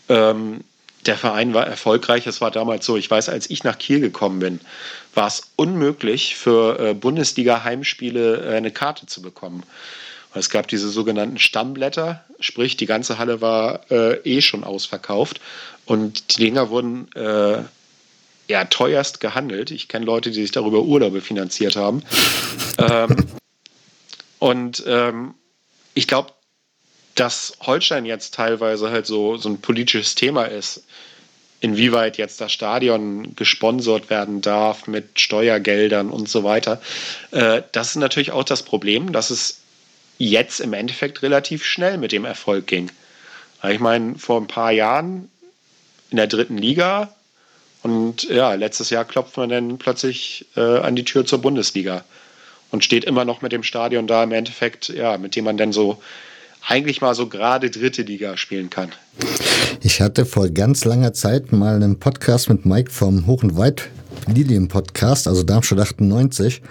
Ähm, 0.09 0.61
der 1.05 1.15
Verein 1.15 1.53
war 1.53 1.65
erfolgreich. 1.65 2.27
Es 2.27 2.41
war 2.41 2.51
damals 2.51 2.85
so, 2.85 2.97
ich 2.97 3.09
weiß, 3.09 3.29
als 3.29 3.49
ich 3.49 3.63
nach 3.63 3.77
Kiel 3.77 4.01
gekommen 4.01 4.39
bin, 4.39 4.59
war 5.15 5.27
es 5.27 5.51
unmöglich 5.55 6.35
für 6.35 6.79
äh, 6.79 6.93
Bundesliga-Heimspiele 6.93 8.45
äh, 8.45 8.55
eine 8.57 8.71
Karte 8.71 9.05
zu 9.05 9.21
bekommen. 9.21 9.63
Es 10.37 10.49
gab 10.49 10.67
diese 10.67 10.89
sogenannten 10.89 11.37
Stammblätter, 11.37 12.23
sprich 12.39 12.77
die 12.77 12.85
ganze 12.85 13.17
Halle 13.17 13.41
war 13.41 13.89
äh, 13.91 14.15
eh 14.23 14.41
schon 14.41 14.63
ausverkauft 14.63 15.41
und 15.85 16.37
die 16.37 16.43
Dinger 16.43 16.69
wurden 16.69 17.11
äh, 17.13 17.63
ja 18.47 18.65
teuerst 18.65 19.19
gehandelt. 19.19 19.71
Ich 19.71 19.87
kenne 19.87 20.05
Leute, 20.05 20.31
die 20.31 20.41
sich 20.41 20.51
darüber 20.51 20.81
Urlaube 20.81 21.21
finanziert 21.21 21.75
haben. 21.75 22.03
ähm, 22.77 23.15
und 24.39 24.83
ähm, 24.87 25.33
ich 25.93 26.07
glaube, 26.07 26.31
dass 27.15 27.57
Holstein 27.61 28.05
jetzt 28.05 28.35
teilweise 28.35 28.91
halt 28.91 29.07
so, 29.07 29.37
so 29.37 29.49
ein 29.49 29.59
politisches 29.59 30.15
Thema 30.15 30.45
ist, 30.45 30.83
inwieweit 31.59 32.17
jetzt 32.17 32.39
das 32.39 32.51
Stadion 32.51 33.35
gesponsert 33.35 34.09
werden 34.09 34.41
darf 34.41 34.85
mit 34.87 35.19
Steuergeldern 35.19 36.11
und 36.11 36.29
so 36.29 36.43
weiter. 36.43 36.79
Äh, 37.31 37.63
das 37.71 37.89
ist 37.89 37.95
natürlich 37.95 38.31
auch 38.31 38.43
das 38.43 38.63
Problem, 38.63 39.11
dass 39.11 39.31
es 39.31 39.61
jetzt 40.17 40.59
im 40.59 40.73
Endeffekt 40.73 41.21
relativ 41.21 41.63
schnell 41.63 41.97
mit 41.97 42.11
dem 42.11 42.25
Erfolg 42.25 42.67
ging. 42.67 42.91
Ich 43.67 43.79
meine, 43.79 44.15
vor 44.15 44.39
ein 44.39 44.47
paar 44.47 44.71
Jahren 44.71 45.29
in 46.09 46.17
der 46.17 46.27
dritten 46.27 46.57
Liga 46.57 47.13
und 47.83 48.23
ja, 48.23 48.53
letztes 48.53 48.89
Jahr 48.89 49.05
klopft 49.05 49.37
man 49.37 49.49
dann 49.49 49.77
plötzlich 49.77 50.45
äh, 50.55 50.79
an 50.79 50.95
die 50.95 51.03
Tür 51.05 51.25
zur 51.25 51.41
Bundesliga 51.41 52.03
und 52.71 52.83
steht 52.83 53.05
immer 53.05 53.25
noch 53.25 53.41
mit 53.41 53.51
dem 53.51 53.63
Stadion 53.63 54.07
da 54.07 54.23
im 54.23 54.31
Endeffekt, 54.31 54.89
ja, 54.89 55.17
mit 55.17 55.35
dem 55.35 55.45
man 55.45 55.57
dann 55.57 55.71
so 55.71 56.01
eigentlich 56.67 57.01
mal 57.01 57.15
so 57.15 57.27
gerade 57.27 57.69
dritte 57.69 58.01
Liga 58.01 58.35
spielen 58.35 58.69
kann. 58.69 58.91
Ich 59.81 60.01
hatte 60.01 60.25
vor 60.25 60.49
ganz 60.49 60.85
langer 60.85 61.13
Zeit 61.13 61.51
mal 61.51 61.75
einen 61.75 61.99
Podcast 61.99 62.49
mit 62.49 62.65
Mike 62.65 62.91
vom 62.91 63.25
Hoch 63.25 63.43
und 63.43 63.57
Weit 63.57 63.89
Lilien 64.27 64.67
Podcast, 64.67 65.27
also 65.27 65.43
Darmstadt 65.43 65.79
98. 65.79 66.61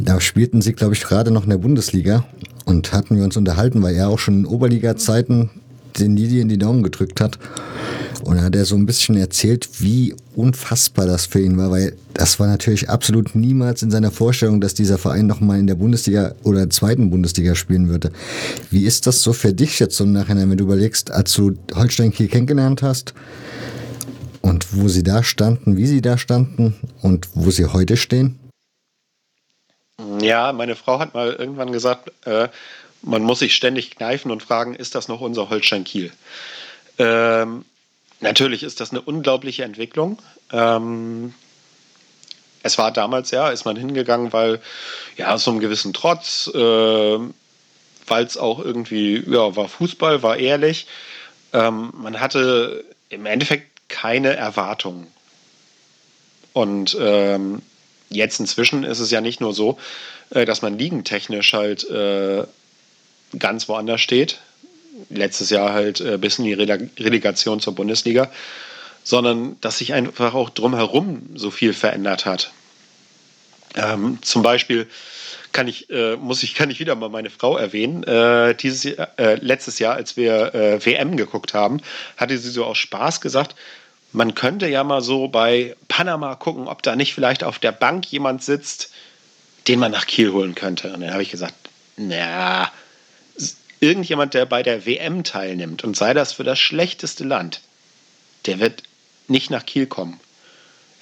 Da 0.00 0.20
spielten 0.20 0.62
sie, 0.62 0.72
glaube 0.72 0.94
ich, 0.94 1.02
gerade 1.02 1.30
noch 1.30 1.44
in 1.44 1.50
der 1.50 1.58
Bundesliga 1.58 2.24
und 2.70 2.92
hatten 2.92 3.16
wir 3.16 3.24
uns 3.24 3.36
unterhalten, 3.36 3.82
weil 3.82 3.96
er 3.96 4.08
auch 4.08 4.18
schon 4.18 4.40
in 4.40 4.46
Oberliga-Zeiten 4.46 5.50
den 5.98 6.16
Lilien 6.16 6.48
die 6.48 6.58
Daumen 6.58 6.82
gedrückt 6.82 7.20
hat. 7.20 7.38
Und 8.22 8.36
da 8.36 8.42
hat 8.42 8.54
er 8.54 8.64
so 8.64 8.76
ein 8.76 8.86
bisschen 8.86 9.16
erzählt, 9.16 9.68
wie 9.80 10.14
unfassbar 10.36 11.06
das 11.06 11.26
für 11.26 11.40
ihn 11.40 11.56
war, 11.56 11.70
weil 11.70 11.96
das 12.14 12.38
war 12.38 12.46
natürlich 12.46 12.88
absolut 12.88 13.34
niemals 13.34 13.82
in 13.82 13.90
seiner 13.90 14.10
Vorstellung, 14.10 14.60
dass 14.60 14.74
dieser 14.74 14.98
Verein 14.98 15.26
nochmal 15.26 15.58
in 15.58 15.66
der 15.66 15.74
Bundesliga 15.74 16.34
oder 16.42 16.60
der 16.60 16.70
zweiten 16.70 17.10
Bundesliga 17.10 17.54
spielen 17.54 17.88
würde. 17.88 18.10
Wie 18.70 18.84
ist 18.84 19.06
das 19.06 19.22
so 19.22 19.32
für 19.32 19.52
dich 19.52 19.78
jetzt 19.78 19.96
so 19.96 20.04
im 20.04 20.12
Nachhinein, 20.12 20.50
wenn 20.50 20.58
du 20.58 20.64
überlegst, 20.64 21.10
als 21.10 21.32
du 21.32 21.54
Holstein 21.74 22.12
Kiel 22.12 22.28
kennengelernt 22.28 22.82
hast 22.82 23.14
und 24.42 24.66
wo 24.76 24.88
sie 24.88 25.02
da 25.02 25.22
standen, 25.22 25.76
wie 25.76 25.86
sie 25.86 26.02
da 26.02 26.18
standen 26.18 26.74
und 27.00 27.28
wo 27.34 27.50
sie 27.50 27.66
heute 27.66 27.96
stehen? 27.96 28.39
Ja, 30.20 30.52
meine 30.52 30.76
Frau 30.76 30.98
hat 30.98 31.14
mal 31.14 31.32
irgendwann 31.32 31.72
gesagt, 31.72 32.12
äh, 32.26 32.48
man 33.02 33.22
muss 33.22 33.40
sich 33.40 33.54
ständig 33.54 33.90
kneifen 33.90 34.30
und 34.30 34.42
fragen, 34.42 34.74
ist 34.74 34.94
das 34.94 35.08
noch 35.08 35.20
unser 35.20 35.50
Holstein 35.50 35.84
Kiel? 35.84 36.12
Ähm, 36.98 37.64
natürlich 38.20 38.62
ist 38.62 38.80
das 38.80 38.90
eine 38.90 39.00
unglaubliche 39.00 39.64
Entwicklung. 39.64 40.20
Ähm, 40.52 41.34
es 42.62 42.76
war 42.78 42.92
damals, 42.92 43.30
ja, 43.30 43.50
ist 43.50 43.64
man 43.64 43.76
hingegangen, 43.76 44.32
weil, 44.32 44.60
ja, 45.16 45.36
so 45.38 45.50
einem 45.50 45.60
gewissen 45.60 45.92
Trotz, 45.92 46.50
äh, 46.54 47.18
weil 48.06 48.24
es 48.24 48.36
auch 48.36 48.58
irgendwie, 48.58 49.24
ja, 49.26 49.56
war 49.56 49.68
Fußball, 49.68 50.22
war 50.22 50.36
ehrlich. 50.36 50.86
Ähm, 51.52 51.92
man 51.94 52.20
hatte 52.20 52.84
im 53.08 53.24
Endeffekt 53.26 53.88
keine 53.88 54.36
Erwartungen. 54.36 55.06
Und 56.52 56.96
ähm, 57.00 57.62
jetzt 58.10 58.40
inzwischen 58.40 58.84
ist 58.84 59.00
es 59.00 59.10
ja 59.10 59.20
nicht 59.20 59.40
nur 59.40 59.54
so, 59.54 59.78
äh, 60.30 60.44
dass 60.44 60.62
man 60.62 60.78
liegentechnisch 60.78 61.52
halt 61.52 61.88
äh, 61.88 62.44
ganz 63.38 63.68
woanders 63.68 64.00
steht. 64.00 64.40
Letztes 65.08 65.50
Jahr 65.50 65.72
halt 65.72 66.00
äh, 66.00 66.18
bis 66.18 66.38
in 66.38 66.44
die 66.44 66.52
Relegation 66.52 67.60
zur 67.60 67.74
Bundesliga, 67.74 68.30
sondern 69.04 69.56
dass 69.60 69.78
sich 69.78 69.94
einfach 69.94 70.34
auch 70.34 70.50
drumherum 70.50 71.22
so 71.34 71.50
viel 71.50 71.72
verändert 71.72 72.26
hat. 72.26 72.52
Ähm, 73.76 74.18
zum 74.20 74.42
Beispiel 74.42 74.88
kann 75.52 75.68
ich, 75.68 75.90
äh, 75.90 76.16
muss 76.16 76.42
ich, 76.42 76.54
kann 76.54 76.70
ich 76.70 76.80
wieder 76.80 76.96
mal 76.96 77.08
meine 77.08 77.30
Frau 77.30 77.56
erwähnen. 77.56 78.02
Äh, 78.02 78.54
dieses 78.56 78.84
äh, 78.84 79.38
letztes 79.40 79.78
Jahr, 79.78 79.94
als 79.94 80.16
wir 80.16 80.80
WM 80.84 81.16
geguckt 81.16 81.54
haben, 81.54 81.80
hatte 82.16 82.36
sie 82.36 82.50
so 82.50 82.64
aus 82.64 82.78
Spaß 82.78 83.20
gesagt, 83.20 83.54
man 84.12 84.34
könnte 84.34 84.68
ja 84.68 84.84
mal 84.84 85.00
so 85.02 85.28
bei 85.28 85.76
Panama 85.88 86.34
gucken, 86.34 86.66
ob 86.66 86.82
da 86.82 86.96
nicht 86.96 87.14
vielleicht 87.14 87.44
auf 87.44 87.58
der 87.58 87.72
Bank 87.72 88.06
jemand 88.10 88.42
sitzt, 88.42 88.92
den 89.68 89.78
man 89.78 89.92
nach 89.92 90.06
Kiel 90.06 90.32
holen 90.32 90.54
könnte. 90.54 90.92
Und 90.92 91.00
dann 91.00 91.12
habe 91.12 91.22
ich 91.22 91.30
gesagt, 91.30 91.54
na, 91.96 92.70
irgendjemand, 93.80 94.34
der 94.34 94.46
bei 94.46 94.62
der 94.62 94.86
WM 94.86 95.24
teilnimmt 95.24 95.84
und 95.84 95.96
sei 95.96 96.14
das 96.14 96.32
für 96.32 96.44
das 96.44 96.58
schlechteste 96.58 97.24
Land, 97.24 97.60
der 98.46 98.58
wird 98.58 98.82
nicht 99.28 99.50
nach 99.50 99.64
Kiel 99.64 99.86
kommen. 99.86 100.20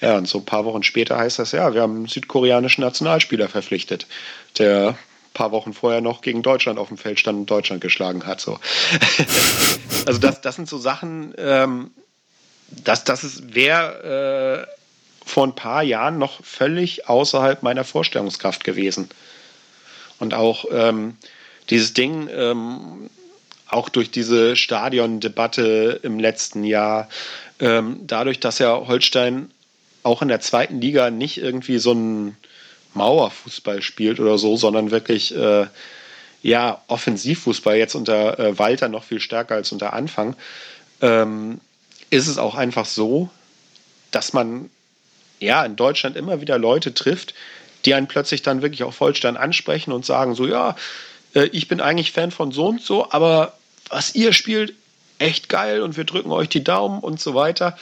Ja, 0.01 0.17
und 0.17 0.27
so 0.27 0.37
ein 0.37 0.45
paar 0.45 0.63
Wochen 0.65 0.83
später 0.83 1.17
heißt 1.17 1.39
das, 1.39 1.51
ja, 1.51 1.73
wir 1.73 1.81
haben 1.81 1.95
einen 1.95 2.07
südkoreanischen 2.07 2.83
Nationalspieler 2.83 3.49
verpflichtet, 3.49 4.07
der 4.57 4.89
ein 4.89 4.97
paar 5.33 5.51
Wochen 5.51 5.73
vorher 5.73 5.99
noch 5.99 6.21
gegen 6.21 6.41
Deutschland 6.41 6.79
auf 6.79 6.87
dem 6.87 6.97
Feld 6.97 7.19
stand 7.19 7.39
und 7.39 7.51
Deutschland 7.51 7.81
geschlagen 7.81 8.25
hat. 8.25 8.39
So. 8.39 8.59
also 10.05 10.19
das, 10.19 10.39
das 10.39 10.55
sind 10.55 10.69
so 10.69 10.77
Sachen, 10.77 11.33
ähm, 11.37 11.91
das, 12.71 13.03
das 13.03 13.53
wäre 13.53 14.67
äh, 14.67 14.79
vor 15.25 15.45
ein 15.45 15.55
paar 15.55 15.83
Jahren 15.83 16.17
noch 16.17 16.43
völlig 16.43 17.07
außerhalb 17.07 17.63
meiner 17.63 17.83
Vorstellungskraft 17.83 18.63
gewesen. 18.63 19.09
Und 20.17 20.33
auch 20.33 20.65
ähm, 20.71 21.15
dieses 21.69 21.93
Ding, 21.93 22.29
ähm, 22.31 23.09
auch 23.67 23.89
durch 23.89 24.11
diese 24.11 24.55
Stadiondebatte 24.55 25.99
im 26.03 26.19
letzten 26.19 26.63
Jahr, 26.63 27.07
ähm, 27.59 28.01
dadurch, 28.01 28.39
dass 28.39 28.59
ja 28.59 28.87
Holstein 28.87 29.51
auch 30.03 30.21
in 30.21 30.27
der 30.27 30.39
zweiten 30.39 30.81
Liga 30.81 31.11
nicht 31.11 31.37
irgendwie 31.37 31.77
so 31.77 31.93
ein 31.93 32.37
Mauerfußball 32.93 33.81
spielt 33.81 34.19
oder 34.19 34.37
so, 34.37 34.57
sondern 34.57 34.91
wirklich 34.91 35.35
äh, 35.35 35.67
ja 36.41 36.81
Offensivfußball 36.87 37.77
jetzt 37.77 37.95
unter 37.95 38.39
äh, 38.39 38.57
Walter 38.57 38.87
noch 38.89 39.03
viel 39.03 39.19
stärker 39.19 39.55
als 39.55 39.71
unter 39.71 39.93
Anfang, 39.93 40.35
ähm, 41.01 41.59
ist 42.09 42.27
es 42.27 42.37
auch 42.37 42.55
einfach 42.55 42.85
so, 42.85 43.29
dass 44.11 44.33
man 44.33 44.69
ja 45.39 45.63
in 45.63 45.75
Deutschland 45.75 46.15
immer 46.15 46.41
wieder 46.41 46.57
Leute 46.57 46.93
trifft, 46.93 47.33
die 47.85 47.93
einen 47.93 48.07
plötzlich 48.07 48.41
dann 48.41 48.61
wirklich 48.61 48.83
auf 48.83 48.99
Holstein 48.99 49.37
ansprechen 49.37 49.91
und 49.91 50.05
sagen 50.05 50.35
so 50.35 50.47
ja, 50.47 50.75
äh, 51.33 51.45
ich 51.51 51.67
bin 51.67 51.81
eigentlich 51.81 52.11
Fan 52.11 52.31
von 52.31 52.51
so 52.51 52.67
und 52.67 52.81
so, 52.81 53.11
aber 53.11 53.57
was 53.89 54.15
ihr 54.15 54.33
spielt, 54.33 54.73
echt 55.17 55.49
geil 55.49 55.81
und 55.81 55.97
wir 55.97 56.05
drücken 56.05 56.31
euch 56.31 56.49
die 56.49 56.63
Daumen 56.63 56.99
und 56.99 57.19
so 57.19 57.35
weiter. 57.35 57.77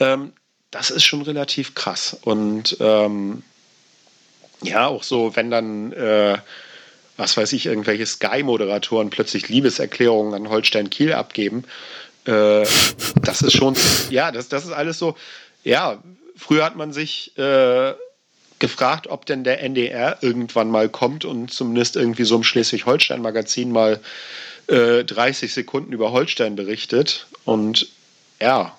Ähm, 0.00 0.32
das 0.70 0.90
ist 0.90 1.04
schon 1.04 1.22
relativ 1.22 1.74
krass. 1.74 2.16
Und 2.22 2.76
ähm, 2.80 3.42
ja, 4.62 4.86
auch 4.86 5.02
so, 5.02 5.36
wenn 5.36 5.50
dann, 5.50 5.92
äh, 5.92 6.38
was 7.16 7.36
weiß 7.36 7.52
ich, 7.54 7.66
irgendwelche 7.66 8.06
Sky-Moderatoren 8.06 9.10
plötzlich 9.10 9.48
Liebeserklärungen 9.48 10.34
an 10.34 10.50
Holstein 10.50 10.90
Kiel 10.90 11.12
abgeben, 11.12 11.64
äh, 12.26 12.66
das 13.22 13.42
ist 13.42 13.56
schon, 13.56 13.74
ja, 14.10 14.32
das, 14.32 14.48
das 14.48 14.64
ist 14.64 14.72
alles 14.72 14.98
so, 14.98 15.16
ja, 15.64 16.02
früher 16.36 16.64
hat 16.64 16.76
man 16.76 16.92
sich 16.92 17.36
äh, 17.38 17.94
gefragt, 18.58 19.06
ob 19.08 19.26
denn 19.26 19.44
der 19.44 19.62
NDR 19.62 20.18
irgendwann 20.22 20.70
mal 20.70 20.88
kommt 20.88 21.24
und 21.24 21.52
zumindest 21.52 21.96
irgendwie 21.96 22.24
so 22.24 22.36
im 22.36 22.44
Schleswig-Holstein-Magazin 22.44 23.70
mal 23.70 24.00
30 24.68 25.18
äh, 25.18 25.52
Sekunden 25.52 25.92
über 25.92 26.12
Holstein 26.12 26.56
berichtet. 26.56 27.26
Und 27.44 27.88
ja, 28.40 28.76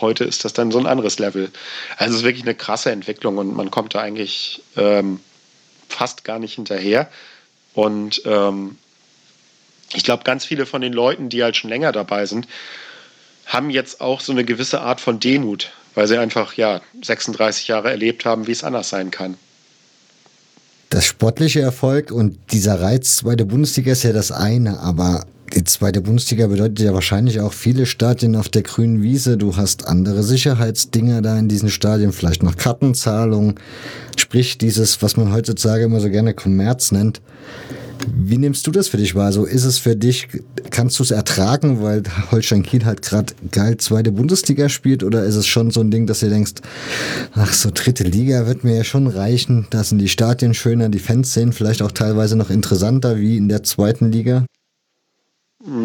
heute 0.00 0.24
ist 0.24 0.44
das 0.44 0.52
dann 0.52 0.72
so 0.72 0.78
ein 0.78 0.86
anderes 0.86 1.18
Level. 1.18 1.50
Also 1.96 2.14
es 2.14 2.20
ist 2.20 2.24
wirklich 2.24 2.44
eine 2.44 2.54
krasse 2.54 2.90
Entwicklung 2.90 3.38
und 3.38 3.54
man 3.54 3.70
kommt 3.70 3.94
da 3.94 4.00
eigentlich 4.00 4.62
ähm, 4.76 5.20
fast 5.88 6.24
gar 6.24 6.38
nicht 6.38 6.54
hinterher. 6.54 7.08
Und 7.74 8.22
ähm, 8.24 8.78
ich 9.94 10.04
glaube, 10.04 10.24
ganz 10.24 10.44
viele 10.44 10.66
von 10.66 10.80
den 10.80 10.92
Leuten, 10.92 11.28
die 11.28 11.42
halt 11.42 11.56
schon 11.56 11.70
länger 11.70 11.92
dabei 11.92 12.26
sind, 12.26 12.46
haben 13.46 13.70
jetzt 13.70 14.00
auch 14.00 14.20
so 14.20 14.32
eine 14.32 14.44
gewisse 14.44 14.80
Art 14.80 15.00
von 15.00 15.20
Demut, 15.20 15.72
weil 15.94 16.06
sie 16.06 16.18
einfach 16.18 16.54
ja 16.54 16.80
36 17.02 17.68
Jahre 17.68 17.90
erlebt 17.90 18.24
haben, 18.24 18.46
wie 18.46 18.52
es 18.52 18.64
anders 18.64 18.88
sein 18.88 19.10
kann. 19.10 19.36
Das 20.90 21.06
sportliche 21.06 21.60
Erfolg 21.60 22.10
und 22.10 22.38
dieser 22.52 22.80
Reiz 22.80 23.16
zweite 23.16 23.46
Bundesliga 23.46 23.92
ist 23.92 24.02
ja 24.02 24.12
das 24.12 24.30
eine, 24.30 24.78
aber 24.80 25.24
die 25.54 25.64
zweite 25.64 26.00
Bundesliga 26.00 26.46
bedeutet 26.46 26.80
ja 26.80 26.94
wahrscheinlich 26.94 27.40
auch 27.40 27.52
viele 27.52 27.84
Stadien 27.84 28.36
auf 28.36 28.48
der 28.48 28.62
grünen 28.62 29.02
Wiese. 29.02 29.36
Du 29.36 29.56
hast 29.56 29.86
andere 29.86 30.22
Sicherheitsdinger 30.22 31.20
da 31.20 31.38
in 31.38 31.48
diesen 31.48 31.68
Stadien, 31.68 32.12
vielleicht 32.12 32.42
noch 32.42 32.56
Kartenzahlung. 32.56 33.60
Sprich, 34.16 34.56
dieses, 34.56 35.02
was 35.02 35.16
man 35.16 35.32
heutzutage 35.32 35.84
immer 35.84 36.00
so 36.00 36.08
gerne 36.08 36.32
Kommerz 36.32 36.92
nennt. 36.92 37.20
Wie 38.06 38.38
nimmst 38.38 38.66
du 38.66 38.70
das 38.70 38.88
für 38.88 38.96
dich 38.96 39.14
wahr? 39.14 39.26
Also 39.26 39.44
ist 39.44 39.64
es 39.64 39.78
für 39.78 39.96
dich, 39.96 40.28
kannst 40.70 40.98
du 40.98 41.02
es 41.02 41.10
ertragen, 41.10 41.82
weil 41.82 42.02
Holstein 42.30 42.62
Kiel 42.62 42.84
halt 42.84 43.02
gerade 43.02 43.34
geil 43.50 43.76
zweite 43.76 44.12
Bundesliga 44.12 44.68
spielt? 44.68 45.04
Oder 45.04 45.24
ist 45.24 45.36
es 45.36 45.46
schon 45.46 45.70
so 45.70 45.80
ein 45.80 45.90
Ding, 45.90 46.06
dass 46.06 46.20
du 46.20 46.28
denkst, 46.28 46.54
ach, 47.34 47.52
so 47.52 47.70
dritte 47.72 48.04
Liga 48.04 48.46
wird 48.46 48.64
mir 48.64 48.76
ja 48.76 48.84
schon 48.84 49.06
reichen. 49.06 49.66
Da 49.70 49.84
sind 49.84 49.98
die 49.98 50.08
Stadien 50.08 50.54
schöner, 50.54 50.88
die 50.88 50.98
Fans 50.98 51.32
sehen 51.34 51.52
vielleicht 51.52 51.82
auch 51.82 51.92
teilweise 51.92 52.36
noch 52.36 52.50
interessanter 52.50 53.18
wie 53.18 53.36
in 53.36 53.48
der 53.48 53.62
zweiten 53.62 54.10
Liga? 54.10 54.46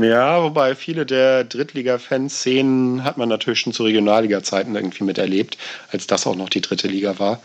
Ja, 0.01 0.41
wobei 0.41 0.73
viele 0.73 1.05
der 1.05 1.43
Drittliga-Fanszenen 1.43 3.03
hat 3.03 3.17
man 3.17 3.29
natürlich 3.29 3.59
schon 3.59 3.73
zu 3.73 3.83
Regionalliga-Zeiten 3.83 4.75
irgendwie 4.75 5.03
miterlebt, 5.03 5.57
als 5.91 6.07
das 6.07 6.25
auch 6.25 6.35
noch 6.35 6.49
die 6.49 6.61
dritte 6.61 6.87
Liga 6.87 7.19
war. 7.19 7.41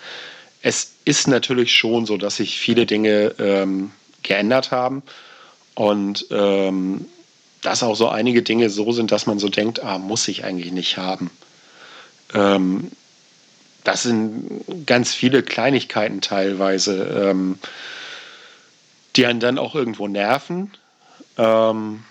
Es 0.62 0.92
ist 1.04 1.28
natürlich 1.28 1.74
schon 1.74 2.06
so, 2.06 2.16
dass 2.16 2.36
sich 2.36 2.58
viele 2.58 2.86
Dinge 2.86 3.34
ähm, 3.38 3.90
geändert 4.22 4.70
haben 4.70 5.02
und 5.74 6.26
ähm, 6.30 7.06
dass 7.62 7.82
auch 7.82 7.94
so 7.94 8.08
einige 8.08 8.42
Dinge 8.42 8.70
so 8.70 8.92
sind, 8.92 9.12
dass 9.12 9.26
man 9.26 9.38
so 9.38 9.48
denkt, 9.48 9.82
ah, 9.82 9.98
muss 9.98 10.26
ich 10.28 10.44
eigentlich 10.44 10.72
nicht 10.72 10.96
haben. 10.96 11.30
Ähm, 12.34 12.90
das 13.84 14.02
sind 14.02 14.86
ganz 14.86 15.14
viele 15.14 15.42
Kleinigkeiten 15.42 16.20
teilweise, 16.20 17.30
ähm, 17.30 17.58
die 19.16 19.26
einen 19.26 19.40
dann 19.40 19.58
auch 19.58 19.74
irgendwo 19.74 20.08
nerven. 20.08 20.72
Ähm, 21.38 22.04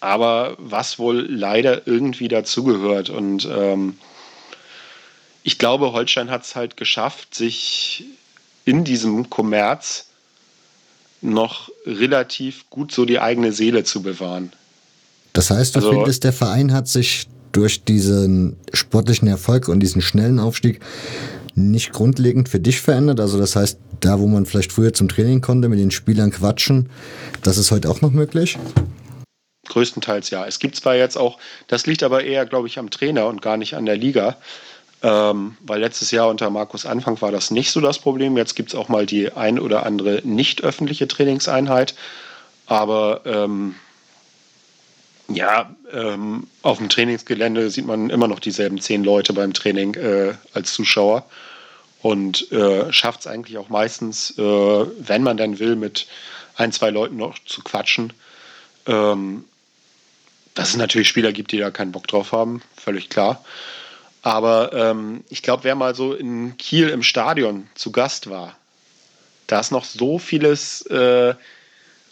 aber 0.00 0.56
was 0.58 0.98
wohl 0.98 1.26
leider 1.30 1.86
irgendwie 1.86 2.28
dazugehört. 2.28 3.08
Und 3.08 3.44
ähm, 3.44 3.98
ich 5.44 5.58
glaube, 5.58 5.92
Holstein 5.92 6.30
hat 6.30 6.42
es 6.42 6.56
halt 6.56 6.76
geschafft, 6.76 7.34
sich 7.34 8.04
in 8.64 8.84
diesem 8.84 9.30
Kommerz 9.30 10.08
noch 11.22 11.70
relativ 11.86 12.68
gut 12.70 12.92
so 12.92 13.04
die 13.04 13.20
eigene 13.20 13.52
Seele 13.52 13.84
zu 13.84 14.02
bewahren. 14.02 14.52
Das 15.32 15.50
heißt, 15.50 15.76
du 15.76 15.80
also, 15.80 15.92
findest, 15.92 16.24
der 16.24 16.32
Verein 16.32 16.72
hat 16.72 16.88
sich 16.88 17.28
durch 17.52 17.84
diesen 17.84 18.56
sportlichen 18.72 19.28
Erfolg 19.28 19.68
und 19.68 19.80
diesen 19.80 20.02
schnellen 20.02 20.38
Aufstieg 20.38 20.80
nicht 21.54 21.92
grundlegend 21.92 22.48
für 22.48 22.60
dich 22.60 22.80
verändert? 22.80 23.20
Also 23.20 23.38
das 23.38 23.56
heißt, 23.56 23.78
da 24.00 24.18
wo 24.18 24.26
man 24.26 24.46
vielleicht 24.46 24.72
früher 24.72 24.92
zum 24.92 25.08
Training 25.08 25.40
konnte, 25.40 25.68
mit 25.68 25.78
den 25.78 25.90
Spielern 25.90 26.30
quatschen, 26.30 26.90
das 27.42 27.56
ist 27.56 27.70
heute 27.70 27.88
auch 27.90 28.00
noch 28.00 28.10
möglich? 28.10 28.58
Größtenteils 29.68 30.30
ja. 30.30 30.46
Es 30.46 30.58
gibt 30.58 30.76
zwar 30.76 30.96
jetzt 30.96 31.16
auch, 31.16 31.38
das 31.68 31.86
liegt 31.86 32.02
aber 32.02 32.24
eher, 32.24 32.46
glaube 32.46 32.66
ich, 32.66 32.78
am 32.78 32.90
Trainer 32.90 33.26
und 33.26 33.42
gar 33.42 33.56
nicht 33.56 33.74
an 33.74 33.86
der 33.86 33.96
Liga. 33.96 34.36
Ähm, 35.02 35.56
weil 35.60 35.80
letztes 35.80 36.12
Jahr 36.12 36.28
unter 36.28 36.48
Markus 36.50 36.86
Anfang 36.86 37.20
war 37.20 37.32
das 37.32 37.50
nicht 37.50 37.72
so 37.72 37.80
das 37.80 37.98
Problem. 37.98 38.36
Jetzt 38.36 38.54
gibt 38.54 38.68
es 38.70 38.74
auch 38.74 38.88
mal 38.88 39.04
die 39.04 39.32
ein 39.32 39.58
oder 39.58 39.84
andere 39.84 40.20
nicht 40.24 40.62
öffentliche 40.62 41.08
Trainingseinheit. 41.08 41.94
Aber 42.66 43.22
ähm, 43.24 43.74
ja, 45.28 45.74
ähm, 45.92 46.46
auf 46.62 46.78
dem 46.78 46.88
Trainingsgelände 46.88 47.70
sieht 47.70 47.86
man 47.86 48.10
immer 48.10 48.28
noch 48.28 48.40
dieselben 48.40 48.80
zehn 48.80 49.02
Leute 49.02 49.32
beim 49.32 49.52
Training 49.52 49.94
äh, 49.94 50.34
als 50.52 50.74
Zuschauer 50.74 51.24
und 52.02 52.50
äh, 52.52 52.92
schafft 52.92 53.20
es 53.20 53.26
eigentlich 53.26 53.58
auch 53.58 53.68
meistens, 53.68 54.36
äh, 54.38 54.42
wenn 54.42 55.22
man 55.22 55.36
dann 55.36 55.58
will, 55.58 55.76
mit 55.76 56.06
ein, 56.56 56.72
zwei 56.72 56.90
Leuten 56.90 57.16
noch 57.16 57.38
zu 57.44 57.62
quatschen. 57.62 58.12
Ähm, 58.86 59.44
dass 60.54 60.70
es 60.70 60.76
natürlich 60.76 61.08
Spieler 61.08 61.32
gibt, 61.32 61.52
die 61.52 61.58
da 61.58 61.70
keinen 61.70 61.92
Bock 61.92 62.06
drauf 62.08 62.32
haben, 62.32 62.60
völlig 62.76 63.08
klar. 63.08 63.42
Aber 64.22 64.72
ähm, 64.72 65.24
ich 65.28 65.42
glaube, 65.42 65.64
wer 65.64 65.74
mal 65.74 65.94
so 65.94 66.14
in 66.14 66.56
Kiel 66.56 66.88
im 66.88 67.02
Stadion 67.02 67.68
zu 67.74 67.90
Gast 67.90 68.30
war, 68.30 68.56
da 69.48 69.60
ist 69.60 69.72
noch 69.72 69.84
so 69.84 70.18
vieles, 70.18 70.86
äh, 70.86 71.34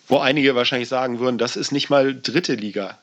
wo 0.08 0.18
einige 0.18 0.56
wahrscheinlich 0.56 0.88
sagen 0.88 1.20
würden, 1.20 1.38
das 1.38 1.56
ist 1.56 1.70
nicht 1.70 1.88
mal 1.88 2.14
dritte 2.20 2.54
Liga. 2.54 2.98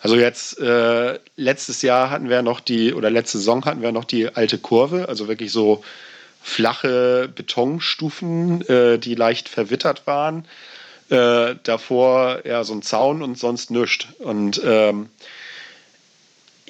Also 0.00 0.16
jetzt 0.16 0.58
äh, 0.60 1.18
letztes 1.36 1.80
Jahr 1.82 2.10
hatten 2.10 2.28
wir 2.28 2.42
noch 2.42 2.60
die, 2.60 2.92
oder 2.92 3.10
letzte 3.10 3.38
Saison 3.38 3.64
hatten 3.64 3.82
wir 3.82 3.92
noch 3.92 4.04
die 4.04 4.28
alte 4.28 4.58
Kurve, 4.58 5.08
also 5.08 5.26
wirklich 5.26 5.50
so 5.50 5.82
flache 6.42 7.28
Betonstufen, 7.34 8.60
äh, 8.68 8.98
die 8.98 9.14
leicht 9.14 9.48
verwittert 9.48 10.06
waren. 10.06 10.46
Äh, 11.08 11.56
davor 11.62 12.44
ja 12.44 12.62
so 12.64 12.74
ein 12.74 12.82
Zaun 12.82 13.22
und 13.22 13.38
sonst 13.38 13.70
nichts. 13.70 14.06
Und 14.18 14.60
ähm, 14.64 15.08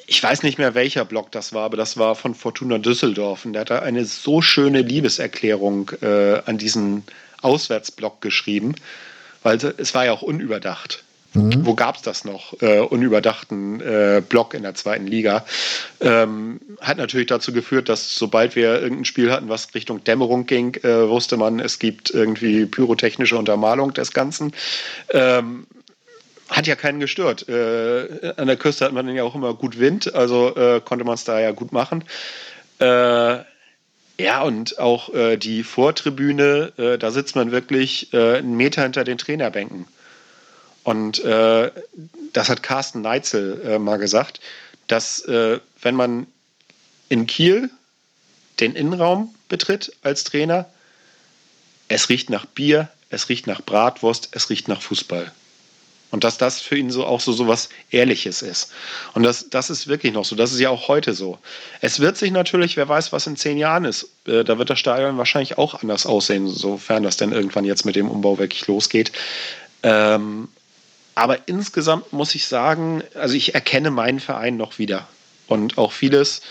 ich 0.07 0.23
weiß 0.23 0.43
nicht 0.43 0.59
mehr, 0.59 0.75
welcher 0.75 1.05
Block 1.05 1.33
das 1.33 1.53
war, 1.53 1.65
aber 1.65 1.77
das 1.77 1.97
war 1.97 2.15
von 2.15 2.35
Fortuna 2.35 2.79
Düsseldorf. 2.79 3.45
Und 3.45 3.55
der 3.55 3.63
hat 3.63 3.71
da 3.71 3.79
eine 3.81 4.05
so 4.05 4.41
schöne 4.41 4.83
Liebeserklärung 4.83 5.91
äh, 6.01 6.41
an 6.47 6.59
diesen 6.59 7.05
Auswärtsblock 7.43 8.21
geschrieben, 8.21 8.75
weil 9.43 9.57
es 9.57 9.95
war 9.95 10.05
ja 10.05 10.13
auch 10.13 10.23
unüberdacht. 10.23 11.05
Mhm. 11.35 11.67
Wo 11.67 11.75
gab 11.75 11.97
es 11.97 12.03
das 12.03 12.25
noch? 12.25 12.61
Äh, 12.63 12.81
unüberdachten 12.81 13.81
äh, 13.81 14.23
Block 14.27 14.55
in 14.55 14.63
der 14.63 14.75
zweiten 14.75 15.07
Liga. 15.07 15.45
Ähm, 16.01 16.61
hat 16.81 16.97
natürlich 16.97 17.27
dazu 17.27 17.53
geführt, 17.53 17.89
dass 17.89 18.15
sobald 18.17 18.57
wir 18.57 18.81
irgendein 18.81 19.05
Spiel 19.05 19.31
hatten, 19.31 19.49
was 19.49 19.75
Richtung 19.75 20.03
Dämmerung 20.03 20.47
ging, 20.47 20.75
äh, 20.83 21.09
wusste 21.09 21.37
man, 21.37 21.61
es 21.61 21.79
gibt 21.79 22.11
irgendwie 22.11 22.65
pyrotechnische 22.65 23.37
Untermalung 23.37 23.93
des 23.93 24.13
Ganzen. 24.13 24.53
Ähm, 25.11 25.67
hat 26.49 26.67
ja 26.67 26.77
keinen 26.77 27.01
gestört. 27.01 27.49
Äh, 27.49 28.35
an 28.37 28.47
der 28.47 28.57
Küste 28.57 28.85
hat 28.85 28.93
man 28.93 29.09
ja 29.09 29.25
auch 29.25 29.35
immer 29.35 29.55
gut 29.55 29.79
Wind, 29.79 30.15
also 30.15 30.55
äh, 30.57 30.81
konnte 30.81 31.05
man 31.05 31.15
es 31.15 31.25
da 31.25 31.41
ja 31.41 31.51
gut 31.53 31.73
machen. 31.73 32.05
Äh, 32.79 33.39
ja, 34.19 34.43
und 34.43 34.79
auch 34.79 35.13
äh, 35.13 35.37
die 35.37 35.63
Vortribüne, 35.63 36.73
äh, 36.79 36.99
da 36.99 37.11
sitzt 37.11 37.37
man 37.37 37.53
wirklich 37.53 38.13
äh, 38.15 38.39
einen 38.39 38.57
Meter 38.57 38.83
hinter 38.83 39.05
den 39.05 39.19
Trainerbänken. 39.19 39.87
Und 40.85 41.25
das 41.25 42.49
hat 42.49 42.63
Carsten 42.63 43.01
Neitzel 43.01 43.81
mal 43.81 43.97
gesagt, 43.97 44.39
dass 44.87 45.25
wenn 45.27 45.95
man 45.97 46.29
in 47.09 47.27
Kiel 47.27 47.71
den 48.61 48.77
Innenraum 48.77 49.35
betritt 49.49 49.97
als 50.03 50.23
Trainer, 50.23 50.71
es 51.89 52.09
riecht 52.09 52.31
nach 52.31 52.47
Bier, 52.47 52.89
es 53.11 53.29
riecht 53.29 53.49
nach 53.49 53.63
Bratwurst, 53.63 54.29
es 54.31 54.49
riecht 54.49 54.69
nach 54.69 54.81
Fußball. 54.81 55.33
Und 56.11 56.25
dass 56.25 56.39
das 56.39 56.61
für 56.61 56.77
ihn 56.77 56.91
so 56.91 57.05
auch 57.05 57.21
so, 57.21 57.33
so 57.33 57.49
was 57.49 57.69
Ehrliches 57.91 58.41
ist. 58.43 58.73
Und 59.15 59.25
das, 59.25 59.51
das 59.51 59.71
ist 59.71 59.89
wirklich 59.89 60.13
noch 60.13 60.25
so. 60.25 60.37
Das 60.37 60.53
ist 60.53 60.61
ja 60.61 60.71
auch 60.71 60.89
heute 60.89 61.15
so. 61.15 61.39
Es 61.81 61.99
wird 62.01 62.17
sich 62.17 62.31
natürlich, 62.31 62.77
wer 62.77 62.89
weiß, 62.89 63.13
was 63.13 63.27
in 63.27 63.37
zehn 63.37 63.59
Jahren 63.59 63.85
ist, 63.85 64.09
äh, 64.27 64.45
da 64.45 64.59
wird 64.59 64.71
das 64.71 64.79
Stadion 64.79 65.19
wahrscheinlich 65.19 65.59
auch 65.59 65.83
anders 65.83 66.07
aussehen, 66.07 66.49
sofern 66.49 67.03
das 67.03 67.17
denn 67.17 67.33
irgendwann 67.33 67.65
jetzt 67.65 67.85
mit 67.85 67.97
dem 67.97 68.09
Umbau 68.09 68.39
wirklich 68.39 68.67
losgeht. 68.67 69.11
Ähm, 69.83 70.49
aber 71.17 71.49
insgesamt 71.49 72.13
muss 72.13 72.35
ich 72.35 72.47
sagen, 72.47 73.03
also 73.15 73.35
ich 73.35 73.55
erkenne 73.55 73.91
meinen 73.91 74.21
Verein 74.21 74.57
noch 74.57 74.79
wieder. 74.79 75.09
Und 75.49 75.79
auch 75.79 75.93
vieles, 75.93 76.43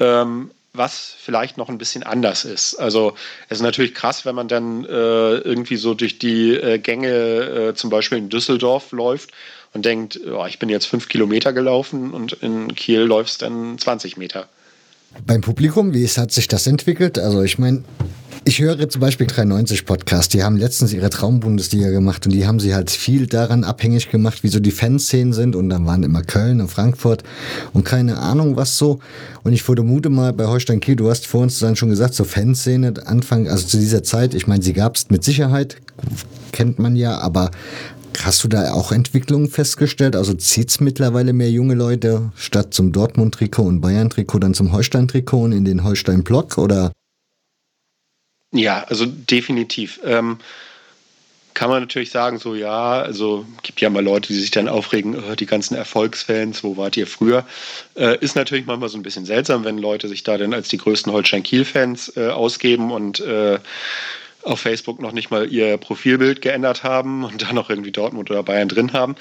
ähm, 0.00 0.50
was 0.72 1.14
vielleicht 1.18 1.56
noch 1.56 1.68
ein 1.68 1.78
bisschen 1.78 2.02
anders 2.02 2.44
ist. 2.44 2.76
Also 2.76 3.14
es 3.48 3.58
ist 3.58 3.62
natürlich 3.62 3.94
krass, 3.94 4.24
wenn 4.24 4.34
man 4.34 4.48
dann 4.48 4.84
äh, 4.84 4.88
irgendwie 4.88 5.76
so 5.76 5.94
durch 5.94 6.18
die 6.18 6.54
äh, 6.54 6.78
Gänge 6.78 7.08
äh, 7.08 7.74
zum 7.74 7.90
Beispiel 7.90 8.18
in 8.18 8.28
Düsseldorf 8.28 8.92
läuft 8.92 9.30
und 9.72 9.84
denkt, 9.84 10.20
oh, 10.26 10.46
ich 10.46 10.58
bin 10.58 10.68
jetzt 10.68 10.86
fünf 10.86 11.08
Kilometer 11.08 11.52
gelaufen 11.52 12.12
und 12.12 12.34
in 12.34 12.74
Kiel 12.74 13.00
läufst 13.00 13.42
dann 13.42 13.78
20 13.78 14.16
Meter. 14.16 14.48
Beim 15.26 15.40
Publikum, 15.40 15.94
wie 15.94 16.06
hat 16.06 16.32
sich 16.32 16.48
das 16.48 16.66
entwickelt? 16.66 17.18
Also 17.18 17.42
ich 17.42 17.58
meine, 17.58 17.82
ich 18.44 18.60
höre 18.60 18.88
zum 18.88 19.00
Beispiel 19.00 19.26
93 19.26 19.84
Podcast, 19.84 20.32
die 20.32 20.42
haben 20.42 20.56
letztens 20.56 20.92
ihre 20.92 21.10
Traumbundesliga 21.10 21.90
gemacht 21.90 22.24
und 22.26 22.32
die 22.32 22.46
haben 22.46 22.60
sie 22.60 22.74
halt 22.74 22.90
viel 22.90 23.26
daran 23.26 23.64
abhängig 23.64 24.10
gemacht, 24.10 24.42
wie 24.42 24.48
so 24.48 24.60
die 24.60 24.70
Fanszenen 24.70 25.32
sind 25.32 25.56
und 25.56 25.68
dann 25.68 25.86
waren 25.86 26.02
immer 26.02 26.22
Köln 26.22 26.60
und 26.60 26.68
Frankfurt 26.68 27.24
und 27.72 27.84
keine 27.84 28.18
Ahnung 28.18 28.56
was 28.56 28.78
so. 28.78 29.00
Und 29.44 29.52
ich 29.52 29.62
vermute 29.62 30.08
mal 30.08 30.32
bei 30.32 30.46
Holstein 30.46 30.80
Kiel, 30.80 30.96
du 30.96 31.10
hast 31.10 31.26
vor 31.26 31.42
uns 31.42 31.58
dann 31.58 31.76
schon 31.76 31.90
gesagt, 31.90 32.14
so 32.14 32.24
Fanszene, 32.24 32.94
Anfang, 33.04 33.48
also 33.48 33.66
zu 33.66 33.78
dieser 33.78 34.02
Zeit, 34.02 34.34
ich 34.34 34.46
meine, 34.46 34.62
sie 34.62 34.72
gab 34.72 34.96
es 34.96 35.10
mit 35.10 35.24
Sicherheit, 35.24 35.76
kennt 36.52 36.78
man 36.78 36.96
ja, 36.96 37.18
aber 37.18 37.50
Hast 38.22 38.44
du 38.44 38.48
da 38.48 38.72
auch 38.72 38.92
Entwicklungen 38.92 39.48
festgestellt? 39.48 40.16
Also 40.16 40.34
zieht 40.34 40.70
es 40.70 40.80
mittlerweile 40.80 41.32
mehr 41.32 41.50
junge 41.50 41.74
Leute 41.74 42.32
statt 42.36 42.74
zum 42.74 42.92
Dortmund-Trikot 42.92 43.62
und 43.62 43.80
Bayern-Trikot 43.80 44.38
dann 44.40 44.54
zum 44.54 44.72
Holstein-Trikot 44.72 45.44
und 45.44 45.52
in 45.52 45.64
den 45.64 45.84
Holstein-Block? 45.84 46.58
Oder 46.58 46.92
ja, 48.52 48.84
also 48.88 49.06
definitiv. 49.06 50.00
Ähm, 50.04 50.38
kann 51.54 51.70
man 51.70 51.82
natürlich 51.82 52.10
sagen, 52.10 52.38
so 52.38 52.54
ja, 52.54 53.02
also 53.02 53.44
gibt 53.64 53.80
ja 53.80 53.90
mal 53.90 54.04
Leute, 54.04 54.28
die 54.28 54.38
sich 54.38 54.52
dann 54.52 54.68
aufregen, 54.68 55.16
oh, 55.16 55.34
die 55.34 55.46
ganzen 55.46 55.74
Erfolgsfans, 55.74 56.62
wo 56.62 56.76
wart 56.76 56.96
ihr 56.96 57.06
früher? 57.06 57.44
Äh, 57.96 58.16
ist 58.20 58.36
natürlich 58.36 58.66
manchmal 58.66 58.88
so 58.88 58.96
ein 58.96 59.02
bisschen 59.02 59.24
seltsam, 59.24 59.64
wenn 59.64 59.76
Leute 59.76 60.06
sich 60.06 60.22
da 60.22 60.38
dann 60.38 60.54
als 60.54 60.68
die 60.68 60.78
größten 60.78 61.12
Holstein-Kiel-Fans 61.12 62.16
äh, 62.16 62.28
ausgeben 62.28 62.92
und 62.92 63.18
äh, 63.20 63.58
auf 64.48 64.60
Facebook 64.60 65.00
noch 65.00 65.12
nicht 65.12 65.30
mal 65.30 65.50
ihr 65.52 65.76
Profilbild 65.76 66.42
geändert 66.42 66.82
haben 66.82 67.24
und 67.24 67.42
da 67.48 67.52
noch 67.52 67.70
irgendwie 67.70 67.92
Dortmund 67.92 68.30
oder 68.30 68.42
Bayern 68.42 68.68
drin 68.68 68.92
haben. 68.92 69.16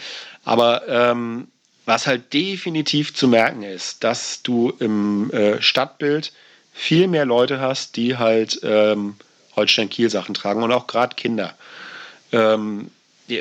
Aber 0.46 0.88
ähm, 0.88 1.48
was 1.86 2.08
halt 2.08 2.34
definitiv 2.34 3.14
zu 3.14 3.28
merken 3.28 3.64
ist, 3.64 4.04
dass 4.04 4.42
du 4.44 4.74
im 4.80 5.32
äh, 5.32 5.62
Stadtbild 5.62 6.34
viel 6.74 7.08
mehr 7.08 7.26
Leute 7.26 7.60
hast, 7.60 7.96
die 7.96 8.18
halt 8.18 8.60
ähm, 8.64 9.16
Holstein-Kiel-Sachen 9.56 10.36
tragen 10.36 10.64
und 10.64 10.72
auch 10.72 10.88
gerade 10.88 11.16
Kinder. 11.16 11.56
Ähm, 12.32 12.92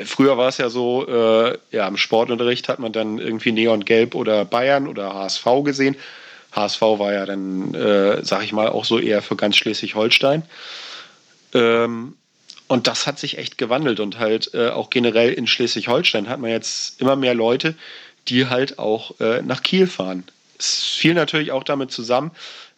früher 0.05 0.37
war 0.37 0.49
es 0.49 0.57
ja 0.57 0.69
so, 0.69 1.07
äh, 1.07 1.57
ja, 1.71 1.87
im 1.87 1.97
Sportunterricht 1.97 2.67
hat 2.69 2.79
man 2.79 2.91
dann 2.91 3.19
irgendwie 3.19 3.51
Neon-Gelb 3.51 4.15
oder 4.15 4.45
Bayern 4.45 4.87
oder 4.87 5.13
HSV 5.13 5.45
gesehen. 5.63 5.95
HSV 6.53 6.81
war 6.81 7.13
ja 7.13 7.25
dann, 7.25 7.73
äh, 7.73 8.23
sag 8.23 8.43
ich 8.43 8.53
mal, 8.53 8.69
auch 8.69 8.85
so 8.85 8.97
eher 8.97 9.21
für 9.21 9.35
ganz 9.35 9.57
Schleswig-Holstein. 9.57 10.43
Ähm, 11.53 12.15
und 12.67 12.87
das 12.87 13.07
hat 13.07 13.17
sich 13.17 13.37
echt 13.37 13.57
gewandelt 13.57 13.99
und 13.99 14.19
halt 14.19 14.53
äh, 14.53 14.69
auch 14.69 14.89
generell 14.89 15.31
in 15.33 15.47
Schleswig-Holstein 15.47 16.27
hat 16.27 16.39
man 16.39 16.51
jetzt 16.51 16.99
immer 16.99 17.15
mehr 17.15 17.33
Leute, 17.33 17.75
die 18.27 18.47
halt 18.47 18.77
auch 18.77 19.19
äh, 19.19 19.41
nach 19.41 19.63
Kiel 19.63 19.87
fahren. 19.87 20.25
Es 20.59 20.83
fiel 20.83 21.13
natürlich 21.13 21.51
auch 21.51 21.63
damit 21.63 21.91
zusammen, 21.91 22.31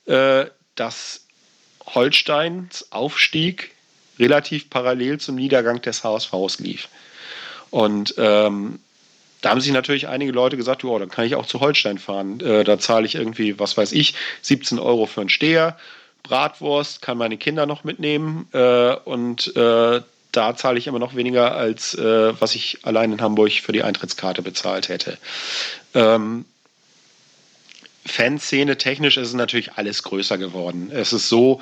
äh, 0.06 0.46
dass 0.76 1.26
Holsteins 1.88 2.92
Aufstieg 2.92 3.72
relativ 4.20 4.70
parallel 4.70 5.20
zum 5.20 5.36
Niedergang 5.36 5.82
des 5.82 6.04
HSVs 6.04 6.60
lief. 6.60 6.90
Und 7.72 8.14
ähm, 8.18 8.80
da 9.42 9.52
haben 9.52 9.62
sich 9.62 9.72
natürlich 9.72 10.08
einige 10.08 10.32
Leute 10.32 10.58
gesagt, 10.58 10.84
oh, 10.84 11.00
dann 11.00 11.10
kann 11.10 11.26
ich 11.26 11.36
auch 11.36 11.46
zu 11.46 11.62
Holstein 11.62 11.98
fahren. 11.98 12.40
Äh, 12.42 12.64
da 12.64 12.78
zahle 12.78 13.06
ich 13.06 13.16
irgendwie, 13.16 13.58
was 13.60 13.78
weiß 13.78 13.94
ich, 13.94 14.14
17 14.42 14.80
Euro 14.80 15.06
für 15.06 15.22
einen 15.22 15.30
Steher, 15.30 15.78
Bratwurst, 16.24 17.02
kann 17.02 17.18
meine 17.18 17.38
Kinder 17.38 17.66
noch 17.66 17.84
mitnehmen 17.84 18.48
äh, 18.54 18.96
und 18.96 19.56
äh, 19.56 20.02
da 20.32 20.56
zahle 20.56 20.78
ich 20.78 20.88
immer 20.88 21.00
noch 21.00 21.16
weniger, 21.16 21.56
als 21.56 21.96
äh, 21.96 22.40
was 22.40 22.56
ich 22.56 22.80
allein 22.84 23.12
in 23.12 23.22
Hamburg 23.22 23.52
für 23.52 23.72
die 23.72 23.84
Eintrittskarte 23.84 24.42
bezahlt 24.42 24.90
hätte. 24.90 25.18
Ähm, 25.94 26.46
Fanszene 28.06 28.78
technisch 28.78 29.18
ist 29.18 29.30
es 29.30 29.34
natürlich 29.34 29.74
alles 29.74 30.04
größer 30.04 30.38
geworden. 30.38 30.92
Es 30.92 31.14
ist 31.14 31.30
so, 31.30 31.62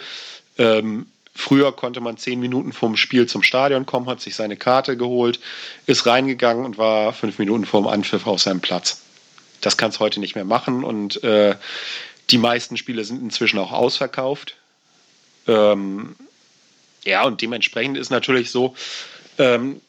ähm, 0.58 1.08
früher 1.34 1.72
konnte 1.72 2.02
man 2.02 2.18
zehn 2.18 2.40
Minuten 2.40 2.74
vorm 2.74 2.98
Spiel 2.98 3.28
zum 3.28 3.44
Stadion 3.44 3.86
kommen, 3.86 4.08
hat 4.08 4.22
sich 4.22 4.36
seine 4.36 4.58
Karte 4.58 4.98
geholt, 4.98 5.40
ist 5.86 6.06
reingegangen 6.06 6.66
und 6.66 6.78
war 6.78 7.14
fünf 7.14 7.40
Minuten 7.40 7.66
vorm 7.66 7.88
Anpfiff 7.88 8.28
auf 8.28 8.42
seinem 8.42 8.62
Platz. 8.62 9.02
Das 9.62 9.78
kann 9.78 9.90
es 9.90 10.00
heute 10.00 10.20
nicht 10.20 10.36
mehr 10.36 10.46
machen 10.46 10.84
und 10.84 11.24
äh, 11.24 11.56
die 12.30 12.38
meisten 12.38 12.78
Spiele 12.78 13.04
sind 13.04 13.22
inzwischen 13.22 13.60
auch 13.60 13.72
ausverkauft. 13.72 14.56
Ähm, 15.48 16.16
ja, 17.04 17.24
und 17.24 17.42
dementsprechend 17.42 17.98
ist 17.98 18.10
natürlich 18.10 18.52
so, 18.52 18.76
ähm, 19.38 19.82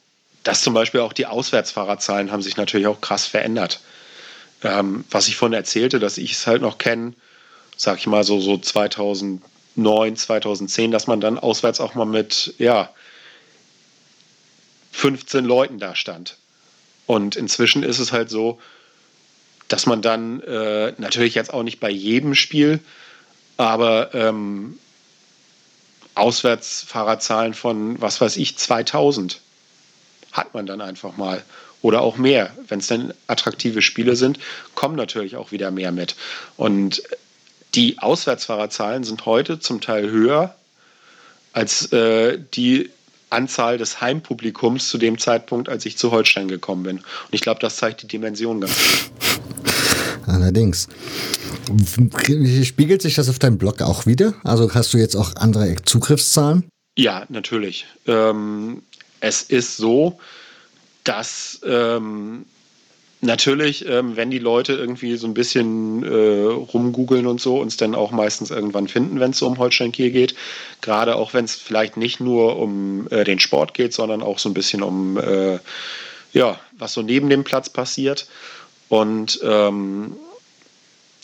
dass 0.44 0.62
zum 0.62 0.74
Beispiel 0.74 1.00
auch 1.00 1.12
die 1.12 1.26
Auswärtsfahrerzahlen 1.26 2.30
haben 2.30 2.42
sich 2.42 2.56
natürlich 2.56 2.86
auch 2.86 3.00
krass 3.00 3.26
verändert 3.26 3.80
ähm, 4.62 5.04
was 5.10 5.28
ich 5.28 5.36
von 5.36 5.52
erzählte, 5.52 5.98
dass 5.98 6.18
ich 6.18 6.32
es 6.32 6.46
halt 6.46 6.62
noch 6.62 6.78
kenne, 6.78 7.14
sag 7.76 7.98
ich 7.98 8.06
mal 8.06 8.24
so, 8.24 8.40
so 8.40 8.58
2009, 8.58 10.16
2010, 10.16 10.90
dass 10.90 11.06
man 11.06 11.20
dann 11.20 11.38
auswärts 11.38 11.80
auch 11.80 11.94
mal 11.94 12.06
mit, 12.06 12.54
ja, 12.58 12.90
15 14.92 15.44
Leuten 15.44 15.78
da 15.78 15.94
stand. 15.94 16.36
Und 17.06 17.36
inzwischen 17.36 17.82
ist 17.82 18.00
es 18.00 18.12
halt 18.12 18.30
so, 18.30 18.60
dass 19.68 19.86
man 19.86 20.02
dann 20.02 20.40
äh, 20.42 20.92
natürlich 20.98 21.34
jetzt 21.34 21.52
auch 21.52 21.62
nicht 21.62 21.80
bei 21.80 21.90
jedem 21.90 22.34
Spiel, 22.34 22.80
aber 23.56 24.14
ähm, 24.14 24.78
Auswärtsfahrerzahlen 26.14 27.54
von, 27.54 28.00
was 28.00 28.20
weiß 28.20 28.36
ich, 28.36 28.56
2000 28.56 29.40
hat 30.32 30.54
man 30.54 30.66
dann 30.66 30.80
einfach 30.80 31.16
mal. 31.16 31.42
Oder 31.80 32.00
auch 32.00 32.16
mehr. 32.16 32.50
Wenn 32.66 32.80
es 32.80 32.88
dann 32.88 33.14
attraktive 33.28 33.82
Spiele 33.82 34.16
sind, 34.16 34.40
kommen 34.74 34.96
natürlich 34.96 35.36
auch 35.36 35.52
wieder 35.52 35.70
mehr 35.70 35.92
mit. 35.92 36.16
Und 36.56 37.02
die 37.76 38.00
Auswärtsfahrerzahlen 38.00 39.04
sind 39.04 39.26
heute 39.26 39.60
zum 39.60 39.80
Teil 39.80 40.10
höher 40.10 40.56
als 41.52 41.92
äh, 41.92 42.38
die 42.54 42.90
Anzahl 43.30 43.78
des 43.78 44.00
Heimpublikums 44.00 44.88
zu 44.88 44.98
dem 44.98 45.18
Zeitpunkt, 45.18 45.68
als 45.68 45.86
ich 45.86 45.96
zu 45.96 46.10
Holstein 46.10 46.48
gekommen 46.48 46.82
bin. 46.82 46.96
Und 46.98 47.04
ich 47.32 47.40
glaube, 47.40 47.60
das 47.60 47.76
zeigt 47.76 48.02
die 48.02 48.06
Dimension 48.06 48.60
ganz 48.60 48.72
gut. 48.76 49.10
Allerdings. 50.26 50.88
Spiegelt 52.64 53.02
sich 53.02 53.14
das 53.14 53.28
auf 53.28 53.38
deinem 53.38 53.58
Blog 53.58 53.82
auch 53.82 54.06
wieder? 54.06 54.34
Also 54.44 54.72
hast 54.74 54.94
du 54.94 54.98
jetzt 54.98 55.16
auch 55.16 55.36
andere 55.36 55.76
Zugriffszahlen? 55.84 56.64
Ja, 56.96 57.24
natürlich. 57.28 57.86
Ähm, 58.06 58.82
es 59.20 59.42
ist 59.42 59.76
so, 59.76 60.18
dass 61.04 61.60
ähm, 61.64 62.44
natürlich, 63.20 63.86
ähm, 63.88 64.16
wenn 64.16 64.30
die 64.30 64.38
Leute 64.38 64.74
irgendwie 64.74 65.16
so 65.16 65.26
ein 65.26 65.34
bisschen 65.34 66.02
äh, 66.04 66.44
rumgoogeln 66.44 67.26
und 67.26 67.40
so, 67.40 67.60
uns 67.60 67.76
dann 67.76 67.94
auch 67.94 68.10
meistens 68.10 68.50
irgendwann 68.50 68.88
finden, 68.88 69.20
wenn 69.20 69.32
es 69.32 69.38
so 69.38 69.46
um 69.46 69.58
Holstein 69.58 69.92
Kiel 69.92 70.10
geht. 70.10 70.34
Gerade 70.80 71.16
auch 71.16 71.34
wenn 71.34 71.44
es 71.44 71.54
vielleicht 71.54 71.96
nicht 71.96 72.20
nur 72.20 72.56
um 72.56 73.08
äh, 73.10 73.24
den 73.24 73.40
Sport 73.40 73.74
geht, 73.74 73.92
sondern 73.92 74.22
auch 74.22 74.38
so 74.38 74.48
ein 74.48 74.54
bisschen 74.54 74.82
um, 74.82 75.18
äh, 75.18 75.58
ja, 76.32 76.58
was 76.72 76.92
so 76.92 77.02
neben 77.02 77.28
dem 77.28 77.44
Platz 77.44 77.68
passiert. 77.68 78.28
Und 78.88 79.40
ähm, 79.42 80.16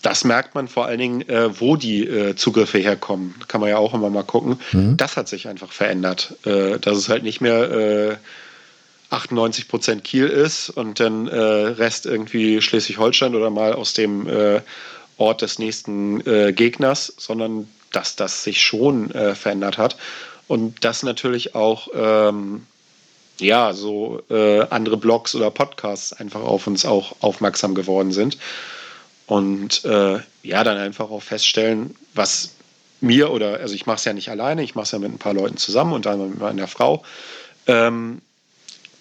das 0.02 0.24
merkt 0.24 0.54
man 0.54 0.68
vor 0.68 0.86
allen 0.86 0.98
Dingen, 0.98 1.28
äh, 1.28 1.60
wo 1.60 1.76
die 1.76 2.06
äh, 2.06 2.36
Zugriffe 2.36 2.78
herkommen. 2.78 3.34
Kann 3.48 3.60
man 3.60 3.70
ja 3.70 3.78
auch 3.78 3.94
immer 3.94 4.10
mal 4.10 4.24
gucken. 4.24 4.58
Mhm. 4.72 4.96
Das 4.96 5.16
hat 5.16 5.28
sich 5.28 5.48
einfach 5.48 5.72
verändert. 5.72 6.34
Äh, 6.44 6.78
dass 6.78 6.98
es 6.98 7.08
halt 7.08 7.22
nicht 7.22 7.40
mehr 7.40 8.18
98 9.14 9.68
Prozent 9.68 10.04
Kiel 10.04 10.26
ist 10.26 10.70
und 10.70 11.00
dann 11.00 11.28
äh, 11.28 11.36
Rest 11.38 12.06
irgendwie 12.06 12.60
Schleswig-Holstein 12.60 13.34
oder 13.34 13.50
mal 13.50 13.72
aus 13.72 13.94
dem 13.94 14.28
äh, 14.28 14.60
Ort 15.16 15.42
des 15.42 15.58
nächsten 15.58 16.26
äh, 16.26 16.52
Gegners, 16.52 17.14
sondern 17.16 17.68
dass 17.92 18.16
das 18.16 18.42
sich 18.42 18.60
schon 18.60 19.10
äh, 19.12 19.34
verändert 19.34 19.78
hat 19.78 19.96
und 20.48 20.84
dass 20.84 21.02
natürlich 21.02 21.54
auch 21.54 21.88
ähm, 21.94 22.66
ja 23.38 23.72
so 23.72 24.22
äh, 24.30 24.62
andere 24.70 24.96
Blogs 24.96 25.34
oder 25.34 25.50
Podcasts 25.50 26.12
einfach 26.12 26.40
auf 26.40 26.66
uns 26.66 26.84
auch 26.84 27.16
aufmerksam 27.20 27.74
geworden 27.74 28.12
sind 28.12 28.38
und 29.26 29.84
äh, 29.84 30.18
ja 30.42 30.64
dann 30.64 30.76
einfach 30.76 31.10
auch 31.10 31.22
feststellen, 31.22 31.94
was 32.14 32.50
mir 33.00 33.30
oder 33.30 33.60
also 33.60 33.74
ich 33.74 33.86
mache 33.86 33.96
es 33.96 34.04
ja 34.04 34.12
nicht 34.12 34.30
alleine, 34.30 34.62
ich 34.62 34.74
mache 34.74 34.84
es 34.84 34.92
ja 34.92 34.98
mit 34.98 35.12
ein 35.12 35.18
paar 35.18 35.34
Leuten 35.34 35.56
zusammen 35.56 35.92
und 35.92 36.06
dann 36.06 36.30
mit 36.30 36.40
meiner 36.40 36.68
Frau. 36.68 37.04
Ähm, 37.66 38.20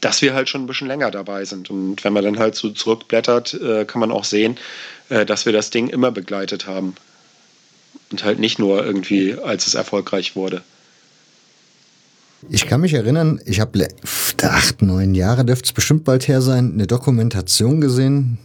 dass 0.04 0.22
wir 0.22 0.34
halt 0.34 0.50
schon 0.50 0.64
ein 0.64 0.68
bisschen 0.68 0.88
länger 0.88 1.12
dabei 1.12 1.46
sind. 1.46 1.70
Und 1.70 2.04
wenn 2.04 2.12
man 2.12 2.24
dann 2.24 2.38
halt 2.38 2.56
so 2.56 2.70
zurückblättert, 2.70 3.54
äh, 3.54 3.86
kann 3.86 4.02
man 4.02 4.12
auch 4.12 4.26
sehen, 4.26 4.58
äh, 5.10 5.26
dass 5.26 5.46
wir 5.46 5.54
das 5.54 5.70
Ding 5.70 5.88
immer 5.88 6.12
begleitet 6.12 6.68
haben. 6.68 6.96
Und 8.12 8.24
halt 8.24 8.38
nicht 8.38 8.60
nur 8.60 8.86
irgendwie, 8.86 9.36
als 9.36 9.66
es 9.66 9.76
erfolgreich 9.76 10.36
wurde. 10.36 10.62
Ich 12.50 12.68
kann 12.68 12.82
mich 12.82 12.94
erinnern, 12.94 13.40
ich 13.46 13.62
habe 13.62 13.88
acht, 14.42 14.82
neun 14.82 15.16
Jahre, 15.16 15.46
dürfte 15.46 15.68
es 15.68 15.74
bestimmt 15.74 16.04
bald 16.04 16.28
her 16.28 16.42
sein, 16.42 16.74
eine 16.74 16.86
Dokumentation 16.86 17.80
gesehen 17.80 18.38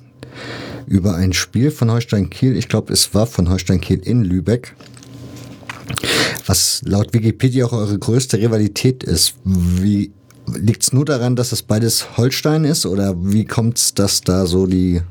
über 0.86 1.16
ein 1.16 1.32
Spiel 1.32 1.72
von 1.72 1.90
Holstein 1.90 2.30
Kiel. 2.30 2.56
Ich 2.56 2.68
glaube, 2.68 2.92
es 2.92 3.12
war 3.14 3.26
von 3.26 3.50
Holstein 3.50 3.80
Kiel 3.80 3.98
in 3.98 4.22
Lübeck. 4.22 4.74
Was 6.46 6.82
laut 6.84 7.12
Wikipedia 7.12 7.66
auch 7.66 7.72
eure 7.72 7.98
größte 7.98 8.38
Rivalität 8.38 9.02
ist. 9.02 9.34
Wie 9.44 10.12
Liegt 10.56 10.82
es 10.82 10.92
nur 10.92 11.04
daran, 11.04 11.36
dass 11.36 11.52
es 11.52 11.62
beides 11.62 12.16
Holstein 12.16 12.64
ist 12.64 12.86
oder 12.86 13.14
wie 13.16 13.44
kommt 13.44 13.78
es, 13.78 13.94
dass 13.94 14.20
da 14.20 14.46
so 14.46 14.66
die. 14.66 15.02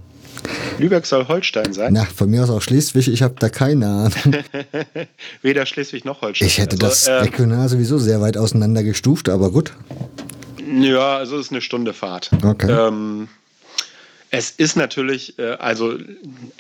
Lübeck 0.78 1.06
soll 1.06 1.28
Holstein 1.28 1.74
sein? 1.74 1.94
Na, 1.94 2.06
von 2.06 2.30
mir 2.30 2.44
aus 2.44 2.50
auch 2.50 2.62
Schleswig, 2.62 3.08
ich 3.08 3.24
habe 3.24 3.36
da 3.40 3.50
keine 3.50 3.88
Ahnung. 3.88 4.44
Weder 5.42 5.66
Schleswig 5.66 6.06
noch 6.06 6.22
Holstein. 6.22 6.48
Ich 6.48 6.60
hätte 6.60 6.76
also, 6.76 6.88
das 6.88 7.08
ähm, 7.08 7.16
regional 7.24 7.68
sowieso 7.68 7.98
sehr 7.98 8.22
weit 8.22 8.38
auseinander 8.38 8.84
gestuft, 8.84 9.30
aber 9.30 9.52
gut. 9.52 9.74
Ja, 10.80 11.18
also 11.18 11.38
es 11.38 11.48
ist 11.48 11.52
eine 11.52 11.62
Stunde 11.62 11.94
Fahrt. 11.94 12.30
Okay. 12.44 12.72
Ähm, 12.72 13.28
es 14.30 14.52
ist 14.52 14.76
natürlich, 14.76 15.40
äh, 15.40 15.54
also 15.54 15.98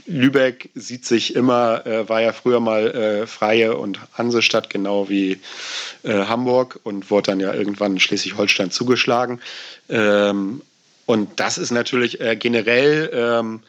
Lübeck 0.06 0.69
sieht 0.73 1.06
sich 1.06 1.35
immer, 1.35 1.85
äh, 1.85 2.07
war 2.07 2.22
ja 2.22 2.31
früher 2.31 2.60
mal 2.60 2.88
äh, 2.88 3.27
freie 3.27 3.77
und 3.77 3.99
Hansestadt, 4.14 4.69
genau 4.69 5.10
wie 5.10 5.39
äh, 6.03 6.26
Hamburg 6.26 6.80
und 6.84 7.11
wurde 7.11 7.31
dann 7.31 7.39
ja 7.39 7.53
irgendwann 7.53 7.99
Schleswig-Holstein 7.99 8.72
zugeschlagen. 8.72 9.41
Ähm, 9.89 10.61
und 11.06 11.39
das 11.39 11.57
ist 11.57 11.72
natürlich 11.72 12.22
äh, 12.22 12.35
generell, 12.35 13.10
ähm, 13.14 13.61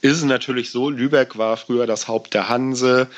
ist 0.00 0.18
es 0.18 0.24
natürlich 0.24 0.70
so, 0.70 0.90
Lübeck 0.90 1.38
war 1.38 1.56
früher 1.56 1.86
das 1.86 2.06
Haupt 2.06 2.34
der 2.34 2.48
Hanse, 2.48 3.08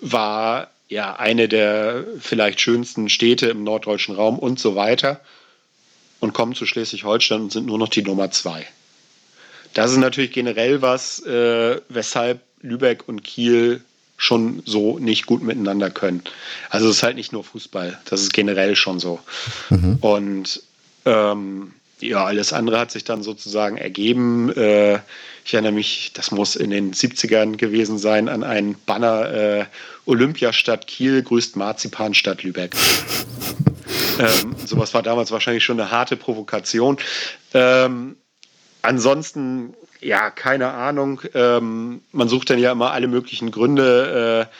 war 0.00 0.70
ja 0.88 1.16
eine 1.16 1.48
der 1.48 2.04
vielleicht 2.20 2.60
schönsten 2.60 3.08
Städte 3.08 3.46
im 3.46 3.62
norddeutschen 3.62 4.14
Raum 4.14 4.38
und 4.38 4.58
so 4.58 4.74
weiter 4.74 5.20
und 6.20 6.32
kommen 6.32 6.54
zu 6.54 6.66
Schleswig-Holstein 6.66 7.42
und 7.42 7.52
sind 7.52 7.66
nur 7.66 7.78
noch 7.78 7.88
die 7.88 8.02
Nummer 8.02 8.30
zwei. 8.30 8.66
Das 9.74 9.90
ist 9.90 9.98
natürlich 9.98 10.32
generell 10.32 10.82
was, 10.82 11.20
äh, 11.24 11.80
weshalb 11.88 12.40
Lübeck 12.60 13.08
und 13.08 13.22
Kiel 13.22 13.82
schon 14.16 14.62
so 14.66 14.98
nicht 14.98 15.26
gut 15.26 15.42
miteinander 15.42 15.90
können. 15.90 16.22
Also 16.70 16.88
es 16.88 16.96
ist 16.96 17.02
halt 17.04 17.16
nicht 17.16 17.32
nur 17.32 17.44
Fußball, 17.44 17.98
das 18.06 18.20
ist 18.20 18.32
generell 18.34 18.74
schon 18.74 18.98
so. 18.98 19.20
Mhm. 19.70 19.98
Und 20.00 20.62
ähm, 21.04 21.72
ja, 22.00 22.24
alles 22.24 22.52
andere 22.52 22.78
hat 22.78 22.90
sich 22.90 23.04
dann 23.04 23.22
sozusagen 23.22 23.76
ergeben. 23.76 24.52
Äh, 24.56 25.00
ich 25.44 25.54
erinnere 25.54 25.72
mich, 25.72 26.12
das 26.14 26.30
muss 26.30 26.56
in 26.56 26.70
den 26.70 26.92
70ern 26.92 27.56
gewesen 27.56 27.98
sein, 27.98 28.28
an 28.28 28.44
einen 28.44 28.74
Banner 28.86 29.32
äh, 29.32 29.64
Olympiastadt 30.06 30.86
Kiel 30.86 31.22
grüßt 31.22 31.56
Marzipanstadt 31.56 32.42
Lübeck. 32.42 32.74
ähm, 34.18 34.54
sowas 34.64 34.94
war 34.94 35.02
damals 35.02 35.30
wahrscheinlich 35.30 35.64
schon 35.64 35.80
eine 35.80 35.90
harte 35.90 36.16
Provokation. 36.16 36.98
Ähm, 37.54 38.16
ansonsten, 38.82 39.74
ja, 40.00 40.30
keine 40.30 40.72
Ahnung. 40.72 41.20
Ähm, 41.34 42.02
man 42.12 42.28
sucht 42.28 42.50
dann 42.50 42.58
ja 42.58 42.72
immer 42.72 42.92
alle 42.92 43.08
möglichen 43.08 43.50
Gründe, 43.50 44.48
äh, 44.48 44.54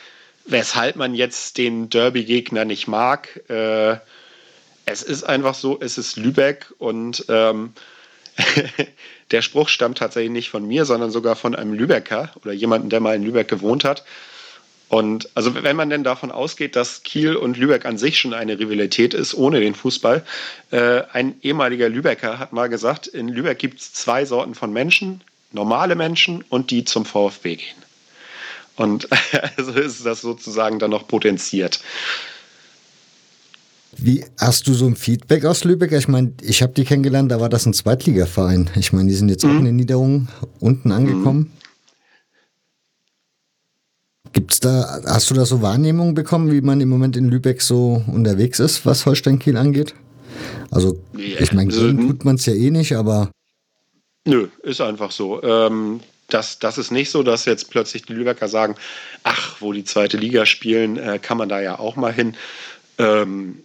weshalb 0.45 0.95
man 0.95 1.15
jetzt 1.15 1.57
den 1.57 1.89
Derby-Gegner 1.89 2.65
nicht 2.65 2.87
mag. 2.87 3.41
Äh, 3.49 3.97
es 4.85 5.03
ist 5.03 5.23
einfach 5.23 5.53
so, 5.53 5.79
es 5.79 5.97
ist 5.97 6.17
Lübeck 6.17 6.73
und 6.79 7.25
ähm, 7.29 7.73
der 9.31 9.41
Spruch 9.41 9.69
stammt 9.69 9.99
tatsächlich 9.99 10.31
nicht 10.31 10.49
von 10.49 10.67
mir, 10.67 10.85
sondern 10.85 11.11
sogar 11.11 11.35
von 11.35 11.55
einem 11.55 11.73
Lübecker 11.73 12.31
oder 12.43 12.53
jemandem, 12.53 12.89
der 12.89 12.99
mal 12.99 13.15
in 13.15 13.23
Lübeck 13.23 13.47
gewohnt 13.47 13.83
hat. 13.83 14.03
Und 14.89 15.29
also 15.35 15.53
wenn 15.53 15.75
man 15.75 15.91
denn 15.91 16.03
davon 16.03 16.31
ausgeht, 16.31 16.75
dass 16.75 17.03
Kiel 17.03 17.35
und 17.35 17.57
Lübeck 17.57 17.85
an 17.85 17.99
sich 17.99 18.19
schon 18.19 18.33
eine 18.33 18.59
Rivalität 18.59 19.13
ist, 19.13 19.35
ohne 19.35 19.59
den 19.59 19.75
Fußball, 19.75 20.25
äh, 20.71 21.03
ein 21.13 21.35
ehemaliger 21.43 21.89
Lübecker 21.89 22.39
hat 22.39 22.53
mal 22.53 22.69
gesagt, 22.69 23.05
in 23.05 23.29
Lübeck 23.29 23.59
gibt 23.59 23.79
es 23.79 23.93
zwei 23.93 24.25
Sorten 24.25 24.55
von 24.55 24.73
Menschen, 24.73 25.21
normale 25.51 25.95
Menschen 25.95 26.43
und 26.49 26.71
die 26.71 26.85
zum 26.85 27.05
VfB 27.05 27.57
gehen. 27.57 27.77
Und 28.75 29.07
also 29.57 29.73
ist 29.73 30.03
das 30.05 30.21
sozusagen 30.21 30.79
dann 30.79 30.89
noch 30.89 31.07
potenziert. 31.07 31.79
Wie 33.95 34.25
hast 34.39 34.67
du 34.67 34.73
so 34.73 34.87
ein 34.87 34.95
Feedback 34.95 35.45
aus 35.45 35.65
Lübeck? 35.65 35.91
Ich 35.91 36.07
meine, 36.07 36.31
ich 36.41 36.63
habe 36.63 36.73
die 36.73 36.85
kennengelernt, 36.85 37.31
da 37.31 37.39
war 37.39 37.49
das 37.49 37.67
ein 37.67 37.73
Zweitligaverein. 37.73 38.71
Ich 38.75 38.91
meine, 38.91 39.09
die 39.09 39.15
sind 39.15 39.29
jetzt 39.29 39.43
mhm. 39.43 39.51
auch 39.51 39.59
in 39.59 39.65
den 39.65 39.75
Niederungen 39.75 40.29
unten 40.59 40.91
angekommen. 40.91 41.51
Gibt's 44.33 44.59
da, 44.59 45.01
hast 45.05 45.29
du 45.29 45.35
da 45.35 45.45
so 45.45 45.61
Wahrnehmungen 45.61 46.13
bekommen, 46.13 46.51
wie 46.51 46.61
man 46.61 46.81
im 46.81 46.89
Moment 46.89 47.17
in 47.17 47.29
Lübeck 47.29 47.61
so 47.61 48.03
unterwegs 48.07 48.59
ist, 48.59 48.85
was 48.85 49.05
Holstein 49.05 49.39
Kiel 49.39 49.57
angeht? 49.57 49.95
Also, 50.71 50.99
ja, 51.17 51.39
ich 51.39 51.51
meine, 51.51 51.71
also, 51.71 51.91
tut 51.91 52.25
man 52.25 52.35
es 52.35 52.45
ja 52.45 52.53
eh 52.53 52.69
nicht, 52.69 52.95
aber. 52.95 53.31
Nö, 54.25 54.47
ist 54.63 54.81
einfach 54.81 55.11
so. 55.11 55.41
Ähm, 55.41 56.01
das, 56.27 56.59
das 56.59 56.77
ist 56.77 56.91
nicht 56.91 57.09
so, 57.09 57.23
dass 57.23 57.45
jetzt 57.45 57.71
plötzlich 57.71 58.03
die 58.03 58.13
Lübecker 58.13 58.47
sagen, 58.47 58.75
ach, 59.23 59.55
wo 59.59 59.73
die 59.73 59.83
zweite 59.83 60.17
Liga 60.17 60.45
spielen, 60.45 60.97
äh, 60.97 61.19
kann 61.19 61.37
man 61.37 61.49
da 61.49 61.59
ja 61.59 61.79
auch 61.79 61.95
mal 61.95 62.13
hin. 62.13 62.35
Ähm, 62.99 63.63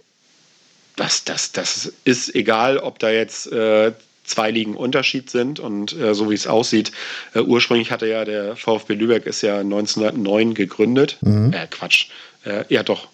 das, 0.97 1.25
das, 1.25 1.53
das 1.53 1.93
ist 2.05 2.35
egal, 2.35 2.79
ob 2.79 2.99
da 2.99 3.11
jetzt 3.11 3.51
äh, 3.53 3.93
zwei 4.25 4.51
Ligen 4.51 4.75
Unterschied 4.75 5.31
sind 5.31 5.61
und 5.61 5.93
äh, 5.93 6.15
so 6.15 6.31
wie 6.31 6.35
es 6.35 6.47
aussieht, 6.47 6.93
äh, 7.35 7.41
ursprünglich 7.41 7.91
hatte 7.91 8.07
ja 8.07 8.25
der 8.25 8.57
VfB 8.57 8.95
Lübeck 8.95 9.27
ist 9.27 9.43
ja 9.43 9.59
1909 9.61 10.55
gegründet. 10.55 11.19
Mhm. 11.21 11.53
Äh, 11.53 11.67
Quatsch. 11.71 12.09
Äh, 12.45 12.65
ja, 12.69 12.83
doch. 12.83 13.09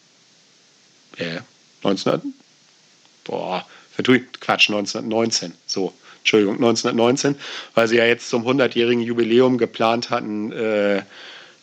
Äh, 1.16 1.40
1900. 1.82 2.22
Boah, 3.24 3.66
vertue 3.92 4.20
Quatsch, 4.40 4.70
1919. 4.70 5.52
So, 5.66 5.92
Entschuldigung, 6.20 6.56
1919, 6.56 7.36
weil 7.74 7.88
sie 7.88 7.96
ja 7.96 8.04
jetzt 8.04 8.28
zum 8.28 8.46
100-jährigen 8.46 9.02
Jubiläum 9.02 9.58
geplant 9.58 10.10
hatten, 10.10 10.52
äh, 10.52 11.02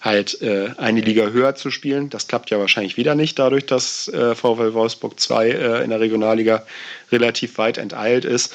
halt 0.02 0.41
äh, 0.41 0.69
eine 0.78 1.02
Liga 1.02 1.28
höher 1.28 1.56
zu 1.56 1.72
spielen. 1.72 2.10
Das 2.10 2.28
klappt 2.28 2.49
ja 2.49 2.60
wahrscheinlich 2.60 2.98
wieder 2.98 3.15
nicht, 3.15 3.40
dadurch, 3.40 3.65
dass 3.65 4.07
äh, 4.07 4.36
VfL 4.36 4.74
Wolfsburg 4.74 5.19
2 5.19 5.49
äh, 5.49 5.84
in 5.84 5.90
der 5.90 5.99
Regionalliga 5.99 6.65
relativ 7.11 7.57
weit 7.57 7.78
enteilt 7.78 8.26
ist. 8.26 8.53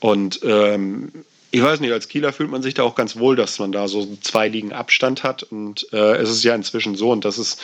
Und 0.00 0.40
ähm, 0.42 1.12
ich 1.50 1.62
weiß 1.62 1.80
nicht, 1.80 1.92
als 1.92 2.08
Kieler 2.08 2.32
fühlt 2.32 2.50
man 2.50 2.62
sich 2.62 2.74
da 2.74 2.82
auch 2.82 2.94
ganz 2.94 3.16
wohl, 3.16 3.36
dass 3.36 3.58
man 3.58 3.72
da 3.72 3.88
so 3.88 4.06
zwei 4.20 4.48
Ligen 4.48 4.72
Abstand 4.72 5.22
hat. 5.22 5.42
Und 5.42 5.86
äh, 5.92 6.16
es 6.16 6.30
ist 6.30 6.44
ja 6.44 6.54
inzwischen 6.54 6.96
so, 6.96 7.10
und 7.10 7.24
das 7.24 7.38
ist 7.38 7.60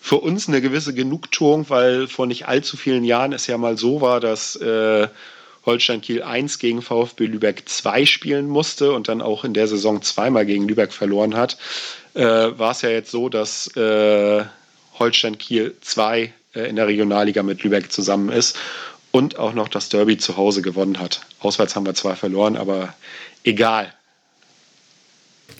für 0.00 0.16
uns 0.16 0.48
eine 0.48 0.60
gewisse 0.60 0.94
Genugtuung, 0.94 1.68
weil 1.70 2.06
vor 2.08 2.26
nicht 2.26 2.46
allzu 2.46 2.76
vielen 2.76 3.04
Jahren 3.04 3.32
es 3.32 3.46
ja 3.46 3.56
mal 3.56 3.78
so 3.78 4.00
war, 4.00 4.20
dass 4.20 4.54
äh, 4.56 5.08
Holstein 5.64 6.02
Kiel 6.02 6.22
1 6.22 6.58
gegen 6.58 6.82
VfB 6.82 7.24
Lübeck 7.26 7.62
2 7.66 8.04
spielen 8.04 8.46
musste 8.46 8.92
und 8.92 9.08
dann 9.08 9.22
auch 9.22 9.44
in 9.44 9.54
der 9.54 9.66
Saison 9.66 10.02
zweimal 10.02 10.44
gegen 10.44 10.68
Lübeck 10.68 10.92
verloren 10.92 11.34
hat, 11.34 11.56
äh, 12.12 12.22
war 12.22 12.72
es 12.72 12.82
ja 12.82 12.90
jetzt 12.90 13.10
so, 13.10 13.30
dass 13.30 13.74
äh, 13.76 14.44
Holstein 14.98 15.38
Kiel 15.38 15.74
2 15.80 16.32
äh, 16.54 16.68
in 16.68 16.76
der 16.76 16.86
Regionalliga 16.86 17.42
mit 17.42 17.62
Lübeck 17.62 17.90
zusammen 17.90 18.30
ist 18.30 18.58
und 19.14 19.38
auch 19.38 19.54
noch 19.54 19.68
das 19.68 19.90
Derby 19.90 20.18
zu 20.18 20.36
Hause 20.36 20.60
gewonnen 20.60 20.98
hat. 20.98 21.20
Auswärts 21.38 21.76
haben 21.76 21.86
wir 21.86 21.94
zwar 21.94 22.16
verloren, 22.16 22.56
aber 22.56 22.92
egal. 23.44 23.94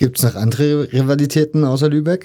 Gibt 0.00 0.18
es 0.18 0.24
noch 0.24 0.34
andere 0.34 0.92
Rivalitäten 0.92 1.64
außer 1.64 1.88
Lübeck? 1.88 2.24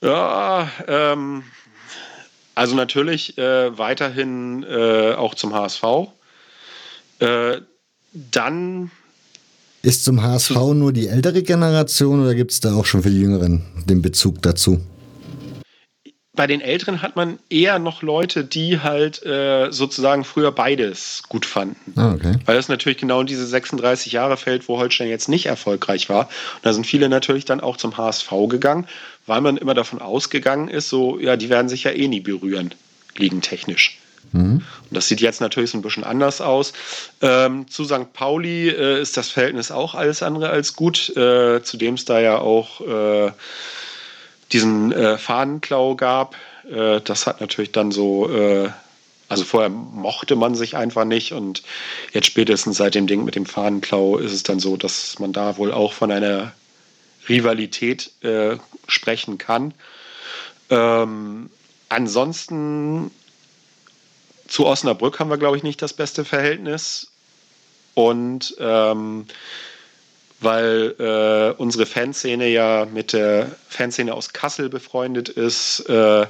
Ja, 0.00 0.70
ähm, 0.86 1.42
also 2.54 2.76
natürlich 2.76 3.36
äh, 3.38 3.76
weiterhin 3.76 4.62
äh, 4.62 5.14
auch 5.14 5.34
zum 5.34 5.52
HSV. 5.52 5.82
Äh, 7.18 7.56
dann. 8.12 8.92
Ist 9.82 10.04
zum 10.04 10.22
HSV 10.22 10.54
nur 10.74 10.92
die 10.92 11.08
ältere 11.08 11.42
Generation 11.42 12.22
oder 12.22 12.36
gibt 12.36 12.52
es 12.52 12.60
da 12.60 12.72
auch 12.76 12.86
schon 12.86 13.02
für 13.02 13.10
die 13.10 13.20
Jüngeren 13.20 13.66
den 13.84 14.00
Bezug 14.00 14.42
dazu? 14.42 14.80
Bei 16.36 16.46
den 16.46 16.60
Älteren 16.60 17.02
hat 17.02 17.16
man 17.16 17.38
eher 17.50 17.78
noch 17.78 18.02
Leute, 18.02 18.44
die 18.44 18.80
halt 18.80 19.24
äh, 19.24 19.72
sozusagen 19.72 20.24
früher 20.24 20.52
beides 20.52 21.22
gut 21.28 21.46
fanden. 21.46 21.98
Ah, 21.98 22.12
okay. 22.12 22.34
Weil 22.44 22.56
das 22.56 22.68
natürlich 22.68 22.98
genau 22.98 23.22
in 23.22 23.26
diese 23.26 23.46
36 23.46 24.12
Jahre 24.12 24.36
fällt, 24.36 24.68
wo 24.68 24.78
Holstein 24.78 25.08
jetzt 25.08 25.28
nicht 25.28 25.46
erfolgreich 25.46 26.08
war. 26.08 26.26
Und 26.26 26.64
da 26.64 26.72
sind 26.72 26.86
viele 26.86 27.08
natürlich 27.08 27.46
dann 27.46 27.60
auch 27.60 27.76
zum 27.76 27.96
HSV 27.96 28.30
gegangen, 28.48 28.86
weil 29.26 29.40
man 29.40 29.56
immer 29.56 29.74
davon 29.74 30.00
ausgegangen 30.00 30.68
ist, 30.68 30.88
so, 30.88 31.18
ja, 31.18 31.36
die 31.36 31.48
werden 31.48 31.68
sich 31.68 31.84
ja 31.84 31.90
eh 31.90 32.06
nie 32.06 32.20
berühren, 32.20 32.74
liegentechnisch. 33.16 33.98
Mhm. 34.32 34.62
Und 34.90 34.90
das 34.90 35.08
sieht 35.08 35.20
jetzt 35.20 35.40
natürlich 35.40 35.70
so 35.70 35.78
ein 35.78 35.82
bisschen 35.82 36.04
anders 36.04 36.40
aus. 36.40 36.72
Ähm, 37.22 37.68
zu 37.68 37.84
St. 37.84 38.12
Pauli 38.12 38.68
äh, 38.68 39.00
ist 39.00 39.16
das 39.16 39.30
Verhältnis 39.30 39.70
auch 39.70 39.94
alles 39.94 40.22
andere 40.22 40.50
als 40.50 40.74
gut, 40.74 41.16
äh, 41.16 41.62
zudem 41.62 41.94
es 41.94 42.04
da 42.04 42.20
ja 42.20 42.38
auch 42.38 42.80
äh, 42.80 43.32
diesen 44.52 44.92
äh, 44.92 45.18
Fahnenklau 45.18 45.94
gab. 45.94 46.36
Äh, 46.70 47.00
das 47.00 47.26
hat 47.26 47.40
natürlich 47.40 47.72
dann 47.72 47.92
so, 47.92 48.30
äh, 48.30 48.70
also 49.28 49.44
vorher 49.44 49.70
mochte 49.70 50.36
man 50.36 50.54
sich 50.54 50.76
einfach 50.76 51.04
nicht 51.04 51.32
und 51.32 51.62
jetzt 52.12 52.26
spätestens 52.26 52.76
seit 52.76 52.94
dem 52.94 53.06
Ding 53.06 53.24
mit 53.24 53.34
dem 53.34 53.46
Fahnenklau 53.46 54.18
ist 54.18 54.32
es 54.32 54.42
dann 54.42 54.60
so, 54.60 54.76
dass 54.76 55.18
man 55.18 55.32
da 55.32 55.56
wohl 55.56 55.72
auch 55.72 55.92
von 55.92 56.12
einer 56.12 56.52
Rivalität 57.28 58.12
äh, 58.22 58.56
sprechen 58.86 59.38
kann. 59.38 59.74
Ähm, 60.70 61.50
ansonsten 61.88 63.10
zu 64.46 64.66
Osnabrück 64.66 65.18
haben 65.18 65.30
wir, 65.30 65.38
glaube 65.38 65.56
ich, 65.56 65.62
nicht 65.62 65.82
das 65.82 65.92
beste 65.92 66.24
Verhältnis. 66.24 67.10
Und 67.94 68.54
ähm, 68.60 69.26
weil 70.40 70.94
äh, 70.98 71.60
unsere 71.60 71.86
Fanszene 71.86 72.48
ja 72.48 72.86
mit 72.92 73.12
der 73.12 73.50
Fanszene 73.68 74.14
aus 74.14 74.32
Kassel 74.32 74.68
befreundet 74.68 75.28
ist, 75.28 75.80
äh, 75.88 76.26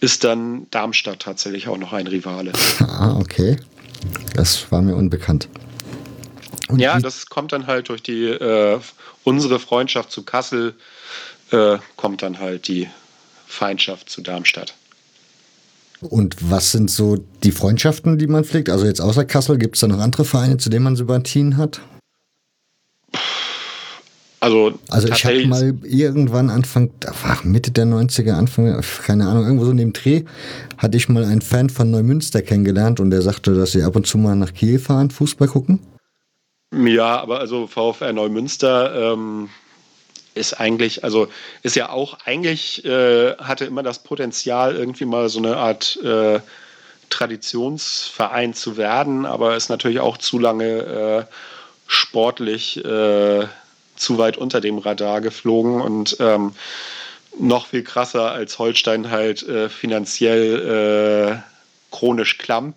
ist 0.00 0.24
dann 0.24 0.66
Darmstadt 0.70 1.20
tatsächlich 1.20 1.68
auch 1.68 1.78
noch 1.78 1.92
ein 1.92 2.06
Rivale. 2.06 2.52
Ah, 2.80 3.16
okay. 3.18 3.56
Das 4.34 4.70
war 4.70 4.82
mir 4.82 4.96
unbekannt. 4.96 5.48
Und 6.68 6.78
ja, 6.78 6.98
das 6.98 7.26
kommt 7.26 7.52
dann 7.52 7.66
halt 7.66 7.88
durch 7.88 8.02
die 8.02 8.24
äh, 8.24 8.78
unsere 9.22 9.58
Freundschaft 9.58 10.10
zu 10.10 10.22
Kassel 10.22 10.74
äh, 11.50 11.78
kommt 11.96 12.22
dann 12.22 12.38
halt 12.38 12.68
die 12.68 12.88
Feindschaft 13.46 14.10
zu 14.10 14.20
Darmstadt. 14.22 14.74
Und 16.00 16.36
was 16.40 16.72
sind 16.72 16.90
so 16.90 17.16
die 17.42 17.52
Freundschaften, 17.52 18.18
die 18.18 18.26
man 18.26 18.44
pflegt? 18.44 18.68
Also 18.68 18.86
jetzt 18.86 19.00
außer 19.00 19.24
Kassel, 19.24 19.58
gibt 19.58 19.76
es 19.76 19.80
da 19.80 19.88
noch 19.88 20.00
andere 20.00 20.24
Vereine, 20.24 20.58
zu 20.58 20.68
denen 20.68 20.84
man 20.84 20.96
Sympathien 20.96 21.56
hat? 21.56 21.80
Also, 24.44 24.78
also 24.90 25.08
ich 25.08 25.24
habe 25.24 25.46
mal 25.46 25.74
irgendwann 25.84 26.50
Anfang, 26.50 26.90
ach, 27.06 27.44
Mitte 27.44 27.70
der 27.70 27.86
90er, 27.86 28.32
Anfang, 28.32 28.78
keine 29.02 29.26
Ahnung, 29.26 29.44
irgendwo 29.44 29.64
so 29.64 29.70
in 29.70 29.78
dem 29.78 29.94
Dreh, 29.94 30.24
hatte 30.76 30.98
ich 30.98 31.08
mal 31.08 31.24
einen 31.24 31.40
Fan 31.40 31.70
von 31.70 31.90
Neumünster 31.90 32.42
kennengelernt 32.42 33.00
und 33.00 33.10
der 33.10 33.22
sagte, 33.22 33.54
dass 33.54 33.72
sie 33.72 33.82
ab 33.82 33.96
und 33.96 34.06
zu 34.06 34.18
mal 34.18 34.36
nach 34.36 34.52
Kiel 34.52 34.78
fahren, 34.78 35.10
Fußball 35.10 35.48
gucken. 35.48 35.80
Ja, 36.74 37.20
aber 37.22 37.40
also 37.40 37.66
VfR 37.66 38.12
Neumünster 38.12 39.12
ähm, 39.14 39.48
ist 40.34 40.60
eigentlich, 40.60 41.04
also 41.04 41.28
ist 41.62 41.76
ja 41.76 41.88
auch 41.88 42.18
eigentlich, 42.26 42.84
äh, 42.84 43.36
hatte 43.36 43.64
immer 43.64 43.82
das 43.82 44.02
Potenzial, 44.02 44.74
irgendwie 44.74 45.06
mal 45.06 45.30
so 45.30 45.38
eine 45.38 45.56
Art 45.56 45.98
äh, 46.04 46.40
Traditionsverein 47.08 48.52
zu 48.52 48.76
werden, 48.76 49.24
aber 49.24 49.56
ist 49.56 49.70
natürlich 49.70 50.00
auch 50.00 50.18
zu 50.18 50.38
lange 50.38 50.66
äh, 50.66 51.24
sportlich 51.86 52.84
äh, 52.84 53.46
zu 53.96 54.18
weit 54.18 54.36
unter 54.36 54.60
dem 54.60 54.78
Radar 54.78 55.20
geflogen 55.20 55.80
und 55.80 56.16
ähm, 56.20 56.52
noch 57.38 57.66
viel 57.66 57.82
krasser 57.82 58.30
als 58.30 58.58
Holstein 58.58 59.10
halt 59.10 59.42
äh, 59.42 59.68
finanziell 59.68 61.40
äh, 61.40 61.94
chronisch 61.94 62.38
klamm. 62.38 62.74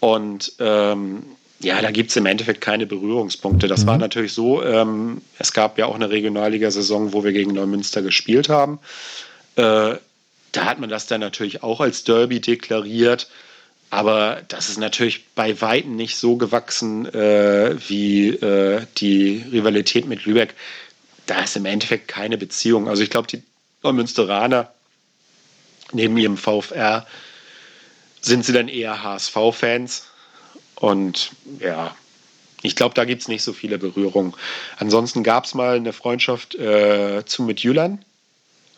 Und 0.00 0.52
ähm, 0.58 1.24
ja, 1.60 1.82
da 1.82 1.90
gibt 1.90 2.10
es 2.10 2.16
im 2.16 2.26
Endeffekt 2.26 2.60
keine 2.60 2.86
Berührungspunkte. 2.86 3.66
Das 3.66 3.82
mhm. 3.82 3.86
war 3.88 3.98
natürlich 3.98 4.32
so. 4.32 4.62
Ähm, 4.62 5.22
es 5.38 5.52
gab 5.52 5.78
ja 5.78 5.86
auch 5.86 5.94
eine 5.94 6.10
Regionalliga-Saison, 6.10 7.12
wo 7.12 7.24
wir 7.24 7.32
gegen 7.32 7.52
Neumünster 7.52 8.02
gespielt 8.02 8.48
haben. 8.48 8.78
Äh, 9.56 9.96
da 10.52 10.64
hat 10.64 10.78
man 10.78 10.88
das 10.88 11.06
dann 11.06 11.20
natürlich 11.20 11.62
auch 11.62 11.80
als 11.80 12.04
Derby 12.04 12.40
deklariert. 12.40 13.28
Aber 13.90 14.42
das 14.48 14.68
ist 14.68 14.78
natürlich 14.78 15.26
bei 15.34 15.60
Weitem 15.60 15.96
nicht 15.96 16.16
so 16.16 16.36
gewachsen 16.36 17.06
äh, 17.06 17.76
wie 17.88 18.28
äh, 18.28 18.84
die 18.98 19.44
Rivalität 19.50 20.06
mit 20.06 20.26
Lübeck. 20.26 20.54
Da 21.26 21.42
ist 21.42 21.56
im 21.56 21.64
Endeffekt 21.64 22.08
keine 22.08 22.36
Beziehung. 22.36 22.88
Also 22.88 23.02
ich 23.02 23.10
glaube, 23.10 23.28
die 23.28 23.42
Neumünsteraner 23.82 24.70
neben 25.92 26.16
ihrem 26.18 26.36
VfR 26.36 27.06
sind 28.20 28.44
sie 28.44 28.52
dann 28.52 28.68
eher 28.68 29.02
HSV-Fans. 29.02 30.06
Und 30.74 31.30
ja, 31.60 31.96
ich 32.62 32.76
glaube, 32.76 32.94
da 32.94 33.04
gibt 33.04 33.22
es 33.22 33.28
nicht 33.28 33.42
so 33.42 33.52
viele 33.52 33.78
Berührungen. 33.78 34.34
Ansonsten 34.76 35.22
gab 35.22 35.44
es 35.44 35.54
mal 35.54 35.76
eine 35.76 35.92
Freundschaft 35.92 36.54
äh, 36.56 37.24
zu 37.24 37.42
Midtjylland, 37.42 38.04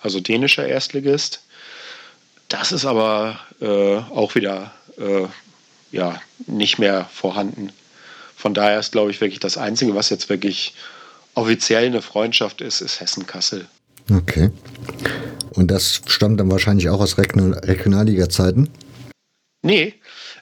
also 0.01 0.21
dänischer 0.21 0.67
Erstligist. 0.67 1.43
Das 2.49 2.73
ist 2.73 2.85
aber 2.85 3.41
äh, 3.61 3.97
auch 3.97 4.35
wieder 4.35 4.73
äh, 5.01 5.27
ja, 5.91 6.21
nicht 6.47 6.79
mehr 6.79 7.09
vorhanden. 7.13 7.73
Von 8.37 8.55
daher 8.55 8.79
ist, 8.79 8.93
glaube 8.93 9.11
ich, 9.11 9.21
wirklich 9.21 9.41
das 9.41 9.59
Einzige, 9.59 9.95
was 9.95 10.11
jetzt 10.11 10.29
wirklich 10.29 10.75
offiziell 11.35 11.87
eine 11.87 12.03
Freundschaft 12.03 12.61
ist, 12.61 12.81
ist 12.81 13.01
Hessen-Kassel. 13.01 13.67
Okay. 14.11 14.51
Und 15.55 15.71
das 15.71 16.03
stammt 16.07 16.41
dann 16.41 16.51
wahrscheinlich 16.51 16.89
auch 16.89 17.01
aus 17.01 17.19
Regionalliga-Zeiten? 17.19 18.69
Nee, 19.63 19.95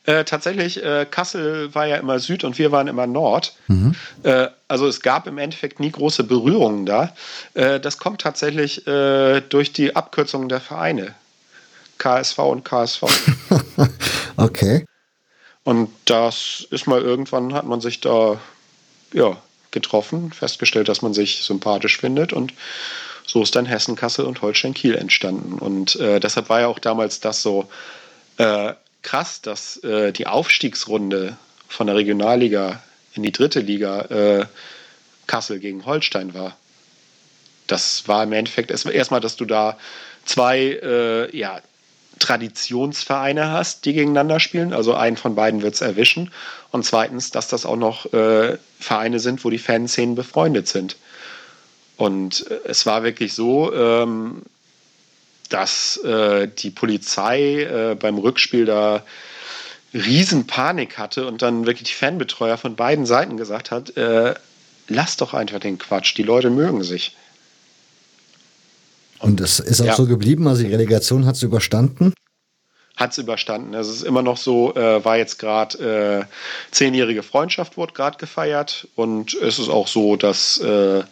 äh, 0.04 0.24
tatsächlich, 0.24 0.82
äh, 0.82 1.06
Kassel 1.10 1.74
war 1.74 1.86
ja 1.86 1.96
immer 1.96 2.18
Süd 2.18 2.44
und 2.44 2.58
wir 2.58 2.72
waren 2.72 2.88
immer 2.88 3.06
Nord. 3.06 3.54
Mhm. 3.66 3.94
Äh, 4.22 4.46
also 4.68 4.86
es 4.86 5.02
gab 5.02 5.26
im 5.26 5.38
Endeffekt 5.38 5.80
nie 5.80 5.90
große 5.90 6.24
Berührungen 6.24 6.86
da. 6.86 7.14
Äh, 7.54 7.80
das 7.80 7.98
kommt 7.98 8.20
tatsächlich 8.20 8.86
äh, 8.86 9.42
durch 9.42 9.72
die 9.72 9.96
Abkürzungen 9.96 10.48
der 10.48 10.60
Vereine. 10.60 11.14
KSV 11.98 12.38
und 12.38 12.64
KSV. 12.64 13.04
okay. 14.36 14.84
Und 15.64 15.90
das 16.06 16.66
ist 16.70 16.86
mal 16.86 17.02
irgendwann, 17.02 17.52
hat 17.52 17.66
man 17.66 17.80
sich 17.80 18.00
da 18.00 18.40
ja, 19.12 19.36
getroffen, 19.70 20.32
festgestellt, 20.32 20.88
dass 20.88 21.02
man 21.02 21.14
sich 21.14 21.42
sympathisch 21.42 21.98
findet 21.98 22.32
und 22.32 22.54
so 23.26 23.42
ist 23.42 23.54
dann 23.54 23.66
Hessen, 23.66 23.94
Kassel 23.94 24.24
und 24.24 24.40
Holstein 24.40 24.72
Kiel 24.72 24.94
entstanden. 24.94 25.58
Und 25.58 25.96
äh, 25.96 26.18
deshalb 26.18 26.48
war 26.48 26.60
ja 26.60 26.66
auch 26.68 26.78
damals 26.78 27.20
das 27.20 27.42
so 27.42 27.68
äh, 28.38 28.72
krass, 29.02 29.42
dass 29.42 29.76
äh, 29.84 30.12
die 30.12 30.26
Aufstiegsrunde 30.26 31.36
von 31.68 31.86
der 31.86 31.96
Regionalliga 31.96 32.82
in 33.12 33.22
die 33.22 33.32
dritte 33.32 33.60
Liga 33.60 34.00
äh, 34.06 34.46
Kassel 35.26 35.58
gegen 35.58 35.84
Holstein 35.84 36.32
war. 36.32 36.56
Das 37.66 38.08
war 38.08 38.22
im 38.22 38.32
Endeffekt 38.32 38.70
erstmal, 38.70 39.20
dass 39.20 39.36
du 39.36 39.44
da 39.44 39.76
zwei 40.24 40.58
äh, 40.82 41.36
ja, 41.36 41.60
Traditionsvereine 42.18 43.50
hast, 43.50 43.84
die 43.84 43.92
gegeneinander 43.92 44.40
spielen. 44.40 44.72
Also 44.72 44.94
einen 44.94 45.16
von 45.16 45.34
beiden 45.34 45.62
wird 45.62 45.74
es 45.74 45.80
erwischen. 45.80 46.30
Und 46.70 46.84
zweitens, 46.84 47.30
dass 47.30 47.48
das 47.48 47.66
auch 47.66 47.76
noch 47.76 48.12
äh, 48.12 48.58
Vereine 48.78 49.20
sind, 49.20 49.44
wo 49.44 49.50
die 49.50 49.58
Fanszenen 49.58 50.14
befreundet 50.14 50.68
sind. 50.68 50.96
Und 51.96 52.46
äh, 52.50 52.60
es 52.64 52.86
war 52.86 53.02
wirklich 53.02 53.34
so, 53.34 53.72
ähm, 53.74 54.42
dass 55.48 55.96
äh, 55.98 56.48
die 56.48 56.70
Polizei 56.70 57.62
äh, 57.62 57.94
beim 57.94 58.18
Rückspiel 58.18 58.64
da 58.64 59.02
Riesenpanik 59.94 60.98
hatte 60.98 61.26
und 61.26 61.40
dann 61.40 61.66
wirklich 61.66 61.88
die 61.88 61.94
Fanbetreuer 61.94 62.58
von 62.58 62.76
beiden 62.76 63.06
Seiten 63.06 63.36
gesagt 63.36 63.70
hat, 63.70 63.96
äh, 63.96 64.34
lass 64.88 65.16
doch 65.16 65.34
einfach 65.34 65.60
den 65.60 65.78
Quatsch, 65.78 66.16
die 66.16 66.22
Leute 66.22 66.50
mögen 66.50 66.82
sich. 66.82 67.16
Und 69.20 69.40
das 69.40 69.58
ist 69.60 69.80
auch 69.80 69.86
ja. 69.86 69.94
so 69.94 70.06
geblieben, 70.06 70.46
also 70.46 70.62
die 70.62 70.70
Relegation 70.70 71.26
hat 71.26 71.36
es 71.36 71.42
überstanden? 71.42 72.14
Hat 72.96 73.12
es 73.12 73.18
überstanden. 73.18 73.74
Also 73.74 73.90
es 73.90 73.98
ist 73.98 74.02
immer 74.04 74.22
noch 74.22 74.36
so, 74.36 74.74
äh, 74.74 75.04
war 75.04 75.16
jetzt 75.16 75.38
gerade 75.38 76.24
äh, 76.24 76.24
zehnjährige 76.72 77.22
Freundschaft 77.22 77.76
wurde 77.76 77.92
gerade 77.92 78.18
gefeiert 78.18 78.88
und 78.96 79.34
es 79.34 79.58
ist 79.58 79.68
auch 79.68 79.86
so, 79.86 80.16
dass 80.16 80.58
äh, 80.58 81.02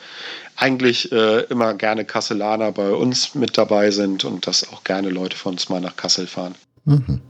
eigentlich 0.56 1.12
äh, 1.12 1.42
immer 1.44 1.74
gerne 1.74 2.04
Kasselaner 2.04 2.72
bei 2.72 2.90
uns 2.90 3.34
mit 3.34 3.56
dabei 3.56 3.90
sind 3.90 4.24
und 4.24 4.46
dass 4.46 4.68
auch 4.68 4.82
gerne 4.84 5.10
Leute 5.10 5.36
von 5.36 5.52
uns 5.52 5.68
mal 5.68 5.80
nach 5.80 5.96
Kassel 5.96 6.26
fahren. 6.26 6.54
Mhm. 6.84 7.20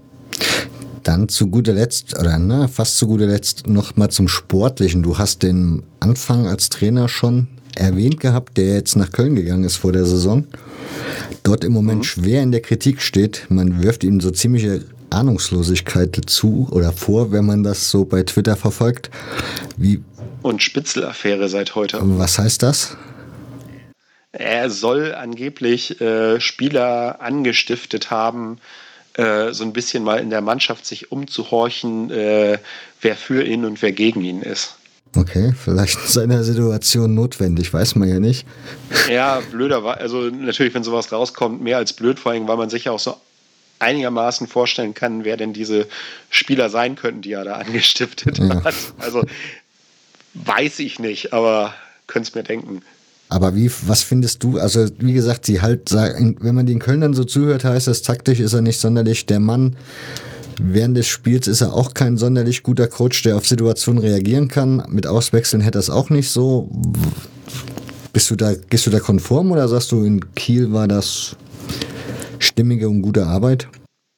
Dann 1.02 1.28
zu 1.28 1.48
guter 1.48 1.72
Letzt, 1.72 2.18
oder 2.18 2.38
na, 2.38 2.66
fast 2.66 2.98
zu 2.98 3.06
guter 3.06 3.26
Letzt 3.26 3.66
noch 3.66 3.96
mal 3.96 4.08
zum 4.08 4.26
Sportlichen. 4.26 5.02
Du 5.02 5.18
hast 5.18 5.42
den 5.42 5.84
Anfang 6.00 6.46
als 6.46 6.68
Trainer 6.68 7.08
schon 7.08 7.48
erwähnt 7.76 8.20
gehabt, 8.20 8.56
der 8.56 8.74
jetzt 8.74 8.96
nach 8.96 9.12
Köln 9.12 9.36
gegangen 9.36 9.64
ist 9.64 9.76
vor 9.76 9.92
der 9.92 10.04
Saison. 10.04 10.46
Dort 11.46 11.62
im 11.62 11.72
Moment 11.72 11.98
mhm. 12.00 12.04
schwer 12.04 12.42
in 12.42 12.50
der 12.50 12.60
Kritik 12.60 13.00
steht. 13.00 13.46
Man 13.50 13.80
wirft 13.80 14.02
ihm 14.02 14.20
so 14.20 14.32
ziemliche 14.32 14.84
Ahnungslosigkeit 15.10 16.18
zu 16.26 16.66
oder 16.72 16.90
vor, 16.92 17.30
wenn 17.30 17.46
man 17.46 17.62
das 17.62 17.88
so 17.88 18.04
bei 18.04 18.24
Twitter 18.24 18.56
verfolgt. 18.56 19.10
Wie 19.76 20.02
und 20.42 20.60
Spitzelaffäre 20.60 21.48
seit 21.48 21.76
heute. 21.76 22.00
Was 22.02 22.40
heißt 22.40 22.64
das? 22.64 22.96
Er 24.32 24.70
soll 24.70 25.14
angeblich 25.14 26.00
äh, 26.00 26.40
Spieler 26.40 27.20
angestiftet 27.20 28.10
haben, 28.10 28.58
äh, 29.14 29.52
so 29.52 29.62
ein 29.62 29.72
bisschen 29.72 30.02
mal 30.02 30.18
in 30.18 30.30
der 30.30 30.40
Mannschaft 30.40 30.84
sich 30.84 31.12
umzuhorchen, 31.12 32.10
äh, 32.10 32.58
wer 33.00 33.14
für 33.14 33.44
ihn 33.44 33.64
und 33.64 33.82
wer 33.82 33.92
gegen 33.92 34.24
ihn 34.24 34.42
ist. 34.42 34.74
Okay, 35.14 35.54
vielleicht 35.58 35.98
in 35.98 36.08
seiner 36.08 36.44
Situation 36.44 37.14
notwendig, 37.14 37.72
weiß 37.72 37.94
man 37.94 38.08
ja 38.08 38.20
nicht. 38.20 38.46
Ja, 39.10 39.40
blöder 39.50 39.82
war, 39.82 39.98
also 39.98 40.22
natürlich, 40.30 40.74
wenn 40.74 40.84
sowas 40.84 41.10
rauskommt, 41.10 41.62
mehr 41.62 41.78
als 41.78 41.92
blöd, 41.92 42.18
vor 42.18 42.32
allem, 42.32 42.46
weil 42.48 42.56
man 42.56 42.70
sich 42.70 42.84
ja 42.84 42.92
auch 42.92 42.98
so 42.98 43.16
einigermaßen 43.78 44.46
vorstellen 44.46 44.94
kann, 44.94 45.24
wer 45.24 45.36
denn 45.36 45.52
diese 45.52 45.86
Spieler 46.30 46.70
sein 46.70 46.96
könnten, 46.96 47.22
die 47.22 47.32
er 47.32 47.44
da 47.44 47.54
angestiftet 47.56 48.38
ja. 48.38 48.64
hat. 48.64 48.74
Also 48.98 49.24
weiß 50.34 50.80
ich 50.80 50.98
nicht, 50.98 51.32
aber 51.32 51.74
könnte 52.06 52.28
es 52.28 52.34
mir 52.34 52.42
denken. 52.42 52.82
Aber 53.28 53.56
wie, 53.56 53.70
was 53.86 54.02
findest 54.02 54.44
du? 54.44 54.58
Also, 54.58 54.86
wie 54.98 55.12
gesagt, 55.12 55.46
sie 55.46 55.60
halt 55.60 55.88
sagen, 55.88 56.36
wenn 56.40 56.54
man 56.54 56.66
den 56.66 56.78
Kölnern 56.78 57.12
so 57.12 57.24
zuhört, 57.24 57.64
heißt 57.64 57.88
das, 57.88 58.02
taktisch 58.02 58.38
ist 58.38 58.52
er 58.52 58.60
nicht 58.60 58.78
sonderlich 58.78 59.26
der 59.26 59.40
Mann. 59.40 59.76
Während 60.58 60.96
des 60.96 61.06
Spiels 61.06 61.46
ist 61.46 61.60
er 61.60 61.74
auch 61.74 61.94
kein 61.94 62.16
sonderlich 62.16 62.62
guter 62.62 62.88
Coach, 62.88 63.22
der 63.22 63.36
auf 63.36 63.46
Situationen 63.46 64.02
reagieren 64.02 64.48
kann. 64.48 64.84
Mit 64.88 65.06
Auswechseln 65.06 65.60
hätte 65.60 65.78
er 65.78 65.80
es 65.80 65.90
auch 65.90 66.10
nicht 66.10 66.30
so. 66.30 66.70
Bist 68.12 68.30
du 68.30 68.36
da, 68.36 68.54
gehst 68.54 68.86
du 68.86 68.90
da 68.90 68.98
konform 68.98 69.52
oder 69.52 69.68
sagst 69.68 69.92
du, 69.92 70.02
in 70.04 70.34
Kiel 70.34 70.72
war 70.72 70.88
das 70.88 71.36
stimmige 72.38 72.88
und 72.88 73.02
gute 73.02 73.26
Arbeit? 73.26 73.68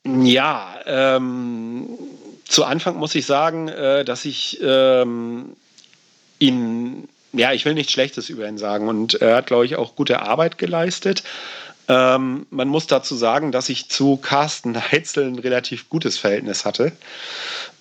Ja, 0.06 0.76
ähm, 0.86 1.88
zu 2.44 2.64
Anfang 2.64 2.96
muss 2.96 3.14
ich 3.14 3.26
sagen, 3.26 3.68
äh, 3.68 4.04
dass 4.04 4.24
ich 4.24 4.60
ähm, 4.62 5.56
ihn 6.38 7.08
ja, 7.32 7.52
ich 7.52 7.64
will 7.64 7.74
nichts 7.74 7.92
Schlechtes 7.92 8.30
über 8.30 8.48
ihn 8.48 8.58
sagen. 8.58 8.88
Und 8.88 9.20
er 9.20 9.36
hat, 9.36 9.46
glaube 9.46 9.66
ich, 9.66 9.76
auch 9.76 9.96
gute 9.96 10.22
Arbeit 10.22 10.58
geleistet. 10.58 11.22
Ähm, 11.88 12.46
man 12.50 12.68
muss 12.68 12.86
dazu 12.86 13.16
sagen, 13.16 13.50
dass 13.50 13.68
ich 13.68 13.88
zu 13.88 14.16
Carsten 14.16 14.76
Heitzel 14.76 15.26
ein 15.26 15.38
relativ 15.38 15.88
gutes 15.88 16.18
Verhältnis 16.18 16.64
hatte. 16.64 16.92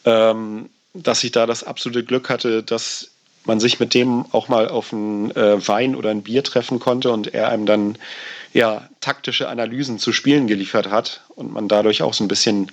Ähm, 0.06 0.70
dass 0.94 1.24
ich 1.24 1.32
da 1.32 1.46
das 1.46 1.64
absolute 1.64 2.04
Glück 2.04 2.30
hatte, 2.30 2.64
dass 2.64 3.12
man 3.46 3.60
sich 3.60 3.80
mit 3.80 3.94
dem 3.94 4.26
auch 4.32 4.48
mal 4.50 4.68
auf 4.68 4.92
einen 4.92 5.32
äh, 5.32 5.68
Wein 5.68 5.96
oder 5.96 6.10
ein 6.10 6.24
Bier 6.24 6.44
treffen 6.44 6.80
konnte 6.80 7.12
und 7.12 7.34
er 7.34 7.50
einem 7.50 7.66
dann 7.66 7.98
ja 8.54 8.88
taktische 9.00 9.48
Analysen 9.48 10.00
zu 10.00 10.12
Spielen 10.12 10.48
geliefert 10.48 10.90
hat 10.90 11.22
und 11.36 11.52
man 11.52 11.68
dadurch 11.68 12.02
auch 12.02 12.14
so 12.14 12.24
ein 12.24 12.28
bisschen 12.28 12.72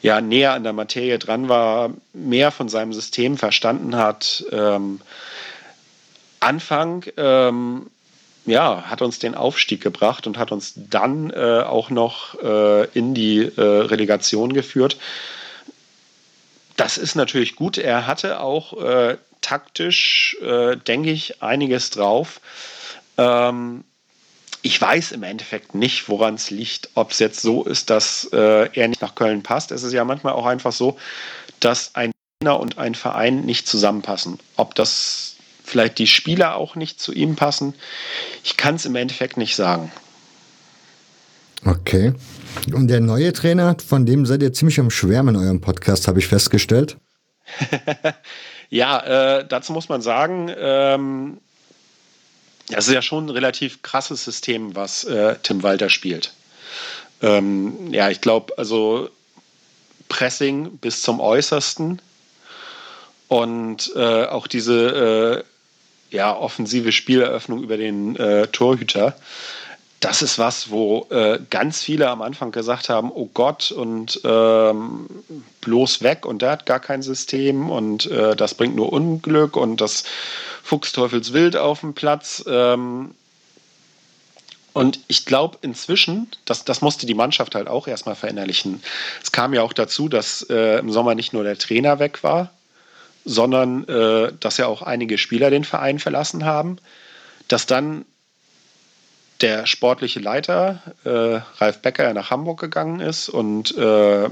ja 0.00 0.20
näher 0.20 0.52
an 0.52 0.62
der 0.62 0.72
Materie 0.72 1.18
dran 1.18 1.48
war, 1.48 1.90
mehr 2.12 2.50
von 2.50 2.68
seinem 2.68 2.92
System 2.92 3.36
verstanden 3.36 3.96
hat. 3.96 4.44
Ähm, 4.52 5.00
Anfang 6.40 7.04
ähm, 7.16 7.86
ja, 8.44 8.82
hat 8.86 9.02
uns 9.02 9.18
den 9.18 9.34
Aufstieg 9.34 9.80
gebracht 9.80 10.26
und 10.26 10.38
hat 10.38 10.52
uns 10.52 10.74
dann 10.76 11.30
äh, 11.30 11.62
auch 11.62 11.90
noch 11.90 12.40
äh, 12.42 12.86
in 12.88 13.14
die 13.14 13.38
äh, 13.38 13.60
Relegation 13.60 14.52
geführt. 14.52 14.96
Das 16.76 16.98
ist 16.98 17.14
natürlich 17.14 17.54
gut. 17.54 17.78
Er 17.78 18.06
hatte 18.06 18.40
auch 18.40 18.82
äh, 18.82 19.16
taktisch, 19.40 20.36
äh, 20.40 20.76
denke 20.76 21.10
ich, 21.10 21.42
einiges 21.42 21.90
drauf. 21.90 22.40
Ähm, 23.18 23.84
ich 24.62 24.80
weiß 24.80 25.12
im 25.12 25.24
Endeffekt 25.24 25.74
nicht, 25.74 26.08
woran 26.08 26.34
es 26.34 26.50
liegt, 26.50 26.90
ob 26.94 27.10
es 27.10 27.18
jetzt 27.18 27.42
so 27.42 27.64
ist, 27.64 27.90
dass 27.90 28.28
äh, 28.32 28.68
er 28.72 28.88
nicht 28.88 29.02
nach 29.02 29.14
Köln 29.14 29.42
passt. 29.42 29.72
Es 29.72 29.82
ist 29.82 29.92
ja 29.92 30.04
manchmal 30.04 30.34
auch 30.34 30.46
einfach 30.46 30.72
so, 30.72 30.96
dass 31.60 31.94
ein 31.94 32.12
Trainer 32.40 32.58
und 32.60 32.78
ein 32.78 32.94
Verein 32.94 33.44
nicht 33.44 33.66
zusammenpassen. 33.66 34.38
Ob 34.56 34.74
das 34.76 35.31
vielleicht 35.72 35.98
die 35.98 36.06
Spieler 36.06 36.56
auch 36.56 36.76
nicht 36.76 37.00
zu 37.00 37.12
ihm 37.12 37.34
passen. 37.34 37.74
Ich 38.44 38.56
kann 38.56 38.76
es 38.76 38.86
im 38.86 38.94
Endeffekt 38.94 39.36
nicht 39.36 39.56
sagen. 39.56 39.90
Okay. 41.64 42.12
Und 42.72 42.88
der 42.88 43.00
neue 43.00 43.32
Trainer, 43.32 43.76
von 43.84 44.04
dem 44.04 44.26
seid 44.26 44.42
ihr 44.42 44.52
ziemlich 44.52 44.78
am 44.78 44.90
Schwärmen 44.90 45.34
in 45.34 45.40
eurem 45.40 45.60
Podcast, 45.60 46.06
habe 46.08 46.18
ich 46.18 46.26
festgestellt. 46.26 46.96
ja, 48.70 49.38
äh, 49.38 49.46
dazu 49.48 49.72
muss 49.72 49.88
man 49.88 50.02
sagen, 50.02 50.52
ähm, 50.56 51.38
das 52.68 52.88
ist 52.88 52.94
ja 52.94 53.02
schon 53.02 53.26
ein 53.26 53.30
relativ 53.30 53.82
krasses 53.82 54.24
System, 54.24 54.76
was 54.76 55.04
äh, 55.04 55.36
Tim 55.42 55.62
Walter 55.62 55.88
spielt. 55.88 56.32
Ähm, 57.22 57.92
ja, 57.92 58.10
ich 58.10 58.20
glaube, 58.20 58.52
also 58.58 59.08
Pressing 60.08 60.78
bis 60.78 61.02
zum 61.02 61.20
Äußersten 61.20 62.02
und 63.28 63.92
äh, 63.96 64.26
auch 64.26 64.46
diese 64.46 65.44
äh, 65.46 65.51
ja, 66.12 66.36
offensive 66.36 66.92
Spieleröffnung 66.92 67.62
über 67.62 67.76
den 67.76 68.16
äh, 68.16 68.46
Torhüter. 68.48 69.16
Das 70.00 70.20
ist 70.20 70.38
was, 70.38 70.70
wo 70.70 71.06
äh, 71.10 71.38
ganz 71.48 71.82
viele 71.82 72.10
am 72.10 72.22
Anfang 72.22 72.50
gesagt 72.50 72.88
haben, 72.88 73.10
oh 73.12 73.30
Gott, 73.32 73.70
und 73.70 74.20
ähm, 74.24 75.06
bloß 75.60 76.02
weg 76.02 76.26
und 76.26 76.42
der 76.42 76.50
hat 76.50 76.66
gar 76.66 76.80
kein 76.80 77.02
System 77.02 77.70
und 77.70 78.10
äh, 78.10 78.34
das 78.34 78.54
bringt 78.54 78.74
nur 78.74 78.92
Unglück 78.92 79.56
und 79.56 79.80
das 79.80 80.04
Fuchsteufelswild 80.64 81.56
auf 81.56 81.80
dem 81.80 81.94
Platz. 81.94 82.44
Ähm, 82.48 83.14
und 84.72 85.00
ich 85.06 85.24
glaube 85.24 85.58
inzwischen, 85.62 86.28
das, 86.46 86.64
das 86.64 86.80
musste 86.80 87.06
die 87.06 87.14
Mannschaft 87.14 87.54
halt 87.54 87.68
auch 87.68 87.86
erstmal 87.86 88.16
verinnerlichen. 88.16 88.82
Es 89.22 89.30
kam 89.30 89.54
ja 89.54 89.62
auch 89.62 89.72
dazu, 89.72 90.08
dass 90.08 90.42
äh, 90.50 90.78
im 90.78 90.90
Sommer 90.90 91.14
nicht 91.14 91.32
nur 91.32 91.44
der 91.44 91.58
Trainer 91.58 91.98
weg 91.98 92.24
war, 92.24 92.50
sondern 93.24 93.86
äh, 93.88 94.32
dass 94.40 94.56
ja 94.56 94.66
auch 94.66 94.82
einige 94.82 95.18
Spieler 95.18 95.50
den 95.50 95.64
Verein 95.64 95.98
verlassen 95.98 96.44
haben, 96.44 96.76
dass 97.48 97.66
dann 97.66 98.04
der 99.40 99.66
sportliche 99.66 100.20
Leiter 100.20 100.80
äh, 101.04 101.40
Ralf 101.60 101.82
Becker 101.82 102.14
nach 102.14 102.30
Hamburg 102.30 102.60
gegangen 102.60 103.00
ist 103.00 103.28
und 103.28 103.76
äh, 103.76 104.28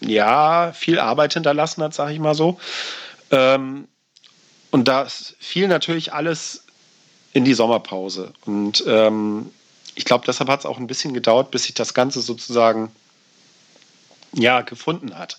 ja 0.00 0.72
viel 0.72 1.00
Arbeit 1.00 1.34
hinterlassen 1.34 1.82
hat, 1.82 1.92
sage 1.92 2.12
ich 2.12 2.20
mal 2.20 2.34
so. 2.34 2.58
Ähm, 3.30 3.88
und 4.70 4.88
das 4.88 5.34
fiel 5.40 5.68
natürlich 5.68 6.12
alles 6.12 6.64
in 7.32 7.44
die 7.44 7.54
Sommerpause. 7.54 8.32
Und 8.44 8.84
ähm, 8.86 9.50
ich 9.96 10.04
glaube, 10.04 10.24
deshalb 10.26 10.48
hat 10.48 10.60
es 10.60 10.66
auch 10.66 10.78
ein 10.78 10.86
bisschen 10.86 11.14
gedauert, 11.14 11.50
bis 11.50 11.64
sich 11.64 11.74
das 11.74 11.94
Ganze 11.94 12.20
sozusagen 12.20 12.90
ja 14.32 14.62
gefunden 14.62 15.18
hat. 15.18 15.38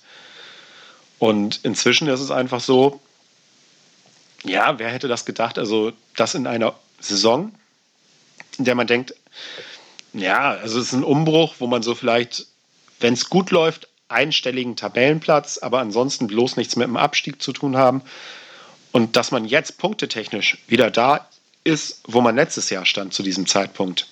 Und 1.20 1.60
inzwischen 1.64 2.08
ist 2.08 2.20
es 2.20 2.32
einfach 2.32 2.60
so, 2.60 3.02
ja, 4.44 4.78
wer 4.80 4.90
hätte 4.90 5.08
das 5.08 5.26
gedacht? 5.26 5.58
Also, 5.58 5.92
das 6.16 6.36
in 6.36 6.48
einer 6.48 6.76
Saison, 7.00 7.54
in 8.58 8.66
der 8.66 8.76
man 8.76 8.88
denkt, 8.88 9.16
ja, 10.14 10.52
also 10.52 10.80
es 10.80 10.88
ist 10.88 10.94
ein 10.94 11.04
Umbruch, 11.04 11.56
wo 11.60 11.68
man 11.68 11.84
so 11.84 11.96
vielleicht, 11.96 12.46
wenn 13.00 13.14
es 13.14 13.30
gut 13.30 13.52
läuft, 13.52 13.88
einstelligen 14.08 14.76
Tabellenplatz, 14.76 15.58
aber 15.58 15.80
ansonsten 15.80 16.28
bloß 16.28 16.58
nichts 16.58 16.76
mit 16.76 16.88
dem 16.88 16.98
Abstieg 16.98 17.42
zu 17.42 17.54
tun 17.54 17.76
haben. 17.76 18.02
Und 18.92 19.16
dass 19.16 19.32
man 19.32 19.46
jetzt 19.46 19.78
punktetechnisch 19.78 20.60
wieder 20.68 20.90
da 20.90 21.28
ist, 21.64 22.02
wo 22.08 22.22
man 22.22 22.36
letztes 22.36 22.70
Jahr 22.70 22.86
stand 22.86 23.14
zu 23.14 23.24
diesem 23.24 23.46
Zeitpunkt. 23.46 24.08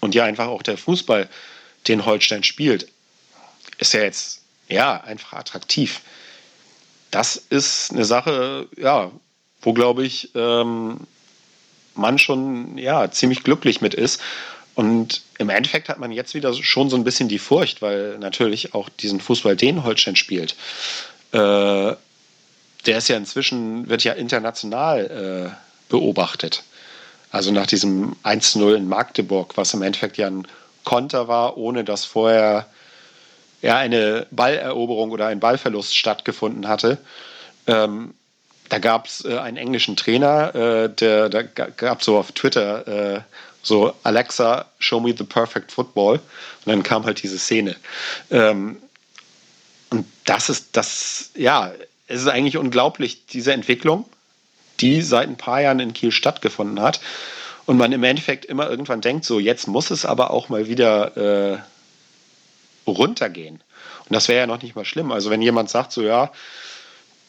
Und 0.00 0.14
ja, 0.14 0.24
einfach 0.24 0.48
auch 0.48 0.62
der 0.62 0.76
Fußball, 0.76 1.28
den 1.88 2.04
Holstein 2.04 2.42
spielt, 2.42 2.88
ist 3.78 3.94
ja 3.94 4.02
jetzt 4.02 4.39
ja, 4.70 5.00
einfach 5.02 5.34
attraktiv. 5.34 6.00
Das 7.10 7.36
ist 7.36 7.90
eine 7.92 8.04
Sache, 8.04 8.68
ja, 8.76 9.10
wo, 9.62 9.72
glaube 9.72 10.04
ich, 10.04 10.30
ähm, 10.34 10.98
man 11.94 12.18
schon 12.18 12.78
ja, 12.78 13.10
ziemlich 13.10 13.42
glücklich 13.42 13.80
mit 13.80 13.94
ist. 13.94 14.20
Und 14.74 15.22
im 15.38 15.50
Endeffekt 15.50 15.88
hat 15.88 15.98
man 15.98 16.12
jetzt 16.12 16.34
wieder 16.34 16.54
schon 16.54 16.88
so 16.88 16.96
ein 16.96 17.04
bisschen 17.04 17.28
die 17.28 17.38
Furcht, 17.38 17.82
weil 17.82 18.18
natürlich 18.18 18.74
auch 18.74 18.88
diesen 18.88 19.20
Fußball, 19.20 19.56
den 19.56 19.84
Holstein 19.84 20.16
spielt, 20.16 20.54
äh, 21.32 21.94
der 22.86 22.98
ist 22.98 23.08
ja 23.08 23.16
inzwischen, 23.16 23.88
wird 23.88 24.04
ja 24.04 24.12
international 24.14 25.50
äh, 25.50 25.90
beobachtet. 25.90 26.62
Also 27.30 27.52
nach 27.52 27.66
diesem 27.66 28.16
1-0 28.24 28.74
in 28.74 28.88
Magdeburg, 28.88 29.56
was 29.56 29.74
im 29.74 29.82
Endeffekt 29.82 30.16
ja 30.16 30.28
ein 30.28 30.46
Konter 30.84 31.28
war, 31.28 31.56
ohne 31.58 31.84
dass 31.84 32.04
vorher 32.04 32.66
ja, 33.62 33.76
eine 33.76 34.26
Balleroberung 34.30 35.10
oder 35.10 35.26
ein 35.26 35.40
Ballverlust 35.40 35.96
stattgefunden 35.96 36.68
hatte. 36.68 36.98
Ähm, 37.66 38.14
da 38.68 38.78
gab 38.78 39.06
es 39.06 39.24
äh, 39.24 39.36
einen 39.38 39.56
englischen 39.56 39.96
Trainer, 39.96 40.54
äh, 40.54 40.88
der 40.88 41.28
da 41.28 41.42
gab 41.42 42.02
so 42.02 42.18
auf 42.18 42.32
Twitter 42.32 43.16
äh, 43.16 43.20
so 43.62 43.92
Alexa, 44.04 44.66
show 44.78 45.00
me 45.00 45.14
the 45.16 45.24
perfect 45.24 45.72
football. 45.72 46.14
Und 46.14 46.66
dann 46.66 46.82
kam 46.82 47.04
halt 47.04 47.22
diese 47.22 47.38
Szene. 47.38 47.76
Ähm, 48.30 48.78
und 49.90 50.06
das 50.24 50.48
ist 50.48 50.68
das, 50.72 51.30
ja, 51.34 51.72
es 52.06 52.22
ist 52.22 52.28
eigentlich 52.28 52.56
unglaublich, 52.56 53.26
diese 53.26 53.52
Entwicklung, 53.52 54.04
die 54.80 55.02
seit 55.02 55.28
ein 55.28 55.36
paar 55.36 55.60
Jahren 55.60 55.80
in 55.80 55.92
Kiel 55.92 56.12
stattgefunden 56.12 56.80
hat. 56.80 57.00
Und 57.66 57.76
man 57.76 57.92
im 57.92 58.02
Endeffekt 58.02 58.46
immer 58.46 58.68
irgendwann 58.68 59.00
denkt, 59.00 59.24
so 59.24 59.38
jetzt 59.38 59.68
muss 59.68 59.90
es 59.90 60.04
aber 60.04 60.30
auch 60.30 60.48
mal 60.48 60.66
wieder 60.66 61.16
äh, 61.16 61.58
runtergehen. 62.92 63.56
Und 63.56 64.14
das 64.14 64.28
wäre 64.28 64.40
ja 64.40 64.46
noch 64.46 64.62
nicht 64.62 64.76
mal 64.76 64.84
schlimm. 64.84 65.12
Also 65.12 65.30
wenn 65.30 65.42
jemand 65.42 65.70
sagt, 65.70 65.92
so 65.92 66.02
ja, 66.02 66.32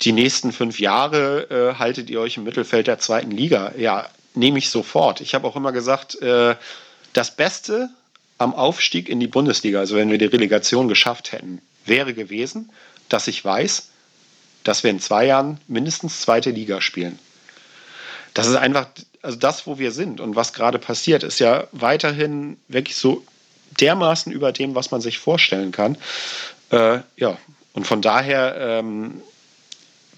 die 0.02 0.12
nächsten 0.12 0.52
fünf 0.52 0.80
Jahre 0.80 1.50
äh, 1.50 1.80
haltet 1.80 2.10
ihr 2.10 2.20
euch 2.20 2.38
im 2.38 2.44
Mittelfeld 2.44 2.88
der 2.88 3.00
zweiten 3.00 3.32
Liga, 3.32 3.74
ja, 3.78 4.10
nehme 4.34 4.58
ich 4.58 4.70
sofort. 4.70 5.22
Ich 5.22 5.36
habe 5.36 5.48
auch 5.48 5.56
immer 5.56 5.72
gesagt, 5.72 6.22
äh, 6.22 6.56
das 7.14 7.36
Beste 7.36 7.90
am 8.38 8.56
Aufstieg 8.56 9.10
in 9.10 9.20
die 9.20 9.28
Bundesliga, 9.28 9.80
also 9.80 9.96
wenn 9.96 10.10
wir 10.10 10.18
die 10.18 10.26
Relegation 10.26 10.88
geschafft 10.88 11.32
hätten, 11.32 11.62
wäre 11.86 12.14
gewesen, 12.14 12.72
dass 13.10 13.28
ich 13.28 13.44
weiß, 13.44 13.90
dass 14.64 14.84
wir 14.84 14.92
in 14.92 15.00
zwei 15.00 15.26
Jahren 15.26 15.60
mindestens 15.68 16.22
zweite 16.22 16.52
Liga 16.52 16.82
spielen. 16.82 17.20
Das 18.34 18.48
ist 18.48 18.56
einfach, 18.56 18.88
also 19.22 19.38
das, 19.38 19.68
wo 19.68 19.78
wir 19.78 19.92
sind 19.92 20.22
und 20.22 20.36
was 20.36 20.54
gerade 20.54 20.80
passiert, 20.80 21.24
ist 21.24 21.40
ja 21.40 21.68
weiterhin 21.72 22.58
wirklich 22.68 22.96
so 22.96 23.24
dermaßen 23.80 24.32
über 24.32 24.52
dem, 24.52 24.76
was 24.76 24.92
man 24.92 25.02
sich 25.02 25.20
vorstellen 25.20 25.72
kann. 25.72 25.98
Äh, 26.72 27.00
ja, 27.18 27.38
und 27.74 27.88
von 27.88 28.02
daher 28.02 28.56
ähm, 28.58 29.22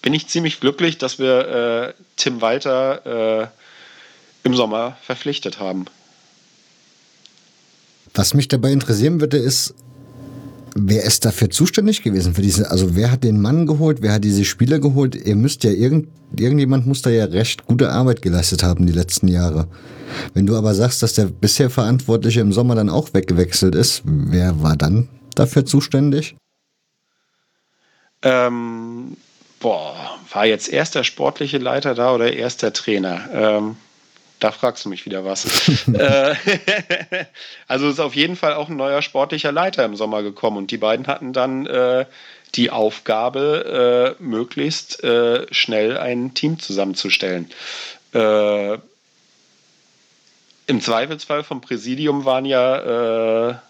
bin 0.01 0.13
ich 0.13 0.27
ziemlich 0.27 0.59
glücklich, 0.59 0.97
dass 0.97 1.19
wir 1.19 1.47
äh, 1.47 2.03
Tim 2.17 2.41
Walter 2.41 3.43
äh, 3.43 3.47
im 4.43 4.55
Sommer 4.55 4.97
verpflichtet 5.01 5.59
haben. 5.59 5.85
Was 8.13 8.33
mich 8.33 8.47
dabei 8.47 8.71
interessieren 8.71 9.21
würde, 9.21 9.37
ist, 9.37 9.73
wer 10.75 11.03
ist 11.03 11.25
dafür 11.25 11.49
zuständig 11.49 12.03
gewesen 12.03 12.33
für 12.33 12.41
diese, 12.41 12.71
also 12.71 12.95
wer 12.95 13.11
hat 13.11 13.23
den 13.23 13.39
Mann 13.39 13.65
geholt, 13.65 14.01
wer 14.01 14.13
hat 14.13 14.23
diese 14.23 14.45
Spieler 14.45 14.79
geholt? 14.79 15.15
Ihr 15.15 15.35
müsst 15.35 15.63
ja 15.63 15.71
irgend, 15.71 16.07
irgendjemand 16.37 16.87
muss 16.87 17.01
da 17.01 17.09
ja 17.09 17.25
recht 17.25 17.65
gute 17.65 17.91
Arbeit 17.91 18.21
geleistet 18.21 18.63
haben 18.63 18.85
die 18.85 18.93
letzten 18.93 19.27
Jahre. 19.27 19.67
Wenn 20.33 20.45
du 20.45 20.55
aber 20.55 20.73
sagst, 20.75 21.03
dass 21.03 21.13
der 21.13 21.25
bisher 21.25 21.69
Verantwortliche 21.69 22.41
im 22.41 22.53
Sommer 22.53 22.75
dann 22.75 22.89
auch 22.89 23.13
weggewechselt 23.13 23.75
ist, 23.75 24.01
wer 24.05 24.61
war 24.61 24.75
dann 24.75 25.09
dafür 25.35 25.65
zuständig? 25.65 26.35
Ähm, 28.21 29.17
boah, 29.59 29.95
war 30.31 30.45
jetzt 30.45 30.69
erst 30.69 30.95
der 30.95 31.03
sportliche 31.03 31.57
Leiter 31.57 31.93
da 31.95 32.13
oder 32.13 32.33
erst 32.33 32.61
der 32.61 32.73
Trainer? 32.73 33.21
Ähm, 33.33 33.75
da 34.43 34.51
fragst 34.51 34.83
du 34.83 34.89
mich 34.89 35.05
wieder 35.05 35.25
was. 35.25 35.71
Äh, 35.93 36.35
also 37.67 37.89
ist 37.89 37.99
auf 37.99 38.15
jeden 38.15 38.35
Fall 38.35 38.53
auch 38.53 38.69
ein 38.69 38.75
neuer 38.75 39.01
sportlicher 39.01 39.51
Leiter 39.51 39.85
im 39.85 39.95
Sommer 39.95 40.23
gekommen 40.23 40.57
und 40.57 40.71
die 40.71 40.77
beiden 40.77 41.07
hatten 41.07 41.33
dann 41.33 41.65
äh, 41.65 42.05
die 42.55 42.69
Aufgabe, 42.69 44.15
äh, 44.19 44.23
möglichst 44.23 45.03
äh, 45.03 45.45
schnell 45.51 45.97
ein 45.97 46.33
Team 46.33 46.59
zusammenzustellen. 46.59 47.51
Äh, 48.13 48.73
Im 50.67 50.81
Zweifelsfall 50.81 51.43
vom 51.43 51.61
Präsidium 51.61 52.25
waren 52.25 52.45
ja 52.45 53.61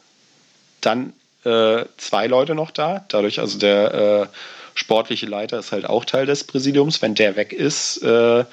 dann 0.81 1.13
zwei 1.43 2.27
Leute 2.27 2.55
noch 2.55 2.71
da, 2.71 3.03
dadurch 3.09 3.41
also 3.41 3.59
der 3.59 4.29
sportliche 4.75 5.25
Leiter 5.25 5.59
ist 5.59 5.71
halt 5.71 5.85
auch 5.85 6.05
Teil 6.05 6.25
des 6.25 6.45
Präsidiums. 6.45 7.01
Wenn 7.01 7.15
der 7.15 7.35
weg 7.35 7.51
ist, 7.51 8.01
äh, 8.01 8.45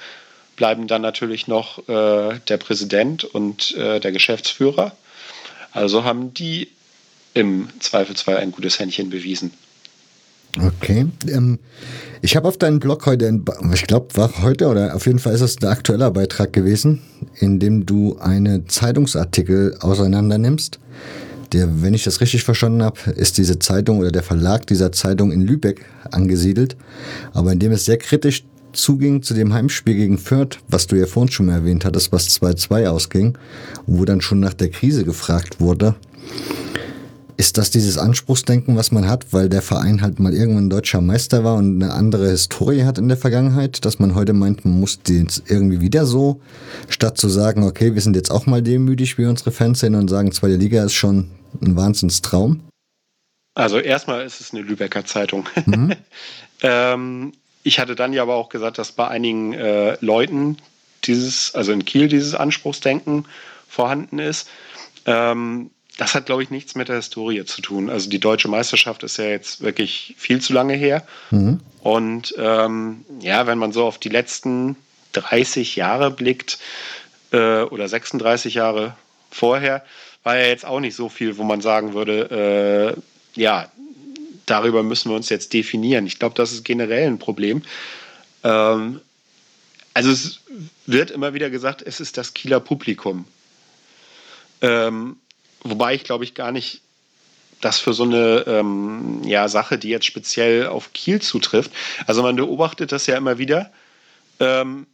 bleiben 0.61 0.85
dann 0.85 1.01
natürlich 1.01 1.47
noch 1.47 1.79
äh, 1.89 2.39
der 2.47 2.57
Präsident 2.57 3.23
und 3.23 3.75
äh, 3.75 3.99
der 3.99 4.11
Geschäftsführer. 4.11 4.91
Also 5.71 6.03
haben 6.03 6.35
die 6.35 6.67
im 7.33 7.69
Zweifelsfall 7.79 8.37
ein 8.37 8.51
gutes 8.51 8.77
Händchen 8.77 9.09
bewiesen. 9.09 9.53
Okay. 10.63 11.07
Ähm, 11.27 11.57
ich 12.21 12.35
habe 12.35 12.47
auf 12.47 12.59
deinen 12.59 12.79
Blog 12.79 13.07
heute, 13.07 13.41
ich 13.73 13.87
glaube, 13.87 14.15
war 14.15 14.43
heute 14.43 14.67
oder 14.67 14.95
auf 14.95 15.07
jeden 15.07 15.17
Fall 15.17 15.33
ist 15.33 15.41
es 15.41 15.57
ein 15.63 15.67
aktueller 15.67 16.11
Beitrag 16.11 16.53
gewesen, 16.53 17.01
in 17.39 17.59
dem 17.59 17.87
du 17.87 18.19
einen 18.19 18.69
Zeitungsartikel 18.69 19.79
auseinander 19.79 20.37
nimmst 20.37 20.79
der, 21.53 21.81
wenn 21.81 21.93
ich 21.93 22.03
das 22.03 22.21
richtig 22.21 22.43
verstanden 22.43 22.81
habe, 22.83 23.11
ist 23.11 23.37
diese 23.37 23.59
Zeitung 23.59 23.99
oder 23.99 24.11
der 24.11 24.23
Verlag 24.23 24.67
dieser 24.67 24.91
Zeitung 24.91 25.31
in 25.31 25.41
Lübeck 25.41 25.85
angesiedelt, 26.09 26.77
aber 27.33 27.51
in 27.51 27.59
dem 27.59 27.71
es 27.71 27.85
sehr 27.85 27.97
kritisch 27.97 28.45
zuging 28.73 29.23
zu 29.23 29.33
dem 29.33 29.53
Heimspiel 29.53 29.95
gegen 29.95 30.17
Fürth, 30.17 30.59
was 30.67 30.87
du 30.87 30.95
ja 30.95 31.05
vorhin 31.05 31.31
schon 31.31 31.47
mal 31.47 31.53
erwähnt 31.53 31.85
hattest, 31.85 32.11
was 32.11 32.29
2-2 32.29 32.87
ausging, 32.87 33.37
wo 33.85 34.05
dann 34.05 34.21
schon 34.21 34.39
nach 34.39 34.53
der 34.53 34.69
Krise 34.69 35.05
gefragt 35.05 35.59
wurde. 35.59 35.95
Ist 37.37 37.57
das 37.57 37.71
dieses 37.71 37.97
Anspruchsdenken, 37.97 38.75
was 38.75 38.91
man 38.91 39.07
hat, 39.07 39.33
weil 39.33 39.49
der 39.49 39.63
Verein 39.63 40.01
halt 40.01 40.19
mal 40.19 40.33
irgendwann 40.33 40.69
deutscher 40.69 41.01
Meister 41.01 41.43
war 41.43 41.55
und 41.55 41.81
eine 41.81 41.93
andere 41.93 42.29
Historie 42.29 42.83
hat 42.83 42.99
in 42.99 43.07
der 43.07 43.17
Vergangenheit, 43.17 43.83
dass 43.83 43.97
man 43.97 44.13
heute 44.13 44.33
meint, 44.33 44.63
man 44.63 44.79
muss 44.79 45.01
den 45.01 45.27
irgendwie 45.47 45.81
wieder 45.81 46.05
so, 46.05 46.39
statt 46.87 47.17
zu 47.17 47.29
sagen, 47.29 47.63
okay, 47.63 47.95
wir 47.95 48.01
sind 48.01 48.15
jetzt 48.15 48.29
auch 48.29 48.45
mal 48.45 48.61
demütig 48.61 49.17
wie 49.17 49.25
unsere 49.25 49.51
Fans 49.51 49.79
sind 49.79 49.95
und 49.95 50.07
sagen, 50.07 50.31
zweite 50.31 50.55
Liga 50.55 50.83
ist 50.83 50.93
schon 50.93 51.31
ein 51.61 51.75
Wahnsinnstraum? 51.75 52.59
Also 53.55 53.79
erstmal 53.79 54.25
ist 54.25 54.39
es 54.39 54.53
eine 54.53 54.61
Lübecker 54.61 55.05
Zeitung. 55.05 55.45
Mhm. 55.65 55.93
ähm, 56.61 57.33
ich 57.63 57.79
hatte 57.79 57.95
dann 57.95 58.13
ja 58.13 58.21
aber 58.21 58.35
auch 58.35 58.49
gesagt, 58.49 58.77
dass 58.77 58.91
bei 58.91 59.07
einigen 59.07 59.53
äh, 59.53 59.97
Leuten 60.01 60.57
dieses, 61.03 61.55
also 61.55 61.71
in 61.71 61.85
Kiel 61.85 62.07
dieses 62.07 62.35
Anspruchsdenken 62.35 63.25
vorhanden 63.67 64.19
ist. 64.19 64.49
Ähm, 65.05 65.71
das 65.97 66.15
hat, 66.15 66.25
glaube 66.25 66.41
ich, 66.41 66.49
nichts 66.49 66.75
mit 66.75 66.89
der 66.89 66.95
Historie 66.95 67.45
zu 67.45 67.61
tun. 67.61 67.89
Also 67.89 68.09
die 68.09 68.19
deutsche 68.19 68.47
Meisterschaft 68.47 69.03
ist 69.03 69.17
ja 69.17 69.25
jetzt 69.25 69.61
wirklich 69.61 70.15
viel 70.17 70.41
zu 70.41 70.53
lange 70.53 70.73
her. 70.73 71.05
Mhm. 71.29 71.59
Und 71.81 72.33
ähm, 72.37 73.05
ja, 73.19 73.45
wenn 73.45 73.57
man 73.57 73.71
so 73.71 73.85
auf 73.85 73.97
die 73.97 74.09
letzten 74.09 74.77
30 75.13 75.75
Jahre 75.75 76.09
blickt 76.09 76.59
äh, 77.31 77.61
oder 77.63 77.87
36 77.87 78.55
Jahre 78.55 78.95
vorher, 79.29 79.83
war 80.23 80.37
ja 80.37 80.47
jetzt 80.47 80.65
auch 80.65 80.79
nicht 80.79 80.95
so 80.95 81.09
viel, 81.09 81.37
wo 81.37 81.43
man 81.43 81.61
sagen 81.61 81.93
würde, 81.93 82.95
äh, 83.35 83.39
ja, 83.39 83.71
darüber 84.45 84.83
müssen 84.83 85.09
wir 85.09 85.15
uns 85.15 85.29
jetzt 85.29 85.53
definieren. 85.53 86.05
Ich 86.05 86.19
glaube, 86.19 86.35
das 86.35 86.51
ist 86.51 86.65
generell 86.65 87.07
ein 87.07 87.19
Problem. 87.19 87.63
Ähm, 88.43 89.01
also 89.93 90.11
es 90.11 90.39
wird 90.85 91.11
immer 91.11 91.33
wieder 91.33 91.49
gesagt, 91.49 91.81
es 91.81 91.99
ist 91.99 92.17
das 92.17 92.33
Kieler 92.33 92.59
Publikum. 92.59 93.25
Ähm, 94.61 95.17
wobei 95.63 95.95
ich 95.95 96.03
glaube 96.03 96.23
ich 96.23 96.33
gar 96.33 96.51
nicht 96.51 96.81
das 97.61 97.79
für 97.79 97.93
so 97.93 98.03
eine 98.03 98.43
ähm, 98.47 99.21
ja, 99.23 99.47
Sache, 99.47 99.77
die 99.77 99.89
jetzt 99.89 100.05
speziell 100.05 100.67
auf 100.67 100.93
Kiel 100.93 101.21
zutrifft. 101.21 101.71
Also 102.07 102.23
man 102.23 102.35
beobachtet 102.35 102.91
das 102.91 103.05
ja 103.05 103.17
immer 103.17 103.37
wieder. 103.37 103.71
Ähm, 104.39 104.87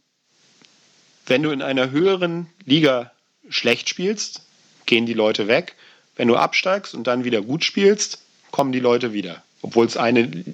wenn 1.26 1.42
du 1.42 1.50
in 1.50 1.62
einer 1.62 1.90
höheren 1.90 2.46
Liga 2.64 3.12
schlecht 3.48 3.88
spielst, 3.88 4.42
gehen 4.86 5.06
die 5.06 5.14
Leute 5.14 5.48
weg. 5.48 5.76
Wenn 6.16 6.28
du 6.28 6.36
absteigst 6.36 6.94
und 6.94 7.06
dann 7.06 7.24
wieder 7.24 7.40
gut 7.40 7.64
spielst, 7.64 8.22
kommen 8.50 8.72
die 8.72 8.80
Leute 8.80 9.12
wieder. 9.12 9.42
Obwohl 9.62 9.86
es 9.86 9.96
eine 9.96 10.44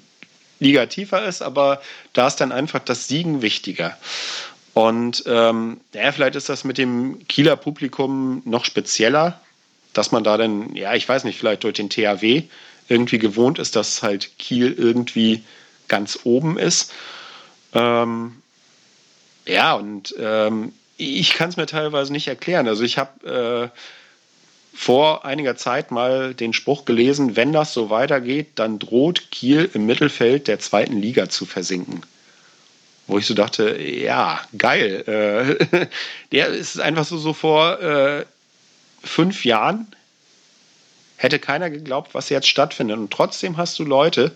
Liga 0.59 0.85
tiefer 0.85 1.25
ist, 1.25 1.41
aber 1.41 1.81
da 2.13 2.27
ist 2.27 2.37
dann 2.37 2.51
einfach 2.51 2.79
das 2.79 3.07
Siegen 3.07 3.41
wichtiger. 3.41 3.97
Und 4.73 5.23
ähm, 5.25 5.79
ja, 5.93 6.11
vielleicht 6.11 6.35
ist 6.35 6.49
das 6.49 6.63
mit 6.63 6.77
dem 6.77 7.25
Kieler 7.27 7.55
Publikum 7.55 8.41
noch 8.45 8.65
spezieller, 8.65 9.39
dass 9.93 10.11
man 10.11 10.23
da 10.23 10.37
dann, 10.37 10.75
ja, 10.75 10.93
ich 10.93 11.07
weiß 11.07 11.23
nicht, 11.23 11.37
vielleicht 11.37 11.63
durch 11.63 11.75
den 11.75 11.89
THW 11.89 12.43
irgendwie 12.89 13.17
gewohnt 13.17 13.59
ist, 13.59 13.75
dass 13.75 14.03
halt 14.03 14.37
Kiel 14.37 14.73
irgendwie 14.77 15.43
ganz 15.87 16.19
oben 16.23 16.57
ist. 16.57 16.91
Ähm, 17.73 18.41
ja, 19.45 19.73
und 19.73 20.15
ähm, 20.19 20.73
ich 20.97 21.33
kann 21.33 21.49
es 21.49 21.57
mir 21.57 21.65
teilweise 21.65 22.11
nicht 22.11 22.27
erklären. 22.27 22.67
Also 22.67 22.83
ich 22.83 22.97
habe 22.97 23.71
äh, 23.73 23.79
vor 24.75 25.23
einiger 25.25 25.55
Zeit 25.55 25.89
mal 25.89 26.33
den 26.33 26.53
Spruch 26.53 26.83
gelesen, 26.85 27.35
wenn 27.35 27.53
das 27.53 27.73
so 27.73 27.89
weitergeht, 27.89 28.47
dann 28.55 28.77
droht 28.77 29.31
Kiel 29.31 29.69
im 29.73 29.85
Mittelfeld 29.85 30.47
der 30.47 30.59
zweiten 30.59 31.01
Liga 31.01 31.29
zu 31.29 31.45
versinken. 31.45 32.01
Wo 33.07 33.17
ich 33.17 33.25
so 33.25 33.33
dachte, 33.33 33.81
ja, 33.81 34.41
geil. 34.57 35.57
Äh, 35.71 35.87
der 36.31 36.49
ist 36.49 36.79
einfach 36.79 37.05
so, 37.05 37.17
so 37.17 37.33
vor 37.33 37.81
äh, 37.81 38.25
fünf 39.01 39.45
Jahren 39.45 39.87
hätte 41.15 41.39
keiner 41.39 41.69
geglaubt, 41.69 42.13
was 42.13 42.29
jetzt 42.29 42.49
stattfindet. 42.49 42.97
Und 42.97 43.11
trotzdem 43.11 43.55
hast 43.55 43.79
du 43.79 43.85
Leute, 43.85 44.35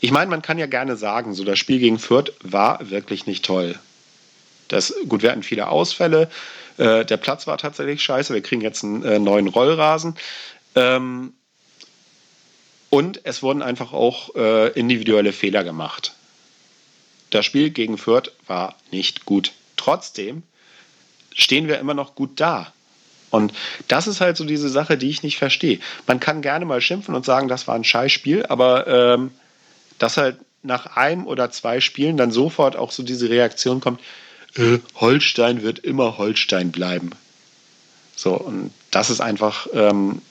ich 0.00 0.10
meine, 0.10 0.30
man 0.30 0.42
kann 0.42 0.58
ja 0.58 0.66
gerne 0.66 0.96
sagen, 0.96 1.34
so 1.34 1.44
das 1.44 1.58
Spiel 1.58 1.78
gegen 1.78 1.98
Fürth 1.98 2.32
war 2.42 2.90
wirklich 2.90 3.26
nicht 3.26 3.44
toll. 3.44 3.78
Das, 4.68 4.94
gut, 5.08 5.22
wir 5.22 5.30
hatten 5.30 5.42
viele 5.42 5.68
Ausfälle. 5.68 6.30
Äh, 6.78 7.04
der 7.04 7.16
Platz 7.16 7.46
war 7.46 7.58
tatsächlich 7.58 8.02
scheiße. 8.02 8.34
Wir 8.34 8.42
kriegen 8.42 8.62
jetzt 8.62 8.84
einen 8.84 9.04
äh, 9.04 9.18
neuen 9.18 9.48
Rollrasen. 9.48 10.16
Ähm, 10.74 11.34
und 12.90 13.20
es 13.24 13.42
wurden 13.42 13.62
einfach 13.62 13.92
auch 13.92 14.34
äh, 14.36 14.68
individuelle 14.70 15.32
Fehler 15.32 15.64
gemacht. 15.64 16.14
Das 17.30 17.44
Spiel 17.44 17.70
gegen 17.70 17.98
Fürth 17.98 18.30
war 18.46 18.76
nicht 18.92 19.24
gut. 19.24 19.52
Trotzdem 19.76 20.44
stehen 21.34 21.66
wir 21.66 21.78
immer 21.78 21.94
noch 21.94 22.14
gut 22.14 22.40
da. 22.40 22.72
Und 23.30 23.52
das 23.88 24.06
ist 24.06 24.20
halt 24.20 24.36
so 24.36 24.44
diese 24.44 24.68
Sache, 24.68 24.96
die 24.96 25.10
ich 25.10 25.24
nicht 25.24 25.38
verstehe. 25.38 25.80
Man 26.06 26.20
kann 26.20 26.40
gerne 26.40 26.64
mal 26.64 26.80
schimpfen 26.80 27.16
und 27.16 27.24
sagen, 27.24 27.48
das 27.48 27.66
war 27.66 27.74
ein 27.74 27.82
Scheißspiel, 27.82 28.46
aber 28.46 28.86
ähm, 28.86 29.32
dass 29.98 30.16
halt 30.16 30.36
nach 30.62 30.96
einem 30.96 31.26
oder 31.26 31.50
zwei 31.50 31.80
Spielen 31.80 32.16
dann 32.16 32.30
sofort 32.30 32.76
auch 32.76 32.92
so 32.92 33.02
diese 33.02 33.28
Reaktion 33.28 33.80
kommt, 33.80 34.00
Holstein 34.94 35.62
wird 35.62 35.80
immer 35.80 36.18
Holstein 36.18 36.70
bleiben. 36.70 37.10
So, 38.16 38.34
und 38.34 38.72
das 38.90 39.10
ist 39.10 39.20
einfach, 39.20 39.66
ähm, 39.72 40.22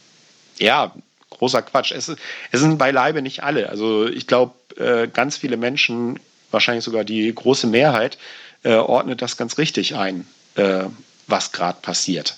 ja, 0.57 0.93
großer 1.29 1.61
Quatsch. 1.61 1.91
Es, 1.91 2.09
es 2.09 2.59
sind 2.59 2.77
beileibe 2.77 3.21
nicht 3.21 3.43
alle. 3.43 3.69
Also 3.69 4.07
ich 4.07 4.27
glaube, 4.27 4.53
äh, 4.77 5.07
ganz 5.07 5.37
viele 5.37 5.57
Menschen, 5.57 6.19
wahrscheinlich 6.51 6.85
sogar 6.85 7.03
die 7.03 7.33
große 7.33 7.67
Mehrheit, 7.67 8.17
äh, 8.63 8.75
ordnet 8.75 9.21
das 9.21 9.35
ganz 9.35 9.57
richtig 9.57 9.95
ein, 9.95 10.25
äh, 10.55 10.85
was 11.27 11.51
gerade 11.51 11.79
passiert. 11.81 12.37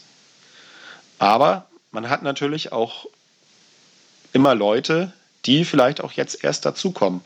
Aber 1.19 1.67
man 1.91 2.09
hat 2.09 2.23
natürlich 2.23 2.71
auch 2.71 3.05
immer 4.33 4.55
Leute, 4.55 5.13
die 5.45 5.65
vielleicht 5.65 6.01
auch 6.01 6.13
jetzt 6.13 6.43
erst 6.43 6.65
dazukommen 6.65 7.21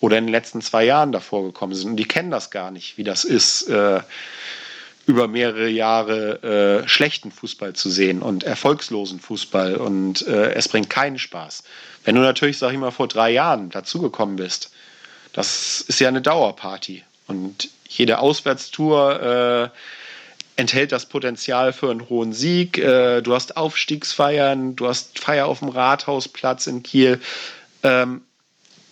oder 0.00 0.18
in 0.18 0.26
den 0.26 0.32
letzten 0.32 0.60
zwei 0.60 0.84
Jahren 0.84 1.12
davor 1.12 1.44
gekommen 1.44 1.74
sind. 1.74 1.90
Und 1.90 1.96
die 1.96 2.04
kennen 2.04 2.30
das 2.30 2.50
gar 2.50 2.70
nicht, 2.70 2.98
wie 2.98 3.04
das 3.04 3.24
ist, 3.24 3.68
äh, 3.68 4.00
über 5.06 5.28
mehrere 5.28 5.68
Jahre 5.68 6.82
äh, 6.84 6.88
schlechten 6.88 7.30
Fußball 7.30 7.74
zu 7.74 7.90
sehen 7.90 8.22
und 8.22 8.44
erfolgslosen 8.44 9.20
Fußball. 9.20 9.76
Und 9.76 10.26
äh, 10.26 10.52
es 10.54 10.68
bringt 10.68 10.90
keinen 10.90 11.18
Spaß. 11.18 11.62
Wenn 12.04 12.14
du 12.14 12.22
natürlich, 12.22 12.58
sag 12.58 12.72
ich 12.72 12.78
mal, 12.78 12.90
vor 12.90 13.08
drei 13.08 13.30
Jahren 13.30 13.70
dazugekommen 13.70 14.36
bist, 14.36 14.70
das 15.32 15.82
ist 15.82 16.00
ja 16.00 16.08
eine 16.08 16.22
Dauerparty. 16.22 17.02
Und 17.26 17.68
jede 17.88 18.18
Auswärtstour 18.18 19.72
äh, 19.74 20.60
enthält 20.60 20.92
das 20.92 21.06
Potenzial 21.06 21.72
für 21.72 21.90
einen 21.90 22.08
hohen 22.08 22.32
Sieg. 22.32 22.78
Äh, 22.78 23.20
du 23.22 23.34
hast 23.34 23.56
Aufstiegsfeiern, 23.56 24.76
du 24.76 24.88
hast 24.88 25.18
Feier 25.18 25.46
auf 25.46 25.58
dem 25.58 25.68
Rathausplatz 25.68 26.66
in 26.66 26.82
Kiel. 26.82 27.20
Ähm, 27.82 28.22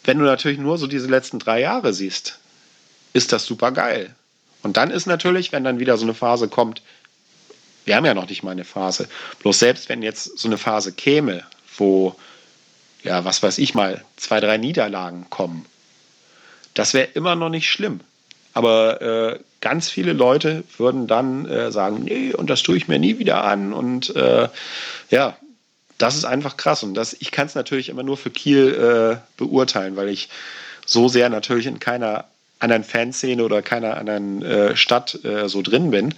wenn 0.04 0.18
du 0.18 0.24
natürlich 0.24 0.58
nur 0.58 0.78
so 0.78 0.86
diese 0.86 1.08
letzten 1.08 1.38
drei 1.38 1.60
Jahre 1.60 1.92
siehst, 1.92 2.38
ist 3.12 3.32
das 3.32 3.44
super 3.44 3.72
geil. 3.72 4.14
Und 4.62 4.76
dann 4.76 4.90
ist 4.90 5.06
natürlich, 5.06 5.52
wenn 5.52 5.64
dann 5.64 5.80
wieder 5.80 5.96
so 5.96 6.04
eine 6.04 6.14
Phase 6.14 6.48
kommt, 6.48 6.82
wir 7.84 7.96
haben 7.96 8.04
ja 8.04 8.14
noch 8.14 8.28
nicht 8.28 8.42
mal 8.42 8.52
eine 8.52 8.64
Phase, 8.64 9.08
bloß 9.40 9.58
selbst 9.58 9.88
wenn 9.88 10.02
jetzt 10.02 10.38
so 10.38 10.48
eine 10.48 10.58
Phase 10.58 10.92
käme, 10.92 11.42
wo, 11.76 12.14
ja, 13.02 13.24
was 13.24 13.42
weiß 13.42 13.58
ich 13.58 13.74
mal, 13.74 14.04
zwei, 14.16 14.40
drei 14.40 14.56
Niederlagen 14.56 15.26
kommen, 15.30 15.66
das 16.74 16.94
wäre 16.94 17.08
immer 17.14 17.34
noch 17.34 17.48
nicht 17.48 17.70
schlimm. 17.70 18.00
Aber 18.54 19.00
äh, 19.00 19.38
ganz 19.60 19.88
viele 19.88 20.12
Leute 20.12 20.64
würden 20.76 21.06
dann 21.06 21.46
äh, 21.46 21.72
sagen, 21.72 22.04
nee, 22.04 22.34
und 22.34 22.50
das 22.50 22.62
tue 22.62 22.76
ich 22.76 22.86
mir 22.86 22.98
nie 22.98 23.18
wieder 23.18 23.44
an. 23.44 23.72
Und 23.72 24.14
äh, 24.14 24.48
ja, 25.10 25.36
das 26.02 26.16
ist 26.16 26.24
einfach 26.24 26.56
krass. 26.56 26.82
Und 26.82 26.94
das, 26.94 27.14
ich 27.20 27.30
kann 27.30 27.46
es 27.46 27.54
natürlich 27.54 27.88
immer 27.88 28.02
nur 28.02 28.16
für 28.16 28.30
Kiel 28.30 28.74
äh, 28.74 29.20
beurteilen, 29.36 29.94
weil 29.94 30.08
ich 30.08 30.28
so 30.84 31.06
sehr 31.06 31.28
natürlich 31.28 31.66
in 31.66 31.78
keiner 31.78 32.24
anderen 32.58 32.82
Fanszene 32.82 33.44
oder 33.44 33.62
keiner 33.62 33.96
anderen 33.96 34.42
äh, 34.42 34.76
Stadt 34.76 35.24
äh, 35.24 35.48
so 35.48 35.62
drin 35.62 35.92
bin. 35.92 36.14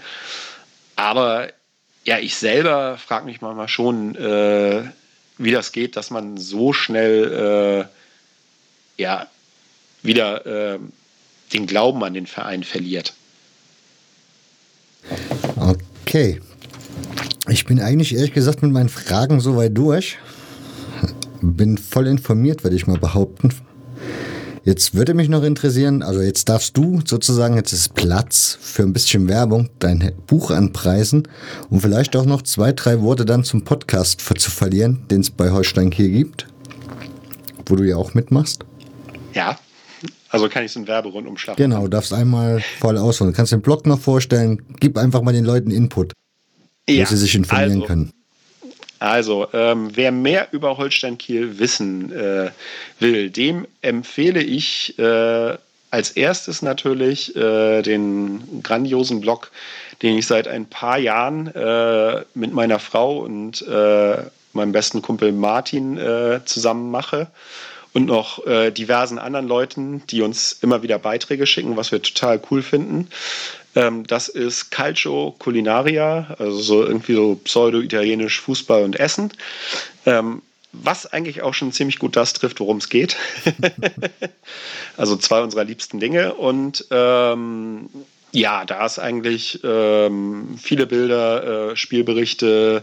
Aber 0.96 1.48
ja, 2.04 2.18
ich 2.18 2.36
selber 2.36 2.96
frage 2.96 3.26
mich 3.26 3.42
manchmal 3.42 3.68
schon, 3.68 4.14
äh, 4.16 4.84
wie 5.36 5.50
das 5.50 5.72
geht, 5.72 5.96
dass 5.96 6.10
man 6.10 6.38
so 6.38 6.72
schnell 6.72 7.88
äh, 8.98 9.02
ja, 9.02 9.26
wieder 10.02 10.46
äh, 10.74 10.78
den 11.52 11.66
Glauben 11.66 12.02
an 12.04 12.14
den 12.14 12.26
Verein 12.26 12.64
verliert. 12.64 13.12
Okay. 15.56 16.40
Ich 17.48 17.66
bin 17.66 17.78
eigentlich 17.78 18.14
ehrlich 18.14 18.32
gesagt 18.32 18.62
mit 18.62 18.72
meinen 18.72 18.88
Fragen 18.88 19.38
soweit 19.38 19.76
durch. 19.76 20.18
Bin 21.42 21.76
voll 21.76 22.06
informiert, 22.06 22.64
würde 22.64 22.76
ich 22.76 22.86
mal 22.86 22.98
behaupten. 22.98 23.50
Jetzt 24.64 24.94
würde 24.94 25.12
mich 25.12 25.28
noch 25.28 25.42
interessieren, 25.42 26.02
also 26.02 26.22
jetzt 26.22 26.48
darfst 26.48 26.74
du 26.74 27.02
sozusagen, 27.04 27.56
jetzt 27.56 27.74
ist 27.74 27.94
Platz 27.94 28.56
für 28.58 28.82
ein 28.82 28.94
bisschen 28.94 29.28
Werbung, 29.28 29.68
dein 29.78 30.12
Buch 30.26 30.50
anpreisen 30.50 31.28
und 31.68 31.80
vielleicht 31.80 32.16
auch 32.16 32.24
noch 32.24 32.40
zwei, 32.40 32.72
drei 32.72 33.02
Worte 33.02 33.26
dann 33.26 33.44
zum 33.44 33.62
Podcast 33.62 34.22
zu 34.22 34.50
verlieren, 34.50 35.04
den 35.10 35.20
es 35.20 35.30
bei 35.30 35.50
Holstein 35.50 35.90
Kiel 35.90 36.08
gibt, 36.08 36.46
wo 37.66 37.76
du 37.76 37.84
ja 37.84 37.96
auch 37.96 38.14
mitmachst. 38.14 38.64
Ja, 39.34 39.58
also 40.30 40.48
kann 40.48 40.64
ich 40.64 40.72
so 40.72 40.78
einen 40.78 40.88
Werberundumschlag 40.88 41.58
Genau, 41.58 41.86
darfst 41.86 42.14
einmal 42.14 42.62
voll 42.80 42.96
ausholen. 42.96 43.34
Du 43.34 43.36
kannst 43.36 43.52
den 43.52 43.60
Blog 43.60 43.84
noch 43.84 44.00
vorstellen, 44.00 44.62
gib 44.80 44.96
einfach 44.96 45.20
mal 45.20 45.34
den 45.34 45.44
Leuten 45.44 45.70
Input, 45.70 46.14
ja, 46.88 47.04
wo 47.04 47.08
sie 47.08 47.16
sich 47.16 47.34
informieren 47.34 47.72
also, 47.72 47.86
können. 47.86 48.12
Also, 48.98 49.48
ähm, 49.52 49.90
wer 49.94 50.12
mehr 50.12 50.48
über 50.52 50.78
Holstein 50.78 51.18
Kiel 51.18 51.58
wissen 51.58 52.12
äh, 52.12 52.50
will, 53.00 53.30
dem 53.30 53.66
empfehle 53.82 54.42
ich 54.42 54.98
äh, 54.98 55.56
als 55.90 56.10
erstes 56.12 56.62
natürlich 56.62 57.36
äh, 57.36 57.82
den 57.82 58.62
grandiosen 58.62 59.20
Blog, 59.20 59.52
den 60.02 60.18
ich 60.18 60.26
seit 60.26 60.48
ein 60.48 60.66
paar 60.66 60.98
Jahren 60.98 61.46
äh, 61.48 62.24
mit 62.34 62.52
meiner 62.52 62.78
Frau 62.78 63.18
und 63.18 63.62
äh, 63.62 64.16
meinem 64.54 64.72
besten 64.72 65.02
Kumpel 65.02 65.32
Martin 65.32 65.98
äh, 65.98 66.40
zusammen 66.44 66.90
mache 66.90 67.28
und 67.92 68.06
noch 68.06 68.42
diversen 68.72 69.20
anderen 69.20 69.46
Leuten, 69.46 70.02
die 70.10 70.22
uns 70.22 70.52
immer 70.62 70.82
wieder 70.82 70.98
Beiträge 70.98 71.46
schicken, 71.46 71.76
was 71.76 71.92
wir 71.92 72.02
total 72.02 72.40
cool 72.50 72.60
finden. 72.60 73.08
Ähm, 73.74 74.06
das 74.06 74.28
ist 74.28 74.70
Calcio 74.70 75.34
Culinaria, 75.38 76.34
also 76.38 76.58
so 76.58 76.84
irgendwie 76.84 77.14
so 77.14 77.40
pseudo-italienisch 77.42 78.40
Fußball 78.40 78.84
und 78.84 78.98
Essen. 78.98 79.32
Ähm, 80.06 80.42
was 80.72 81.06
eigentlich 81.12 81.42
auch 81.42 81.54
schon 81.54 81.72
ziemlich 81.72 81.98
gut 81.98 82.16
das 82.16 82.32
trifft, 82.32 82.60
worum 82.60 82.78
es 82.78 82.88
geht. 82.88 83.16
also 84.96 85.16
zwei 85.16 85.42
unserer 85.42 85.64
liebsten 85.64 86.00
Dinge. 86.00 86.34
Und 86.34 86.86
ähm, 86.90 87.88
ja, 88.32 88.64
da 88.64 88.84
ist 88.84 88.98
eigentlich 88.98 89.60
ähm, 89.62 90.58
viele 90.60 90.86
Bilder, 90.86 91.70
äh, 91.70 91.76
Spielberichte, 91.76 92.82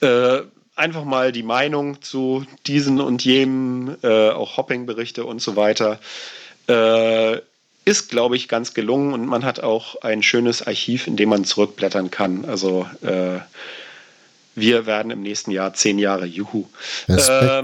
äh, 0.00 0.38
einfach 0.76 1.04
mal 1.04 1.32
die 1.32 1.42
Meinung 1.42 2.00
zu 2.00 2.46
diesen 2.66 3.00
und 3.00 3.24
jenem, 3.24 3.96
äh, 4.02 4.30
auch 4.30 4.56
Hopping-Berichte 4.56 5.24
und 5.24 5.42
so 5.42 5.56
weiter. 5.56 5.98
Ist, 7.84 8.10
glaube 8.10 8.36
ich, 8.36 8.48
ganz 8.48 8.74
gelungen 8.74 9.14
und 9.14 9.26
man 9.26 9.44
hat 9.44 9.60
auch 9.60 9.96
ein 10.02 10.22
schönes 10.22 10.66
Archiv, 10.66 11.06
in 11.06 11.16
dem 11.16 11.30
man 11.30 11.44
zurückblättern 11.44 12.10
kann. 12.10 12.44
Also 12.44 12.86
äh, 13.02 13.40
wir 14.54 14.86
werden 14.86 15.10
im 15.10 15.22
nächsten 15.22 15.50
Jahr 15.50 15.72
zehn 15.74 15.98
Jahre, 15.98 16.26
juhu. 16.26 16.66
Ähm, 17.08 17.62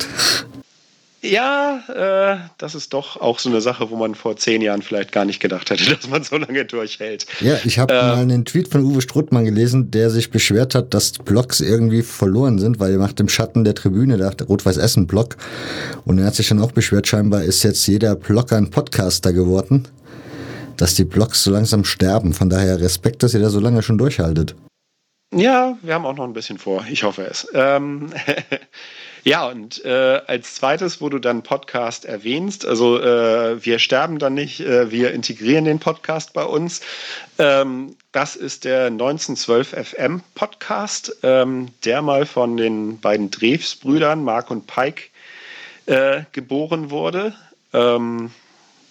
ja, 1.23 1.83
äh, 1.89 2.49
das 2.59 2.75
ist 2.75 2.93
doch 2.93 3.21
auch 3.21 3.39
so 3.39 3.49
eine 3.49 3.61
Sache, 3.61 3.91
wo 3.91 3.97
man 3.97 4.15
vor 4.15 4.37
zehn 4.37 4.63
Jahren 4.63 4.83
vielleicht 4.83 5.13
gar 5.13 5.25
nicht 5.25 5.41
gedacht 5.41 5.71
hätte, 5.71 5.85
dass 5.97 6.09
man 6.09 6.23
so 6.23 6.37
lange 6.37 6.65
durchhält. 6.65 7.27
Ja, 7.41 7.59
ich 7.65 7.79
habe 7.79 7.93
äh, 7.93 7.97
mal 7.97 8.17
einen 8.19 8.45
Tweet 8.45 8.69
von 8.69 8.83
Uwe 8.85 9.03
Struttmann 9.03 9.45
gelesen, 9.45 9.91
der 9.91 10.11
sich 10.11 10.31
beschwert 10.31 10.75
hat, 10.75 10.95
dass 10.95 11.13
Blogs 11.13 11.61
irgendwie 11.61 12.03
verloren 12.03 12.59
sind, 12.59 12.79
weil 12.81 12.93
er 12.93 12.99
macht 12.99 13.19
im 13.21 13.29
Schatten 13.29 13.65
der 13.65 13.75
Tribüne, 13.75 14.17
der 14.17 14.33
Rot-Weiß-Essen-Blog. 14.47 15.37
Und 16.05 16.19
er 16.19 16.27
hat 16.27 16.35
sich 16.35 16.49
dann 16.49 16.61
auch 16.61 16.73
beschwert, 16.73 17.09
scheinbar 17.09 17.43
ist 17.43 17.63
jetzt 17.63 17.87
jeder 17.87 18.15
Blogger 18.15 18.57
ein 18.57 18.71
Podcaster 18.71 19.33
geworden 19.33 19.89
dass 20.81 20.95
die 20.95 21.05
Blogs 21.05 21.43
so 21.43 21.51
langsam 21.51 21.85
sterben. 21.85 22.33
Von 22.33 22.51
daher 22.51 22.81
Respekt, 22.81 23.23
dass 23.23 23.35
ihr 23.35 23.41
da 23.41 23.51
so 23.51 23.61
lange 23.61 23.83
schon 23.83 23.99
durchhaltet. 23.99 24.55
Ja, 25.35 25.77
wir 25.83 25.95
haben 25.95 26.07
auch 26.07 26.15
noch 26.15 26.25
ein 26.25 26.33
bisschen 26.33 26.59
vor. 26.59 26.87
Ich 26.89 27.03
hoffe 27.03 27.27
es. 27.27 27.49
Ähm, 27.53 28.13
ja, 29.25 29.47
und 29.49 29.85
äh, 29.85 30.21
als 30.27 30.55
zweites, 30.55 31.01
wo 31.01 31.09
du 31.09 31.19
dann 31.19 31.43
Podcast 31.43 32.05
erwähnst, 32.05 32.65
also 32.65 33.01
äh, 33.01 33.63
wir 33.65 33.81
sterben 33.81 34.19
dann 34.19 34.35
nicht, 34.35 34.61
äh, 34.61 34.91
wir 34.93 35.13
integrieren 35.13 35.65
den 35.65 35.81
Podcast 35.81 36.33
bei 36.33 36.45
uns. 36.45 36.81
Ähm, 37.39 37.97
das 38.13 38.37
ist 38.37 38.65
der 38.65 38.87
1912 38.87 39.71
FM 39.71 40.23
Podcast, 40.37 41.17
ähm, 41.25 41.69
der 41.85 42.03
mal 42.03 42.25
von 42.25 42.57
den 42.57 43.01
beiden 43.01 43.31
Drews-Brüdern, 43.31 44.23
Mark 44.23 44.51
und 44.51 44.69
Pike, 44.69 45.11
äh, 45.87 46.23
geboren 46.33 46.91
wurde. 46.91 47.35
Ähm, 47.73 48.31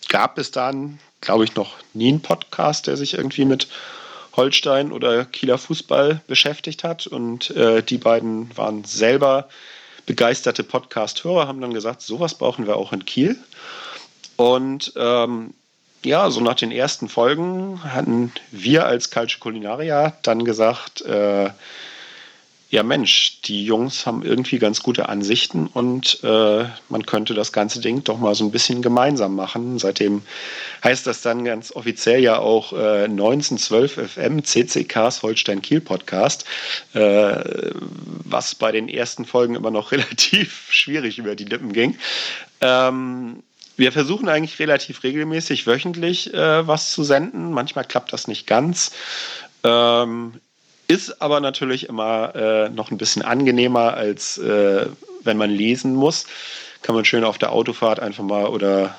gab 0.10 0.38
es 0.38 0.52
dann 0.52 1.00
glaube 1.22 1.44
ich, 1.44 1.56
noch 1.56 1.76
nie 1.94 2.10
einen 2.10 2.22
Podcast, 2.22 2.88
der 2.88 2.98
sich 2.98 3.16
irgendwie 3.16 3.46
mit 3.46 3.68
Holstein 4.36 4.92
oder 4.92 5.26
Kieler 5.26 5.58
Fußball 5.58 6.22
beschäftigt 6.28 6.84
hat. 6.84 7.08
Und 7.08 7.52
äh, 7.52 7.82
die 7.82 7.98
beiden 7.98 8.56
waren 8.58 8.84
selber 8.84 9.48
begeisterte 10.06 10.64
Podcast-Hörer, 10.64 11.48
haben 11.48 11.62
dann 11.62 11.74
gesagt, 11.74 12.02
sowas 12.02 12.36
brauchen 12.36 12.68
wir 12.68 12.78
auch 12.78 12.94
in 12.94 13.06
Kiel. 13.06 13.38
Und 14.36 14.94
ähm, 14.96 15.54
ja, 16.04 16.30
so 16.30 16.42
nach 16.42 16.56
den 16.56 16.72
ersten 16.72 17.10
Folgen 17.10 17.84
hatten 17.84 18.32
wir 18.52 18.86
als 18.86 19.10
Calcio 19.10 19.40
Culinaria 19.40 20.14
dann 20.22 20.46
gesagt, 20.46 21.02
äh, 21.02 21.50
ja 22.70 22.84
Mensch, 22.84 23.42
die 23.44 23.64
Jungs 23.64 24.06
haben 24.06 24.24
irgendwie 24.24 24.60
ganz 24.60 24.82
gute 24.82 25.08
Ansichten 25.08 25.68
und 25.68 26.20
äh, 26.24 26.66
man 26.90 27.06
könnte 27.06 27.34
das 27.34 27.52
ganze 27.52 27.80
Ding 27.80 28.04
doch 28.04 28.18
mal 28.18 28.36
so 28.36 28.44
ein 28.44 28.52
bisschen 28.52 28.82
gemeinsam 28.82 29.36
machen. 29.36 29.78
Seitdem 29.80 30.24
heißt 30.84 31.06
das 31.06 31.22
dann 31.22 31.46
ganz 31.46 31.72
offiziell 31.72 32.22
ja 32.22 32.40
auch 32.40 32.74
äh, 32.74 33.06
1912 33.06 34.12
FM 34.14 34.44
CCKs 34.44 35.22
Holstein 35.22 35.62
Kiel 35.62 35.80
Podcast, 35.80 36.46
äh, 36.94 37.72
was 38.24 38.56
bei 38.56 38.72
den 38.72 38.90
ersten 38.90 39.26
Folgen 39.26 39.56
immer 39.56 39.72
noch 39.72 39.92
relativ 39.94 40.68
schwierig 40.72 41.18
über 41.18 41.36
die 41.36 41.46
Lippen 41.46 41.72
ging. 41.72 41.98
Ähm, 42.62 43.44
wir 43.78 43.92
versuchen 43.92 44.30
eigentlich 44.30 44.58
relativ 44.60 45.04
regelmäßig 45.04 45.68
wöchentlich 45.68 46.34
äh, 46.34 46.66
was 46.68 46.92
zu 46.92 47.04
senden. 47.04 47.52
Manchmal 47.52 47.86
klappt 47.86 48.14
das 48.14 48.28
nicht 48.28 48.48
ganz. 48.48 48.92
Ist 50.88 51.22
aber 51.22 51.40
natürlich 51.40 51.90
immer 51.90 52.36
äh, 52.36 52.70
noch 52.70 52.92
ein 52.92 52.98
bisschen 52.98 53.24
angenehmer, 53.24 53.96
als 53.96 54.38
äh, 54.38 54.88
wenn 55.24 55.38
man 55.38 55.50
lesen 55.50 55.96
muss. 55.96 56.26
Kann 56.82 56.96
man 56.96 57.06
schön 57.06 57.24
auf 57.24 57.38
der 57.38 57.52
Autofahrt 57.52 58.00
einfach 58.00 58.24
mal 58.24 58.46
oder 58.46 58.96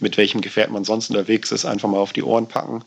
mit 0.00 0.18
welchem 0.18 0.42
Gefährt 0.42 0.70
man 0.70 0.84
sonst 0.84 1.08
unterwegs 1.08 1.50
ist, 1.52 1.64
einfach 1.64 1.88
mal 1.88 1.98
auf 1.98 2.12
die 2.12 2.22
Ohren 2.22 2.48
packen 2.48 2.84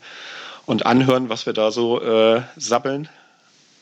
und 0.66 0.86
anhören, 0.86 1.28
was 1.28 1.46
wir 1.46 1.52
da 1.52 1.72
so 1.72 2.00
äh, 2.00 2.42
sabbeln. 2.56 3.08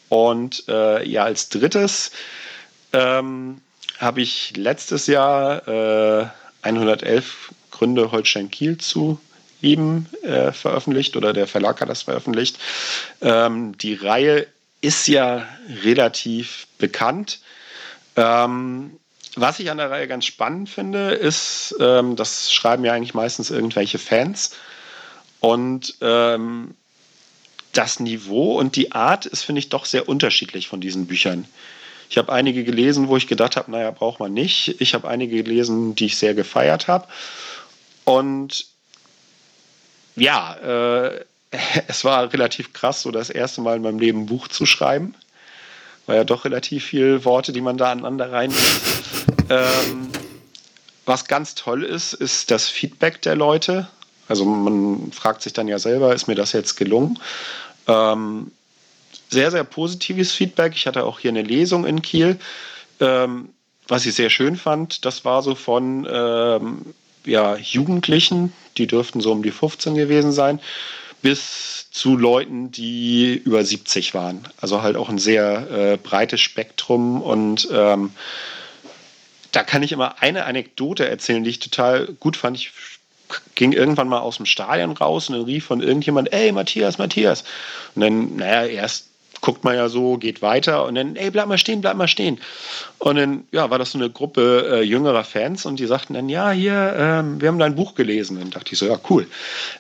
Und 0.08 0.64
äh, 0.68 1.06
ja, 1.06 1.24
als 1.24 1.48
drittes 1.50 2.12
ähm, 2.92 3.60
habe 3.98 4.22
ich 4.22 4.56
letztes 4.56 5.06
Jahr 5.06 5.62
111 6.62 7.50
äh, 7.50 7.54
Gründe 7.70 8.12
Holstein 8.12 8.50
Kiel 8.50 8.78
zu 8.78 9.20
ihm 9.62 10.06
äh, 10.22 10.52
veröffentlicht 10.52 11.16
oder 11.16 11.32
der 11.32 11.46
Verlag 11.46 11.80
hat 11.80 11.88
das 11.88 12.02
veröffentlicht. 12.02 12.58
Ähm, 13.20 13.76
die 13.78 13.94
Reihe 13.94 14.46
ist 14.80 15.08
ja 15.08 15.46
relativ 15.82 16.66
bekannt. 16.78 17.40
Ähm, 18.16 18.98
was 19.34 19.58
ich 19.60 19.70
an 19.70 19.78
der 19.78 19.90
Reihe 19.90 20.08
ganz 20.08 20.24
spannend 20.24 20.70
finde, 20.70 21.10
ist, 21.10 21.74
ähm, 21.80 22.16
das 22.16 22.52
schreiben 22.52 22.84
ja 22.84 22.92
eigentlich 22.92 23.14
meistens 23.14 23.50
irgendwelche 23.50 23.98
Fans. 23.98 24.52
Und 25.40 25.94
ähm, 26.00 26.74
das 27.72 28.00
Niveau 28.00 28.58
und 28.58 28.76
die 28.76 28.92
Art 28.92 29.26
ist, 29.26 29.42
finde 29.42 29.58
ich, 29.58 29.68
doch 29.68 29.84
sehr 29.84 30.08
unterschiedlich 30.08 30.68
von 30.68 30.80
diesen 30.80 31.06
Büchern. 31.06 31.46
Ich 32.08 32.18
habe 32.18 32.32
einige 32.32 32.64
gelesen, 32.64 33.08
wo 33.08 33.16
ich 33.16 33.26
gedacht 33.26 33.56
habe, 33.56 33.70
naja, 33.70 33.90
braucht 33.90 34.20
man 34.20 34.32
nicht. 34.32 34.80
Ich 34.80 34.94
habe 34.94 35.08
einige 35.08 35.42
gelesen, 35.42 35.94
die 35.94 36.06
ich 36.06 36.16
sehr 36.16 36.34
gefeiert 36.34 36.88
habe. 36.88 37.06
Und 38.04 38.66
ja, 40.16 40.54
äh, 40.54 41.24
es 41.88 42.04
war 42.04 42.32
relativ 42.32 42.72
krass, 42.72 43.02
so 43.02 43.10
das 43.10 43.30
erste 43.30 43.60
Mal 43.60 43.76
in 43.76 43.82
meinem 43.82 43.98
Leben 43.98 44.22
ein 44.22 44.26
Buch 44.26 44.48
zu 44.48 44.66
schreiben. 44.66 45.14
War 46.06 46.16
ja 46.16 46.24
doch 46.24 46.44
relativ 46.44 46.84
viele 46.84 47.24
Worte, 47.24 47.52
die 47.52 47.60
man 47.60 47.76
da 47.76 47.90
aneinander 47.90 48.30
rein. 48.30 48.52
ähm, 49.48 50.08
was 51.04 51.26
ganz 51.26 51.54
toll 51.54 51.84
ist, 51.84 52.14
ist 52.14 52.50
das 52.50 52.68
Feedback 52.68 53.22
der 53.22 53.36
Leute. 53.36 53.88
Also 54.28 54.44
man 54.44 55.12
fragt 55.12 55.42
sich 55.42 55.52
dann 55.52 55.68
ja 55.68 55.78
selber, 55.78 56.14
ist 56.14 56.26
mir 56.26 56.34
das 56.34 56.52
jetzt 56.52 56.76
gelungen? 56.76 57.18
Ähm, 57.86 58.50
sehr, 59.28 59.50
sehr 59.50 59.64
positives 59.64 60.32
Feedback. 60.32 60.72
Ich 60.74 60.86
hatte 60.86 61.04
auch 61.04 61.20
hier 61.20 61.30
eine 61.30 61.42
Lesung 61.42 61.84
in 61.84 62.02
Kiel. 62.02 62.38
Ähm, 63.00 63.50
was 63.88 64.06
ich 64.06 64.14
sehr 64.14 64.30
schön 64.30 64.56
fand, 64.56 65.04
das 65.04 65.24
war 65.24 65.42
so 65.42 65.54
von 65.54 66.06
ähm, 66.10 66.94
ja, 67.24 67.56
Jugendlichen, 67.56 68.52
die 68.78 68.86
dürften 68.86 69.20
so 69.20 69.32
um 69.32 69.42
die 69.42 69.50
15 69.50 69.94
gewesen 69.94 70.32
sein, 70.32 70.60
bis 71.22 71.90
zu 71.90 72.16
Leuten, 72.16 72.70
die 72.70 73.34
über 73.34 73.64
70 73.64 74.14
waren. 74.14 74.46
Also 74.60 74.82
halt 74.82 74.96
auch 74.96 75.08
ein 75.08 75.18
sehr 75.18 75.70
äh, 75.70 75.96
breites 75.96 76.40
Spektrum 76.40 77.22
und 77.22 77.68
ähm, 77.72 78.10
da 79.52 79.62
kann 79.62 79.82
ich 79.82 79.92
immer 79.92 80.22
eine 80.22 80.44
Anekdote 80.44 81.08
erzählen, 81.08 81.42
die 81.42 81.50
ich 81.50 81.58
total 81.60 82.08
gut 82.20 82.36
fand. 82.36 82.58
Ich 82.58 82.72
ging 83.54 83.72
irgendwann 83.72 84.08
mal 84.08 84.20
aus 84.20 84.36
dem 84.36 84.46
Stadion 84.46 84.92
raus 84.92 85.28
und 85.28 85.36
dann 85.36 85.44
rief 85.44 85.64
von 85.64 85.80
irgendjemand, 85.80 86.32
ey 86.32 86.52
Matthias, 86.52 86.98
Matthias. 86.98 87.44
Und 87.94 88.02
dann, 88.02 88.36
naja, 88.36 88.66
erst 88.66 89.08
guckt 89.46 89.62
man 89.62 89.76
ja 89.76 89.88
so, 89.88 90.16
geht 90.16 90.42
weiter 90.42 90.84
und 90.86 90.96
dann, 90.96 91.14
ey, 91.14 91.30
bleib 91.30 91.46
mal 91.46 91.56
stehen, 91.56 91.80
bleib 91.80 91.96
mal 91.96 92.08
stehen. 92.08 92.40
Und 92.98 93.14
dann, 93.14 93.44
ja, 93.52 93.70
war 93.70 93.78
das 93.78 93.92
so 93.92 93.98
eine 93.98 94.10
Gruppe 94.10 94.68
äh, 94.72 94.82
jüngerer 94.82 95.22
Fans 95.22 95.66
und 95.66 95.78
die 95.78 95.86
sagten 95.86 96.14
dann, 96.14 96.28
ja, 96.28 96.50
hier, 96.50 96.96
ähm, 96.98 97.40
wir 97.40 97.46
haben 97.46 97.60
dein 97.60 97.76
Buch 97.76 97.94
gelesen. 97.94 98.42
Und 98.42 98.56
dachte 98.56 98.72
ich 98.72 98.78
so, 98.80 98.86
ja, 98.86 98.98
cool. 99.08 99.28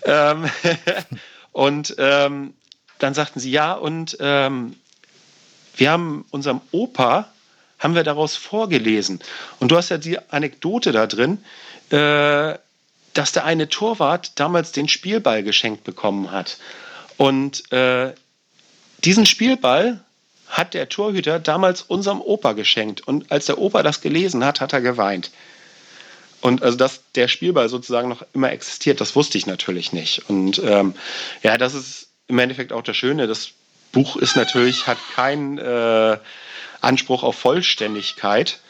Ähm, 0.04 0.48
und 1.52 1.96
ähm, 1.98 2.54
dann 3.00 3.14
sagten 3.14 3.40
sie, 3.40 3.50
ja, 3.50 3.72
und 3.72 4.16
ähm, 4.20 4.76
wir 5.74 5.90
haben 5.90 6.24
unserem 6.30 6.60
Opa, 6.70 7.28
haben 7.80 7.96
wir 7.96 8.04
daraus 8.04 8.36
vorgelesen. 8.36 9.18
Und 9.58 9.72
du 9.72 9.76
hast 9.76 9.88
ja 9.88 9.98
die 9.98 10.20
Anekdote 10.30 10.92
da 10.92 11.08
drin, 11.08 11.38
äh, 11.90 12.56
dass 13.14 13.32
der 13.32 13.44
eine 13.44 13.68
Torwart 13.68 14.38
damals 14.38 14.70
den 14.70 14.86
Spielball 14.86 15.42
geschenkt 15.42 15.82
bekommen 15.82 16.30
hat. 16.30 16.58
Und 17.16 17.72
äh, 17.72 18.12
diesen 19.04 19.26
Spielball 19.26 20.00
hat 20.48 20.74
der 20.74 20.88
Torhüter 20.88 21.38
damals 21.40 21.82
unserem 21.82 22.20
Opa 22.20 22.52
geschenkt. 22.52 23.06
Und 23.06 23.30
als 23.32 23.46
der 23.46 23.58
Opa 23.58 23.82
das 23.82 24.00
gelesen 24.00 24.44
hat, 24.44 24.60
hat 24.60 24.72
er 24.72 24.80
geweint. 24.80 25.30
Und 26.40 26.62
also, 26.62 26.76
dass 26.76 27.00
der 27.14 27.28
Spielball 27.28 27.68
sozusagen 27.68 28.08
noch 28.08 28.24
immer 28.32 28.52
existiert, 28.52 29.00
das 29.00 29.16
wusste 29.16 29.38
ich 29.38 29.46
natürlich 29.46 29.92
nicht. 29.92 30.28
Und 30.28 30.60
ähm, 30.64 30.94
ja, 31.42 31.58
das 31.58 31.74
ist 31.74 32.08
im 32.28 32.38
Endeffekt 32.38 32.72
auch 32.72 32.82
das 32.82 32.96
Schöne. 32.96 33.26
Das 33.26 33.50
Buch 33.92 34.16
ist 34.16 34.36
natürlich, 34.36 34.86
hat 34.86 34.98
keinen 35.14 35.58
äh, 35.58 36.18
Anspruch 36.80 37.22
auf 37.22 37.36
Vollständigkeit. 37.36 38.60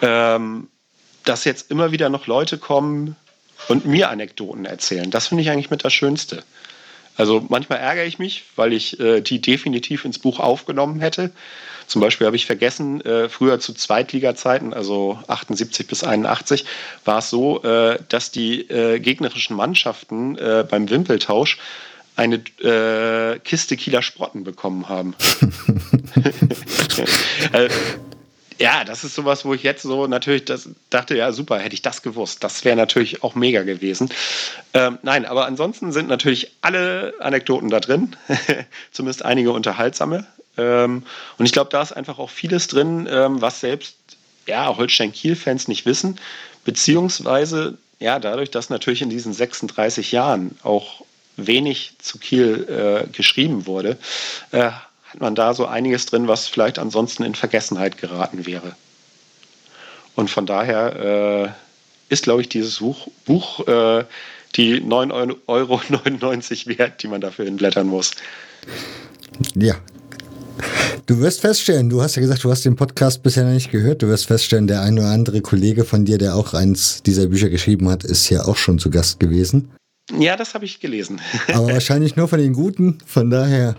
Ähm, 0.00 0.68
dass 1.24 1.44
jetzt 1.44 1.70
immer 1.70 1.92
wieder 1.92 2.08
noch 2.08 2.26
Leute 2.26 2.58
kommen 2.58 3.16
und 3.68 3.84
mir 3.86 4.10
Anekdoten 4.10 4.64
erzählen. 4.64 5.10
Das 5.10 5.28
finde 5.28 5.42
ich 5.42 5.50
eigentlich 5.50 5.70
mit 5.70 5.84
das 5.84 5.92
Schönste. 5.92 6.42
Also 7.20 7.44
manchmal 7.46 7.80
ärgere 7.80 8.06
ich 8.06 8.18
mich, 8.18 8.44
weil 8.56 8.72
ich 8.72 8.98
äh, 8.98 9.20
die 9.20 9.42
definitiv 9.42 10.06
ins 10.06 10.18
Buch 10.18 10.40
aufgenommen 10.40 11.00
hätte. 11.00 11.30
Zum 11.86 12.00
Beispiel 12.00 12.26
habe 12.26 12.36
ich 12.36 12.46
vergessen, 12.46 13.02
äh, 13.02 13.28
früher 13.28 13.60
zu 13.60 13.74
Zweitliga-Zeiten, 13.74 14.72
also 14.72 15.18
78 15.26 15.86
bis 15.86 16.02
81, 16.02 16.64
war 17.04 17.18
es 17.18 17.28
so, 17.28 17.62
äh, 17.62 17.98
dass 18.08 18.30
die 18.30 18.62
äh, 18.70 19.00
gegnerischen 19.00 19.54
Mannschaften 19.54 20.38
äh, 20.38 20.64
beim 20.66 20.88
Wimpeltausch 20.88 21.58
eine 22.16 22.36
äh, 22.62 23.38
Kiste 23.40 23.76
Kieler 23.76 24.00
Sprotten 24.00 24.42
bekommen 24.42 24.88
haben. 24.88 25.14
ja, 28.60 28.84
das 28.84 29.04
ist 29.04 29.14
sowas, 29.14 29.46
wo 29.46 29.54
ich 29.54 29.62
jetzt 29.62 29.82
so 29.82 30.06
natürlich 30.06 30.44
das 30.44 30.68
dachte, 30.90 31.16
ja 31.16 31.32
super, 31.32 31.58
hätte 31.58 31.74
ich 31.74 31.80
das 31.80 32.02
gewusst. 32.02 32.44
Das 32.44 32.62
wäre 32.62 32.76
natürlich 32.76 33.24
auch 33.24 33.34
mega 33.34 33.62
gewesen. 33.62 34.10
Ähm, 34.74 34.98
nein, 35.02 35.24
aber 35.24 35.46
ansonsten 35.46 35.92
sind 35.92 36.08
natürlich 36.08 36.52
alle 36.60 37.14
Anekdoten 37.20 37.70
da 37.70 37.80
drin, 37.80 38.14
zumindest 38.92 39.24
einige 39.24 39.52
unterhaltsame. 39.52 40.26
Ähm, 40.58 41.04
und 41.38 41.46
ich 41.46 41.52
glaube, 41.52 41.70
da 41.70 41.80
ist 41.80 41.92
einfach 41.92 42.18
auch 42.18 42.28
vieles 42.28 42.66
drin, 42.66 43.08
ähm, 43.10 43.40
was 43.40 43.60
selbst 43.60 43.96
ja, 44.46 44.76
Holstein-Kiel-Fans 44.76 45.66
nicht 45.66 45.86
wissen, 45.86 46.20
beziehungsweise 46.64 47.78
ja, 47.98 48.18
dadurch, 48.18 48.50
dass 48.50 48.68
natürlich 48.68 49.00
in 49.00 49.10
diesen 49.10 49.32
36 49.32 50.12
Jahren 50.12 50.58
auch 50.62 51.02
wenig 51.38 51.92
zu 51.98 52.18
Kiel 52.18 52.66
äh, 52.68 53.08
geschrieben 53.10 53.66
wurde, 53.66 53.96
äh, 54.52 54.70
hat 55.12 55.20
man 55.20 55.34
da 55.34 55.54
so 55.54 55.66
einiges 55.66 56.06
drin, 56.06 56.28
was 56.28 56.46
vielleicht 56.46 56.78
ansonsten 56.78 57.24
in 57.24 57.34
Vergessenheit 57.34 57.98
geraten 57.98 58.46
wäre. 58.46 58.76
Und 60.14 60.30
von 60.30 60.46
daher 60.46 61.54
äh, 62.08 62.12
ist, 62.12 62.24
glaube 62.24 62.42
ich, 62.42 62.48
dieses 62.48 62.78
Buch, 62.78 63.08
Buch 63.24 63.66
äh, 63.66 64.04
die 64.56 64.80
9,99 64.80 65.36
Euro 65.46 65.80
wert, 66.78 67.02
die 67.02 67.08
man 67.08 67.20
dafür 67.20 67.44
hinblättern 67.44 67.86
muss. 67.86 68.12
Ja. 69.54 69.76
Du 71.06 71.18
wirst 71.20 71.40
feststellen, 71.40 71.88
du 71.88 72.02
hast 72.02 72.16
ja 72.16 72.22
gesagt, 72.22 72.44
du 72.44 72.50
hast 72.50 72.64
den 72.64 72.76
Podcast 72.76 73.22
bisher 73.22 73.44
noch 73.44 73.52
nicht 73.52 73.70
gehört. 73.70 74.02
Du 74.02 74.08
wirst 74.08 74.26
feststellen, 74.26 74.66
der 74.66 74.82
ein 74.82 74.98
oder 74.98 75.08
andere 75.08 75.40
Kollege 75.40 75.84
von 75.84 76.04
dir, 76.04 76.18
der 76.18 76.36
auch 76.36 76.54
eins 76.54 77.02
dieser 77.02 77.26
Bücher 77.26 77.48
geschrieben 77.48 77.88
hat, 77.88 78.04
ist 78.04 78.28
ja 78.28 78.44
auch 78.44 78.56
schon 78.56 78.78
zu 78.78 78.90
Gast 78.90 79.18
gewesen. 79.18 79.70
Ja, 80.18 80.36
das 80.36 80.54
habe 80.54 80.64
ich 80.64 80.80
gelesen. 80.80 81.20
Aber 81.52 81.68
wahrscheinlich 81.72 82.16
nur 82.16 82.28
von 82.28 82.38
den 82.38 82.52
Guten, 82.52 82.98
von 83.06 83.30
daher. 83.30 83.76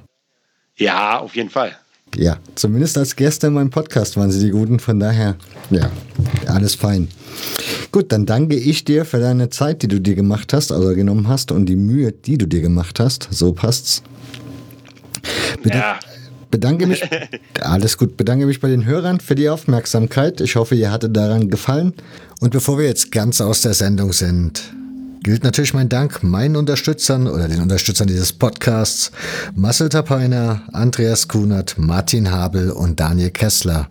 Ja, 0.82 1.20
auf 1.20 1.36
jeden 1.36 1.52
Fall. 1.52 1.76
Ja, 2.16 2.38
zumindest 2.56 2.98
als 2.98 3.16
Gäste 3.16 3.48
in 3.48 3.53
meinem 3.53 3.70
Podcast 3.70 4.18
waren 4.18 4.32
sie 4.32 4.44
die 4.44 4.52
Guten, 4.52 4.80
von 4.80 4.99
daher, 4.99 5.36
ja, 5.70 5.91
alles 6.48 6.74
fein. 6.74 7.08
Gut, 7.91 8.12
dann 8.12 8.26
danke 8.26 8.56
ich 8.56 8.84
dir 8.84 9.06
für 9.06 9.20
deine 9.20 9.52
Zeit, 9.52 9.84
die 9.84 9.88
du 9.88 10.02
dir 10.02 10.16
gemacht 10.16 10.53
hast, 10.53 10.72
also 10.72 10.95
genommen 10.95 11.28
hast 11.28 11.52
und 11.52 11.68
die 11.68 11.76
Mühe, 11.76 12.12
die 12.12 12.40
du 12.40 12.48
dir 12.48 12.62
gemacht 12.62 12.99
hast. 12.99 13.28
So 13.30 13.53
passt's. 13.53 14.02
Bedan 15.62 15.80
ja. 15.80 15.99
Bedanke 16.49 16.88
mich, 16.88 17.03
alles 17.62 17.98
gut, 17.98 18.18
bedanke 18.18 18.48
mich 18.48 18.60
bei 18.60 18.68
den 18.68 18.84
Hörern 18.86 19.20
für 19.20 19.36
die 19.36 19.49
Aufmerksamkeit. 19.49 20.41
Ich 20.41 20.56
hoffe, 20.56 20.74
ihr 20.74 20.91
hattet 20.91 21.16
daran 21.16 21.49
gefallen. 21.49 21.94
Und 22.40 22.49
bevor 22.49 22.80
wir 22.80 22.88
jetzt 22.88 23.12
ganz 23.12 23.40
aus 23.40 23.62
der 23.62 23.76
Sendung 23.76 24.14
sind, 24.14 24.74
gilt 25.23 25.43
natürlich 25.43 25.73
mein 25.73 25.89
Dank 25.89 26.23
meinen 26.23 26.56
Unterstützern 26.56 27.27
oder 27.27 27.48
den 27.48 27.61
Unterstützern 27.61 28.07
dieses 28.07 28.34
Podcasts, 28.34 29.11
Marcel 29.56 29.89
Tapeiner, 29.89 30.64
Andreas 30.73 31.27
Kunert, 31.27 31.76
Martin 31.77 32.31
Habel 32.31 32.72
und 32.72 32.99
Daniel 32.99 33.30
Kessler. 33.30 33.88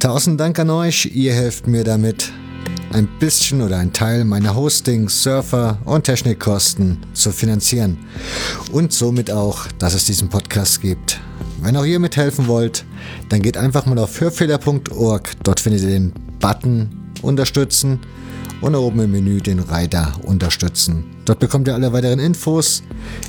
Tausend 0.00 0.40
Dank 0.40 0.58
an 0.58 0.70
euch, 0.70 1.10
ihr 1.14 1.34
helft 1.34 1.68
mir 1.68 1.84
damit, 1.84 2.32
ein 2.92 3.08
bisschen 3.18 3.62
oder 3.62 3.78
ein 3.78 3.92
Teil 3.92 4.24
meiner 4.24 4.54
Hosting, 4.56 5.08
Surfer 5.08 5.78
und 5.84 6.04
Technikkosten 6.04 6.98
zu 7.12 7.30
finanzieren 7.30 7.98
und 8.72 8.92
somit 8.92 9.30
auch, 9.30 9.66
dass 9.78 9.94
es 9.94 10.06
diesen 10.06 10.28
Podcast 10.28 10.80
gibt. 10.80 11.20
Wenn 11.60 11.76
auch 11.76 11.84
ihr 11.84 12.00
mithelfen 12.00 12.48
wollt, 12.48 12.84
dann 13.28 13.42
geht 13.42 13.56
einfach 13.56 13.86
mal 13.86 13.98
auf 13.98 14.20
hörfehler.org. 14.20 15.30
Dort 15.42 15.60
findet 15.60 15.82
ihr 15.82 15.90
den 15.90 16.12
Button 16.40 16.88
Unterstützen 17.22 18.00
und 18.60 18.74
oben 18.74 19.00
im 19.00 19.12
Menü 19.12 19.40
den 19.40 19.60
Reiter 19.60 20.14
Unterstützen. 20.24 21.04
Dort 21.24 21.38
bekommt 21.38 21.68
ihr 21.68 21.74
alle 21.74 21.92
weiteren 21.92 22.18
Infos. 22.18 22.82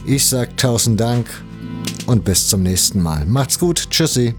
Ich 0.05 0.25
sage 0.25 0.55
tausend 0.55 0.99
Dank 0.99 1.27
und 2.05 2.23
bis 2.23 2.47
zum 2.47 2.63
nächsten 2.63 3.01
Mal. 3.01 3.25
Macht's 3.25 3.59
gut. 3.59 3.89
Tschüssi. 3.89 4.35